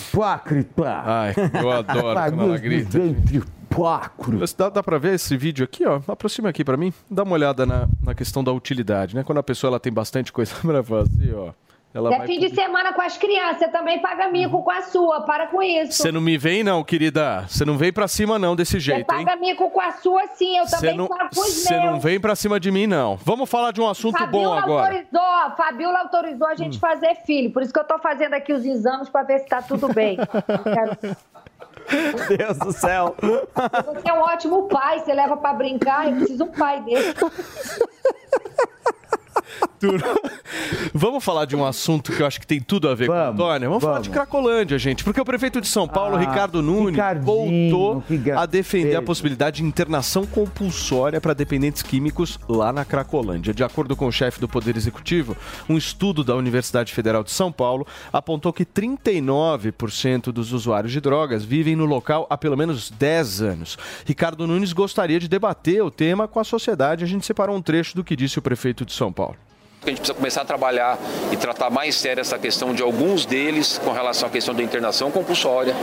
Hipócrita. 0.09 1.01
Ai, 1.05 1.33
eu 1.61 1.71
adoro 1.71 2.19
quando 2.31 2.41
ela 2.43 2.57
grita. 2.57 2.97
Mas 4.39 4.53
Dá, 4.53 4.69
dá 4.69 4.81
pra 4.81 4.97
ver 4.97 5.15
esse 5.15 5.35
vídeo 5.35 5.63
aqui, 5.65 5.85
ó? 5.85 5.99
Aproxima 6.07 6.49
aqui 6.49 6.63
pra 6.63 6.77
mim. 6.77 6.93
Dá 7.11 7.23
uma 7.23 7.33
olhada 7.33 7.65
na, 7.65 7.87
na 8.01 8.13
questão 8.15 8.43
da 8.43 8.51
utilidade, 8.51 9.15
né? 9.15 9.23
Quando 9.23 9.39
a 9.39 9.43
pessoa 9.43 9.69
ela 9.71 9.79
tem 9.79 9.91
bastante 9.91 10.31
coisa 10.31 10.53
pra 10.63 10.83
fazer, 10.83 11.33
ó. 11.35 11.51
Ela 11.95 12.13
é 12.13 12.17
vai... 12.17 12.27
fim 12.27 12.39
de 12.39 12.53
semana 12.53 12.91
com 12.91 13.01
as 13.01 13.17
crianças, 13.17 13.59
você 13.59 13.67
também 13.69 14.01
paga 14.01 14.27
mico 14.27 14.61
com 14.61 14.69
a 14.69 14.81
sua, 14.81 15.21
para 15.21 15.47
com 15.47 15.63
isso. 15.63 15.93
Você 15.93 16.11
não 16.11 16.19
me 16.19 16.37
vem 16.37 16.61
não, 16.61 16.83
querida. 16.83 17.45
Você 17.47 17.63
não 17.63 17.77
vem 17.77 17.93
pra 17.93 18.05
cima 18.05 18.37
não 18.37 18.53
desse 18.53 18.73
Você 18.73 18.79
jeito, 18.81 19.15
hein? 19.15 19.25
paga 19.25 19.37
mico 19.37 19.69
com 19.69 19.79
a 19.79 19.93
sua, 19.93 20.27
sim, 20.35 20.57
eu 20.57 20.67
Você 20.67 20.75
também 20.75 20.97
não, 20.97 21.07
pago 21.07 21.29
com 21.33 21.39
os 21.39 21.47
você 21.47 21.77
não 21.77 21.97
vem 21.97 22.19
pra 22.19 22.35
cima 22.35 22.59
de 22.59 22.69
mim, 22.69 22.85
não. 22.85 23.15
Vamos 23.15 23.49
falar 23.49 23.71
de 23.71 23.79
um 23.79 23.87
assunto 23.87 24.17
bom 24.17 24.25
Fabiola 24.25 24.61
agora. 24.61 24.87
autorizou, 24.87 25.21
a 25.21 25.51
Fabiola 25.51 25.99
autorizou 25.99 26.47
a 26.47 26.55
gente 26.55 26.79
fazer 26.79 27.15
filho, 27.25 27.49
por 27.51 27.63
isso 27.63 27.71
que 27.71 27.79
eu 27.79 27.85
tô 27.85 27.97
fazendo 27.97 28.33
aqui 28.33 28.51
os 28.51 28.65
exames 28.65 29.07
para 29.07 29.23
ver 29.23 29.39
se 29.39 29.47
tá 29.47 29.61
tudo 29.61 29.87
bem. 29.93 30.17
Deus 32.27 32.57
do 32.57 32.73
céu. 32.73 33.15
Você 33.21 34.09
é 34.09 34.13
um 34.13 34.19
ótimo 34.19 34.67
pai, 34.67 34.99
você 34.99 35.13
leva 35.13 35.37
para 35.37 35.53
brincar, 35.53 36.07
eu 36.07 36.15
preciso 36.17 36.43
de 36.43 36.43
um 36.43 36.51
pai 36.51 36.81
desse. 36.81 37.13
Vamos 40.93 41.23
falar 41.23 41.45
de 41.45 41.55
um 41.55 41.65
assunto 41.65 42.11
que 42.11 42.21
eu 42.21 42.25
acho 42.27 42.39
que 42.39 42.47
tem 42.47 42.59
tudo 42.61 42.89
a 42.89 42.95
ver 42.95 43.07
com 43.07 43.13
a 43.13 43.29
Antônia. 43.29 43.67
Vamos, 43.67 43.83
falar 43.83 44.01
de 44.01 44.09
Cracolândia, 44.09 44.77
gente. 44.79 45.03
Porque 45.03 45.19
o 45.19 45.25
prefeito 45.25 45.61
de 45.61 45.67
São 45.67 45.87
Paulo, 45.87 46.15
Ah, 46.15 46.19
Ricardo 46.19 46.61
Nunes, 46.61 46.99
voltou 47.21 48.03
a 48.35 48.45
defender 48.45 48.95
a 48.95 49.01
possibilidade 49.01 49.57
de 49.57 49.63
internação 49.63 50.25
compulsória 50.25 51.19
para 51.21 51.33
dependentes 51.33 51.81
químicos 51.81 52.39
lá 52.47 52.71
na 52.73 52.85
Cracolândia. 52.85 53.53
De 53.53 53.63
acordo 53.63 53.95
com 53.95 54.07
o 54.07 54.11
chefe 54.11 54.39
do 54.39 54.47
Poder 54.47 54.75
Executivo, 54.75 55.35
um 55.69 55.77
estudo 55.77 56.23
da 56.23 56.35
Universidade 56.35 56.93
Federal 56.93 57.23
de 57.23 57.31
São 57.31 57.51
Paulo 57.51 57.85
apontou 58.11 58.51
que 58.53 58.65
39% 58.65 60.31
dos 60.31 60.51
usuários 60.53 60.91
de 60.91 61.01
drogas 61.01 61.43
vivem 61.43 61.75
no 61.75 61.85
local 61.85 62.25
há 62.29 62.37
pelo 62.37 62.57
menos 62.57 62.89
10 62.91 63.41
anos. 63.41 63.77
Ricardo 64.05 64.47
Nunes 64.47 64.73
gostaria 64.73 65.19
de 65.19 65.27
debater 65.27 65.83
o 65.83 65.91
tema 65.91 66.27
com 66.27 66.39
a 66.39 66.43
sociedade. 66.43 67.03
A 67.03 67.07
gente 67.07 67.25
separou 67.25 67.55
um 67.55 67.61
trecho 67.61 67.95
do 67.95 68.03
que 68.03 68.15
disse 68.15 68.39
o 68.39 68.41
prefeito 68.41 68.85
de 68.85 68.93
São 68.93 69.11
Paulo. 69.11 69.24
A 69.83 69.89
gente 69.89 69.97
precisa 69.99 70.15
começar 70.15 70.41
a 70.41 70.45
trabalhar 70.45 70.97
e 71.31 71.37
tratar 71.37 71.69
mais 71.69 71.95
sério 71.95 72.19
essa 72.21 72.39
questão 72.39 72.73
de 72.73 72.81
alguns 72.81 73.25
deles 73.25 73.77
com 73.77 73.91
relação 73.91 74.27
à 74.27 74.31
questão 74.31 74.53
da 74.53 74.63
internação 74.63 75.11
compulsória. 75.11 75.75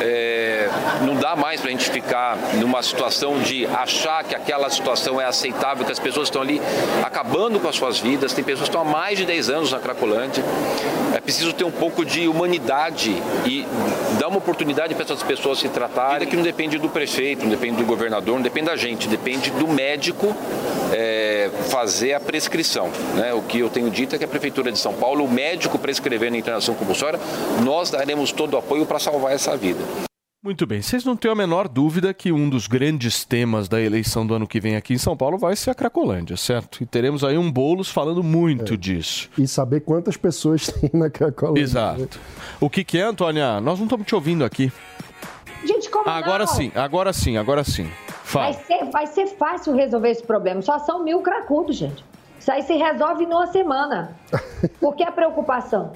É, 0.00 0.68
não 1.02 1.14
dá 1.14 1.34
mais 1.36 1.60
para 1.60 1.68
a 1.68 1.72
gente 1.72 1.90
ficar 1.90 2.36
numa 2.54 2.82
situação 2.82 3.38
de 3.40 3.66
achar 3.66 4.24
que 4.24 4.34
aquela 4.34 4.68
situação 4.70 5.20
é 5.20 5.24
aceitável, 5.24 5.84
que 5.84 5.92
as 5.92 5.98
pessoas 5.98 6.28
estão 6.28 6.42
ali 6.42 6.60
acabando 7.02 7.58
com 7.60 7.68
as 7.68 7.76
suas 7.76 7.98
vidas. 7.98 8.32
Tem 8.32 8.44
pessoas 8.44 8.68
que 8.68 8.76
estão 8.76 8.82
há 8.82 8.90
mais 8.90 9.18
de 9.18 9.24
10 9.24 9.50
anos 9.50 9.72
na 9.72 9.78
Cracolândia. 9.78 10.44
É 11.14 11.20
preciso 11.20 11.52
ter 11.52 11.64
um 11.64 11.70
pouco 11.70 12.04
de 12.04 12.28
humanidade 12.28 13.10
e 13.46 13.66
dar 14.18 14.28
uma 14.28 14.38
oportunidade 14.38 14.94
para 14.94 15.04
essas 15.04 15.22
pessoas 15.22 15.58
se 15.58 15.68
tratarem. 15.68 16.28
Que 16.28 16.36
não 16.36 16.42
depende 16.42 16.78
do 16.78 16.88
prefeito, 16.88 17.42
não 17.42 17.50
depende 17.50 17.76
do 17.76 17.84
governador, 17.84 18.34
não 18.34 18.42
depende 18.42 18.66
da 18.66 18.76
gente, 18.76 19.08
depende 19.08 19.50
do 19.50 19.66
médico 19.68 20.34
é, 20.92 21.50
fazer 21.68 22.14
a 22.14 22.20
prescrição. 22.20 22.90
Né? 23.14 23.32
O 23.34 23.42
que 23.42 23.58
eu 23.58 23.68
tenho 23.68 23.90
dito 23.90 24.14
é 24.14 24.18
que 24.18 24.24
a 24.24 24.28
Prefeitura 24.28 24.70
de 24.70 24.78
São 24.78 24.92
Paulo, 24.92 25.24
o 25.24 25.28
médico 25.30 25.78
prescrevendo 25.78 26.36
a 26.36 26.38
internação 26.38 26.74
compulsória, 26.74 27.18
nós 27.64 27.90
daremos 27.90 28.32
todo 28.32 28.54
o 28.54 28.58
apoio 28.58 28.86
para 28.86 28.98
salvar 28.98 29.32
essa 29.32 29.56
vida. 29.56 30.09
Muito 30.42 30.66
bem, 30.66 30.80
vocês 30.80 31.04
não 31.04 31.14
têm 31.16 31.30
a 31.30 31.34
menor 31.34 31.68
dúvida 31.68 32.14
que 32.14 32.32
um 32.32 32.48
dos 32.48 32.66
grandes 32.66 33.26
temas 33.26 33.68
da 33.68 33.78
eleição 33.78 34.26
do 34.26 34.32
ano 34.32 34.46
que 34.46 34.58
vem 34.58 34.74
aqui 34.74 34.94
em 34.94 34.98
São 34.98 35.14
Paulo 35.14 35.36
vai 35.36 35.54
ser 35.54 35.68
a 35.68 35.74
Cracolândia, 35.74 36.34
certo? 36.34 36.82
E 36.82 36.86
teremos 36.86 37.22
aí 37.22 37.36
um 37.36 37.52
Boulos 37.52 37.90
falando 37.90 38.22
muito 38.22 38.74
disso. 38.74 39.28
E 39.36 39.46
saber 39.46 39.80
quantas 39.80 40.16
pessoas 40.16 40.68
tem 40.72 40.88
na 40.94 41.10
Cracolândia. 41.10 41.60
Exato. 41.60 42.18
O 42.58 42.70
que, 42.70 42.82
que 42.82 42.96
é, 42.96 43.02
Antônia? 43.02 43.60
Nós 43.60 43.78
não 43.78 43.84
estamos 43.84 44.06
te 44.06 44.14
ouvindo 44.14 44.42
aqui. 44.42 44.72
Gente, 45.62 45.90
como 45.90 46.08
Agora 46.08 46.46
não? 46.46 46.52
sim, 46.54 46.72
agora 46.74 47.12
sim, 47.12 47.36
agora 47.36 47.62
sim. 47.62 47.90
Vai 48.32 48.54
Fala. 48.54 48.64
ser, 48.64 48.84
vai 48.90 49.06
ser 49.08 49.26
fácil 49.26 49.74
resolver 49.74 50.08
esse 50.08 50.22
problema. 50.22 50.62
Só 50.62 50.78
são 50.78 51.04
mil 51.04 51.20
cracudos, 51.20 51.76
gente. 51.76 52.02
Isso 52.38 52.50
aí 52.50 52.62
se 52.62 52.72
resolve 52.72 53.26
numa 53.26 53.46
semana. 53.48 54.16
Por 54.80 54.96
que 54.96 55.02
a 55.02 55.12
preocupação? 55.12 55.92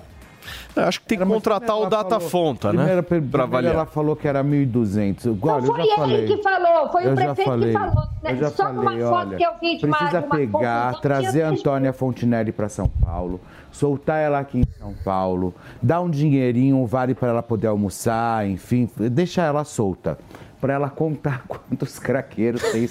Eu 0.76 0.84
acho 0.84 1.00
que 1.00 1.06
tem 1.06 1.18
que 1.18 1.24
contratar 1.24 1.78
o 1.78 1.86
Data 1.88 2.18
Fonta, 2.20 2.72
né? 2.72 3.00
Primeiro 3.02 3.42
avaliar. 3.42 3.74
ela 3.74 3.86
falou 3.86 4.14
que 4.16 4.26
era 4.26 4.42
1.200. 4.42 5.26
Igual, 5.26 5.60
Não 5.60 5.68
eu 5.68 5.74
foi 5.74 5.86
já 5.86 5.96
falei. 5.96 6.16
ele 6.16 6.36
que 6.36 6.42
falou, 6.42 6.88
foi 6.90 7.06
Eu 7.06 7.12
o 7.12 7.14
prefeito 7.14 7.44
falei. 7.50 7.72
que 7.72 7.78
falou. 7.78 8.04
Né? 8.22 8.32
Eu 8.32 8.36
já 8.36 8.50
Só 8.50 8.64
falei, 8.64 8.80
uma 9.02 9.10
foto 9.10 9.28
olha, 9.28 9.36
que 9.36 9.44
eu 9.44 9.50
vi 9.60 9.76
de 9.78 9.86
uma, 9.86 9.96
precisa 9.96 10.20
uma 10.20 10.36
pegar, 10.36 10.84
confusão, 10.86 11.00
trazer 11.00 11.42
a 11.42 11.48
Antônia 11.50 11.92
Fontinelli 11.92 12.52
para 12.52 12.68
São 12.68 12.88
Paulo, 12.88 13.40
soltar 13.70 14.18
ela 14.20 14.38
aqui 14.38 14.58
em 14.60 14.66
São 14.78 14.94
Paulo, 15.04 15.54
dar 15.82 16.00
um 16.00 16.10
dinheirinho, 16.10 16.76
um 16.76 16.86
vale 16.86 17.14
para 17.14 17.28
ela 17.28 17.42
poder 17.42 17.66
almoçar, 17.68 18.46
enfim, 18.48 18.88
deixar 18.96 19.44
ela 19.44 19.64
solta. 19.64 20.18
Para 20.64 20.72
ela 20.72 20.88
contar 20.88 21.44
quantos 21.46 21.98
craqueiros 21.98 22.62
tem. 22.72 22.88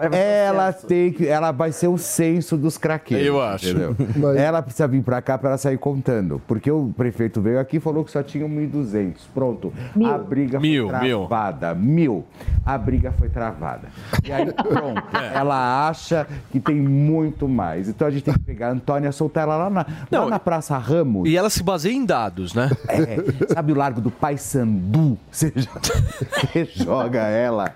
ela 0.00 0.72
tem 0.72 1.12
que, 1.12 1.26
ela 1.26 1.50
vai 1.50 1.72
ser 1.72 1.88
o 1.88 1.98
censo 1.98 2.56
dos 2.56 2.78
craqueiros. 2.78 3.26
Eu 3.26 3.42
acho. 3.42 3.68
entendeu? 3.68 3.96
Ela 4.36 4.62
precisa 4.62 4.86
vir 4.86 5.02
para 5.02 5.20
cá 5.20 5.36
para 5.36 5.48
ela 5.50 5.58
sair 5.58 5.76
contando, 5.78 6.40
porque 6.46 6.70
o 6.70 6.92
prefeito 6.96 7.40
veio 7.40 7.58
aqui 7.58 7.78
e 7.78 7.80
falou 7.80 8.04
que 8.04 8.12
só 8.12 8.22
tinham 8.22 8.48
1.200. 8.48 9.14
Pronto. 9.34 9.72
A 10.04 10.18
briga 10.18 10.60
Mil, 10.60 10.88
foi 10.88 10.98
mil. 11.00 11.18
travada. 11.26 11.74
Mil. 11.74 12.24
A 12.64 12.78
briga 12.78 13.10
foi 13.18 13.28
travada. 13.28 13.88
E 14.22 14.30
aí, 14.30 14.52
pronto. 14.52 15.02
Ela 15.34 15.88
acha 15.88 16.28
que 16.52 16.60
tem 16.60 16.76
muito 16.76 17.48
mais. 17.48 17.88
Então 17.88 18.06
a 18.06 18.10
gente 18.12 18.22
tem 18.22 18.34
que 18.34 18.40
pegar 18.40 18.68
a 18.68 18.70
Antônia, 18.70 19.10
soltar 19.10 19.42
ela 19.42 19.56
lá 19.56 19.68
na, 19.70 19.86
lá 20.12 20.26
na 20.26 20.38
Praça 20.38 20.78
Ramos. 20.78 21.28
E 21.28 21.36
ela 21.36 21.50
se 21.50 21.60
baseia 21.60 21.92
em 21.92 22.04
dados, 22.04 22.54
né? 22.54 22.70
É, 22.86 23.52
sabe 23.52 23.72
o 23.72 23.74
Largo 23.74 24.00
do 24.00 24.12
jo- 24.92 25.18
você 25.30 25.50
joga 26.74 27.20
ela 27.20 27.74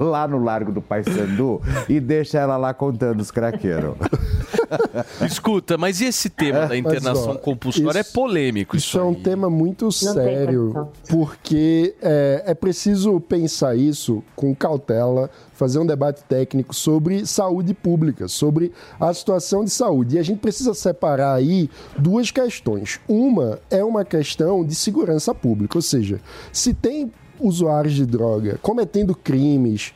lá 0.00 0.26
no 0.26 0.42
Largo 0.42 0.72
do 0.72 0.82
Paissandu 0.82 1.60
e 1.88 2.00
deixa 2.00 2.38
ela 2.38 2.56
lá 2.56 2.74
contando 2.74 3.20
os 3.20 3.30
craqueiros. 3.30 3.94
Escuta, 5.26 5.76
mas 5.78 6.00
e 6.00 6.06
esse 6.06 6.28
tema 6.28 6.60
da 6.60 6.68
Mas, 6.68 6.78
internação 6.78 7.32
ó, 7.32 7.34
compulsória 7.36 8.00
isso- 8.00 8.10
é 8.10 8.12
polêmico. 8.12 8.76
Isso 8.76 8.98
é 8.98 9.02
um 9.02 9.14
tema 9.14 9.48
muito 9.50 9.90
sério, 9.92 10.88
porque 11.08 11.94
é, 12.02 12.42
é 12.46 12.54
preciso 12.54 13.20
pensar 13.20 13.76
isso 13.76 14.22
com 14.34 14.54
cautela, 14.54 15.30
fazer 15.54 15.78
um 15.78 15.86
debate 15.86 16.22
técnico 16.24 16.74
sobre 16.74 17.26
saúde 17.26 17.72
pública, 17.74 18.28
sobre 18.28 18.72
a 19.00 19.12
situação 19.12 19.64
de 19.64 19.70
saúde. 19.70 20.16
E 20.16 20.18
a 20.18 20.22
gente 20.22 20.38
precisa 20.38 20.74
separar 20.74 21.34
aí 21.34 21.70
duas 21.98 22.30
questões. 22.30 23.00
Uma 23.08 23.58
é 23.70 23.82
uma 23.82 24.04
questão 24.04 24.64
de 24.64 24.74
segurança 24.74 25.34
pública, 25.34 25.78
ou 25.78 25.82
seja, 25.82 26.20
se 26.52 26.74
tem 26.74 27.10
usuários 27.38 27.94
de 27.94 28.06
droga 28.06 28.58
cometendo 28.62 29.14
crimes, 29.14 29.92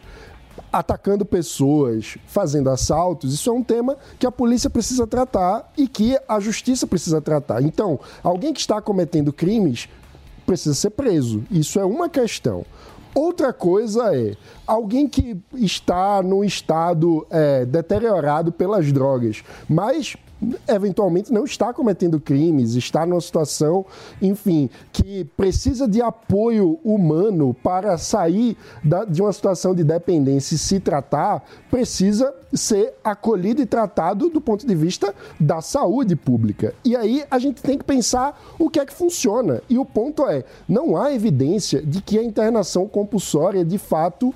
atacando 0.73 1.25
pessoas, 1.25 2.17
fazendo 2.27 2.71
assaltos, 2.71 3.35
isso 3.35 3.51
é 3.51 3.53
um 3.53 3.63
tema 3.63 3.97
que 4.19 4.27
a 4.27 4.33
polícia 4.33 4.71
precisa 4.71 5.07
tratar 5.07 5.73
e 5.77 5.89
que 5.89 6.19
a 6.29 6.39
justiça 6.41 6.87
precisa 6.87 7.21
tratar. 7.21 7.63
Então, 7.63 7.99
alguém 8.23 8.53
que 8.53 8.61
está 8.61 8.81
cometendo 8.81 9.33
crimes 9.33 9.89
precisa 10.47 10.75
ser 10.75 10.91
preso. 10.91 11.45
Isso 11.51 11.79
é 11.79 11.85
uma 11.85 12.09
questão. 12.09 12.65
Outra 13.15 13.53
coisa 13.53 14.15
é 14.17 14.37
alguém 14.67 15.09
que 15.09 15.37
está 15.55 16.23
num 16.23 16.45
estado 16.45 17.27
é, 17.29 17.65
deteriorado 17.65 18.53
pelas 18.53 18.93
drogas, 18.93 19.43
mas 19.69 20.17
eventualmente 20.67 21.33
não 21.33 21.45
está 21.45 21.73
cometendo 21.73 22.21
crimes, 22.21 22.75
está 22.75 23.05
numa 23.05 23.21
situação, 23.21 23.85
enfim, 24.23 24.71
que 24.93 25.25
precisa 25.37 25.87
de 25.87 26.01
apoio 26.01 26.79
humano 26.85 27.55
para 27.62 27.97
sair 27.99 28.57
da- 28.83 29.05
de 29.05 29.21
uma 29.21 29.33
situação 29.33 29.75
de 29.75 29.85
dependência 29.85 30.55
e 30.55 30.59
se 30.59 30.81
tratar, 30.81 31.45
precisa 31.71 32.35
ser 32.53 32.95
acolhido 33.05 33.62
e 33.62 33.67
tratado 33.67 34.29
do 34.29 34.41
ponto 34.41 34.67
de 34.67 34.75
vista 34.75 35.15
da 35.39 35.61
saúde 35.61 36.17
pública. 36.17 36.75
E 36.85 36.97
aí 36.97 37.23
a 37.31 37.39
gente 37.39 37.62
tem 37.62 37.79
que 37.79 37.85
pensar 37.85 38.41
o 38.59 38.69
que 38.69 38.81
é 38.81 38.87
que 38.87 38.93
funciona. 38.93 39.62
E 39.69 39.79
o 39.79 39.85
ponto 39.85 40.27
é, 40.27 40.45
não 40.69 40.97
há 40.97 41.12
evidência 41.12 41.81
de 41.81 42.01
que 42.03 42.19
a 42.19 42.25
internação 42.25 42.89
compulsória 42.89 43.65
de 43.65 43.79
fato 43.79 44.35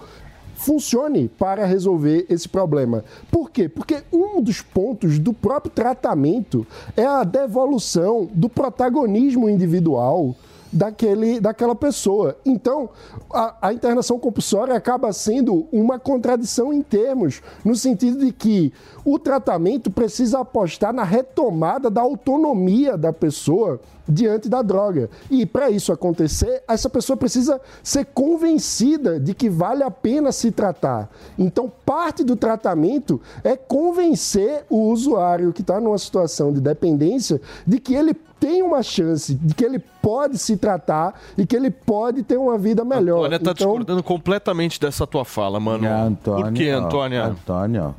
funcione 0.55 1.29
para 1.29 1.65
resolver 1.65 2.27
esse 2.29 2.49
problema. 2.49 3.05
Por 3.31 3.51
quê? 3.51 3.69
Porque 3.69 4.03
um 4.13 4.41
dos 4.41 4.61
pontos 4.61 5.19
do 5.19 5.33
próprio 5.33 5.73
tratamento 5.73 6.67
é 6.97 7.05
a 7.05 7.25
devolução 7.25 8.29
do 8.33 8.49
protagonismo 8.49 9.49
individual 9.49 10.35
daquele, 10.75 11.39
daquela 11.39 11.75
pessoa. 11.75 12.37
Então, 12.45 12.91
a, 13.33 13.69
a 13.69 13.73
internação 13.73 14.19
compulsória 14.19 14.75
acaba 14.75 15.13
sendo 15.13 15.67
uma 15.73 15.99
contradição 15.99 16.73
em 16.73 16.83
termos, 16.83 17.41
no 17.65 17.77
sentido 17.77 18.25
de 18.25 18.33
que 18.33 18.73
o 19.05 19.19
tratamento 19.19 19.91
precisa 19.91 20.41
apostar 20.41 20.93
na 20.93 21.05
retomada 21.05 21.89
da 21.89 22.01
autonomia 22.01 22.99
da 22.99 23.13
pessoa 23.13 23.81
diante 24.09 24.49
da 24.49 24.63
droga. 24.63 25.09
E 25.31 25.45
para 25.47 25.71
isso 25.71 25.93
acontecer, 25.93 26.63
essa 26.69 26.89
pessoa 26.89 27.17
precisa 27.17 27.61
ser 27.83 28.07
convencida 28.07 29.19
de 29.19 29.35
que 29.35 29.49
vale 29.49 29.83
a 29.83 29.91
pena 29.91 30.33
se 30.33 30.51
tratar. 30.51 31.11
Então, 31.39 31.71
parte 31.85 32.23
do 32.23 32.37
tratamento 32.37 33.21
é 33.43 33.57
convencer 33.57 34.65
o 34.69 34.91
usuário 34.91 35.53
que 35.53 35.61
está 35.61 35.81
numa 35.81 35.99
situação 35.99 36.53
de 36.53 36.61
dependência 36.61 37.41
de 37.67 37.79
que 37.79 37.95
ele 37.95 38.15
tem 38.45 38.63
uma 38.63 38.83
chance, 38.83 39.35
de 39.35 39.55
que 39.55 39.65
ele 39.65 39.79
pode 40.03 40.37
se 40.37 40.57
tratar 40.59 41.19
e 41.39 41.47
que 41.47 41.57
ele 41.57 41.71
pode 41.71 42.23
ter 42.23 42.37
uma 42.37 42.59
vida 42.59 42.85
melhor. 42.85 43.21
Antônia 43.21 43.39
tá 43.39 43.53
então, 43.53 43.55
discordando 43.55 44.03
completamente 44.03 44.79
dessa 44.79 45.07
tua 45.07 45.25
fala, 45.25 45.59
mano. 45.59 46.19
Por 46.23 46.53
que, 46.53 46.69
Antônia? 46.69 47.25
Antônia. 47.25 47.95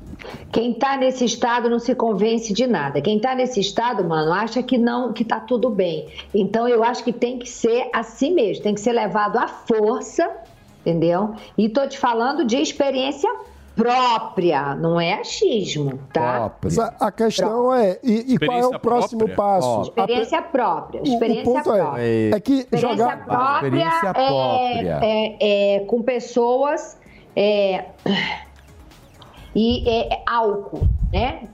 Quem 0.51 0.73
tá 0.73 0.97
nesse 0.97 1.25
estado 1.25 1.67
não 1.67 1.79
se 1.79 1.95
convence 1.95 2.53
de 2.53 2.67
nada. 2.67 3.01
Quem 3.01 3.19
tá 3.19 3.33
nesse 3.33 3.59
estado, 3.59 4.03
mano, 4.03 4.31
acha 4.31 4.61
que 4.61 4.77
não, 4.77 5.13
que 5.13 5.25
tá 5.25 5.39
tudo 5.39 5.69
bem. 5.69 5.94
Então 6.33 6.67
eu 6.67 6.83
acho 6.83 7.03
que 7.03 7.13
tem 7.13 7.37
que 7.39 7.49
ser 7.49 7.89
assim 7.93 8.33
mesmo, 8.33 8.63
tem 8.63 8.73
que 8.73 8.81
ser 8.81 8.91
levado 8.93 9.37
à 9.37 9.47
força, 9.47 10.29
entendeu? 10.81 11.33
E 11.57 11.69
tô 11.69 11.87
te 11.87 11.97
falando 11.97 12.45
de 12.45 12.57
experiência 12.57 13.29
própria, 13.75 14.73
não 14.75 14.99
é 15.01 15.15
achismo, 15.15 15.99
tá? 16.13 16.49
A, 16.99 17.07
a 17.07 17.11
questão 17.11 17.73
é, 17.73 17.99
e, 18.01 18.33
e 18.33 18.37
qual 18.39 18.57
é 18.57 18.61
o 18.61 18.71
Experiência 18.71 18.79
próximo 18.79 19.19
própria? 19.19 19.35
passo? 19.35 19.67
Ó. 19.67 19.81
Experiência 19.83 20.41
própria, 20.41 21.01
O- 21.01 21.03
o 21.03 21.07
experiência 21.07 21.43
ponto 21.43 21.73
é- 21.73 21.77
própria. 21.81 22.35
é 22.35 22.39
que 22.39 22.53
experiência 22.59 22.97
jogar- 22.97 23.25
própria, 23.25 23.55
Experiência 23.67 24.07
é- 24.07 24.13
própria. 24.13 24.99
É, 25.03 25.75
é, 25.75 25.79
com 25.85 26.01
pessoas 26.01 26.97
é, 27.35 27.85
e 29.53 29.87
é, 29.89 30.13
é 30.15 30.23
álcool, 30.25 30.87
né? 31.11 31.47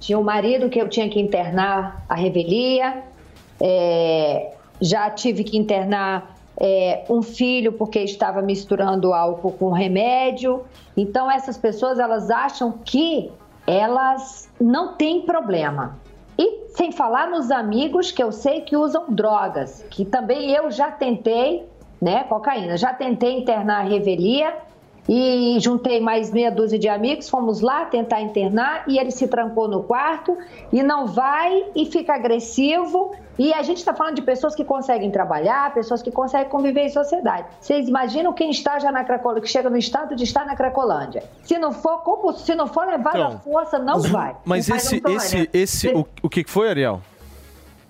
Tinha 0.00 0.18
um 0.18 0.22
marido 0.22 0.68
que 0.68 0.80
eu 0.80 0.88
tinha 0.88 1.08
que 1.08 1.20
internar 1.20 2.04
a 2.08 2.14
revelia, 2.14 3.02
é, 3.66 4.52
já 4.78 5.08
tive 5.08 5.42
que 5.42 5.56
internar 5.56 6.36
é, 6.60 7.06
um 7.08 7.22
filho 7.22 7.72
porque 7.72 7.98
estava 8.00 8.42
misturando 8.42 9.14
álcool 9.14 9.52
com 9.52 9.70
remédio. 9.70 10.62
Então 10.94 11.30
essas 11.30 11.56
pessoas 11.56 11.98
elas 11.98 12.30
acham 12.30 12.72
que 12.84 13.32
elas 13.66 14.50
não 14.60 14.94
têm 14.96 15.22
problema. 15.22 15.96
E 16.38 16.66
sem 16.74 16.92
falar 16.92 17.30
nos 17.30 17.50
amigos 17.50 18.12
que 18.12 18.22
eu 18.22 18.30
sei 18.30 18.60
que 18.60 18.76
usam 18.76 19.06
drogas, 19.08 19.82
que 19.88 20.04
também 20.04 20.50
eu 20.50 20.70
já 20.70 20.90
tentei, 20.90 21.66
né, 22.02 22.24
cocaína, 22.24 22.76
já 22.76 22.92
tentei 22.92 23.38
internar 23.38 23.80
a 23.80 23.88
revelia 23.88 24.54
e 25.08 25.56
juntei 25.60 26.00
mais 26.00 26.30
meia 26.32 26.50
dúzia 26.50 26.78
de 26.78 26.88
amigos, 26.88 27.28
fomos 27.28 27.60
lá 27.60 27.84
tentar 27.84 28.20
internar 28.22 28.84
e 28.88 28.98
ele 28.98 29.10
se 29.10 29.28
trancou 29.28 29.68
no 29.68 29.82
quarto 29.82 30.36
e 30.72 30.82
não 30.82 31.06
vai 31.06 31.64
e 31.74 31.84
fica 31.86 32.14
agressivo. 32.14 33.12
E 33.36 33.52
a 33.52 33.62
gente 33.62 33.78
está 33.78 33.92
falando 33.92 34.14
de 34.14 34.22
pessoas 34.22 34.54
que 34.54 34.64
conseguem 34.64 35.10
trabalhar, 35.10 35.74
pessoas 35.74 36.00
que 36.00 36.10
conseguem 36.12 36.48
conviver 36.48 36.82
em 36.84 36.88
sociedade. 36.88 37.48
Vocês 37.60 37.88
imaginam 37.88 38.32
quem 38.32 38.48
está 38.50 38.78
já 38.78 38.92
na 38.92 39.02
Cracolândia, 39.02 39.42
que 39.42 39.48
chega 39.48 39.68
no 39.68 39.76
estado 39.76 40.14
de 40.14 40.22
estar 40.22 40.46
na 40.46 40.54
Cracolândia. 40.54 41.24
Se 41.42 41.58
não 41.58 41.72
for, 41.72 41.98
como- 42.02 42.32
se 42.32 42.54
não 42.54 42.68
for 42.68 42.86
levado 42.86 43.16
à 43.16 43.18
Então, 43.26 43.38
força, 43.40 43.76
não 43.78 44.00
vai. 44.00 44.36
Mas 44.44 44.68
Não 44.68 44.76
esse, 44.76 45.00
vai, 45.00 45.14
esse, 45.16 45.36
né? 45.38 45.46
esse, 45.52 45.88
o, 45.88 46.06
o 46.22 46.28
que 46.30 46.44
foi, 46.48 46.68
Ariel? 46.70 47.00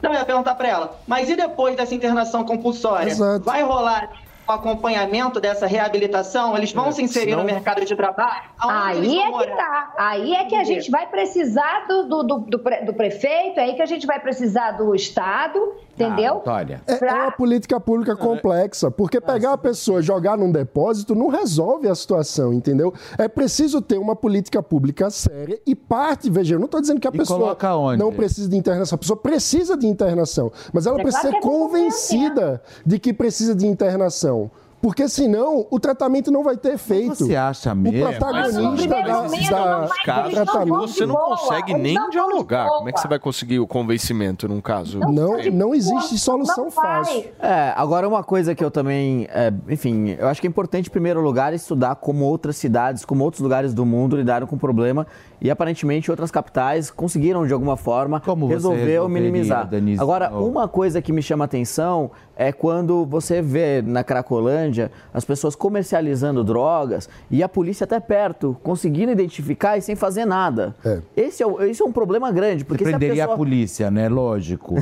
Não, 0.01 0.13
eu 0.13 0.19
ia 0.19 0.25
perguntar 0.25 0.55
pra 0.55 0.67
ela, 0.69 0.99
mas 1.07 1.29
e 1.31 1.37
depois 1.37 1.77
dessa 1.77 1.95
internação 1.95 2.43
compulsória? 2.45 3.11
Exato. 3.11 3.45
Vai 3.45 3.63
rolar 3.63 4.11
o 4.47 4.53
acompanhamento 4.53 5.41
dessa 5.41 5.67
reabilitação? 5.67 6.57
Eles 6.57 6.73
vão 6.73 6.93
se 6.93 7.03
inserir 7.03 7.31
senão- 7.31 7.39
no 7.43 7.45
mercado 7.45 7.85
de 7.85 7.95
trabalho? 7.97 8.43
Aí 8.61 9.19
é 9.19 9.33
que 9.33 9.47
tá. 9.57 9.95
Aí 9.97 10.35
é 10.35 10.45
que 10.45 10.55
a 10.57 10.65
gente 10.65 10.91
vai 10.91 11.07
precisar 11.07 11.87
do, 11.89 12.03
do, 12.05 12.23
do, 12.23 12.39
do 12.41 12.59
pre- 12.59 12.83
do 12.85 12.93
prefeito, 12.95 13.59
é 13.59 13.65
aí 13.65 13.75
que 13.75 13.83
a 13.83 13.87
gente 13.87 14.07
vai 14.07 14.21
precisar 14.21 14.73
do 14.73 14.95
Estado, 14.95 15.75
entendeu? 15.95 16.37
Antônia. 16.39 16.83
É, 16.87 17.05
é 17.07 17.13
uma 17.15 17.33
política 17.33 17.81
pública 17.81 18.17
complexa, 18.17 18.91
porque 18.91 19.21
pegar 19.21 19.53
a 19.53 19.59
pessoa 19.59 20.01
e 20.01 20.03
jogar 20.03 20.37
num 20.37 20.51
depósito 20.51 21.15
não 21.15 21.29
resolve 21.29 21.89
a 21.89 21.95
situação, 21.95 22.53
entendeu? 22.53 22.93
É 23.19 23.29
preciso 23.29 23.81
ter 23.81 23.99
uma 23.99 24.15
política 24.17 24.63
pública 24.63 25.11
séria 25.11 25.61
e 25.67 25.75
parte, 25.75 26.29
veja, 26.31 26.55
eu 26.55 26.59
não 26.59 26.67
estou 26.67 26.81
dizendo 26.81 27.01
que 27.01 27.09
a 27.09 27.13
E 27.15 27.19
pessoa 27.19 27.39
coloca 27.39 27.77
onde? 27.77 27.99
não 28.03 28.13
precisa 28.13 28.49
de 28.49 28.57
internação, 28.57 28.97
a 28.97 28.99
pessoa 28.99 29.17
precisa 29.17 29.77
de 29.77 29.87
internação, 29.87 30.53
mas 30.73 30.87
ela 30.87 30.99
É 30.99 31.03
precisa 31.03 31.31
claro 31.31 31.37
ser 31.37 31.39
é 31.39 31.51
convencida 31.51 32.63
de 32.85 32.99
que 32.99 33.13
precisa 33.13 33.55
de 33.55 33.67
internação. 33.67 34.51
Porque 34.85 35.09
senão 35.09 35.67
o 35.71 35.81
tratamento 35.81 36.31
não 36.31 36.43
vai 36.43 36.59
ter 36.59 36.75
efeito. 36.75 37.15
Você 37.15 37.35
acha 37.35 37.73
O 37.73 37.77
mesmo? 37.77 38.01
protagonista 38.07 38.61
Mas, 38.61 39.51
da, 39.51 39.89
mas 39.89 40.35
da, 40.35 40.45
da 40.45 40.65
você 40.77 41.07
não 41.07 41.15
consegue 41.17 41.73
nem 41.73 41.97
dialogar. 42.11 42.69
Como 42.69 42.91
é 42.91 42.93
que 42.93 43.01
você 43.01 43.09
vai 43.09 43.19
conseguir 43.19 43.61
o 43.61 43.67
convencimento 43.67 44.47
num 44.47 44.61
caso? 44.61 45.01
Não, 45.01 45.39
não 45.51 45.75
existe 45.75 46.19
solução 46.19 46.71
fácil. 46.71 47.25
É, 47.41 47.73
agora 47.75 48.07
uma 48.07 48.23
coisa 48.23 48.55
que 48.55 48.63
eu 48.63 48.71
também, 48.71 49.27
é, 49.31 49.51
enfim, 49.71 50.17
eu 50.19 50.29
acho 50.29 50.39
que 50.39 50.47
é 50.47 50.51
importante 50.51 50.89
em 50.89 50.93
primeiro 50.93 51.23
lugar 51.23 51.55
estudar 51.55 51.95
como 51.95 52.27
outras 52.27 52.55
cidades, 52.57 53.07
como 53.07 53.25
outros 53.25 53.41
lugares 53.41 53.73
do 53.73 53.87
mundo 53.87 54.19
lidaram 54.19 54.47
com 54.47 54.57
o 54.57 54.59
problema 54.59 55.07
e 55.41 55.51
aparentemente 55.51 56.11
outras 56.11 56.31
capitais 56.31 56.91
conseguiram 56.91 57.47
de 57.47 57.55
alguma 57.55 57.79
forma 57.79 58.21
você 58.21 58.47
resolver 58.53 58.99
ou 58.99 59.09
minimizar. 59.09 59.67
Denise? 59.67 59.99
Agora, 59.99 60.31
Oh. 60.35 60.47
uma 60.47 60.69
coisa 60.69 61.01
que 61.01 61.11
me 61.13 61.23
chama 61.23 61.45
atenção 61.47 62.11
é 62.37 62.53
quando 62.53 63.07
você 63.07 63.41
vê 63.41 63.81
na 63.81 64.03
Cracolândia 64.03 64.74
Cracolândia, 64.75 64.91
as 65.13 65.25
pessoas 65.25 65.55
comercializando 65.55 66.43
drogas 66.43 67.09
e 67.31 67.43
a 67.43 67.49
polícia 67.49 67.85
até 67.85 68.01
perto, 68.01 68.57
conseguindo 68.63 69.13
identificar 69.13 69.79
e 69.79 69.81
sem 69.81 69.95
fazer 69.95 70.25
nada. 70.25 70.75
Esse, 71.17 71.43
é, 71.43 71.69
esse 71.69 71.83
é 71.83 71.85
um 71.85 71.93
problema 71.93 72.31
grande, 72.33 72.65
porque 72.65 72.85
se 72.85 72.91
a 72.91 72.93
Prenderia 72.93 73.23
pessoa... 73.23 73.35
a 73.35 73.37
polícia, 73.39 73.91
né? 73.91 74.09
Lógico. 74.09 74.75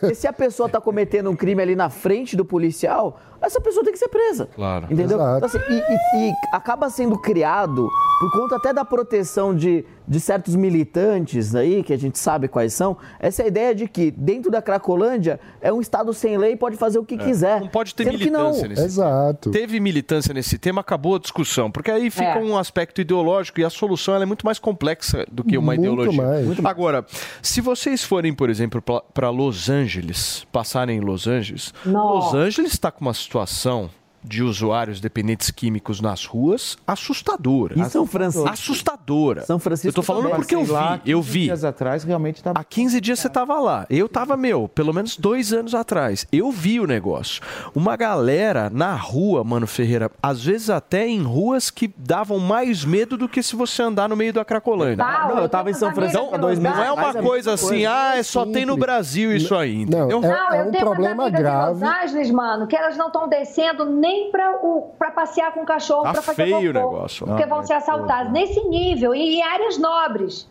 Porque 0.00 0.14
se 0.16 0.26
a 0.26 0.32
pessoa 0.32 0.66
está 0.66 0.80
cometendo 0.80 1.30
um 1.30 1.36
crime 1.36 1.62
ali 1.62 1.76
na 1.76 1.90
frente 1.90 2.36
do 2.36 2.44
policial, 2.44 3.20
essa 3.42 3.60
pessoa 3.60 3.84
tem 3.84 3.92
que 3.92 3.98
ser 3.98 4.08
presa. 4.08 4.48
Claro. 4.54 4.86
Entendeu? 4.90 5.18
Então, 5.18 5.44
assim, 5.44 5.58
e, 5.58 5.74
e- 5.74 6.30
e 6.30 6.32
acaba 6.52 6.88
sendo 6.90 7.18
criado, 7.18 7.88
por 8.20 8.32
conta 8.32 8.56
até 8.56 8.72
da 8.72 8.84
proteção 8.84 9.54
de, 9.54 9.84
de 10.06 10.20
certos 10.20 10.54
militantes 10.56 11.54
aí, 11.54 11.82
que 11.82 11.92
a 11.92 11.98
gente 11.98 12.18
sabe 12.18 12.48
quais 12.48 12.72
são, 12.74 12.96
essa 13.18 13.44
ideia 13.46 13.74
de 13.74 13.88
que 13.88 14.10
dentro 14.10 14.50
da 14.50 14.62
Cracolândia 14.62 15.40
é 15.60 15.72
um 15.72 15.80
Estado 15.80 16.12
sem 16.14 16.36
lei 16.38 16.52
e 16.52 16.56
pode 16.56 16.76
fazer 16.76 16.98
o 16.98 17.04
que 17.04 17.16
quiser. 17.16 17.58
É. 17.58 17.60
Não 17.60 17.68
pode 17.68 17.94
ter 17.94 18.04
não. 18.04 18.12
militância 18.12 18.68
nesse 18.68 18.82
Exato. 18.84 19.50
Teve 19.50 19.80
militância 19.80 20.32
nesse 20.32 20.58
tema, 20.58 20.80
acabou 20.80 21.16
a 21.16 21.18
discussão. 21.18 21.70
Porque 21.70 21.90
aí 21.90 22.10
fica 22.10 22.38
É. 22.38 22.42
um 22.42 22.56
aspecto 22.56 23.00
ideológico 23.00 23.58
e 23.60 23.64
a 23.64 23.70
solução 23.70 24.14
ela 24.14 24.22
é 24.22 24.26
muito 24.26 24.44
mais 24.46 24.58
complexa 24.58 25.26
do 25.30 25.42
que 25.42 25.56
uma 25.58 25.74
Muito 25.74 25.80
ideologia. 25.80 26.22
mais. 26.22 26.46
Muito 26.46 26.66
Agora, 26.66 27.04
se 27.42 27.60
vocês 27.60 28.04
forem, 28.04 28.32
por 28.32 28.48
exemplo, 28.50 28.80
para 28.82 29.30
Los 29.30 29.68
Angeles, 29.68 30.46
passarem 30.52 30.98
em 30.98 31.00
Los 31.00 31.26
Angeles, 31.26 31.72
Nossa. 31.84 32.36
Los 32.36 32.46
Angeles 32.46 32.72
está 32.72 32.90
com 32.90 33.00
uma 33.00 33.12
situação 33.14 33.31
situação 33.32 33.90
de 34.24 34.42
usuários 34.42 35.00
dependentes 35.00 35.50
químicos 35.50 36.00
nas 36.00 36.24
ruas 36.24 36.76
assustadora. 36.86 37.74
E 37.78 37.84
São 37.90 38.06
Francisco? 38.06 38.48
Assustadora. 38.48 39.42
São 39.44 39.58
Francisco 39.58 39.88
Eu 39.88 39.92
tô 39.94 40.02
falando 40.02 40.24
também. 40.24 40.36
porque 40.38 40.54
eu 40.54 40.64
vi, 40.64 40.70
Lá, 40.72 41.00
eu 41.04 41.18
15 41.18 41.30
vi. 41.32 41.44
dias 41.44 41.64
atrás 41.64 42.04
realmente 42.04 42.42
tá 42.42 42.52
Há 42.54 42.64
15 42.64 43.00
dias 43.00 43.18
você 43.20 43.28
tava 43.28 43.58
lá. 43.58 43.86
Eu 43.90 44.08
tava, 44.08 44.36
meu, 44.36 44.68
pelo 44.68 44.92
menos 44.92 45.16
dois 45.16 45.52
anos 45.52 45.74
atrás. 45.74 46.26
Eu 46.32 46.50
vi 46.50 46.80
o 46.80 46.86
negócio. 46.86 47.42
Uma 47.74 47.96
galera 47.96 48.70
na 48.70 48.94
rua, 48.94 49.42
mano 49.44 49.66
Ferreira, 49.66 50.10
às 50.22 50.42
vezes 50.44 50.70
até 50.70 51.06
em 51.06 51.22
ruas 51.22 51.70
que 51.70 51.88
davam 51.96 52.38
mais 52.38 52.84
medo 52.84 53.16
do 53.16 53.28
que 53.28 53.42
se 53.42 53.56
você 53.56 53.82
andar 53.82 54.08
no 54.08 54.16
meio 54.16 54.32
da 54.32 54.44
Cracolândia. 54.44 55.04
Tá, 55.04 55.28
Não, 55.28 55.38
eu 55.42 55.48
tava 55.48 55.70
em 55.70 55.74
São 55.74 55.94
Francisco 55.94 56.34
há 56.34 56.36
dois 56.38 56.58
meses 56.58 56.76
Não 56.78 56.84
é 56.84 56.92
uma 56.92 57.10
é 57.10 57.22
coisa 57.22 57.52
assim, 57.54 57.86
ah, 57.86 58.14
é 58.16 58.22
só 58.22 58.46
tem 58.46 58.64
no 58.66 58.76
Brasil 58.76 59.34
isso 59.34 59.54
aí? 59.54 59.84
Não, 59.86 60.08
é, 60.08 60.12
Não, 60.28 60.52
é 60.52 60.60
eu 60.62 60.66
um 60.68 60.70
tenho 60.70 60.84
problema 60.84 61.14
umas 61.24 61.34
amigas 61.34 61.40
grave. 61.40 61.70
em 61.70 61.72
Los 61.72 61.82
Angeles, 61.82 62.30
mano, 62.30 62.66
que 62.66 62.76
elas 62.76 62.96
não 62.96 63.06
estão 63.08 63.28
descendo 63.28 63.84
nem 63.86 64.11
pra, 64.30 64.56
o, 64.62 64.92
pra 64.98 65.10
passear 65.10 65.52
com 65.52 65.62
o 65.62 65.66
cachorro, 65.66 66.02
Tá 66.02 66.12
pra 66.12 66.22
fazer 66.22 66.44
feio 66.44 66.70
o 66.70 66.74
negócio. 66.74 67.26
Porque 67.26 67.42
Ah, 67.42 67.46
vão 67.46 67.60
é 67.60 67.64
ser 67.64 67.74
assaltadas. 67.74 68.32
Nesse 68.32 68.60
nível, 68.68 69.14
e 69.14 69.36
em 69.36 69.42
áreas 69.42 69.78
nobres. 69.78 70.48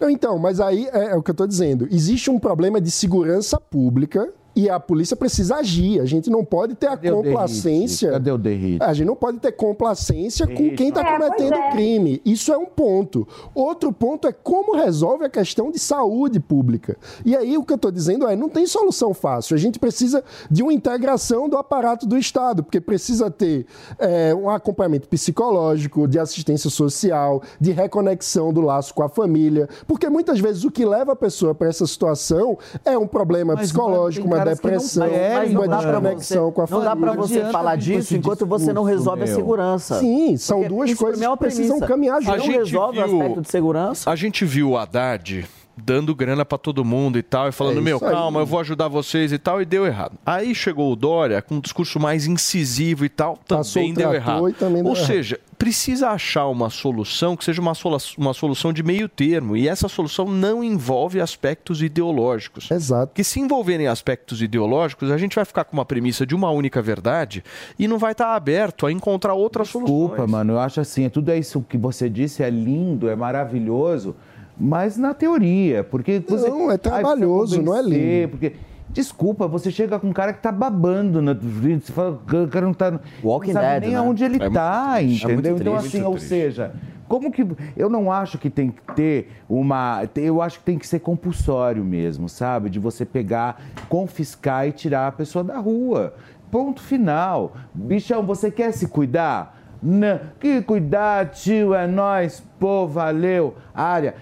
Não, 0.00 0.10
Então, 0.10 0.38
mas 0.38 0.60
aí 0.60 0.88
é, 0.92 1.12
é 1.12 1.16
o 1.16 1.22
que 1.22 1.30
eu 1.30 1.34
estou 1.34 1.46
dizendo. 1.46 1.86
Existe 1.90 2.30
um 2.30 2.38
problema 2.38 2.80
de 2.80 2.90
segurança 2.90 3.60
pública 3.60 4.28
e 4.56 4.68
a 4.70 4.78
polícia 4.78 5.16
precisa 5.16 5.56
agir. 5.56 6.00
A 6.00 6.04
gente 6.04 6.30
não 6.30 6.44
pode 6.44 6.74
ter 6.74 6.86
a 6.86 6.90
Cadê 6.90 7.10
o 7.10 7.22
complacência. 7.22 8.08
derrite? 8.08 8.24
Cadê 8.24 8.30
o 8.30 8.38
derrite? 8.38 8.82
A 8.84 8.92
gente 8.92 9.06
não 9.06 9.16
pode 9.16 9.38
ter 9.38 9.52
complacência 9.52 10.46
com 10.46 10.74
quem 10.76 10.88
está 10.88 11.00
É, 11.00 11.12
cometendo 11.18 11.54
é. 11.54 11.70
crime. 11.70 12.22
Isso 12.24 12.52
é 12.52 12.56
um 12.58 12.66
ponto. 12.66 13.26
Outro 13.54 13.92
ponto 13.92 14.28
é 14.28 14.32
como 14.32 14.76
resolve 14.76 15.24
a 15.24 15.28
questão 15.28 15.70
de 15.70 15.78
saúde 15.78 16.38
pública. 16.40 16.96
E 17.24 17.36
aí 17.36 17.56
o 17.58 17.64
que 17.64 17.72
eu 17.72 17.76
estou 17.76 17.90
dizendo 17.90 18.26
é, 18.26 18.36
não 18.36 18.48
tem 18.48 18.66
solução 18.66 19.12
fácil. 19.12 19.54
A 19.54 19.58
gente 19.58 19.78
precisa 19.78 20.22
de 20.50 20.62
uma 20.62 20.72
integração 20.72 21.48
do 21.48 21.56
aparato 21.56 22.06
do 22.06 22.16
Estado, 22.16 22.62
porque 22.62 22.80
precisa 22.80 23.30
ter 23.30 23.66
é, 23.98 24.34
um 24.34 24.48
acompanhamento 24.48 25.08
psicológico, 25.08 26.06
de 26.06 26.18
assistência 26.18 26.70
social, 26.70 27.42
de 27.60 27.72
reconexão 27.72 28.52
do 28.52 28.60
laço 28.60 28.94
com 28.94 29.02
a 29.02 29.08
família. 29.08 29.68
Porque 29.86 30.08
muitas 30.08 30.38
vezes 30.40 30.64
o 30.64 30.70
que 30.70 30.84
leva 30.84 31.12
a 31.12 31.16
pessoa 31.16 31.54
para 31.54 31.68
essa 31.68 31.86
situação 31.86 32.58
é 32.84 32.96
um 32.96 33.06
problema 33.06 33.54
Mas, 33.54 33.70
psicológico, 33.72 34.26
uma 34.26 34.43
que 34.44 34.62
não 34.66 34.70
depressão, 34.70 35.08
querem, 35.08 35.56
uma 35.56 35.68
desconexão 35.68 36.52
com 36.52 36.60
a 36.60 36.64
Não 36.64 36.68
família. 36.68 36.90
dá 36.94 36.96
pra 36.96 37.12
você 37.12 37.44
falar 37.50 37.76
disso 37.76 38.16
enquanto 38.16 38.46
você 38.46 38.72
não 38.72 38.82
resolve 38.82 39.22
a 39.22 39.26
meu. 39.26 39.34
segurança. 39.34 39.98
Sim, 40.00 40.36
são 40.36 40.58
Porque 40.58 40.68
duas 40.68 40.94
coisas 40.94 41.22
é 41.22 41.28
que 41.28 41.36
precisam 41.36 41.80
caminhar 41.80 42.16
A 42.16 42.20
junto. 42.20 42.36
não 42.38 42.44
gente 42.44 42.56
resolve 42.58 42.98
o 43.00 43.06
viu- 43.06 43.20
aspecto 43.20 43.40
de 43.42 43.50
segurança. 43.50 44.10
A 44.10 44.16
gente 44.16 44.44
viu 44.44 44.70
o 44.70 44.76
Haddad 44.78 45.46
dando 45.76 46.14
grana 46.14 46.44
pra 46.44 46.56
todo 46.58 46.84
mundo 46.84 47.18
e 47.18 47.22
tal, 47.22 47.48
e 47.48 47.52
falando, 47.52 47.78
É 47.78 47.82
meu, 47.82 47.98
aí. 48.02 48.10
calma, 48.10 48.40
eu 48.40 48.46
vou 48.46 48.60
ajudar 48.60 48.88
vocês 48.88 49.32
e 49.32 49.38
tal, 49.38 49.60
e 49.60 49.64
deu 49.64 49.84
errado. 49.86 50.12
Aí 50.24 50.54
chegou 50.54 50.92
o 50.92 50.96
Dória 50.96 51.42
com 51.42 51.56
um 51.56 51.60
discurso 51.60 51.98
mais 51.98 52.26
incisivo 52.26 53.04
e 53.04 53.08
tal, 53.08 53.38
Passou 53.48 53.82
também 53.82 53.94
deu 53.94 54.14
errado. 54.14 54.48
e 54.48 54.52
também 54.52 54.82
deu 54.82 54.90
Ou 54.92 54.96
errado. 54.96 55.06
seja, 55.06 55.40
precisa 55.58 56.10
achar 56.10 56.46
uma 56.46 56.70
solução 56.70 57.36
que 57.36 57.44
seja 57.44 57.60
uma, 57.60 57.74
solu- 57.74 57.96
uma 58.18 58.32
solução 58.34 58.72
de 58.72 58.82
meio 58.82 59.08
termo, 59.08 59.56
e 59.56 59.66
essa 59.68 59.88
solução 59.88 60.26
não 60.26 60.62
envolve 60.62 61.20
aspectos 61.20 61.82
ideológicos. 61.82 62.70
Exato. 62.70 63.08
Porque 63.08 63.24
se 63.24 63.40
envolverem 63.40 63.86
aspectos 63.88 64.42
ideológicos, 64.42 65.10
a 65.10 65.18
gente 65.18 65.34
vai 65.34 65.44
ficar 65.44 65.64
com 65.64 65.72
uma 65.76 65.84
premissa 65.84 66.24
de 66.26 66.34
uma 66.34 66.50
única 66.50 66.80
verdade 66.82 67.42
e 67.78 67.88
não 67.88 67.98
vai 67.98 68.12
estar 68.12 68.34
aberto 68.34 68.86
a 68.86 68.92
encontrar 68.92 69.34
outras 69.34 69.68
soluções. 69.68 69.98
Desculpa, 70.10 70.26
mano, 70.26 70.52
eu 70.54 70.58
acho 70.60 70.80
assim, 70.80 71.04
é 71.04 71.08
tudo 71.08 71.32
isso 71.32 71.64
que 71.68 71.76
você 71.78 72.08
disse 72.08 72.42
é 72.42 72.50
lindo, 72.50 73.08
é 73.08 73.16
maravilhoso, 73.16 74.14
mas 74.58 74.96
na 74.96 75.14
teoria, 75.14 75.82
porque 75.84 76.22
você... 76.26 76.48
Não, 76.48 76.70
é 76.70 76.78
trabalhoso, 76.78 77.60
não 77.62 77.76
é 77.76 77.82
lindo. 77.82 78.28
Porque, 78.30 78.52
desculpa, 78.88 79.48
você 79.48 79.70
chega 79.70 79.98
com 79.98 80.08
um 80.08 80.12
cara 80.12 80.32
que 80.32 80.40
tá 80.40 80.52
babando 80.52 81.20
na 81.20 81.34
você 81.34 81.92
fala, 81.92 82.10
o 82.12 82.48
cara 82.48 82.66
não 82.66 82.74
tá... 82.74 83.00
Walking 83.22 83.52
não 83.52 83.60
sabe 83.60 83.68
Dead, 83.68 83.82
nem 83.82 83.92
né? 83.92 83.96
aonde 83.96 84.24
ele 84.24 84.42
É 84.42 84.50
tá, 84.50 84.94
triste, 84.96 85.26
é 85.26 85.32
entendeu? 85.32 85.52
muito 85.52 85.62
então, 85.62 85.78
triste, 85.78 85.96
assim, 85.96 86.06
ou 86.06 86.12
triste. 86.12 86.28
seja, 86.28 86.72
como 87.08 87.30
que... 87.30 87.46
Eu 87.76 87.90
não 87.90 88.10
acho 88.10 88.38
que 88.38 88.48
tem 88.48 88.70
que 88.70 88.94
ter 88.94 89.30
uma... 89.48 90.02
Eu 90.14 90.40
acho 90.40 90.60
que 90.60 90.64
tem 90.64 90.78
que 90.78 90.86
ser 90.86 91.00
compulsório 91.00 91.84
mesmo, 91.84 92.28
sabe? 92.28 92.70
De 92.70 92.78
você 92.78 93.04
pegar, 93.04 93.60
confiscar 93.88 94.66
e 94.68 94.72
tirar 94.72 95.08
a 95.08 95.12
pessoa 95.12 95.44
da 95.44 95.58
rua. 95.58 96.14
Ponto 96.50 96.80
final. 96.80 97.52
Bichão, 97.74 98.24
você 98.24 98.50
quer 98.50 98.72
se 98.72 98.86
cuidar? 98.86 99.60
Não. 99.82 100.18
Que 100.40 100.62
cuidar, 100.62 101.30
tio, 101.30 101.74
é 101.74 101.86
nós, 101.86 102.42
pô, 102.58 102.86
valeu. 102.86 103.54
Área. 103.74 104.14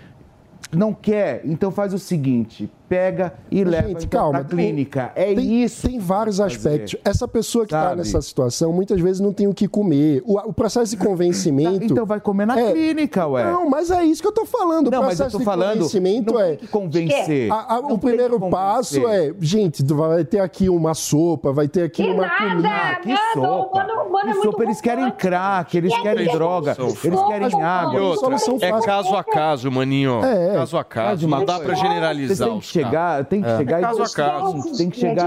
Não 0.71 0.95
quer? 0.95 1.43
Então 1.45 1.71
faz 1.71 1.93
o 1.93 1.99
seguinte: 1.99 2.71
pega 2.97 3.33
e 3.51 3.65
leva 3.65 3.89
Gente, 3.89 4.05
então, 4.05 4.21
calma. 4.21 4.41
pra 4.41 4.49
clínica. 4.49 5.13
É 5.15 5.35
tem, 5.35 5.63
isso. 5.65 5.89
Tem 5.89 5.99
vários 5.99 6.41
aspectos. 6.43 6.95
Essa 7.03 7.27
pessoa 7.27 7.65
que 7.65 7.73
está 7.75 7.97
nessa 7.97 8.21
situação 8.21 8.71
muitas 8.71 9.01
vezes 9.01 9.19
não 9.19 9.33
tem 9.33 9.47
o 9.47 9.55
que 9.55 9.67
comer. 9.67 10.23
O, 10.27 10.39
o 10.39 10.53
processo 10.53 10.95
de 10.95 11.03
convencimento. 11.03 11.83
Então 11.87 12.05
vai 12.05 12.21
comer 12.21 12.47
na 12.47 12.61
É. 12.61 12.71
clínica, 12.71 13.27
ué. 13.27 13.45
Não, 13.51 13.71
mas 13.71 13.91
é 13.91 14.05
isso 14.05 14.21
que 14.21 14.29
eu 14.29 14.33
tô 14.33 14.45
falando. 14.45 14.91
Não, 14.91 15.01
o 15.01 15.05
mas 15.05 15.19
eu 15.19 15.25
processo 15.25 15.33
tô 15.33 15.39
de 15.39 15.45
falando, 15.45 15.73
convencimento 15.79 16.35
não 16.35 16.41
é. 16.41 16.49
tem 16.51 16.57
que 16.59 16.67
convencer. 16.69 17.51
A- 17.51 17.77
a- 17.77 17.79
o 17.79 17.97
primeiro 17.99 18.39
que 18.39 18.51
passo 18.51 19.09
é, 19.09 19.33
gente, 19.41 19.83
vai 19.85 20.23
ter 20.25 20.41
aqui 20.41 20.69
uma 20.69 20.93
sopa, 20.93 21.51
vai 21.51 21.69
ter 21.69 21.85
aqui 21.85 22.03
Que 22.05 22.11
uma 22.11 22.27
nada, 22.27 22.37
comida. 22.51 22.69
Que 23.03 23.09
nada, 23.09 23.33
sopa. 23.35 23.79
mano, 23.79 24.11
mano, 24.11 24.19
é 24.19 24.21
que 24.21 24.39
muito 24.39 24.51
sopa, 24.51 24.63
eles 24.65 24.81
querem 24.83 25.11
crack, 25.13 25.77
eles 25.79 25.93
E 25.95 26.03
querem 26.03 26.29
é 26.29 26.33
droga, 26.33 26.77
eles 26.79 27.23
querem 27.23 27.63
água. 27.63 28.01
Outra, 28.03 28.37
é 28.61 28.81
caso 28.83 29.17
a 29.17 29.25
caso, 29.25 29.71
maninho. 29.71 30.21
É. 30.23 30.55
Caso 30.57 30.77
a 30.77 30.85
caso. 30.85 31.21
De 31.23 31.27
Não 31.27 31.45
dá 31.45 31.59
pra 31.59 31.75
generalizar 31.75 32.49
que 32.51 32.55
os 32.59 32.71
chegar, 32.85 33.25
tem 33.25 33.43
que 33.43 33.49
É. 33.49 33.57
chegar 33.59 33.77
É 33.77 33.81
e 33.81 33.83
caso 33.85 34.03
a 34.03 34.11
caso. 34.15 34.77
Tem 34.77 34.91
que 34.91 34.99
chegar. 35.01 35.27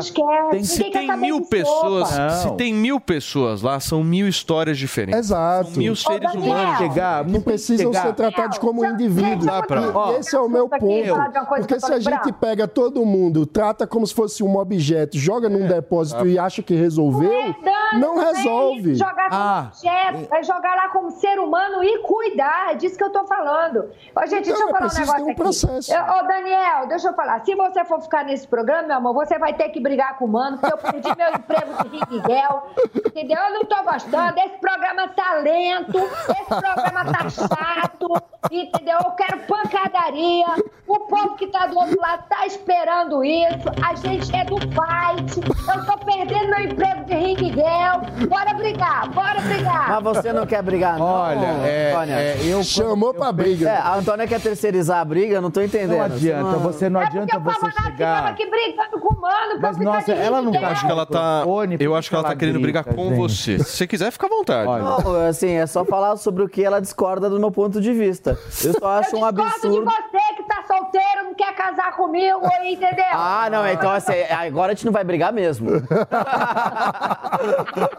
Tem, 0.51 0.63
Se 0.63 0.83
Ninguém 0.83 0.91
quer 0.91 1.07
tem 1.07 1.17
mil 1.17 1.41
pessoas, 1.45 2.09
se 2.09 2.51
tem 2.55 2.73
mil 2.73 2.99
pessoas 2.99 3.61
lá, 3.61 3.79
são 3.79 4.03
mil 4.03 4.27
histórias 4.27 4.77
diferentes. 4.77 5.19
Exato. 5.19 5.69
São 5.71 5.77
mil 5.77 5.95
seres 5.95 6.31
Daniel. 6.33 6.53
humanos. 6.53 6.77
chegar, 6.77 7.25
Não 7.25 7.41
precisam 7.41 7.91
chegar. 7.93 8.07
ser 8.07 8.13
tratados 8.13 8.57
como 8.57 8.83
Não, 8.83 8.91
indivíduos. 8.91 9.45
dá 9.45 9.61
pra- 9.61 9.81
E 9.81 9.87
Ó, 9.93 10.17
esse 10.17 10.35
é 10.35 10.39
o 10.39 10.49
meu 10.49 10.67
ponto. 10.67 10.85
que 10.85 11.55
Porque 11.59 11.79
se 11.79 11.91
a 11.93 11.99
gente 11.99 12.31
pega 12.33 12.67
todo 12.67 13.05
mundo, 13.05 13.45
trata 13.45 13.85
como 13.87 14.05
se 14.05 14.13
fosse 14.13 14.43
um 14.43 14.57
objeto, 14.57 15.17
joga 15.17 15.47
num 15.49 15.67
depósito 15.67 16.25
e 16.27 16.37
acha 16.37 16.61
que 16.61 16.73
resolveu, 16.75 17.31
É, 17.31 17.97
não 17.97 18.21
é 18.21 18.33
resolve. 18.33 18.95
jogar 18.95 19.29
como 19.29 19.41
Ah, 19.41 19.67
objeto, 19.71 20.33
é 20.33 20.43
jogar 20.43 20.75
lá 20.75 20.89
como 20.89 21.11
ser 21.11 21.39
humano 21.39 21.83
e 21.83 21.99
cuidar. 22.03 22.71
É 22.71 22.75
disso 22.75 22.97
que 22.97 23.03
eu 23.03 23.11
tô 23.11 23.25
falando. 23.25 23.85
Ó, 24.15 24.21
gente, 24.25 24.45
deixa 24.45 24.51
Então, 24.51 24.67
eu 24.67 24.73
falar 24.73 24.85
um 24.85 24.95
é 24.95 24.99
negócio 24.99 25.25
um 25.25 25.29
aqui. 25.29 25.35
processo. 25.35 25.91
Ô, 25.93 26.27
Daniel, 26.27 26.87
deixa 26.87 27.07
eu 27.09 27.13
falar. 27.13 27.35
Se 27.45 27.55
você 27.55 27.85
for 27.85 28.01
ficar 28.01 28.25
nesse 28.25 28.47
programa, 28.47 28.87
meu 28.87 28.97
amor, 28.97 29.13
você 29.13 29.37
vai 29.37 29.53
ter 29.53 29.69
que 29.69 29.79
brigar 29.79 30.17
com 30.17 30.25
o 30.25 30.27
mano, 30.27 30.57
porque 30.57 30.73
eu 30.73 30.77
perdi 30.77 31.09
meu 31.15 31.29
emprego 31.29 31.89
de 31.89 32.15
Miguel. 32.15 32.67
Entendeu? 32.95 33.37
Eu 33.37 33.53
não 33.53 33.65
tô 33.65 33.83
gostando. 33.83 34.39
Esse 34.39 34.57
programa 34.57 35.07
tá 35.09 35.35
lento, 35.35 35.97
esse 35.97 36.45
programa 36.45 37.05
tá 37.05 37.29
chato. 37.29 38.07
Entendeu? 38.51 38.97
Eu 39.03 39.11
quero 39.11 39.39
pancadaria. 39.39 40.45
O 40.87 40.99
povo 41.01 41.35
que 41.35 41.47
tá 41.47 41.65
do 41.65 41.77
outro 41.77 41.99
lado 41.99 42.23
tá 42.29 42.45
esperando 42.45 43.23
isso. 43.23 43.69
A 43.83 43.95
gente 43.95 44.35
é 44.35 44.45
do 44.45 44.57
fight. 44.59 45.39
Eu 45.39 45.85
tô 45.85 45.97
perdendo 46.05 46.49
meu 46.49 46.59
emprego 46.59 47.05
de 47.05 47.15
Miguel. 47.15 48.01
Bora 48.27 48.53
brigar, 48.53 49.09
bora 49.09 49.41
brigar. 49.41 49.89
Mas 49.89 50.03
você 50.03 50.33
não 50.33 50.45
quer 50.45 50.61
brigar, 50.61 50.97
não? 50.97 51.05
Olha, 51.05 51.45
é, 51.65 51.91
Antônia? 51.91 52.15
é, 52.15 52.37
eu 52.43 52.63
Chamou 52.63 53.13
pra 53.13 53.31
briga. 53.31 53.69
É, 53.69 53.77
a 53.77 53.95
Antônia 53.95 54.27
quer 54.27 54.41
terceirizar 54.41 54.99
a 54.99 55.05
briga, 55.05 55.35
eu 55.35 55.41
não 55.41 55.51
tô 55.51 55.61
entendendo. 55.61 55.97
não 55.97 56.05
adianta, 56.05 56.57
você 56.57 56.89
não 56.89 57.01
É 57.01 57.09
porque 57.09 57.34
adianta 57.35 57.59
você 57.59 57.81
chegar. 57.83 58.25
aqui 58.27 58.45
brigando 58.49 58.99
com 58.99 59.13
o 59.13 59.21
mano. 59.21 59.59
Mas, 59.61 59.77
nossa, 59.77 60.11
ela 60.13 60.41
não 60.41 60.51
tá- 60.51 60.67
Acho 60.69 60.85
que 60.85 60.91
ela 60.91 61.05
tá. 61.05 61.43
Eu 61.79 61.95
acho 61.95 62.09
que 62.09 62.15
ela 62.15 62.23
tá 62.23 62.29
ela 62.31 62.37
querendo 62.39 62.59
brigar 62.59 62.83
com 62.83 63.09
gente? 63.09 63.17
você. 63.17 63.59
Se 63.59 63.63
você 63.65 63.87
quiser, 63.87 64.11
fica 64.11 64.25
à 64.25 64.29
vontade. 64.29 64.67
Não, 64.67 65.27
assim, 65.27 65.51
é 65.51 65.65
só 65.67 65.83
falar 65.85 66.15
sobre 66.17 66.43
o 66.43 66.49
que 66.49 66.63
ela 66.63 66.79
discorda 66.81 67.29
do 67.29 67.39
meu 67.39 67.51
ponto 67.51 67.79
de 67.81 67.93
vista. 67.93 68.37
Eu 68.63 68.73
só 68.79 68.87
acho 68.99 69.15
Eu 69.15 69.19
um 69.19 69.29
discordo 69.31 69.41
de 69.41 69.47
absurdo. 69.67 69.85
você 69.85 70.35
que 70.35 70.43
tá 70.43 70.63
solteiro, 70.67 71.23
não 71.25 71.33
quer 71.33 71.53
casar 71.55 71.95
comigo, 71.95 72.41
entendeu? 72.65 73.05
Ah, 73.13 73.47
não, 73.51 73.67
então 73.67 73.91
assim, 73.91 74.13
agora 74.29 74.71
a 74.71 74.75
gente 74.75 74.85
não 74.85 74.93
vai 74.93 75.03
brigar 75.03 75.31
mesmo. 75.33 75.69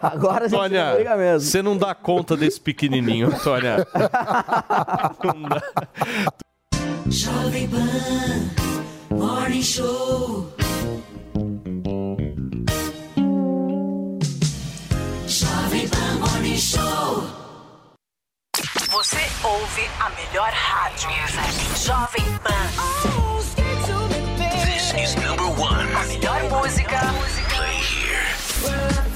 agora 0.03 0.45
a 0.45 0.49
gente 0.49 0.61
não 0.73 0.95
briga 0.95 1.17
mesmo. 1.17 1.41
você 1.41 1.63
não 1.63 1.77
dá 1.77 1.95
conta 1.95 2.37
desse 2.37 2.61
pequenininho, 2.61 3.33
Tônia. 3.43 3.87
Não 5.25 5.49
dá. 5.49 5.63
Jovem 7.09 7.69
Pan 7.69 8.76
Morning 9.17 9.63
Show. 9.63 10.53
Jovem 15.27 15.89
Pan 15.89 16.21
Morning 16.21 16.59
Show. 16.59 17.25
Você 18.91 19.17
ouve 19.43 19.89
a 20.01 20.11
melhor 20.11 20.53
rádio. 20.53 21.09
Jovem 21.77 22.39
Pan. 22.45 22.69
This 24.67 24.93
is 25.03 25.17
number 25.17 25.49
one. 25.59 25.89
A 25.97 26.05
melhor 26.09 26.43
música. 26.51 27.01
Play 27.49 27.77
here. 27.81 29.16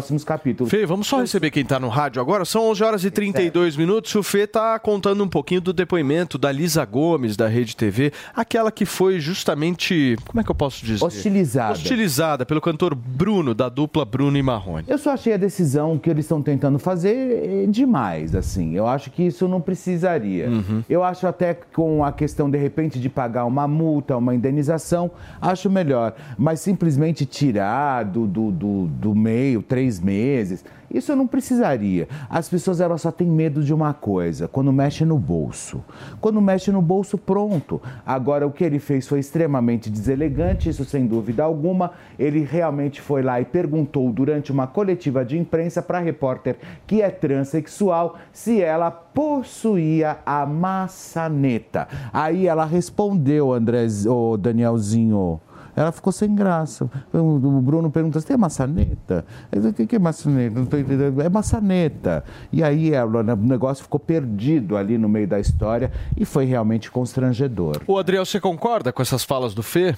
Próximos 0.00 0.24
capítulos. 0.24 0.70
Fê, 0.70 0.86
vamos 0.86 1.06
só 1.06 1.20
receber 1.20 1.50
quem 1.50 1.62
tá 1.62 1.78
no 1.78 1.88
rádio 1.88 2.22
agora. 2.22 2.46
São 2.46 2.70
11 2.70 2.82
horas 2.82 3.04
e 3.04 3.10
32 3.10 3.76
minutos. 3.76 4.14
O 4.14 4.22
Fê 4.22 4.46
tá 4.46 4.78
contando 4.78 5.22
um 5.22 5.28
pouquinho 5.28 5.60
do 5.60 5.74
depoimento 5.74 6.38
da 6.38 6.50
Lisa 6.50 6.84
Gomes, 6.86 7.36
da 7.36 7.48
Rede 7.48 7.76
TV, 7.76 8.10
aquela 8.34 8.72
que 8.72 8.86
foi 8.86 9.20
justamente, 9.20 10.16
como 10.26 10.40
é 10.40 10.44
que 10.44 10.50
eu 10.50 10.54
posso 10.54 10.84
dizer? 10.84 11.04
Hostilizada. 11.04 11.72
Hostilizada 11.72 12.46
pelo 12.46 12.60
cantor 12.60 12.94
Bruno, 12.94 13.54
da 13.54 13.68
dupla 13.68 14.04
Bruno 14.06 14.38
e 14.38 14.42
Marrone. 14.42 14.84
Eu 14.88 14.96
só 14.96 15.10
achei 15.10 15.34
a 15.34 15.36
decisão 15.36 15.98
que 15.98 16.08
eles 16.08 16.24
estão 16.24 16.40
tentando 16.40 16.78
fazer 16.78 17.14
eh, 17.14 17.66
demais, 17.68 18.34
assim. 18.34 18.74
Eu 18.74 18.86
acho 18.86 19.10
que 19.10 19.22
isso 19.22 19.46
não 19.46 19.60
precisaria. 19.60 20.48
Eu 20.88 21.04
acho 21.04 21.26
até 21.26 21.54
que 21.54 21.66
com 21.74 22.02
a 22.04 22.12
questão, 22.12 22.50
de 22.50 22.56
repente, 22.56 22.98
de 22.98 23.08
pagar 23.10 23.44
uma 23.44 23.68
multa, 23.68 24.16
uma 24.16 24.34
indenização, 24.34 25.10
acho 25.42 25.68
melhor. 25.68 26.14
Mas 26.38 26.60
simplesmente 26.60 27.26
tirar 27.26 28.04
do, 28.04 28.26
do, 28.26 28.50
do, 28.50 28.86
do 28.86 29.14
meio 29.14 29.62
três 29.62 29.89
meses, 29.98 30.64
isso 30.92 31.12
eu 31.12 31.16
não 31.16 31.26
precisaria. 31.26 32.08
As 32.28 32.48
pessoas 32.48 32.80
elas 32.80 33.02
só 33.02 33.10
têm 33.10 33.28
medo 33.28 33.62
de 33.62 33.72
uma 33.72 33.94
coisa, 33.94 34.48
quando 34.48 34.72
mexe 34.72 35.04
no 35.04 35.18
bolso. 35.18 35.82
Quando 36.20 36.40
mexe 36.40 36.72
no 36.72 36.82
bolso, 36.82 37.16
pronto. 37.16 37.80
Agora, 38.04 38.46
o 38.46 38.50
que 38.50 38.64
ele 38.64 38.78
fez 38.78 39.06
foi 39.06 39.20
extremamente 39.20 39.88
deselegante, 39.88 40.68
isso 40.68 40.84
sem 40.84 41.06
dúvida 41.06 41.44
alguma. 41.44 41.92
Ele 42.18 42.44
realmente 42.44 43.00
foi 43.00 43.22
lá 43.22 43.40
e 43.40 43.44
perguntou 43.44 44.12
durante 44.12 44.50
uma 44.50 44.66
coletiva 44.66 45.24
de 45.24 45.38
imprensa 45.38 45.80
para 45.80 45.98
a 45.98 46.02
repórter 46.02 46.56
que 46.86 47.00
é 47.02 47.10
transexual 47.10 48.18
se 48.32 48.60
ela 48.60 48.90
possuía 48.90 50.18
a 50.26 50.44
maçaneta. 50.44 51.86
Aí 52.12 52.46
ela 52.46 52.64
respondeu, 52.64 53.52
André, 53.52 53.86
o 54.06 54.36
Danielzinho. 54.36 55.40
Ela 55.76 55.92
ficou 55.92 56.12
sem 56.12 56.34
graça. 56.34 56.88
O 57.12 57.38
Bruno 57.60 57.90
pergunta: 57.90 58.20
você 58.20 58.26
tem 58.26 58.36
maçaneta? 58.36 59.24
Eu 59.52 59.62
falei, 59.62 59.84
O 59.84 59.86
que 59.86 59.96
é 59.96 59.98
maçaneta? 59.98 60.58
Não 60.58 60.66
tô 60.66 60.76
entendendo. 60.76 61.20
É 61.22 61.28
maçaneta. 61.28 62.24
E 62.52 62.62
aí 62.62 62.92
ela- 62.92 63.20
o 63.20 63.36
negócio 63.36 63.84
ficou 63.84 64.00
perdido 64.00 64.76
ali 64.76 64.98
no 64.98 65.08
meio 65.08 65.26
da 65.28 65.38
história 65.40 65.90
e 66.16 66.24
foi 66.24 66.44
realmente 66.44 66.90
constrangedor. 66.90 67.76
O 67.86 67.98
Adriel, 67.98 68.24
você 68.26 68.40
concorda 68.40 68.92
com 68.92 69.00
essas 69.02 69.24
falas 69.24 69.54
do 69.54 69.62
Fê? 69.62 69.94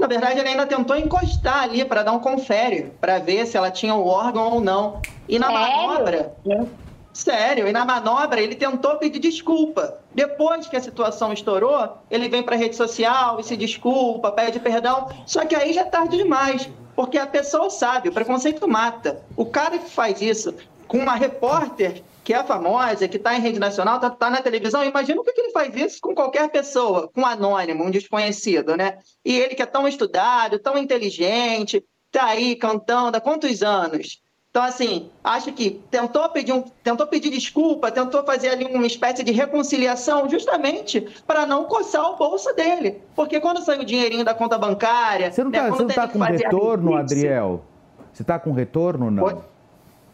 Na 0.00 0.06
verdade, 0.06 0.40
ele 0.40 0.48
ainda 0.48 0.66
tentou 0.66 0.96
encostar 0.96 1.62
ali 1.64 1.84
para 1.84 2.02
dar 2.02 2.12
um 2.12 2.18
confere, 2.18 2.92
para 3.00 3.18
ver 3.18 3.46
se 3.46 3.56
ela 3.56 3.70
tinha 3.70 3.94
o 3.94 4.06
órgão 4.06 4.54
ou 4.54 4.60
não. 4.60 5.00
E 5.28 5.38
na 5.38 5.50
manobra. 5.50 6.32
Sério, 7.12 7.68
e 7.68 7.72
na 7.72 7.84
manobra 7.84 8.40
ele 8.40 8.54
tentou 8.54 8.96
pedir 8.96 9.18
desculpa. 9.18 9.98
Depois 10.14 10.66
que 10.66 10.76
a 10.76 10.80
situação 10.80 11.32
estourou, 11.32 11.98
ele 12.10 12.28
vem 12.28 12.42
para 12.42 12.54
a 12.54 12.58
rede 12.58 12.74
social 12.74 13.38
e 13.38 13.44
se 13.44 13.56
desculpa, 13.56 14.32
pede 14.32 14.58
perdão. 14.58 15.08
Só 15.26 15.44
que 15.44 15.54
aí 15.54 15.74
já 15.74 15.82
é 15.82 15.84
tarde 15.84 16.16
demais, 16.16 16.68
porque 16.96 17.18
a 17.18 17.26
pessoa 17.26 17.68
sabe, 17.68 18.08
o 18.08 18.12
preconceito 18.12 18.66
mata. 18.66 19.22
O 19.36 19.44
cara 19.44 19.78
que 19.78 19.90
faz 19.90 20.22
isso 20.22 20.54
com 20.88 20.98
uma 20.98 21.14
repórter 21.14 22.02
que 22.24 22.32
é 22.32 22.42
famosa, 22.44 23.08
que 23.08 23.16
está 23.16 23.36
em 23.36 23.40
rede 23.40 23.58
nacional, 23.58 23.96
está 23.96 24.08
tá 24.08 24.30
na 24.30 24.40
televisão, 24.40 24.84
imagina 24.84 25.20
o 25.20 25.24
que, 25.24 25.32
que 25.32 25.40
ele 25.40 25.50
faz 25.50 25.74
isso 25.74 26.00
com 26.00 26.14
qualquer 26.14 26.48
pessoa, 26.50 27.08
com 27.08 27.22
um 27.22 27.26
anônimo, 27.26 27.84
um 27.84 27.90
desconhecido, 27.90 28.76
né? 28.76 28.98
E 29.24 29.38
ele 29.38 29.54
que 29.54 29.62
é 29.62 29.66
tão 29.66 29.88
estudado, 29.88 30.58
tão 30.58 30.78
inteligente, 30.78 31.84
tá 32.10 32.26
aí 32.26 32.54
cantando 32.54 33.16
há 33.16 33.20
quantos 33.20 33.62
anos? 33.62 34.22
Então, 34.52 34.64
assim, 34.64 35.08
acho 35.24 35.50
que 35.52 35.80
tentou 35.90 36.28
pedir, 36.28 36.52
um, 36.52 36.62
tentou 36.84 37.06
pedir 37.06 37.30
desculpa, 37.30 37.90
tentou 37.90 38.22
fazer 38.22 38.50
ali 38.50 38.66
uma 38.66 38.86
espécie 38.86 39.24
de 39.24 39.32
reconciliação, 39.32 40.28
justamente 40.28 41.00
para 41.26 41.46
não 41.46 41.64
coçar 41.64 42.04
o 42.10 42.16
bolso 42.16 42.54
dele. 42.54 43.00
Porque 43.16 43.40
quando 43.40 43.64
sai 43.64 43.78
o 43.78 43.84
dinheirinho 43.84 44.26
da 44.26 44.34
conta 44.34 44.58
bancária. 44.58 45.32
Você 45.32 45.42
não 45.42 45.50
né, 45.50 45.56
está 45.56 45.70
quando 45.70 45.86
tem 45.86 45.96
tá 45.96 46.06
que 46.06 46.12
com 46.12 46.18
retorno, 46.18 46.94
Adriel? 46.94 47.64
Você 48.12 48.22
está 48.22 48.38
com 48.38 48.52
retorno 48.52 49.06
ou 49.06 49.10
não? 49.10 49.42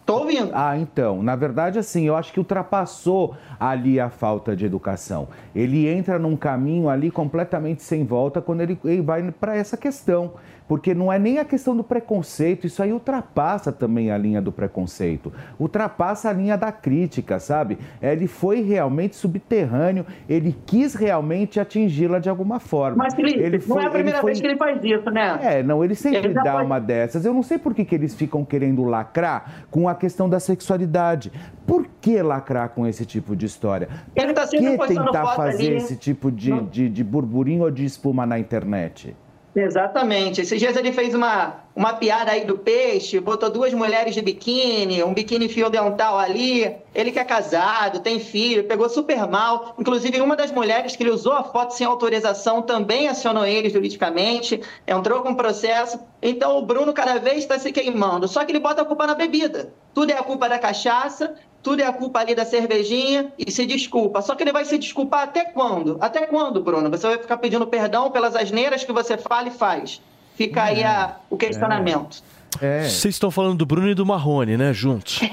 Tô 0.06 0.20
ouvindo. 0.20 0.52
Ah, 0.55 0.78
então. 0.78 1.20
Na 1.20 1.35
verdade, 1.35 1.78
assim, 1.78 2.06
eu 2.06 2.15
acho 2.16 2.32
que 2.32 2.39
ultrapassou 2.39 3.35
ali 3.59 3.98
a 3.98 4.09
falta 4.09 4.55
de 4.55 4.65
educação. 4.65 5.28
Ele 5.52 5.89
entra 5.89 6.16
num 6.16 6.36
caminho 6.36 6.89
ali 6.89 7.10
completamente 7.10 7.82
sem 7.82 8.06
volta 8.06 8.40
quando 8.40 8.60
ele, 8.60 8.78
ele 8.85 9.02
vai 9.02 9.32
para 9.32 9.56
essa 9.56 9.77
questão. 9.77 10.32
Porque 10.68 10.94
não 10.94 11.10
é 11.10 11.18
nem 11.18 11.38
a 11.38 11.44
questão 11.46 11.74
do 11.74 11.82
preconceito, 11.82 12.66
isso 12.66 12.82
aí 12.82 12.92
ultrapassa 12.92 13.72
também 13.72 14.10
a 14.10 14.18
linha 14.18 14.42
do 14.42 14.52
preconceito. 14.52 15.32
Ultrapassa 15.58 16.28
a 16.28 16.32
linha 16.32 16.58
da 16.58 16.70
crítica, 16.70 17.40
sabe? 17.40 17.78
Ele 18.02 18.26
foi 18.26 18.60
realmente 18.60 19.16
subterrâneo, 19.16 20.04
ele 20.28 20.54
quis 20.66 20.94
realmente 20.94 21.58
atingi-la 21.58 22.18
de 22.18 22.28
alguma 22.28 22.60
forma. 22.60 22.98
Mas, 22.98 23.14
Felipe, 23.14 23.38
ele 23.40 23.58
não 23.66 23.80
é 23.80 23.86
a 23.86 23.90
primeira 23.90 24.22
vez 24.22 24.40
que 24.40 24.46
ele 24.46 24.56
faz 24.58 24.78
isso, 24.84 25.10
né? 25.10 25.38
É, 25.42 25.62
não, 25.62 25.82
ele 25.82 25.94
sempre 25.94 26.18
Ele 26.18 26.34
dá 26.34 26.52
foi- 26.52 26.64
uma 26.64 26.78
dessas. 26.78 27.24
Eu 27.24 27.32
não 27.32 27.42
sei 27.42 27.56
por 27.56 27.72
que, 27.74 27.84
que 27.84 27.94
eles 27.94 28.14
ficam 28.14 28.44
querendo 28.44 28.84
lacrar 28.84 29.64
com 29.70 29.88
a 29.88 29.94
questão 29.94 30.28
da 30.28 30.38
sexualidade. 30.38 31.32
Por 31.66 31.86
que 32.00 32.20
lacrar 32.22 32.68
com 32.70 32.86
esse 32.86 33.06
tipo 33.06 33.34
de 33.34 33.46
história? 33.46 33.88
Ele 34.14 34.32
tá 34.34 34.42
Por 34.46 34.50
que 34.50 34.86
tentar 34.88 35.34
fazer 35.34 35.66
ali. 35.68 35.76
esse 35.76 35.96
tipo 35.96 36.30
de, 36.30 36.60
de, 36.64 36.88
de 36.88 37.04
burburinho 37.04 37.62
ou 37.62 37.70
de 37.70 37.84
espuma 37.86 38.26
na 38.26 38.38
internet? 38.38 39.16
Exatamente. 39.56 40.40
Esses 40.40 40.58
dias 40.58 40.76
ele 40.76 40.92
fez 40.92 41.14
uma, 41.14 41.64
uma 41.74 41.94
piada 41.94 42.30
aí 42.30 42.44
do 42.44 42.58
peixe, 42.58 43.18
botou 43.18 43.50
duas 43.50 43.72
mulheres 43.72 44.14
de 44.14 44.22
biquíni, 44.22 45.02
um 45.02 45.12
biquíni 45.14 45.48
fio 45.48 45.68
dental 45.70 46.18
ali. 46.18 46.76
Ele 46.94 47.10
que 47.10 47.18
é 47.18 47.24
casado, 47.24 48.00
tem 48.00 48.20
filho, 48.20 48.64
pegou 48.64 48.88
super 48.88 49.26
mal. 49.26 49.74
Inclusive, 49.78 50.20
uma 50.20 50.36
das 50.36 50.52
mulheres 50.52 50.94
que 50.94 51.02
ele 51.02 51.10
usou 51.10 51.32
a 51.32 51.42
foto 51.42 51.74
sem 51.74 51.86
autorização 51.86 52.62
também 52.62 53.08
acionou 53.08 53.44
ele 53.44 53.70
juridicamente, 53.70 54.60
entrou 54.86 55.22
com 55.22 55.34
processo. 55.34 55.98
Então 56.22 56.58
o 56.58 56.62
Bruno 56.62 56.92
cada 56.92 57.18
vez 57.18 57.38
está 57.38 57.58
se 57.58 57.72
queimando. 57.72 58.28
Só 58.28 58.44
que 58.44 58.52
ele 58.52 58.60
bota 58.60 58.82
a 58.82 58.84
culpa 58.84 59.06
na 59.06 59.14
bebida. 59.14 59.72
Tudo 59.94 60.12
é 60.12 60.18
a 60.18 60.22
culpa 60.22 60.48
da 60.48 60.58
cachaça, 60.58 61.34
tudo 61.62 61.80
é 61.82 61.86
a 61.86 61.93
culpa 61.93 62.20
ali 62.20 62.35
da 62.35 62.44
cervejinha 62.44 63.32
e 63.39 63.51
se 63.51 63.66
desculpa. 63.66 64.22
Só 64.22 64.35
que 64.35 64.43
ele 64.43 64.52
vai 64.52 64.64
se 64.64 64.78
desculpar 64.78 65.22
até 65.24 65.44
quando? 65.44 65.98
Até 66.01 66.26
quando, 66.26 66.62
Bruno? 66.62 66.89
Você 66.90 67.06
vai 67.06 67.18
ficar 67.18 67.36
pedindo 67.39 67.66
perdão 67.66 68.10
pelas 68.10 68.35
asneiras 68.36 68.85
que 68.85 68.93
você 68.93 69.16
fala 69.18 69.48
e 69.48 69.51
faz. 69.51 70.01
Fica 70.36 70.62
aí 70.62 70.85
a- 70.85 71.16
o 71.28 71.36
questionamento. 71.36 72.22
É. 72.60 72.82
Vocês 72.89 73.14
estão 73.14 73.30
falando 73.30 73.59
do 73.59 73.66
Bruno 73.66 73.90
e 73.90 73.94
do 73.94 74.06
Marrone, 74.06 74.56
né? 74.56 74.72
Juntos. 74.72 75.20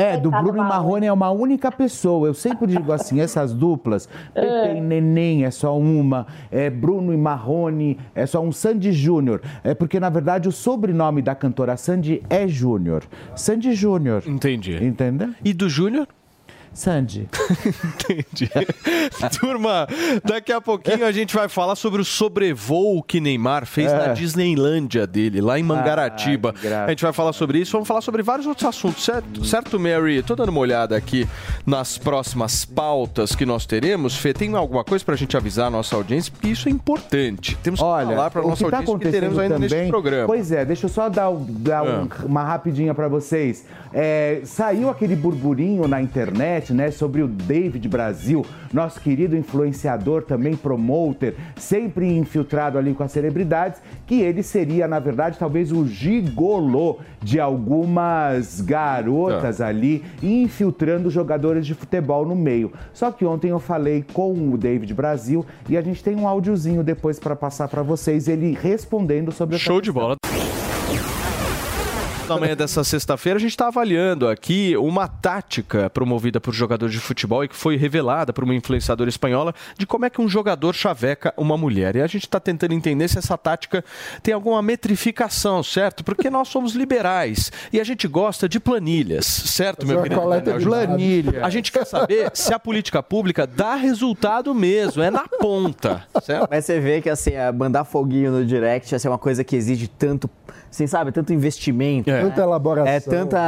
É, 0.00 0.16
do 0.16 0.30
Bruno 0.30 0.56
e 0.56 0.60
Marrone 0.60 1.06
é 1.06 1.12
uma 1.12 1.30
única 1.30 1.70
pessoa. 1.70 2.28
Eu 2.28 2.34
sempre 2.34 2.66
digo 2.66 2.90
assim, 2.90 3.20
essas 3.20 3.52
duplas, 3.52 4.08
Pepe 4.34 4.78
e 4.78 4.80
Neném 4.80 5.44
é 5.44 5.50
só 5.50 5.78
uma, 5.78 6.26
é 6.50 6.70
Bruno 6.70 7.12
e 7.12 7.16
Marrone 7.16 7.98
é 8.14 8.24
só 8.24 8.40
um 8.40 8.50
Sandy 8.50 8.92
Júnior. 8.92 9.42
É 9.62 9.74
porque, 9.74 10.00
na 10.00 10.08
verdade, 10.08 10.48
o 10.48 10.52
sobrenome 10.52 11.20
da 11.20 11.34
cantora 11.34 11.76
Sandy 11.76 12.22
é 12.30 12.48
Júnior. 12.48 13.04
Sandy 13.36 13.74
Júnior. 13.74 14.22
Entendi. 14.26 14.82
Entendeu? 14.82 15.30
E 15.44 15.52
do 15.52 15.68
Júnior? 15.68 16.06
Sandy. 16.80 17.28
Entendi. 17.84 18.50
Turma, 19.38 19.86
daqui 20.24 20.50
a 20.52 20.60
pouquinho 20.60 21.04
a 21.04 21.12
gente 21.12 21.34
vai 21.34 21.48
falar 21.48 21.76
sobre 21.76 22.00
o 22.00 22.04
sobrevoo 22.04 23.02
que 23.02 23.20
Neymar 23.20 23.66
fez 23.66 23.92
É. 23.92 23.96
na 24.08 24.12
Disneylândia 24.14 25.06
dele, 25.06 25.40
lá 25.42 25.58
em 25.58 25.62
Mangaratiba. 25.62 26.54
Ah, 26.64 26.86
a 26.86 26.88
gente 26.90 27.02
vai 27.02 27.12
falar 27.12 27.32
sobre 27.34 27.58
isso, 27.58 27.72
vamos 27.72 27.86
falar 27.86 28.00
sobre 28.00 28.22
vários 28.22 28.46
outros 28.46 28.66
assuntos, 28.66 29.04
certo, 29.04 29.44
certo 29.44 29.78
Mary? 29.78 30.22
Tô 30.22 30.34
dando 30.34 30.48
uma 30.48 30.60
olhada 30.60 30.96
aqui 30.96 31.28
nas 31.66 31.98
próximas 31.98 32.64
pautas 32.64 33.34
que 33.34 33.44
nós 33.44 33.66
teremos. 33.66 34.16
Fê, 34.16 34.32
tem 34.32 34.54
alguma 34.54 34.82
coisa 34.82 35.04
pra 35.04 35.16
gente 35.16 35.36
avisar 35.36 35.66
a 35.66 35.70
nossa 35.70 35.94
audiência? 35.96 36.32
Porque 36.32 36.48
isso 36.48 36.68
é 36.68 36.72
importante. 36.72 37.56
Temos 37.62 37.78
que 37.80 37.86
Olha, 37.86 38.06
falar 38.16 38.30
pra 38.30 38.42
nossa 38.42 38.64
que 38.64 38.70
tá 38.70 38.76
audiência 38.78 38.98
que 38.98 39.10
teremos 39.10 39.38
ainda 39.38 39.54
também, 39.56 39.68
neste 39.70 39.90
programa. 39.90 40.26
Pois 40.26 40.50
é, 40.50 40.64
deixa 40.64 40.86
eu 40.86 40.90
só 40.90 41.08
dar, 41.10 41.30
dar 41.36 41.82
um- 41.82 42.08
Ah. 42.10 42.24
uma 42.24 42.42
rapidinha 42.42 42.94
pra 42.94 43.06
vocês. 43.08 43.64
É, 43.92 44.40
saiu 44.44 44.88
aquele 44.88 45.16
burburinho 45.16 45.86
na 45.88 46.00
internet, 46.00 46.69
né, 46.72 46.90
sobre 46.90 47.22
o 47.22 47.28
David 47.28 47.88
Brasil, 47.88 48.44
nosso 48.72 49.00
querido 49.00 49.36
influenciador, 49.36 50.22
também 50.22 50.56
promoter, 50.56 51.36
sempre 51.56 52.06
infiltrado 52.06 52.78
ali 52.78 52.94
com 52.94 53.02
as 53.02 53.12
celebridades, 53.12 53.80
que 54.06 54.20
ele 54.20 54.42
seria, 54.42 54.86
na 54.86 54.98
verdade, 54.98 55.38
talvez 55.38 55.72
o 55.72 55.86
gigolô 55.86 56.98
de 57.22 57.38
algumas 57.38 58.60
garotas 58.60 59.60
ali, 59.60 60.04
infiltrando 60.22 61.10
jogadores 61.10 61.66
de 61.66 61.74
futebol 61.74 62.26
no 62.26 62.34
meio. 62.34 62.72
Só 62.92 63.10
que 63.10 63.24
ontem 63.24 63.48
eu 63.48 63.58
falei 63.58 64.04
com 64.12 64.52
o 64.52 64.56
David 64.56 64.92
Brasil 64.94 65.44
e 65.68 65.76
a 65.76 65.82
gente 65.82 66.02
tem 66.02 66.16
um 66.16 66.26
áudiozinho 66.26 66.82
depois 66.82 67.18
pra 67.18 67.36
passar 67.36 67.68
pra 67.68 67.82
vocês, 67.82 68.28
ele 68.28 68.56
respondendo 68.60 69.32
sobre 69.32 69.56
essa 69.56 69.64
Show 69.64 69.80
de 69.80 69.92
bola. 69.92 70.16
Na 72.30 72.38
manhã 72.38 72.54
dessa 72.54 72.84
sexta-feira, 72.84 73.38
a 73.38 73.40
gente 73.40 73.50
está 73.50 73.66
avaliando 73.66 74.28
aqui 74.28 74.76
uma 74.76 75.08
tática 75.08 75.90
promovida 75.90 76.40
por 76.40 76.54
jogadores 76.54 76.94
de 76.94 77.00
futebol 77.00 77.42
e 77.42 77.48
que 77.48 77.56
foi 77.56 77.76
revelada 77.76 78.32
por 78.32 78.44
uma 78.44 78.54
influenciadora 78.54 79.10
espanhola 79.10 79.52
de 79.76 79.84
como 79.84 80.04
é 80.04 80.10
que 80.10 80.20
um 80.20 80.28
jogador 80.28 80.72
chaveca 80.72 81.34
uma 81.36 81.58
mulher. 81.58 81.96
E 81.96 82.00
a 82.00 82.06
gente 82.06 82.26
está 82.26 82.38
tentando 82.38 82.72
entender 82.72 83.08
se 83.08 83.18
essa 83.18 83.36
tática 83.36 83.84
tem 84.22 84.32
alguma 84.32 84.62
metrificação, 84.62 85.60
certo? 85.64 86.04
Porque 86.04 86.30
nós 86.30 86.46
somos 86.46 86.74
liberais 86.74 87.50
e 87.72 87.80
a 87.80 87.84
gente 87.84 88.06
gosta 88.06 88.48
de 88.48 88.60
planilhas, 88.60 89.26
certo, 89.26 89.84
meu 89.84 89.96
uma 89.96 90.02
querido? 90.04 90.20
coleta 90.20 90.56
de. 90.56 90.64
Planilha. 90.64 91.44
A 91.44 91.50
gente 91.50 91.72
quer 91.72 91.84
saber 91.84 92.30
se 92.32 92.54
a 92.54 92.60
política 92.60 93.02
pública 93.02 93.44
dá 93.44 93.74
resultado 93.74 94.54
mesmo, 94.54 95.02
é 95.02 95.10
na 95.10 95.26
ponta, 95.26 96.04
certo? 96.22 96.46
Mas 96.48 96.64
você 96.64 96.78
vê 96.78 97.00
que 97.00 97.10
assim, 97.10 97.32
é, 97.32 97.50
mandar 97.50 97.82
foguinho 97.82 98.30
no 98.30 98.46
direct 98.46 98.94
assim, 98.94 99.08
é 99.08 99.10
uma 99.10 99.18
coisa 99.18 99.42
que 99.42 99.56
exige 99.56 99.88
tanto, 99.88 100.30
assim, 100.70 100.86
sabe, 100.86 101.12
tanto 101.12 101.32
investimento. 101.32 102.10
né? 102.10 102.22
Tanta 102.22 102.42
elaboração. 102.42 102.92
É 102.92 103.00
tanta, 103.00 103.38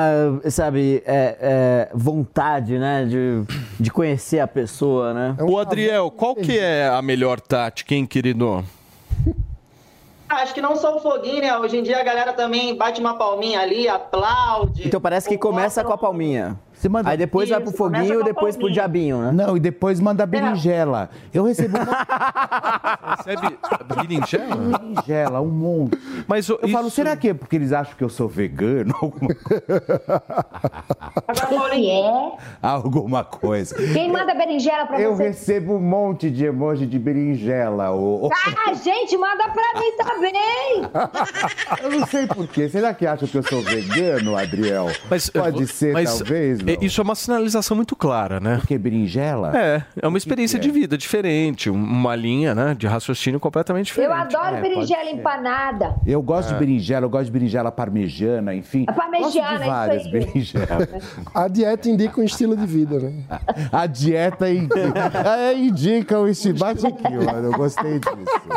sabe, 0.50 1.02
é, 1.06 1.36
é, 1.40 1.88
vontade, 1.94 2.78
né, 2.78 3.04
de, 3.04 3.42
de 3.78 3.90
conhecer 3.90 4.40
a 4.40 4.48
pessoa, 4.48 5.14
né? 5.14 5.36
O 5.40 5.58
Adriel, 5.58 6.10
qual 6.10 6.34
que 6.34 6.58
é 6.58 6.88
a 6.88 7.00
melhor 7.00 7.40
tática, 7.40 7.94
hein, 7.94 8.04
querido? 8.06 8.64
Acho 10.28 10.54
que 10.54 10.62
não 10.62 10.74
só 10.76 10.96
o 10.96 11.00
foguinho, 11.00 11.42
né? 11.42 11.56
Hoje 11.58 11.76
em 11.76 11.82
dia 11.82 12.00
a 12.00 12.02
galera 12.02 12.32
também 12.32 12.74
bate 12.74 13.00
uma 13.00 13.14
palminha 13.18 13.60
ali, 13.60 13.86
aplaude. 13.86 14.88
Então 14.88 14.98
parece 15.00 15.28
que 15.28 15.36
começa 15.36 15.84
com 15.84 15.92
a 15.92 15.98
palminha. 15.98 16.58
Você 16.82 16.88
manda... 16.88 17.08
Aí 17.10 17.16
depois 17.16 17.48
vai 17.48 17.60
pro 17.60 17.68
Isso, 17.68 17.78
foguinho 17.78 18.20
e 18.22 18.24
depois 18.24 18.56
pro 18.56 18.68
diabinho, 18.68 19.18
né? 19.22 19.30
Não, 19.30 19.56
e 19.56 19.60
depois 19.60 20.00
manda 20.00 20.26
berinjela. 20.26 21.10
Eu 21.32 21.44
recebo 21.44 21.78
um 21.78 21.82
Recebe 23.18 23.58
berinjela? 23.94 24.56
berinjela, 24.56 25.40
um 25.40 25.46
monte. 25.48 25.96
Mas 26.26 26.48
Eu 26.48 26.58
falo, 26.72 26.90
será 26.90 27.14
que 27.16 27.28
é 27.28 27.34
porque 27.34 27.54
eles 27.54 27.72
acham 27.72 27.94
que 27.96 28.02
eu 28.02 28.08
sou 28.08 28.26
vegano? 28.28 28.92
Alguma 29.00 29.30
Agora, 31.28 31.76
é? 31.78 32.32
Alguma 32.60 33.22
coisa. 33.22 33.76
Quem 33.76 34.10
manda 34.10 34.34
berinjela 34.34 34.84
pra 34.84 35.00
Eu 35.00 35.14
você? 35.14 35.28
recebo 35.28 35.74
um 35.76 35.80
monte 35.80 36.30
de 36.30 36.46
emoji 36.46 36.84
de 36.84 36.98
berinjela. 36.98 37.92
ô- 37.92 38.28
Ah, 38.66 38.74
gente, 38.74 39.16
manda 39.16 39.44
pra 39.50 39.80
mim 39.80 39.92
também! 39.98 40.82
Eu 41.80 41.90
não 42.00 42.06
sei 42.08 42.26
porquê. 42.26 42.68
Será 42.68 42.92
que 42.92 43.06
acham 43.06 43.28
que 43.28 43.36
eu 43.38 43.42
sou 43.44 43.62
vegano, 43.62 44.36
Adriel? 44.36 44.88
Mas, 45.08 45.30
Pode 45.30 45.66
ser, 45.68 45.92
mas, 45.92 46.18
talvez. 46.18 46.58
Não. 46.60 46.71
Isso 46.80 47.00
é 47.00 47.04
uma 47.04 47.14
sinalização 47.14 47.76
muito 47.76 47.94
clara, 47.96 48.40
né? 48.40 48.56
Porque 48.58 48.76
berinjela? 48.78 49.52
É, 49.56 49.82
é 50.00 50.08
uma 50.08 50.18
experiência 50.18 50.58
que 50.58 50.66
é? 50.66 50.70
de 50.70 50.78
vida 50.80 50.96
diferente, 50.96 51.68
um- 51.70 51.74
uma 51.74 52.14
linha 52.16 52.54
né, 52.54 52.74
de 52.74 52.86
raciocínio 52.86 53.38
completamente 53.40 53.86
diferente. 53.86 54.10
Eu 54.10 54.16
adoro 54.16 54.56
É, 54.56 54.60
berinjela 54.60 55.10
empanada. 55.10 55.94
Eu 56.06 56.22
gosto 56.22 56.48
de 56.52 56.54
berinjela, 56.58 57.04
eu 57.06 57.10
gosto 57.10 57.26
de 57.26 57.32
berinjela 57.32 57.70
parmejana, 57.72 58.54
enfim. 58.54 58.84
A 58.88 58.92
parmegiana, 58.92 59.30
gosto 59.30 59.56
de 59.58 59.62
isso 59.62 59.66
várias 59.70 60.04
aí. 60.06 60.10
berinjelas. 60.12 60.88
A 61.34 61.48
dieta 61.48 61.88
indica 61.88 62.20
um 62.20 62.24
estilo 62.24 62.56
de 62.56 62.66
vida, 62.66 62.98
né? 62.98 63.12
A 63.72 63.86
dieta 63.86 64.50
indica, 64.50 65.12
é, 65.38 65.54
indica 65.54 66.18
o 66.18 66.26
bate 66.58 66.86
aqui, 66.86 67.12
mano. 67.14 67.48
Eu 67.48 67.52
gostei 67.52 67.98
disso. 67.98 68.48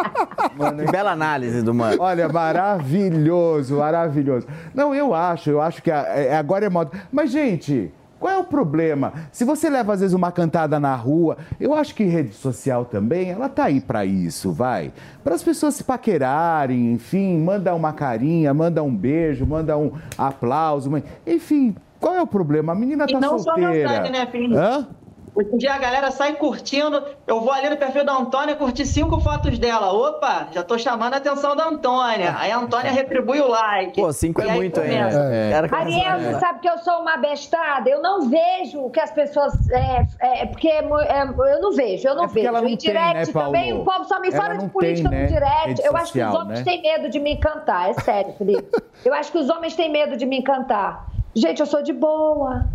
Mano, 0.58 0.86
Que 0.86 0.92
bela 0.92 1.12
análise 1.12 1.62
do 1.62 1.74
mano. 1.74 1.98
Olha, 2.02 2.28
maravilhoso, 2.30 3.78
maravilhoso. 3.78 4.48
Não, 4.74 4.94
eu 4.94 5.14
acho, 5.14 5.50
eu 5.50 5.62
acho 5.62 5.82
que 5.82 5.92
a- 5.92 6.04
é- 6.08 6.36
agora 6.38 6.66
é 6.66 6.70
moda. 6.70 6.92
Mas, 7.12 7.32
gente, 7.32 7.92
qual 8.20 8.34
é 8.34 8.38
o 8.38 8.44
problema? 8.44 9.14
Se 9.32 9.44
você 9.44 9.70
leva, 9.70 9.94
às 9.94 10.00
vezes, 10.00 10.14
uma 10.14 10.32
cantada 10.32 10.80
na 10.80 10.96
rua, 10.96 11.38
eu 11.60 11.74
acho 11.74 11.94
que 11.94 12.04
rede 12.04 12.34
social 12.34 12.86
também, 12.86 13.30
ela 13.30 13.50
tá 13.50 13.66
aí 13.66 13.80
pra 13.82 14.06
isso, 14.06 14.52
vai. 14.52 14.92
Para 15.24 15.36
as 15.36 15.44
pessoas 15.44 15.76
se 15.76 15.84
paquerarem, 15.84 16.94
enfim, 16.94 17.38
manda 17.40 17.74
uma 17.76 17.94
carinha, 17.94 18.54
manda 18.54 18.82
um 18.82 18.96
beijo, 18.96 19.46
manda 19.46 19.78
um 19.78 19.92
aplauso, 20.18 20.92
enfim. 21.26 21.76
Qual 22.00 22.14
é 22.16 22.22
o 22.22 22.28
problema? 22.28 22.74
A 22.74 22.76
menina 22.76 23.06
E 23.08 23.14
tá 23.14 23.20
não 23.20 23.40
só 23.40 23.54
solteira. 23.54 23.90
mensagem, 23.90 24.12
né, 24.12 24.26
filho? 24.28 24.58
Hã? 24.58 24.88
Hoje 25.36 25.50
em 25.54 25.58
dia 25.58 25.74
a 25.74 25.78
galera 25.78 26.12
sai 26.12 26.34
curtindo. 26.36 27.04
Eu 27.28 27.42
vou 27.42 27.52
ali 27.52 27.70
no 27.70 27.76
perfil 27.76 28.06
da 28.06 28.14
Antônia 28.14 28.56
curtir 28.56 28.86
cinco 28.86 29.20
fotos 29.20 29.60
dela. 29.60 29.92
Opa, 29.92 30.48
já 30.54 30.64
tô 30.64 30.78
chamando 30.78 31.14
a 31.14 31.18
atenção 31.18 31.54
da 31.58 31.68
Antônia. 31.68 32.36
Aí 32.38 32.52
a 32.52 32.58
Antônia 32.58 32.90
retribui 32.90 33.42
o 33.42 33.48
like. 33.48 34.00
Pô, 34.00 34.14
cinco 34.14 34.42
é 34.42 34.54
muito, 34.54 34.80
começa. 34.80 35.20
É. 35.20 35.54
Ariel, 35.54 36.20
você 36.20 36.40
sabe 36.40 36.60
que 36.60 36.70
eu 36.70 36.78
sou 36.78 37.02
uma 37.02 37.18
bestada? 37.18 37.90
Eu 37.90 38.02
não 38.02 38.30
vejo 38.30 38.80
o 38.80 38.90
que 38.90 39.00
as 39.00 39.12
pessoas. 39.12 39.54
É, 39.70 40.08
é, 40.22 40.46
porque 40.46 40.70
é 40.70 40.78
é, 40.78 41.24
eu 41.24 41.62
não 41.62 41.74
vejo, 41.74 42.08
eu 42.08 42.16
não 42.16 42.24
É 42.24 42.28
porque 42.28 42.40
vejo. 42.40 42.48
ela 42.48 42.62
não 42.62 42.70
em 42.70 42.78
tem, 42.78 42.92
direct 42.92 43.28
né, 43.28 43.34
Paulo? 43.34 43.52
também, 43.52 43.74
o 43.74 43.84
povo 43.84 44.06
só 44.06 44.20
me 44.22 44.30
Ela 44.30 44.38
fala 44.38 44.56
de 44.58 44.70
política 44.70 45.10
tem, 45.10 45.20
no 45.20 45.26
né, 45.26 45.32
direct. 45.34 45.68
rede 45.68 45.82
Eu 45.84 45.98
acho 45.98 46.14
que 46.14 46.22
os 46.22 46.34
homens 46.34 46.60
né? 46.60 46.66
têm 46.66 46.82
medo 46.82 47.10
de 47.10 47.20
me 47.20 47.34
encantar, 47.34 47.90
é 47.90 47.94
sério, 47.94 48.34
Felipe. 48.38 48.70
Eu 49.04 49.14
acho 49.14 49.32
que 49.34 49.38
os 49.38 49.50
homens 49.50 49.76
têm 49.76 49.92
medo 49.92 50.16
de 50.16 50.26
me 50.26 50.40
encantar. 50.40 51.08
Gente, 51.36 51.60
eu 51.60 51.66
sou 51.66 51.84
de 51.84 51.92
boa. 51.92 52.66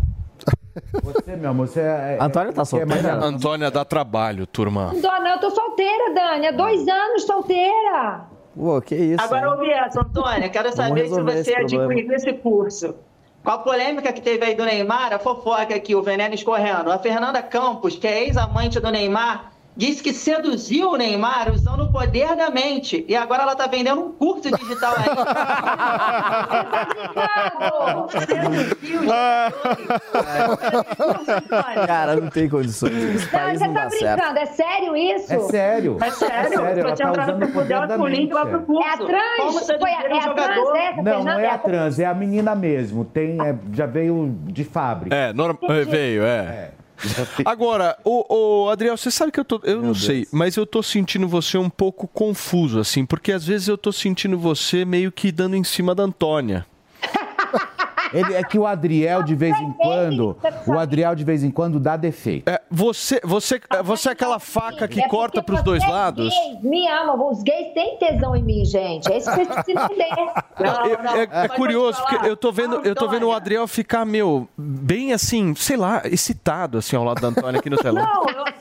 Você, 1.02 1.36
meu 1.36 1.50
amor, 1.50 1.68
você 1.68 1.80
é. 1.80 2.18
Antônia 2.20 2.52
tá 2.52 2.62
é 2.62 2.64
solteira? 2.64 3.14
Antônia 3.14 3.70
dá 3.70 3.84
trabalho, 3.84 4.46
turma. 4.46 4.92
Não, 4.92 5.26
eu 5.26 5.38
tô 5.38 5.50
solteira, 5.50 6.14
Dani. 6.14 6.48
Há 6.48 6.52
dois 6.52 6.86
anos 6.88 7.24
solteira. 7.24 8.26
Pô, 8.56 8.80
que 8.80 8.94
isso. 8.94 9.22
Agora 9.22 9.50
ouvi 9.50 9.70
essa, 9.70 10.00
Antônia. 10.00 10.48
Quero 10.48 10.74
saber 10.74 11.08
se 11.08 11.22
você 11.22 11.54
adquiriu 11.54 12.12
esse 12.12 12.32
curso. 12.34 12.94
Com 13.42 13.50
a 13.50 13.58
polêmica 13.58 14.12
que 14.12 14.20
teve 14.20 14.44
aí 14.44 14.54
do 14.54 14.64
Neymar, 14.64 15.14
a 15.14 15.18
fofoca 15.18 15.74
aqui, 15.74 15.94
o 15.94 16.02
veneno 16.02 16.34
escorrendo. 16.34 16.92
A 16.92 16.98
Fernanda 16.98 17.42
Campos, 17.42 17.96
que 17.96 18.06
é 18.06 18.24
ex-amante 18.24 18.78
do 18.78 18.90
Neymar, 18.90 19.52
disse 19.80 20.02
que 20.02 20.12
seduziu 20.12 20.90
o 20.90 20.96
Neymar 20.96 21.50
usando 21.50 21.84
o 21.84 21.90
poder 21.90 22.36
da 22.36 22.50
mente. 22.50 23.02
E 23.08 23.16
agora 23.16 23.44
ela 23.44 23.56
tá 23.56 23.66
vendendo 23.66 23.98
um 24.02 24.12
curso 24.12 24.50
digital 24.54 24.94
aí. 24.98 25.06
Seduziu, 28.10 29.00
Cara, 31.86 32.16
não 32.16 32.28
tem 32.28 32.46
condições. 32.48 32.92
Esse 32.92 33.32
Não, 33.32 33.50
você 33.54 33.66
não 33.66 33.74
tá 33.74 33.84
dá 33.84 33.90
certo. 33.90 34.16
brincando. 34.16 34.38
É 34.38 34.46
sério 34.46 34.96
isso? 34.96 35.32
É 35.32 35.38
sério. 35.40 35.96
É 36.00 36.10
sério? 36.10 36.60
ela 36.60 36.82
Pode 36.84 36.98
tá 36.98 37.08
entrar 37.08 37.26
no 37.26 37.32
usando 37.32 37.42
o 37.44 37.52
poder 37.52 37.86
da 37.86 37.96
link 37.96 38.32
lá 38.32 38.44
mente. 38.44 38.56
pro 38.58 38.66
curso. 38.66 38.88
É 38.88 38.92
a 38.92 38.96
trans? 38.98 39.66
Foi 39.80 39.90
a, 39.90 40.02
é 40.02 40.18
a 40.18 40.34
trans 40.34 40.68
essa, 40.76 40.96
Não, 40.96 41.04
Fernanda? 41.04 41.32
não 41.32 41.40
é 41.40 41.50
a 41.50 41.58
trans, 41.58 41.98
é 41.98 42.04
a 42.04 42.12
menina 42.14 42.54
mesmo. 42.54 43.04
Tem, 43.06 43.40
é, 43.40 43.54
já 43.72 43.86
veio 43.86 44.36
de 44.44 44.64
fábrica. 44.64 45.16
É, 45.16 45.32
norma- 45.32 45.58
é, 45.70 45.84
veio, 45.84 46.22
é. 46.22 46.72
Agora, 47.44 47.96
o, 48.04 48.68
Adriel, 48.70 48.96
você 48.96 49.10
sabe 49.10 49.32
que 49.32 49.40
eu 49.40 49.44
tô. 49.44 49.60
Eu 49.64 49.82
não 49.82 49.94
sei, 49.94 50.26
mas 50.32 50.56
eu 50.56 50.66
tô 50.66 50.82
sentindo 50.82 51.26
você 51.28 51.58
um 51.58 51.70
pouco 51.70 52.06
confuso, 52.06 52.78
assim, 52.78 53.04
porque 53.04 53.32
às 53.32 53.44
vezes 53.44 53.68
eu 53.68 53.78
tô 53.78 53.92
sentindo 53.92 54.38
você 54.38 54.84
meio 54.84 55.10
que 55.10 55.32
dando 55.32 55.56
em 55.56 55.64
cima 55.64 55.94
da 55.94 56.02
Antônia. 56.02 56.66
Ele, 58.12 58.34
é 58.34 58.42
que 58.42 58.58
o 58.58 58.66
Adriel, 58.66 59.22
de 59.22 59.36
vez 59.36 59.56
em 59.60 59.70
quando, 59.72 60.36
o 60.66 60.76
Adriel, 60.76 61.14
de 61.14 61.22
vez 61.22 61.44
em 61.44 61.50
quando, 61.50 61.78
dá 61.78 61.96
defeito. 61.96 62.48
É, 62.50 62.60
você, 62.68 63.20
você, 63.22 63.60
você 63.84 64.08
é 64.08 64.12
aquela 64.12 64.40
faca 64.40 64.88
que 64.88 65.00
É 65.00 65.06
corta 65.06 65.40
porque 65.40 65.52
pros 65.52 65.62
dois 65.62 65.80
vocês 65.80 65.92
lados? 65.94 66.28
gays 66.34 66.62
me 66.64 66.88
amam, 66.88 67.30
os 67.30 67.40
gays 67.44 67.72
têm 67.72 67.96
tesão 67.98 68.34
em 68.34 68.42
mim, 68.42 68.64
gente. 68.64 69.12
É 69.12 69.16
isso 69.16 69.30
que 69.30 69.36
vocês 69.44 69.48
precisam 69.48 69.84
entender. 69.92 70.32
Não, 70.58 70.86
eu- 70.86 70.98
é, 71.20 71.44
é 71.44 71.48
curioso, 71.48 72.02
porque 72.02 72.26
eu 72.28 72.36
tô 72.36 72.50
vendo, 72.50 72.80
eu 72.84 72.96
tô 72.96 73.06
vendo 73.06 73.28
o 73.28 73.32
Adriel 73.32 73.68
ficar, 73.68 74.04
meu, 74.04 74.48
bem 74.58 75.12
assim, 75.12 75.54
sei 75.54 75.76
lá, 75.76 76.02
excitado 76.04 76.78
assim 76.78 76.96
ao 76.96 77.04
lado 77.04 77.20
da 77.20 77.28
Antônia 77.28 77.60
aqui 77.60 77.70
no 77.70 77.76
telão. 77.78 78.04
Não, 78.04 78.24
eu, 78.28 78.38
eu- 78.44 78.59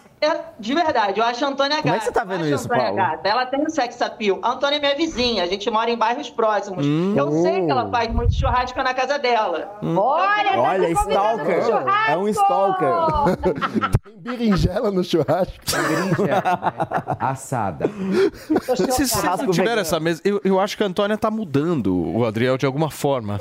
de 0.59 0.73
verdade, 0.73 1.19
eu 1.19 1.25
acho 1.25 1.43
a 1.45 1.47
Antônia 1.47 1.77
gata. 1.77 1.83
Como 1.83 1.95
é 1.95 1.99
que 1.99 2.05
você 2.05 2.11
tá 2.11 2.23
vendo 2.23 2.45
isso, 2.45 2.65
Antônia 2.65 2.83
Paulo? 2.83 2.97
Gata. 2.97 3.29
Ela 3.29 3.45
tem 3.45 3.61
um 3.61 3.69
sex 3.69 4.01
appeal. 4.01 4.39
A 4.41 4.51
Antônia 4.51 4.77
é 4.77 4.79
minha 4.79 4.95
vizinha, 4.95 5.43
a 5.43 5.47
gente 5.47 5.69
mora 5.69 5.89
em 5.89 5.97
bairros 5.97 6.29
próximos. 6.29 6.85
Hum. 6.85 7.13
Eu 7.17 7.31
sei 7.41 7.65
que 7.65 7.71
ela 7.71 7.89
faz 7.89 8.13
muito 8.13 8.33
churrasco 8.33 8.81
na 8.83 8.93
casa 8.93 9.17
dela. 9.17 9.77
Olha, 9.81 10.49
tá 10.51 10.61
Olha, 10.61 10.89
stalker. 10.89 11.65
churrasco. 11.65 12.11
É 12.11 12.17
um 12.17 12.27
stalker. 12.27 13.37
Tem 14.03 14.17
berinjela 14.17 14.91
no 14.91 15.03
churrasco. 15.03 15.55
Assada. 17.19 17.89
Se 18.75 18.85
vocês 18.85 19.23
não 19.23 19.51
tiveram 19.51 19.81
essa 19.81 19.99
mesa, 19.99 20.21
eu, 20.25 20.41
eu 20.43 20.59
acho 20.59 20.75
que 20.75 20.83
a 20.83 20.87
Antônia 20.87 21.17
tá 21.17 21.31
mudando 21.31 21.95
o 21.95 22.25
Adriel 22.25 22.57
de 22.57 22.65
alguma 22.65 22.89
forma. 22.89 23.39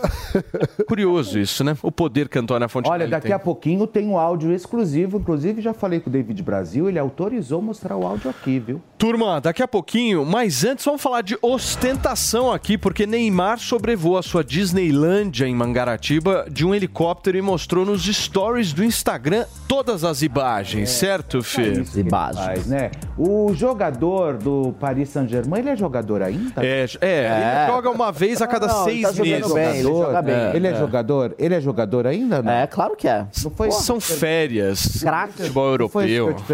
Curioso 0.87 1.39
isso, 1.39 1.65
né? 1.65 1.77
O 1.83 1.91
poder 1.91 2.29
que 2.29 2.39
a 2.39 2.41
Antônia 2.41 2.69
Fontenelle 2.69 3.03
Olha, 3.05 3.11
daqui 3.11 3.27
tem. 3.27 3.37
a 3.37 3.39
pouquinho 3.39 3.87
tem 3.87 4.09
um 4.09 4.19
áudio 4.19 4.53
exclusivo. 4.53 5.19
Inclusive, 5.19 5.61
já 5.61 5.73
falei 5.75 6.01
com 6.01 6.09
o 6.09 6.13
David 6.13 6.43
Brasil, 6.43 6.68
ele 6.77 6.99
autorizou 6.99 7.63
mostrar 7.63 7.97
o 7.97 8.07
áudio 8.07 8.31
aqui, 8.31 8.59
viu? 8.59 8.83
Turma, 8.99 9.41
daqui 9.41 9.63
a 9.63 9.69
pouquinho, 9.69 10.25
mas 10.25 10.65
antes 10.65 10.85
vamos 10.85 11.01
falar 11.01 11.23
de 11.23 11.39
ostentação 11.41 12.51
aqui, 12.53 12.77
porque 12.77 13.07
Neymar 13.07 13.59
sobrevoou 13.61 14.19
a 14.19 14.23
sua 14.23 14.43
Disneylândia 14.43 15.47
em 15.47 15.55
Mangaratiba 15.55 16.47
de 16.51 16.67
um 16.67 16.75
helicóptero 16.75 17.39
e 17.39 17.43
mostrou 17.43 17.85
nos 17.85 18.05
stories 18.05 18.73
do 18.73 18.83
Instagram 18.83 19.45
todas 19.69 20.03
as 20.03 20.23
imagens, 20.23 20.91
certo, 20.91 21.43
Fê? 21.43 21.85
Faz, 22.11 22.67
né? 22.67 22.91
O 23.17 23.53
jogador 23.55 24.37
do 24.37 24.75
Paris 24.81 25.11
Saint-Germain, 25.11 25.61
ele 25.61 25.71
é 25.71 25.77
jogador 25.77 26.23
ainda? 26.23 26.65
É, 26.65 26.87
é, 27.01 27.27
ele 27.67 27.73
joga 27.73 27.91
uma 27.91 28.11
vez 28.11 28.43
a 28.43 28.47
cada 28.47 28.67
Não, 28.67 28.85
seis 28.85 29.19
ele 29.19 29.31
tá 29.31 29.39
meses. 29.39 29.53
bem, 29.53 29.69
ele 29.71 29.83
joga 29.83 30.23
bem. 30.23 30.35
É, 30.35 30.57
Ele 30.57 30.67
é, 30.67 30.71
é. 30.71 30.75
jogador? 30.75 31.35
Ele 31.39 31.55
é 31.55 31.61
jogador 31.61 32.07
ainda? 32.07 32.43
Não? 32.43 32.53
É, 32.53 32.67
claro 32.67 32.97
que 32.97 33.07
é. 33.07 33.27
Não 33.45 33.51
foi 33.51 33.71
São 33.71 34.01
férias. 34.01 35.05
Futebol 35.37 35.79
Não 35.79 35.89
foi 35.89 36.07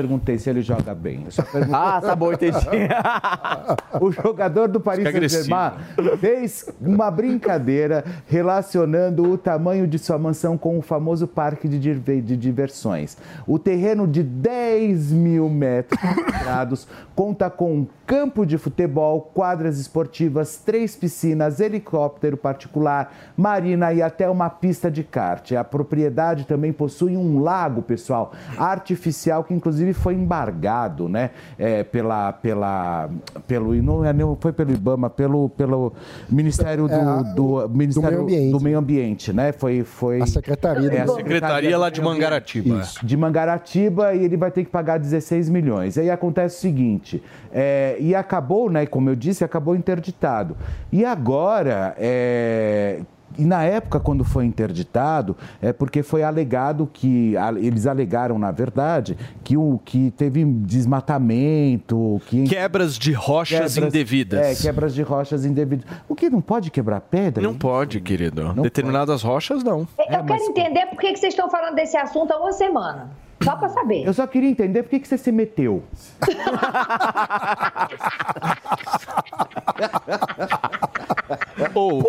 perguntei 0.05 0.39
se 0.39 0.51
ele 0.51 0.61
joga 0.61 0.95
bem. 0.95 1.23
Eu 1.25 1.31
só 1.31 1.43
perguntei- 1.51 1.75
Ah, 1.75 2.01
tá 2.01 2.15
bom, 2.15 2.33
entendi. 2.33 2.59
o 4.01 4.13
jogador 4.13 4.69
do 4.69 4.79
Paris 4.81 5.05
Saint-Germain 5.11 5.73
fez 6.19 6.67
uma 6.81 7.11
brincadeira 7.11 8.05
relacionando 8.27 9.23
o 9.31 9.39
tamanho 9.39 9.87
de 9.87 9.99
sua 9.99 10.19
mansão 10.19 10.59
com 10.59 10.79
o 10.79 10.83
famoso 10.83 11.27
parque 11.27 11.67
de 11.67 12.37
diversões. 12.37 13.17
O 13.47 13.59
terreno 13.59 14.07
de 14.07 14.23
10 14.23 15.11
mil 15.13 15.49
metros 15.49 15.99
quadrados 16.01 16.87
conta 17.15 17.49
com 17.49 17.73
um 17.75 17.87
campo 18.07 18.45
de 18.45 18.59
futebol, 18.59 19.31
quadras 19.33 19.79
esportivas, 19.79 20.59
três 20.59 20.95
piscinas, 20.95 21.59
helicóptero 21.61 22.37
particular, 22.37 23.11
marina 23.35 23.93
e 23.95 24.03
até 24.03 24.29
uma 24.29 24.51
pista 24.51 24.91
de 24.91 25.03
kart. 25.03 25.53
A 25.53 25.65
propriedade 25.65 26.45
também 26.47 26.71
possui 26.73 27.17
um 27.17 27.41
lago, 27.41 27.81
pessoal, 27.81 28.33
artificial 28.59 29.43
que 29.43 29.55
inclusive 29.55 29.94
foi 29.95 30.15
embargado, 30.15 31.09
né, 31.09 31.31
é, 31.59 31.83
pela, 31.83 32.33
pela, 32.33 33.09
pelo, 33.47 33.75
não 33.83 34.05
é 34.05 34.13
nem- 34.13 34.37
foi 34.41 34.53
pelo 34.53 34.73
IBAMA, 34.73 35.09
pelo, 35.09 35.49
pelo 35.51 35.93
Ministério 36.29 36.87
do, 36.89 36.93
É, 36.95 37.01
a- 37.01 37.23
do, 37.23 37.69
Ministério 37.71 38.11
Meio 38.11 38.23
Ambiente. 38.23 38.53
do 38.53 38.61
Meio 38.61 38.79
Ambiente, 38.79 39.33
né? 39.33 39.53
Foi, 39.53 39.83
foi 39.85 40.21
A 40.21 40.27
Secretaria 40.27 40.91
do 40.91 40.97
é, 40.97 41.01
a 41.01 41.09
Secretaria 41.09 41.79
lá 41.79 41.89
de 41.91 42.01
do. 42.01 42.05
Mangaratiba. 42.05 42.81
Isso, 42.81 43.05
de 43.07 43.17
Mangaratiba 43.17 44.15
e 44.15 44.25
ele 44.25 44.37
vai 44.37 44.51
ter 44.51 44.65
que 44.65 44.71
pagar 44.71 44.99
16 44.99 45.49
milhões. 45.49 45.97
Aí 45.97 46.11
acontece 46.11 46.59
o 46.59 46.61
seguinte, 46.61 47.23
é, 47.53 47.97
e 48.01 48.15
acabou, 48.15 48.69
né, 48.71 48.85
como 48.87 49.09
eu 49.09 49.17
disse, 49.17 49.45
acabou 49.45 49.75
interditado. 49.77 50.57
E 50.93 51.05
agora, 51.05 51.95
é, 51.99 53.01
e 53.39 53.45
na 53.45 53.63
época, 53.65 53.99
quando 54.01 54.25
foi 54.25 54.45
interditado, 54.45 55.37
é 55.61 55.73
porque 55.73 56.03
foi 56.03 56.23
alegado 56.23 56.89
que, 56.93 57.37
a- 57.37 57.53
eles 57.53 57.87
alegaram, 57.87 58.39
na 58.39 58.51
verdade, 58.51 59.17
que, 59.43 59.57
o, 59.57 59.81
que 59.85 60.11
teve 60.13 60.45
desmatamento, 60.45 62.21
que... 62.27 62.45
Quebras 62.45 62.99
de 62.99 63.13
rochas 63.13 63.77
indevidas. 63.77 64.41
É, 64.41 64.63
quebras 64.63 64.95
de 64.95 65.03
rochas 65.03 65.45
indevidas. 65.45 65.87
O 66.09 66.15
que 66.15 66.29
não 66.31 66.41
pode 66.41 66.71
quebrar 66.71 67.01
pedra? 67.01 67.43
Não 67.43 67.55
pode, 67.55 68.01
querido. 68.01 68.53
Determinadas 68.55 69.23
rochas, 69.23 69.63
não. 69.63 69.87
É, 69.99 70.17
Eu 70.19 70.25
quero 70.25 70.43
entender 70.45 70.87
por 70.87 70.99
que 70.99 71.13
que 71.13 71.19
vocês 71.19 71.33
estão 71.33 71.51
falando 71.51 71.75
desse 71.75 71.97
assunto 71.97 72.33
há 72.33 72.39
uma 72.39 72.53
semana. 72.53 73.11
Só 73.45 73.57
pra 73.57 73.69
saber. 73.69 74.07
Eu 74.07 74.13
só 74.15 74.27
queria 74.27 74.49
entender 74.51 74.83
por 74.83 74.91
que, 74.91 75.01
que 75.01 75.09
você 75.09 75.19
se 75.19 75.31
meteu. 75.31 75.83
Ou. 81.75 82.03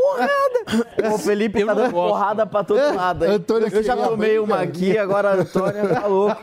O 1.13 1.17
Felipe 1.19 1.63
tá 1.63 1.73
dando 1.73 1.91
porrada 1.91 2.45
pra 2.45 2.63
todo 2.63 2.95
lado. 2.95 3.25
hein? 3.25 3.31
Antônio 3.33 3.67
Eu 3.71 3.83
já 3.83 3.93
queria 3.95 4.09
tomei 4.09 4.29
briga. 4.29 4.43
uma 4.43 4.61
aqui, 4.61 4.97
agora 4.97 5.29
a 5.29 5.33
Antônia 5.35 5.87
tá 5.87 6.05
louco. 6.07 6.37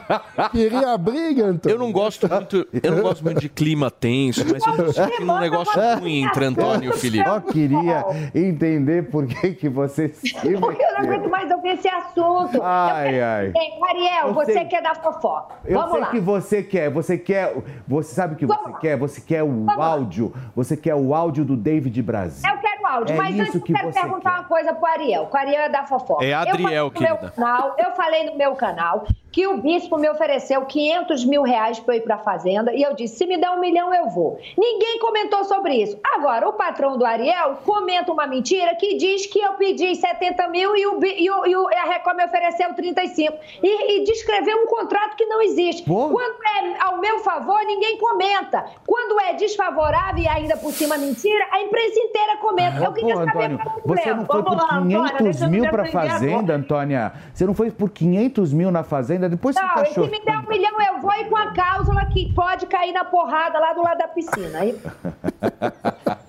Queria 0.53 0.97
briga, 0.97 1.47
Antônio. 1.47 1.75
Eu 1.75 1.79
não 1.79 1.93
gosto 1.93 2.29
muito, 2.29 2.67
eu 2.83 2.93
não 2.93 3.03
gosto 3.03 3.25
muito 3.25 3.41
de 3.41 3.49
clima 3.49 3.91
tenso, 3.91 4.45
mas 4.51 4.65
eu 4.67 4.77
tô 4.87 4.93
sentindo 4.93 5.33
um 5.33 5.39
negócio 5.41 5.73
ruim 5.99 6.23
entre 6.25 6.45
Antônio 6.45 6.85
e 6.85 6.95
o 6.95 6.97
Felipe. 6.97 7.29
Só 7.29 7.41
queria 7.41 8.05
entender 8.35 9.11
por 9.11 9.27
que, 9.27 9.55
que 9.55 9.69
você 9.69 10.09
se 10.11 10.33
Porque 10.33 10.47
eu 10.51 10.61
não 10.61 10.69
meteu. 10.69 10.87
aguento 11.15 11.31
mais 11.31 11.51
ouvir 11.51 11.71
esse 11.71 11.89
assunto. 11.89 12.61
Ai, 12.63 13.21
ai. 13.21 13.47
entender. 13.49 13.83
Ariel, 13.93 14.33
você 14.35 14.65
quer 14.65 14.82
dar 14.83 14.97
fofoca. 14.97 15.55
Eu 15.65 15.79
Vamos 15.79 15.93
sei 15.93 16.01
lá. 16.01 16.07
que 16.11 16.21
você 16.21 16.63
quer, 16.63 16.91
você 16.91 17.17
quer, 17.19 17.55
você 17.87 18.15
sabe 18.15 18.35
o 18.35 18.37
que 18.37 18.47
você 18.47 18.73
quer? 18.81 18.97
Você 18.99 19.21
quer 19.21 19.43
o 19.43 19.71
áudio, 19.71 20.33
você 20.55 20.77
quer 20.77 20.95
o 20.95 21.15
áudio 21.15 21.45
do 21.45 21.57
David 21.57 22.03
Brasil. 22.03 22.49
Eu 22.51 22.59
quero 22.59 22.87
áudio, 22.87 23.15
É 23.15 23.17
mas 23.17 23.33
isso 23.35 23.43
antes 23.43 23.55
eu 23.55 23.61
que 23.63 23.73
quero 23.73 23.91
perguntar 23.93 24.35
uma 24.41 24.45
coisa 24.45 24.75
pro 24.75 24.87
Ariel. 24.87 25.29
O 25.33 25.37
Ariel 25.37 25.63
é 25.63 25.69
da 25.69 25.87
fofoca. 25.87 26.25
É 26.25 26.33
Adriel, 26.35 26.87
eu 26.87 26.91
falei 26.91 26.91
no 26.91 26.91
querida. 26.91 27.21
meu 27.21 27.31
canal, 27.33 27.77
Eu 27.79 27.93
falei 27.93 28.31
no 28.31 28.37
meu 28.37 28.55
canal 28.57 29.05
que 29.33 29.47
o 29.47 29.57
bispo 29.57 29.97
me 29.97 30.09
ofereceu 30.11 30.63
500 30.67 31.25
mil 31.25 31.43
reais 31.43 31.81
para 31.81 31.95
eu 31.97 31.99
ir 31.99 32.03
pra 32.03 32.19
fazenda 32.19 32.73
e 32.75 32.83
eu 32.83 32.95
disse, 32.95 33.17
se 33.17 33.27
me 33.27 33.39
der 33.39 33.51
um 33.51 33.59
milhão 33.61 33.93
eu 33.95 34.11
vou. 34.11 34.39
Ninguém 34.59 34.99
comentou 34.99 35.43
sobre 35.45 35.75
isso. 35.83 35.99
Agora, 36.15 36.49
o 36.49 36.53
patrão 36.53 36.99
do 36.99 37.05
Ariel 37.05 37.59
comenta 37.65 38.13
uma 38.13 38.27
mentira 38.27 38.75
que 38.77 38.97
diz 38.97 39.25
que 39.27 39.41
eu 39.41 39.55
pedi 39.55 39.97
70 39.97 40.49
mil 40.49 40.77
e, 40.77 40.87
o, 40.87 41.01
e, 41.05 41.31
o, 41.31 41.47
e 41.47 41.57
o- 41.57 41.69
a 41.69 41.85
Record 41.85 42.17
me 42.19 42.25
ofereceu 42.27 42.75
35. 42.75 43.33
E, 43.63 44.01
e 44.01 44.05
descreveu 44.05 44.59
um 44.59 44.67
contrato 44.67 45.17
que 45.17 45.25
não 45.25 45.41
existe. 45.41 45.83
Quando 46.13 46.37
é 46.45 46.83
ao 46.83 46.99
meu 46.99 47.21
favor, 47.21 47.59
ninguém 47.65 47.97
comenta. 47.99 48.67
Quando 48.87 49.19
é 49.21 49.33
desfavorável 49.35 50.23
e 50.23 50.29
ainda 50.29 50.57
por 50.59 50.73
cima 50.73 50.99
mentira, 50.99 51.47
a 51.51 51.63
imprensa 51.63 51.99
inteira 52.01 52.37
comenta. 52.37 52.85
eu 52.85 52.93
queria 52.93 53.15
Pô, 53.15 53.25
saber 53.25 53.45
Antônio, 53.45 53.61
é 53.61 53.81
você 53.89 54.15
não 54.15 54.27
foi 54.27 54.43
Vamos 54.43 54.45
por 54.45 54.57
lá, 54.71 54.79
Antônia, 54.79 54.99
500 55.17 55.23
deixa 55.23 55.45
eu 55.45 55.51
mil 55.51 55.71
pra 55.71 55.83
defender 55.85 56.11
fazenda, 56.11 56.37
agora. 56.39 56.55
Antônia? 56.57 57.13
Você 57.33 57.47
não 57.47 57.55
foi 57.55 57.71
por 57.71 57.89
500 57.91 58.53
mil 58.53 58.71
na 58.71 58.83
fazenda? 58.85 59.22
Depois 59.29 59.55
você 59.57 59.63
Não, 59.63 59.75
tá 59.75 59.83
e 59.83 59.87
se 59.87 60.01
me 60.01 60.25
der 60.25 60.39
um 60.39 60.49
milhão, 60.49 60.81
eu 60.81 61.01
vou 61.01 61.13
ir 61.15 61.29
com 61.29 61.37
a 61.37 61.53
cláusula 61.53 62.07
que 62.07 62.33
pode 62.35 62.67
cair 62.67 62.93
na 62.93 63.05
porrada 63.05 63.59
lá 63.59 63.73
do 63.73 63.83
lado 63.83 63.99
da 63.99 64.09
piscina. 64.09 64.59
Aí... 64.59 64.79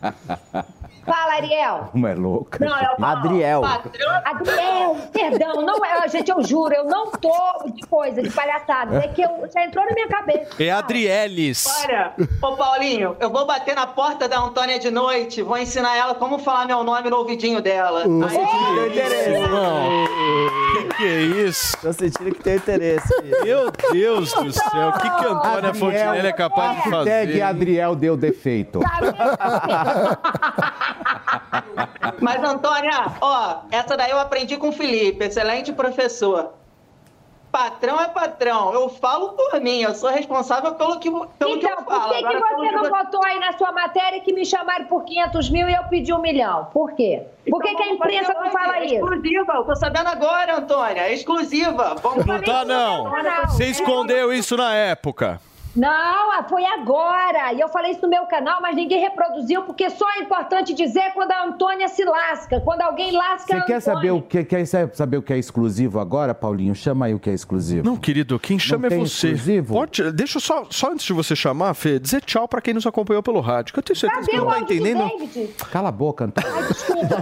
Ariel. 1.34 1.90
Como 1.92 2.08
é 2.08 2.16
louca. 2.16 2.66
Não, 2.66 2.78
é 2.78 2.96
o 2.98 3.06
Adriel. 3.06 3.62
Patrão- 3.62 4.22
Adriel, 4.26 4.98
perdão, 5.12 5.62
não 5.62 5.84
é, 5.86 6.08
gente, 6.08 6.30
eu 6.30 6.44
juro, 6.44 6.74
eu 6.74 6.86
não 6.86 7.12
tô 7.12 7.32
de 7.74 7.86
coisa, 7.88 8.22
de 8.22 8.30
palhaçada. 8.30 8.98
É 8.98 9.08
que 9.08 9.22
eu, 9.22 9.30
já 9.54 9.66
entrou 9.66 9.86
na 9.86 9.92
minha 9.94 10.08
cabeça. 10.08 10.52
É 10.64 10.72
Adrielis. 10.72 11.66
Olha, 11.84 12.14
ô 12.42 12.56
Paulinho, 12.56 13.16
eu 13.20 13.30
vou 13.30 13.46
bater 13.46 13.76
na 13.76 13.88
porta 13.88 14.28
da 14.28 14.40
Antônia 14.40 14.80
de 14.80 14.92
noite, 14.92 15.42
vou 15.42 15.58
ensinar 15.58 15.96
ela 15.96 16.16
como 16.16 16.38
falar 16.40 16.66
meu 16.66 16.84
nome 16.84 17.10
no 17.10 17.18
ouvidinho 17.18 17.62
dela. 17.62 18.04
Tô 18.04 18.30
sentindo 18.30 18.92
que 18.92 19.00
interesse. 19.00 19.30
Irmão, 19.30 20.06
que 20.74 20.94
que 20.98 21.04
é 21.04 21.22
isso? 21.22 21.78
Tô 21.82 21.92
sentindo 21.94 22.34
que 22.34 22.44
tem 22.44 22.56
interesse. 22.56 23.08
Meu 23.44 23.72
Deus 23.92 24.34
do 24.34 24.52
céu, 24.52 24.90
o 24.90 24.94
que, 24.94 25.10
que 25.10 25.26
a 25.26 25.30
Antônia 25.30 25.70
Adriel, 25.70 25.74
Fontinelli 25.76 26.28
é 26.28 26.34
capaz 26.34 26.84
de 26.84 26.90
Hashtag 26.90 27.32
fazer? 27.32 27.42
Adriel 27.42 27.96
deu 27.96 28.16
defeito. 28.18 28.80
Mas, 32.20 32.44
Antônia, 32.44 33.06
ó, 33.22 33.58
essa 33.72 33.96
daí 33.98 34.12
eu 34.12 34.20
aprendi 34.20 34.58
com 34.58 34.70
o 34.70 34.72
Felipe, 34.72 35.26
excelente 35.26 35.72
professor. 35.74 36.54
Patrão 37.52 38.02
é 38.02 38.08
patrão, 38.08 38.74
eu 38.74 38.90
falo 38.90 39.34
por 39.34 39.62
mim, 39.62 39.82
eu 39.84 39.94
sou 39.94 40.10
responsável 40.10 40.74
pelo 40.74 41.00
que, 41.00 41.08
pelo 41.12 41.28
que 41.60 41.66
Então, 41.66 41.70
eu 41.70 41.78
por 41.84 41.94
falo. 41.94 42.14
que, 42.14 42.20
que 42.20 42.26
Agora, 42.26 42.48
pelo 42.48 42.58
você 42.58 42.72
não 42.72 42.90
botou 42.90 43.24
aí 43.24 43.40
na 43.40 43.54
sua 43.54 43.72
matéria 43.72 44.20
que 44.22 44.34
me 44.34 44.44
chamaram 44.44 44.86
por 44.86 45.04
500 45.04 45.52
mil 45.52 45.70
e 45.70 45.74
eu 45.74 45.84
pedi 45.84 46.12
um 46.12 46.20
milhão? 46.20 46.66
Por 46.74 46.94
quê? 46.94 47.28
Por 47.48 47.62
que, 47.62 47.70
Então 47.70 47.84
que 47.84 47.90
a 47.90 47.94
imprensa 47.94 48.34
não 48.34 48.50
fala 48.50 48.78
é 48.78 48.86
isso? 48.86 48.96
Exclusiva, 48.96 49.54
eu 49.54 49.64
tô 49.66 49.76
sabendo 49.76 50.08
agora, 50.10 50.58
Antônia, 50.58 51.02
é 51.02 51.14
exclusiva. 51.14 51.94
Vamos 52.02 52.26
Não 52.26 52.42
tá, 52.42 52.66
não. 52.66 53.12
Você 53.50 53.66
escondeu 53.68 54.34
isso 54.34 54.58
na 54.58 54.74
época. 54.74 55.40
Não, 55.76 55.90
ah, 56.34 56.46
foi 56.48 56.64
agora. 56.66 57.52
E 57.54 57.60
eu 57.60 57.68
falei 57.68 57.92
isso 57.92 58.02
no 58.04 58.08
meu 58.10 58.26
canal, 58.28 58.62
mas 58.62 58.76
ninguém 58.76 59.00
reproduziu, 59.00 59.64
porque 59.64 59.90
só 59.90 60.06
é 60.18 60.20
importante 60.20 60.74
dizer 60.74 61.12
quando 61.14 61.32
a 61.32 61.46
Antônia 61.46 61.88
se 61.88 62.04
lasca, 62.06 62.60
quando 62.62 62.82
alguém 62.82 63.12
lasca 63.12 63.48
Você 63.48 63.54
a 63.54 63.62
quer 63.66 63.76
Antônia. 63.78 63.82
saber 63.82 64.12
o 64.12 64.22
que 64.22 64.44
quer 64.44 64.66
saber 64.66 65.18
o 65.18 65.22
que 65.24 65.34
é 65.34 65.38
exclusivo 65.38 66.00
agora, 66.00 66.34
Paulinho? 66.36 66.76
Chama 66.76 67.08
aí 67.08 67.14
o 67.14 67.20
que 67.20 67.30
é 67.30 67.34
exclusivo. 67.34 67.84
Não, 67.86 67.98
querido, 67.98 68.40
quem 68.40 68.60
chama 68.60 68.86
é 68.88 68.90
tem 68.90 69.00
você. 69.00 69.30
exclusivo? 69.30 69.74
Pode, 69.74 70.12
deixa 70.12 70.38
eu 70.38 70.42
só, 70.42 70.66
só 70.70 70.92
antes 70.92 71.06
de 71.06 71.14
você 71.14 71.36
chamar, 71.36 71.74
Fê, 71.74 71.98
dizer 72.00 72.22
tchau 72.22 72.48
pra 72.48 72.62
quem 72.62 72.74
nos 72.74 72.86
acompanhou 72.86 73.24
pelo 73.24 73.40
rádio, 73.40 73.74
que 73.74 73.80
eu 73.80 73.84
tenho 73.84 73.98
certeza 73.98 74.26
que 74.30 74.32
Cadê 74.32 74.38
não 74.38 74.48
o 74.48 74.52
tá 74.52 74.58
de 74.60 74.64
entendendo. 74.64 75.10
David? 75.10 75.54
Cala 75.72 75.90
a 75.90 75.92
boca, 75.92 76.26
Antônio. 76.26 76.52
Ai, 76.56 76.68
desculpa. 76.68 77.18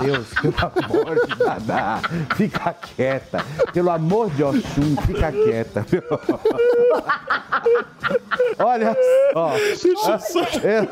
Deus, 0.02 0.28
pelo 0.40 0.54
amor 1.04 1.26
de 1.26 1.34
Dadá, 1.36 2.00
fica 2.36 2.72
quieta. 2.72 3.44
Pelo 3.72 3.90
amor 3.90 4.30
de 4.30 4.42
Oxum, 4.44 4.96
fica 5.06 5.30
quieta. 5.30 5.84
Olha 8.58 8.96
só. 9.32 9.50
Deixa 9.56 9.88
eu 9.88 10.18
só- 10.18 10.42
É, 10.62 10.88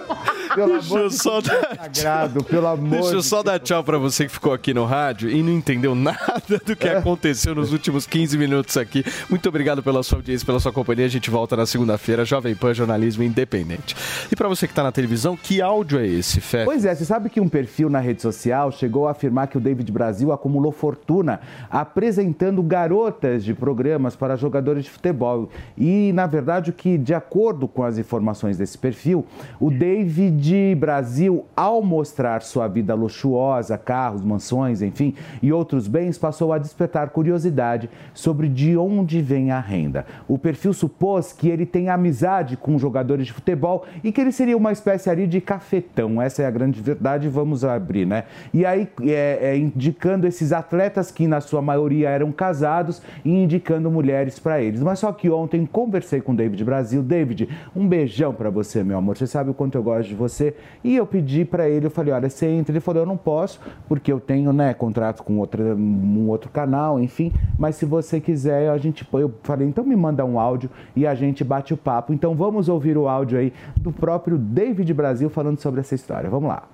pelo 0.54 0.72
Deixa 0.74 0.94
amor 0.94 1.08
de 1.08 1.14
só 1.16 1.40
Deus 1.40 1.44
dar- 1.60 1.76
sagrado, 1.76 2.44
pelo 2.44 2.66
amor 2.66 2.90
Deixa 2.90 3.14
eu 3.14 3.20
de 3.20 3.26
só 3.26 3.42
dar 3.42 3.58
tchau 3.58 3.82
pra 3.82 3.98
você 3.98 4.24
que 4.26 4.32
ficou 4.32 4.52
aqui 4.52 4.72
no 4.72 4.84
rádio 4.84 5.28
e 5.30 5.42
não 5.42 5.52
entendeu 5.52 5.94
nada 5.96 6.60
do 6.64 6.76
que 6.76 6.88
aconteceu 6.88 7.54
nos 7.54 7.72
últimos 7.72 8.06
15 8.06 8.36
minutos 8.38 8.76
aqui. 8.76 9.04
Muito 9.28 9.48
obrigado 9.48 9.82
pela 9.82 10.02
sua 10.02 10.18
audiência, 10.18 10.44
pela 10.46 10.60
sua 10.60 10.72
companhia. 10.72 11.06
A 11.06 11.08
gente 11.08 11.30
volta 11.30 11.56
na 11.56 11.66
segunda-feira. 11.66 12.24
Jovem 12.24 12.54
Pan 12.54 12.74
Jornalismo 12.74 13.22
Independente. 13.22 13.96
E 14.30 14.36
pra 14.36 14.48
você 14.48 14.66
que 14.68 14.74
tá 14.74 14.82
na 14.82 14.92
televisão, 14.92 15.36
que 15.36 15.60
áudio 15.60 15.98
é 15.98 16.06
esse, 16.06 16.40
Fé? 16.40 16.64
Pois 16.64 16.84
é, 16.84 16.94
você 16.94 17.04
sabe 17.04 17.28
que 17.30 17.40
um 17.40 17.48
perfil 17.48 17.88
na 17.88 18.00
rede 18.00 18.22
social 18.22 18.70
chegou 18.70 19.08
a 19.08 19.12
afirmar 19.12 19.46
que 19.48 19.56
o 19.56 19.60
David 19.60 19.90
Brasil 19.90 20.32
acumulou 20.32 20.72
fortuna 20.72 21.40
apresentando 21.70 22.62
garotas 22.62 23.44
de 23.44 23.54
programas 23.54 24.14
para 24.16 24.36
jogadores 24.36 24.84
de 24.84 24.90
futebol. 24.90 25.48
E, 25.76 26.12
na 26.16 26.26
verdade, 26.26 26.70
o 26.70 26.72
que, 26.72 26.96
de 26.96 27.12
acordo 27.12 27.68
com 27.68 27.82
as 27.82 27.98
informações 27.98 28.56
desse 28.56 28.78
perfil, 28.78 29.26
o 29.60 29.70
David 29.70 30.74
Brasil, 30.74 31.44
ao 31.54 31.82
mostrar 31.82 32.40
sua 32.40 32.66
vida 32.66 32.94
luxuosa, 32.94 33.76
carros, 33.76 34.24
mansões, 34.24 34.80
enfim, 34.80 35.14
e 35.42 35.52
outros 35.52 35.86
bens, 35.86 36.16
passou 36.16 36.54
a 36.54 36.58
despertar 36.58 37.10
curiosidade 37.10 37.90
sobre 38.14 38.48
de 38.48 38.78
onde 38.78 39.20
vem 39.20 39.50
a 39.50 39.60
renda. 39.60 40.06
O 40.26 40.38
perfil 40.38 40.72
supôs 40.72 41.34
que 41.34 41.50
ele 41.50 41.66
tem 41.66 41.90
amizade 41.90 42.56
com 42.56 42.78
jogadores 42.78 43.26
de 43.26 43.34
futebol 43.34 43.84
e 44.02 44.10
que 44.10 44.18
ele 44.18 44.32
seria 44.32 44.56
uma 44.56 44.72
espécie 44.72 45.10
ali 45.10 45.26
de 45.26 45.42
cafetão. 45.42 46.22
Essa 46.22 46.44
é 46.44 46.46
a 46.46 46.50
grande 46.50 46.80
verdade, 46.80 47.28
vamos 47.28 47.62
abrir, 47.62 48.06
né? 48.06 48.24
E 48.54 48.64
aí, 48.64 48.88
é, 49.02 49.38
é, 49.42 49.56
indicando 49.58 50.26
esses 50.26 50.50
atletas 50.50 51.10
que, 51.10 51.26
na 51.26 51.42
sua 51.42 51.60
maioria, 51.60 52.08
eram 52.08 52.32
casados 52.32 53.02
e 53.22 53.30
indicando 53.30 53.90
mulheres 53.90 54.38
para 54.38 54.62
eles. 54.62 54.80
Mas 54.80 55.00
só 55.00 55.12
que 55.12 55.28
ontem 55.28 55.66
conversei 56.06 56.20
com 56.20 56.32
o 56.32 56.36
David 56.36 56.64
Brasil. 56.64 57.02
David, 57.02 57.48
um 57.74 57.86
beijão 57.86 58.32
para 58.32 58.48
você, 58.48 58.84
meu 58.84 58.96
amor. 58.96 59.16
Você 59.16 59.26
sabe 59.26 59.50
o 59.50 59.54
quanto 59.54 59.76
eu 59.76 59.82
gosto 59.82 60.08
de 60.08 60.14
você. 60.14 60.54
E 60.84 60.94
eu 60.94 61.06
pedi 61.06 61.44
para 61.44 61.68
ele, 61.68 61.86
eu 61.86 61.90
falei, 61.90 62.14
olha, 62.14 62.30
você 62.30 62.46
entra. 62.46 62.72
Ele 62.72 62.80
falou, 62.80 63.02
eu 63.02 63.06
não 63.06 63.16
posso, 63.16 63.60
porque 63.88 64.12
eu 64.12 64.20
tenho, 64.20 64.52
né, 64.52 64.72
contrato 64.72 65.22
com 65.22 65.38
outra, 65.38 65.74
um 65.74 66.28
outro 66.28 66.48
canal, 66.50 67.00
enfim. 67.00 67.32
Mas 67.58 67.74
se 67.76 67.84
você 67.84 68.20
quiser, 68.20 68.70
a 68.70 68.78
gente 68.78 69.04
põe. 69.04 69.22
Eu 69.22 69.34
falei, 69.42 69.66
então 69.66 69.84
me 69.84 69.96
manda 69.96 70.24
um 70.24 70.38
áudio 70.38 70.70
e 70.94 71.06
a 71.06 71.14
gente 71.14 71.42
bate 71.42 71.74
o 71.74 71.76
papo. 71.76 72.12
Então 72.12 72.34
vamos 72.34 72.68
ouvir 72.68 72.96
o 72.96 73.08
áudio 73.08 73.38
aí 73.38 73.52
do 73.76 73.92
próprio 73.92 74.38
David 74.38 74.92
Brasil 74.94 75.28
falando 75.28 75.58
sobre 75.58 75.80
essa 75.80 75.94
história. 75.94 76.30
Vamos 76.30 76.48
lá. 76.48 76.68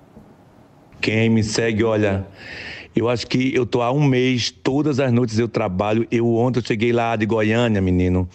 Quem 1.01 1.29
me 1.29 1.43
segue, 1.43 1.83
olha, 1.83 2.25
eu 2.95 3.09
acho 3.09 3.25
que 3.25 3.53
eu 3.55 3.65
tô 3.65 3.81
há 3.81 3.91
um 3.91 4.03
mês, 4.03 4.51
todas 4.51 4.99
as 4.99 5.11
noites 5.11 5.39
eu 5.39 5.47
trabalho. 5.47 6.07
Eu 6.11 6.35
ontem 6.35 6.59
eu 6.59 6.63
cheguei 6.63 6.93
lá 6.93 7.15
de 7.15 7.25
Goiânia, 7.25 7.81
menino. 7.81 8.29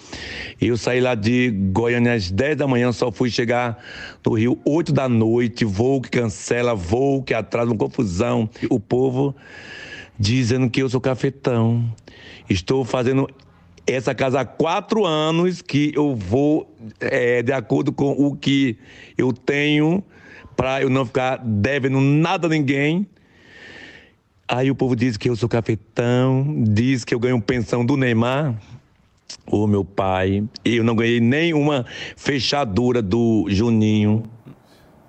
Eu 0.60 0.76
saí 0.76 1.00
lá 1.00 1.14
de 1.14 1.50
Goiânia 1.50 2.14
às 2.14 2.30
10 2.30 2.56
da 2.56 2.66
manhã, 2.66 2.90
só 2.90 3.12
fui 3.12 3.30
chegar 3.30 3.78
no 4.26 4.34
Rio 4.34 4.58
8 4.64 4.92
da 4.92 5.08
noite, 5.08 5.64
voo 5.64 6.00
que 6.00 6.10
cancela, 6.10 6.74
voo 6.74 7.22
que 7.22 7.32
atrasa, 7.32 7.70
uma 7.70 7.78
confusão. 7.78 8.50
O 8.68 8.80
povo 8.80 9.36
dizendo 10.18 10.68
que 10.68 10.82
eu 10.82 10.88
sou 10.88 11.00
cafetão. 11.00 11.84
Estou 12.50 12.84
fazendo 12.84 13.28
essa 13.86 14.14
casa 14.14 14.40
há 14.40 14.44
quatro 14.44 15.06
anos 15.06 15.62
que 15.62 15.92
eu 15.94 16.14
vou 16.14 16.74
é, 17.00 17.42
de 17.42 17.52
acordo 17.52 17.92
com 17.92 18.10
o 18.10 18.36
que 18.36 18.76
eu 19.16 19.32
tenho 19.32 20.02
para 20.56 20.82
eu 20.82 20.90
não 20.90 21.06
ficar 21.06 21.36
devendo 21.38 22.00
nada 22.00 22.48
a 22.48 22.50
ninguém. 22.50 23.06
Aí 24.48 24.70
o 24.70 24.74
povo 24.74 24.96
diz 24.96 25.16
que 25.16 25.28
eu 25.28 25.36
sou 25.36 25.48
cafetão, 25.48 26.64
diz 26.66 27.04
que 27.04 27.14
eu 27.14 27.20
ganho 27.20 27.40
pensão 27.40 27.84
do 27.84 27.96
Neymar. 27.96 28.56
Ô 29.50 29.66
meu 29.66 29.84
pai, 29.84 30.44
eu 30.64 30.82
não 30.84 30.94
ganhei 30.96 31.20
nem 31.20 31.52
uma 31.54 31.84
fechadura 32.16 33.00
do 33.02 33.46
Juninho. 33.48 34.24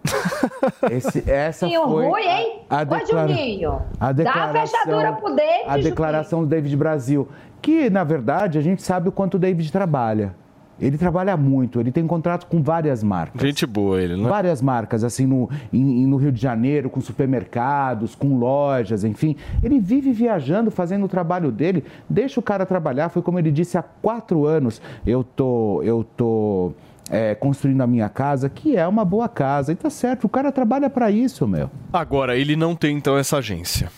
Esse- 0.91 1.29
essa 1.29 1.67
Juninho 1.67 1.83
foi 1.89 2.05
ruim, 2.07 2.21
hein? 2.23 2.59
a, 2.69 2.77
a 2.77 2.81
Ô, 2.81 2.85
declara- 2.85 3.27
Juninho, 3.33 3.71
a 3.73 3.81
dá 3.99 4.07
a 4.09 4.11
declaração, 4.13 4.67
fechadura 4.79 5.11
pro 5.13 5.35
David, 5.35 5.63
a 5.67 5.77
declaração 5.77 6.41
do 6.41 6.47
David 6.47 6.75
Brasil, 6.77 7.27
que 7.61 7.89
na 7.89 8.03
verdade 8.03 8.57
a 8.57 8.61
gente 8.61 8.81
sabe 8.81 9.09
o 9.09 9.11
quanto 9.11 9.35
o 9.35 9.39
David 9.39 9.71
trabalha. 9.71 10.33
Ele 10.81 10.97
trabalha 10.97 11.35
muito, 11.35 11.79
ele 11.79 11.91
tem 11.91 12.05
contrato 12.07 12.45
com 12.47 12.61
várias 12.63 13.03
marcas. 13.03 13.41
Gente 13.41 13.65
boa 13.65 14.01
ele, 14.01 14.15
né? 14.15 14.27
Várias 14.29 14.61
marcas, 14.61 15.03
assim, 15.03 15.25
no, 15.25 15.49
em- 15.73 16.05
no 16.07 16.17
Rio 16.17 16.31
de 16.31 16.41
Janeiro, 16.41 16.89
com 16.89 17.01
supermercados, 17.01 18.15
com 18.15 18.37
lojas, 18.37 19.03
enfim. 19.03 19.35
Ele 19.61 19.79
vive 19.79 20.11
viajando, 20.11 20.71
fazendo 20.71 21.05
o 21.05 21.09
trabalho 21.09 21.51
dele. 21.51 21.83
Deixa 22.09 22.39
o 22.39 22.43
cara 22.43 22.65
trabalhar. 22.65 23.09
Foi 23.09 23.21
como 23.21 23.39
ele 23.39 23.51
disse, 23.51 23.77
há 23.77 23.83
quatro 23.83 24.45
anos 24.45 24.81
eu 25.05 25.23
tô, 25.23 25.81
eu 25.83 26.05
tô 26.15 26.71
é, 27.09 27.35
construindo 27.35 27.81
a 27.81 27.87
minha 27.87 28.07
casa, 28.09 28.49
que 28.49 28.77
é 28.77 28.87
uma 28.87 29.03
boa 29.03 29.27
casa. 29.27 29.71
E 29.71 29.75
tá 29.75 29.89
certo, 29.89 30.25
o 30.25 30.29
cara 30.29 30.51
trabalha 30.51 30.89
para 30.89 31.09
isso, 31.11 31.47
meu. 31.47 31.69
Agora, 31.91 32.37
ele 32.37 32.55
não 32.55 32.75
tem 32.75 32.95
então 32.97 33.17
essa 33.17 33.37
agência. 33.37 33.89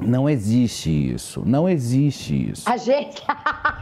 Não 0.00 0.28
existe 0.28 0.90
isso. 1.14 1.42
Não 1.44 1.68
existe 1.68 2.50
isso. 2.50 2.68
Agência. 2.68 3.22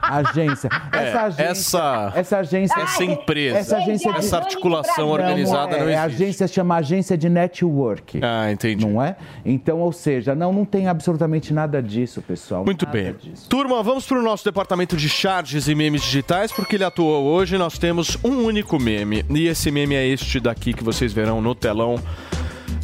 Agência. 0.02 0.68
É, 0.92 1.08
Essa 1.08 1.22
agência. 1.22 1.42
essa- 1.50 2.12
essa 2.14 2.38
agência. 2.38 2.80
essa 2.80 3.04
empresa, 3.04 3.58
Essa 3.58 3.76
agência. 3.76 4.10
essa 4.10 4.36
articulação 4.38 5.08
organizada 5.10 5.76
é, 5.76 5.80
não 5.80 5.86
A 5.86 5.90
existe. 6.06 6.22
agência 6.22 6.48
chama 6.48 6.76
agência 6.76 7.16
de 7.18 7.28
network. 7.28 8.20
Ah, 8.22 8.50
entendi. 8.50 8.86
Não 8.86 9.02
é? 9.02 9.16
Então, 9.44 9.78
ou 9.80 9.92
seja, 9.92 10.34
não, 10.34 10.52
não 10.52 10.64
tem 10.64 10.88
absolutamente 10.88 11.52
nada 11.52 11.82
disso, 11.82 12.22
pessoal. 12.22 12.64
Muito 12.64 12.86
Nada 12.86 12.96
bem. 12.98 13.14
disso. 13.14 13.48
Turma, 13.48 13.82
vamos 13.82 14.06
para 14.06 14.18
o 14.18 14.22
nosso 14.22 14.44
departamento 14.44 14.96
de 14.96 15.08
charges 15.08 15.68
e 15.68 15.74
memes 15.74 16.02
digitais, 16.02 16.50
porque 16.52 16.76
ele 16.76 16.84
atuou 16.84 17.24
hoje. 17.24 17.58
Nós 17.58 17.78
temos 17.78 18.16
um 18.24 18.44
único 18.44 18.78
meme. 18.78 19.24
E 19.30 19.46
esse 19.46 19.70
meme 19.70 19.94
é 19.94 20.06
este 20.06 20.40
daqui 20.40 20.72
que 20.72 20.82
vocês 20.84 21.12
verão 21.12 21.40
no 21.40 21.54
telão. 21.54 21.96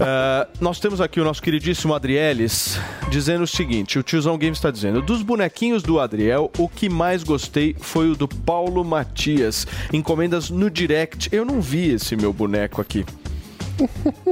Ah, 0.01 0.47
nós 0.61 0.81
temos 0.81 1.01
aqui 1.01 1.20
o 1.20 1.24
nosso 1.24 1.43
queridíssimo 1.43 1.94
Adrielis 1.94 2.78
dizendo 3.11 3.44
o 3.44 3.47
seguinte: 3.47 3.98
o 3.98 4.02
tiozão 4.02 4.36
Games 4.36 4.59
está 4.59 4.70
dizendo, 4.70 5.01
dos 5.02 5.23
bonequinhos 5.23 5.82
do 5.82 6.01
Adriel, 6.01 6.51
o 6.59 6.69
que 6.69 6.89
mais 6.89 7.23
gostei 7.23 7.74
foi 7.78 8.11
o 8.11 8.16
do 8.16 8.28
Paulo 8.28 8.85
Matias. 8.85 9.66
Encomendas 9.93 10.51
no 10.51 10.70
direct. 10.70 11.28
Eu 11.32 11.44
não 11.44 11.61
vi 11.61 11.93
esse 11.93 12.16
meu 12.16 12.32
boneco 12.32 12.81
aqui. 12.81 13.05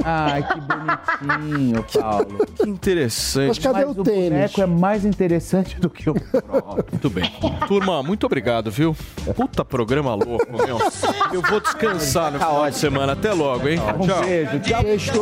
Ai, 0.03 0.43
que 0.43 0.59
bonitinho, 0.61 1.85
Paulo. 1.93 2.47
Que 2.55 2.69
interessante. 2.69 3.47
Mas 3.47 3.59
cadê 3.59 3.85
o 3.85 3.93
boneco 3.93 4.61
é 4.61 4.65
mais 4.65 5.05
interessante 5.05 5.79
do 5.79 5.89
que 5.89 6.09
o 6.09 6.13
próprio. 6.13 6.85
Muito 6.91 7.09
bem. 7.09 7.31
Turma, 7.67 8.01
muito 8.03 8.25
obrigado, 8.25 8.71
viu? 8.71 8.95
Puta 9.35 9.63
programa 9.65 10.13
louco, 10.13 10.47
meu. 10.51 10.79
Eu 11.33 11.41
vou 11.41 11.59
descansar 11.59 12.31
no 12.31 12.39
final 12.39 12.69
de 12.69 12.77
semana. 12.77 13.13
Até 13.13 13.31
logo, 13.33 13.67
hein? 13.67 13.79
Um 13.99 14.07
Tchau. 14.07 14.21
beijo, 14.23 14.59
tchau. 14.59 14.83
Beijão. 14.83 15.13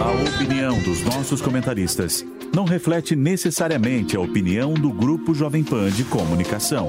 A 0.00 0.36
opinião 0.36 0.78
dos 0.80 1.02
nossos 1.04 1.40
comentaristas 1.40 2.24
não 2.54 2.64
reflete 2.64 3.14
necessariamente 3.16 4.16
a 4.16 4.20
opinião 4.20 4.74
do 4.74 4.90
Grupo 4.90 5.34
Jovem 5.34 5.62
Pan 5.62 5.90
de 5.90 6.04
Comunicação. 6.04 6.88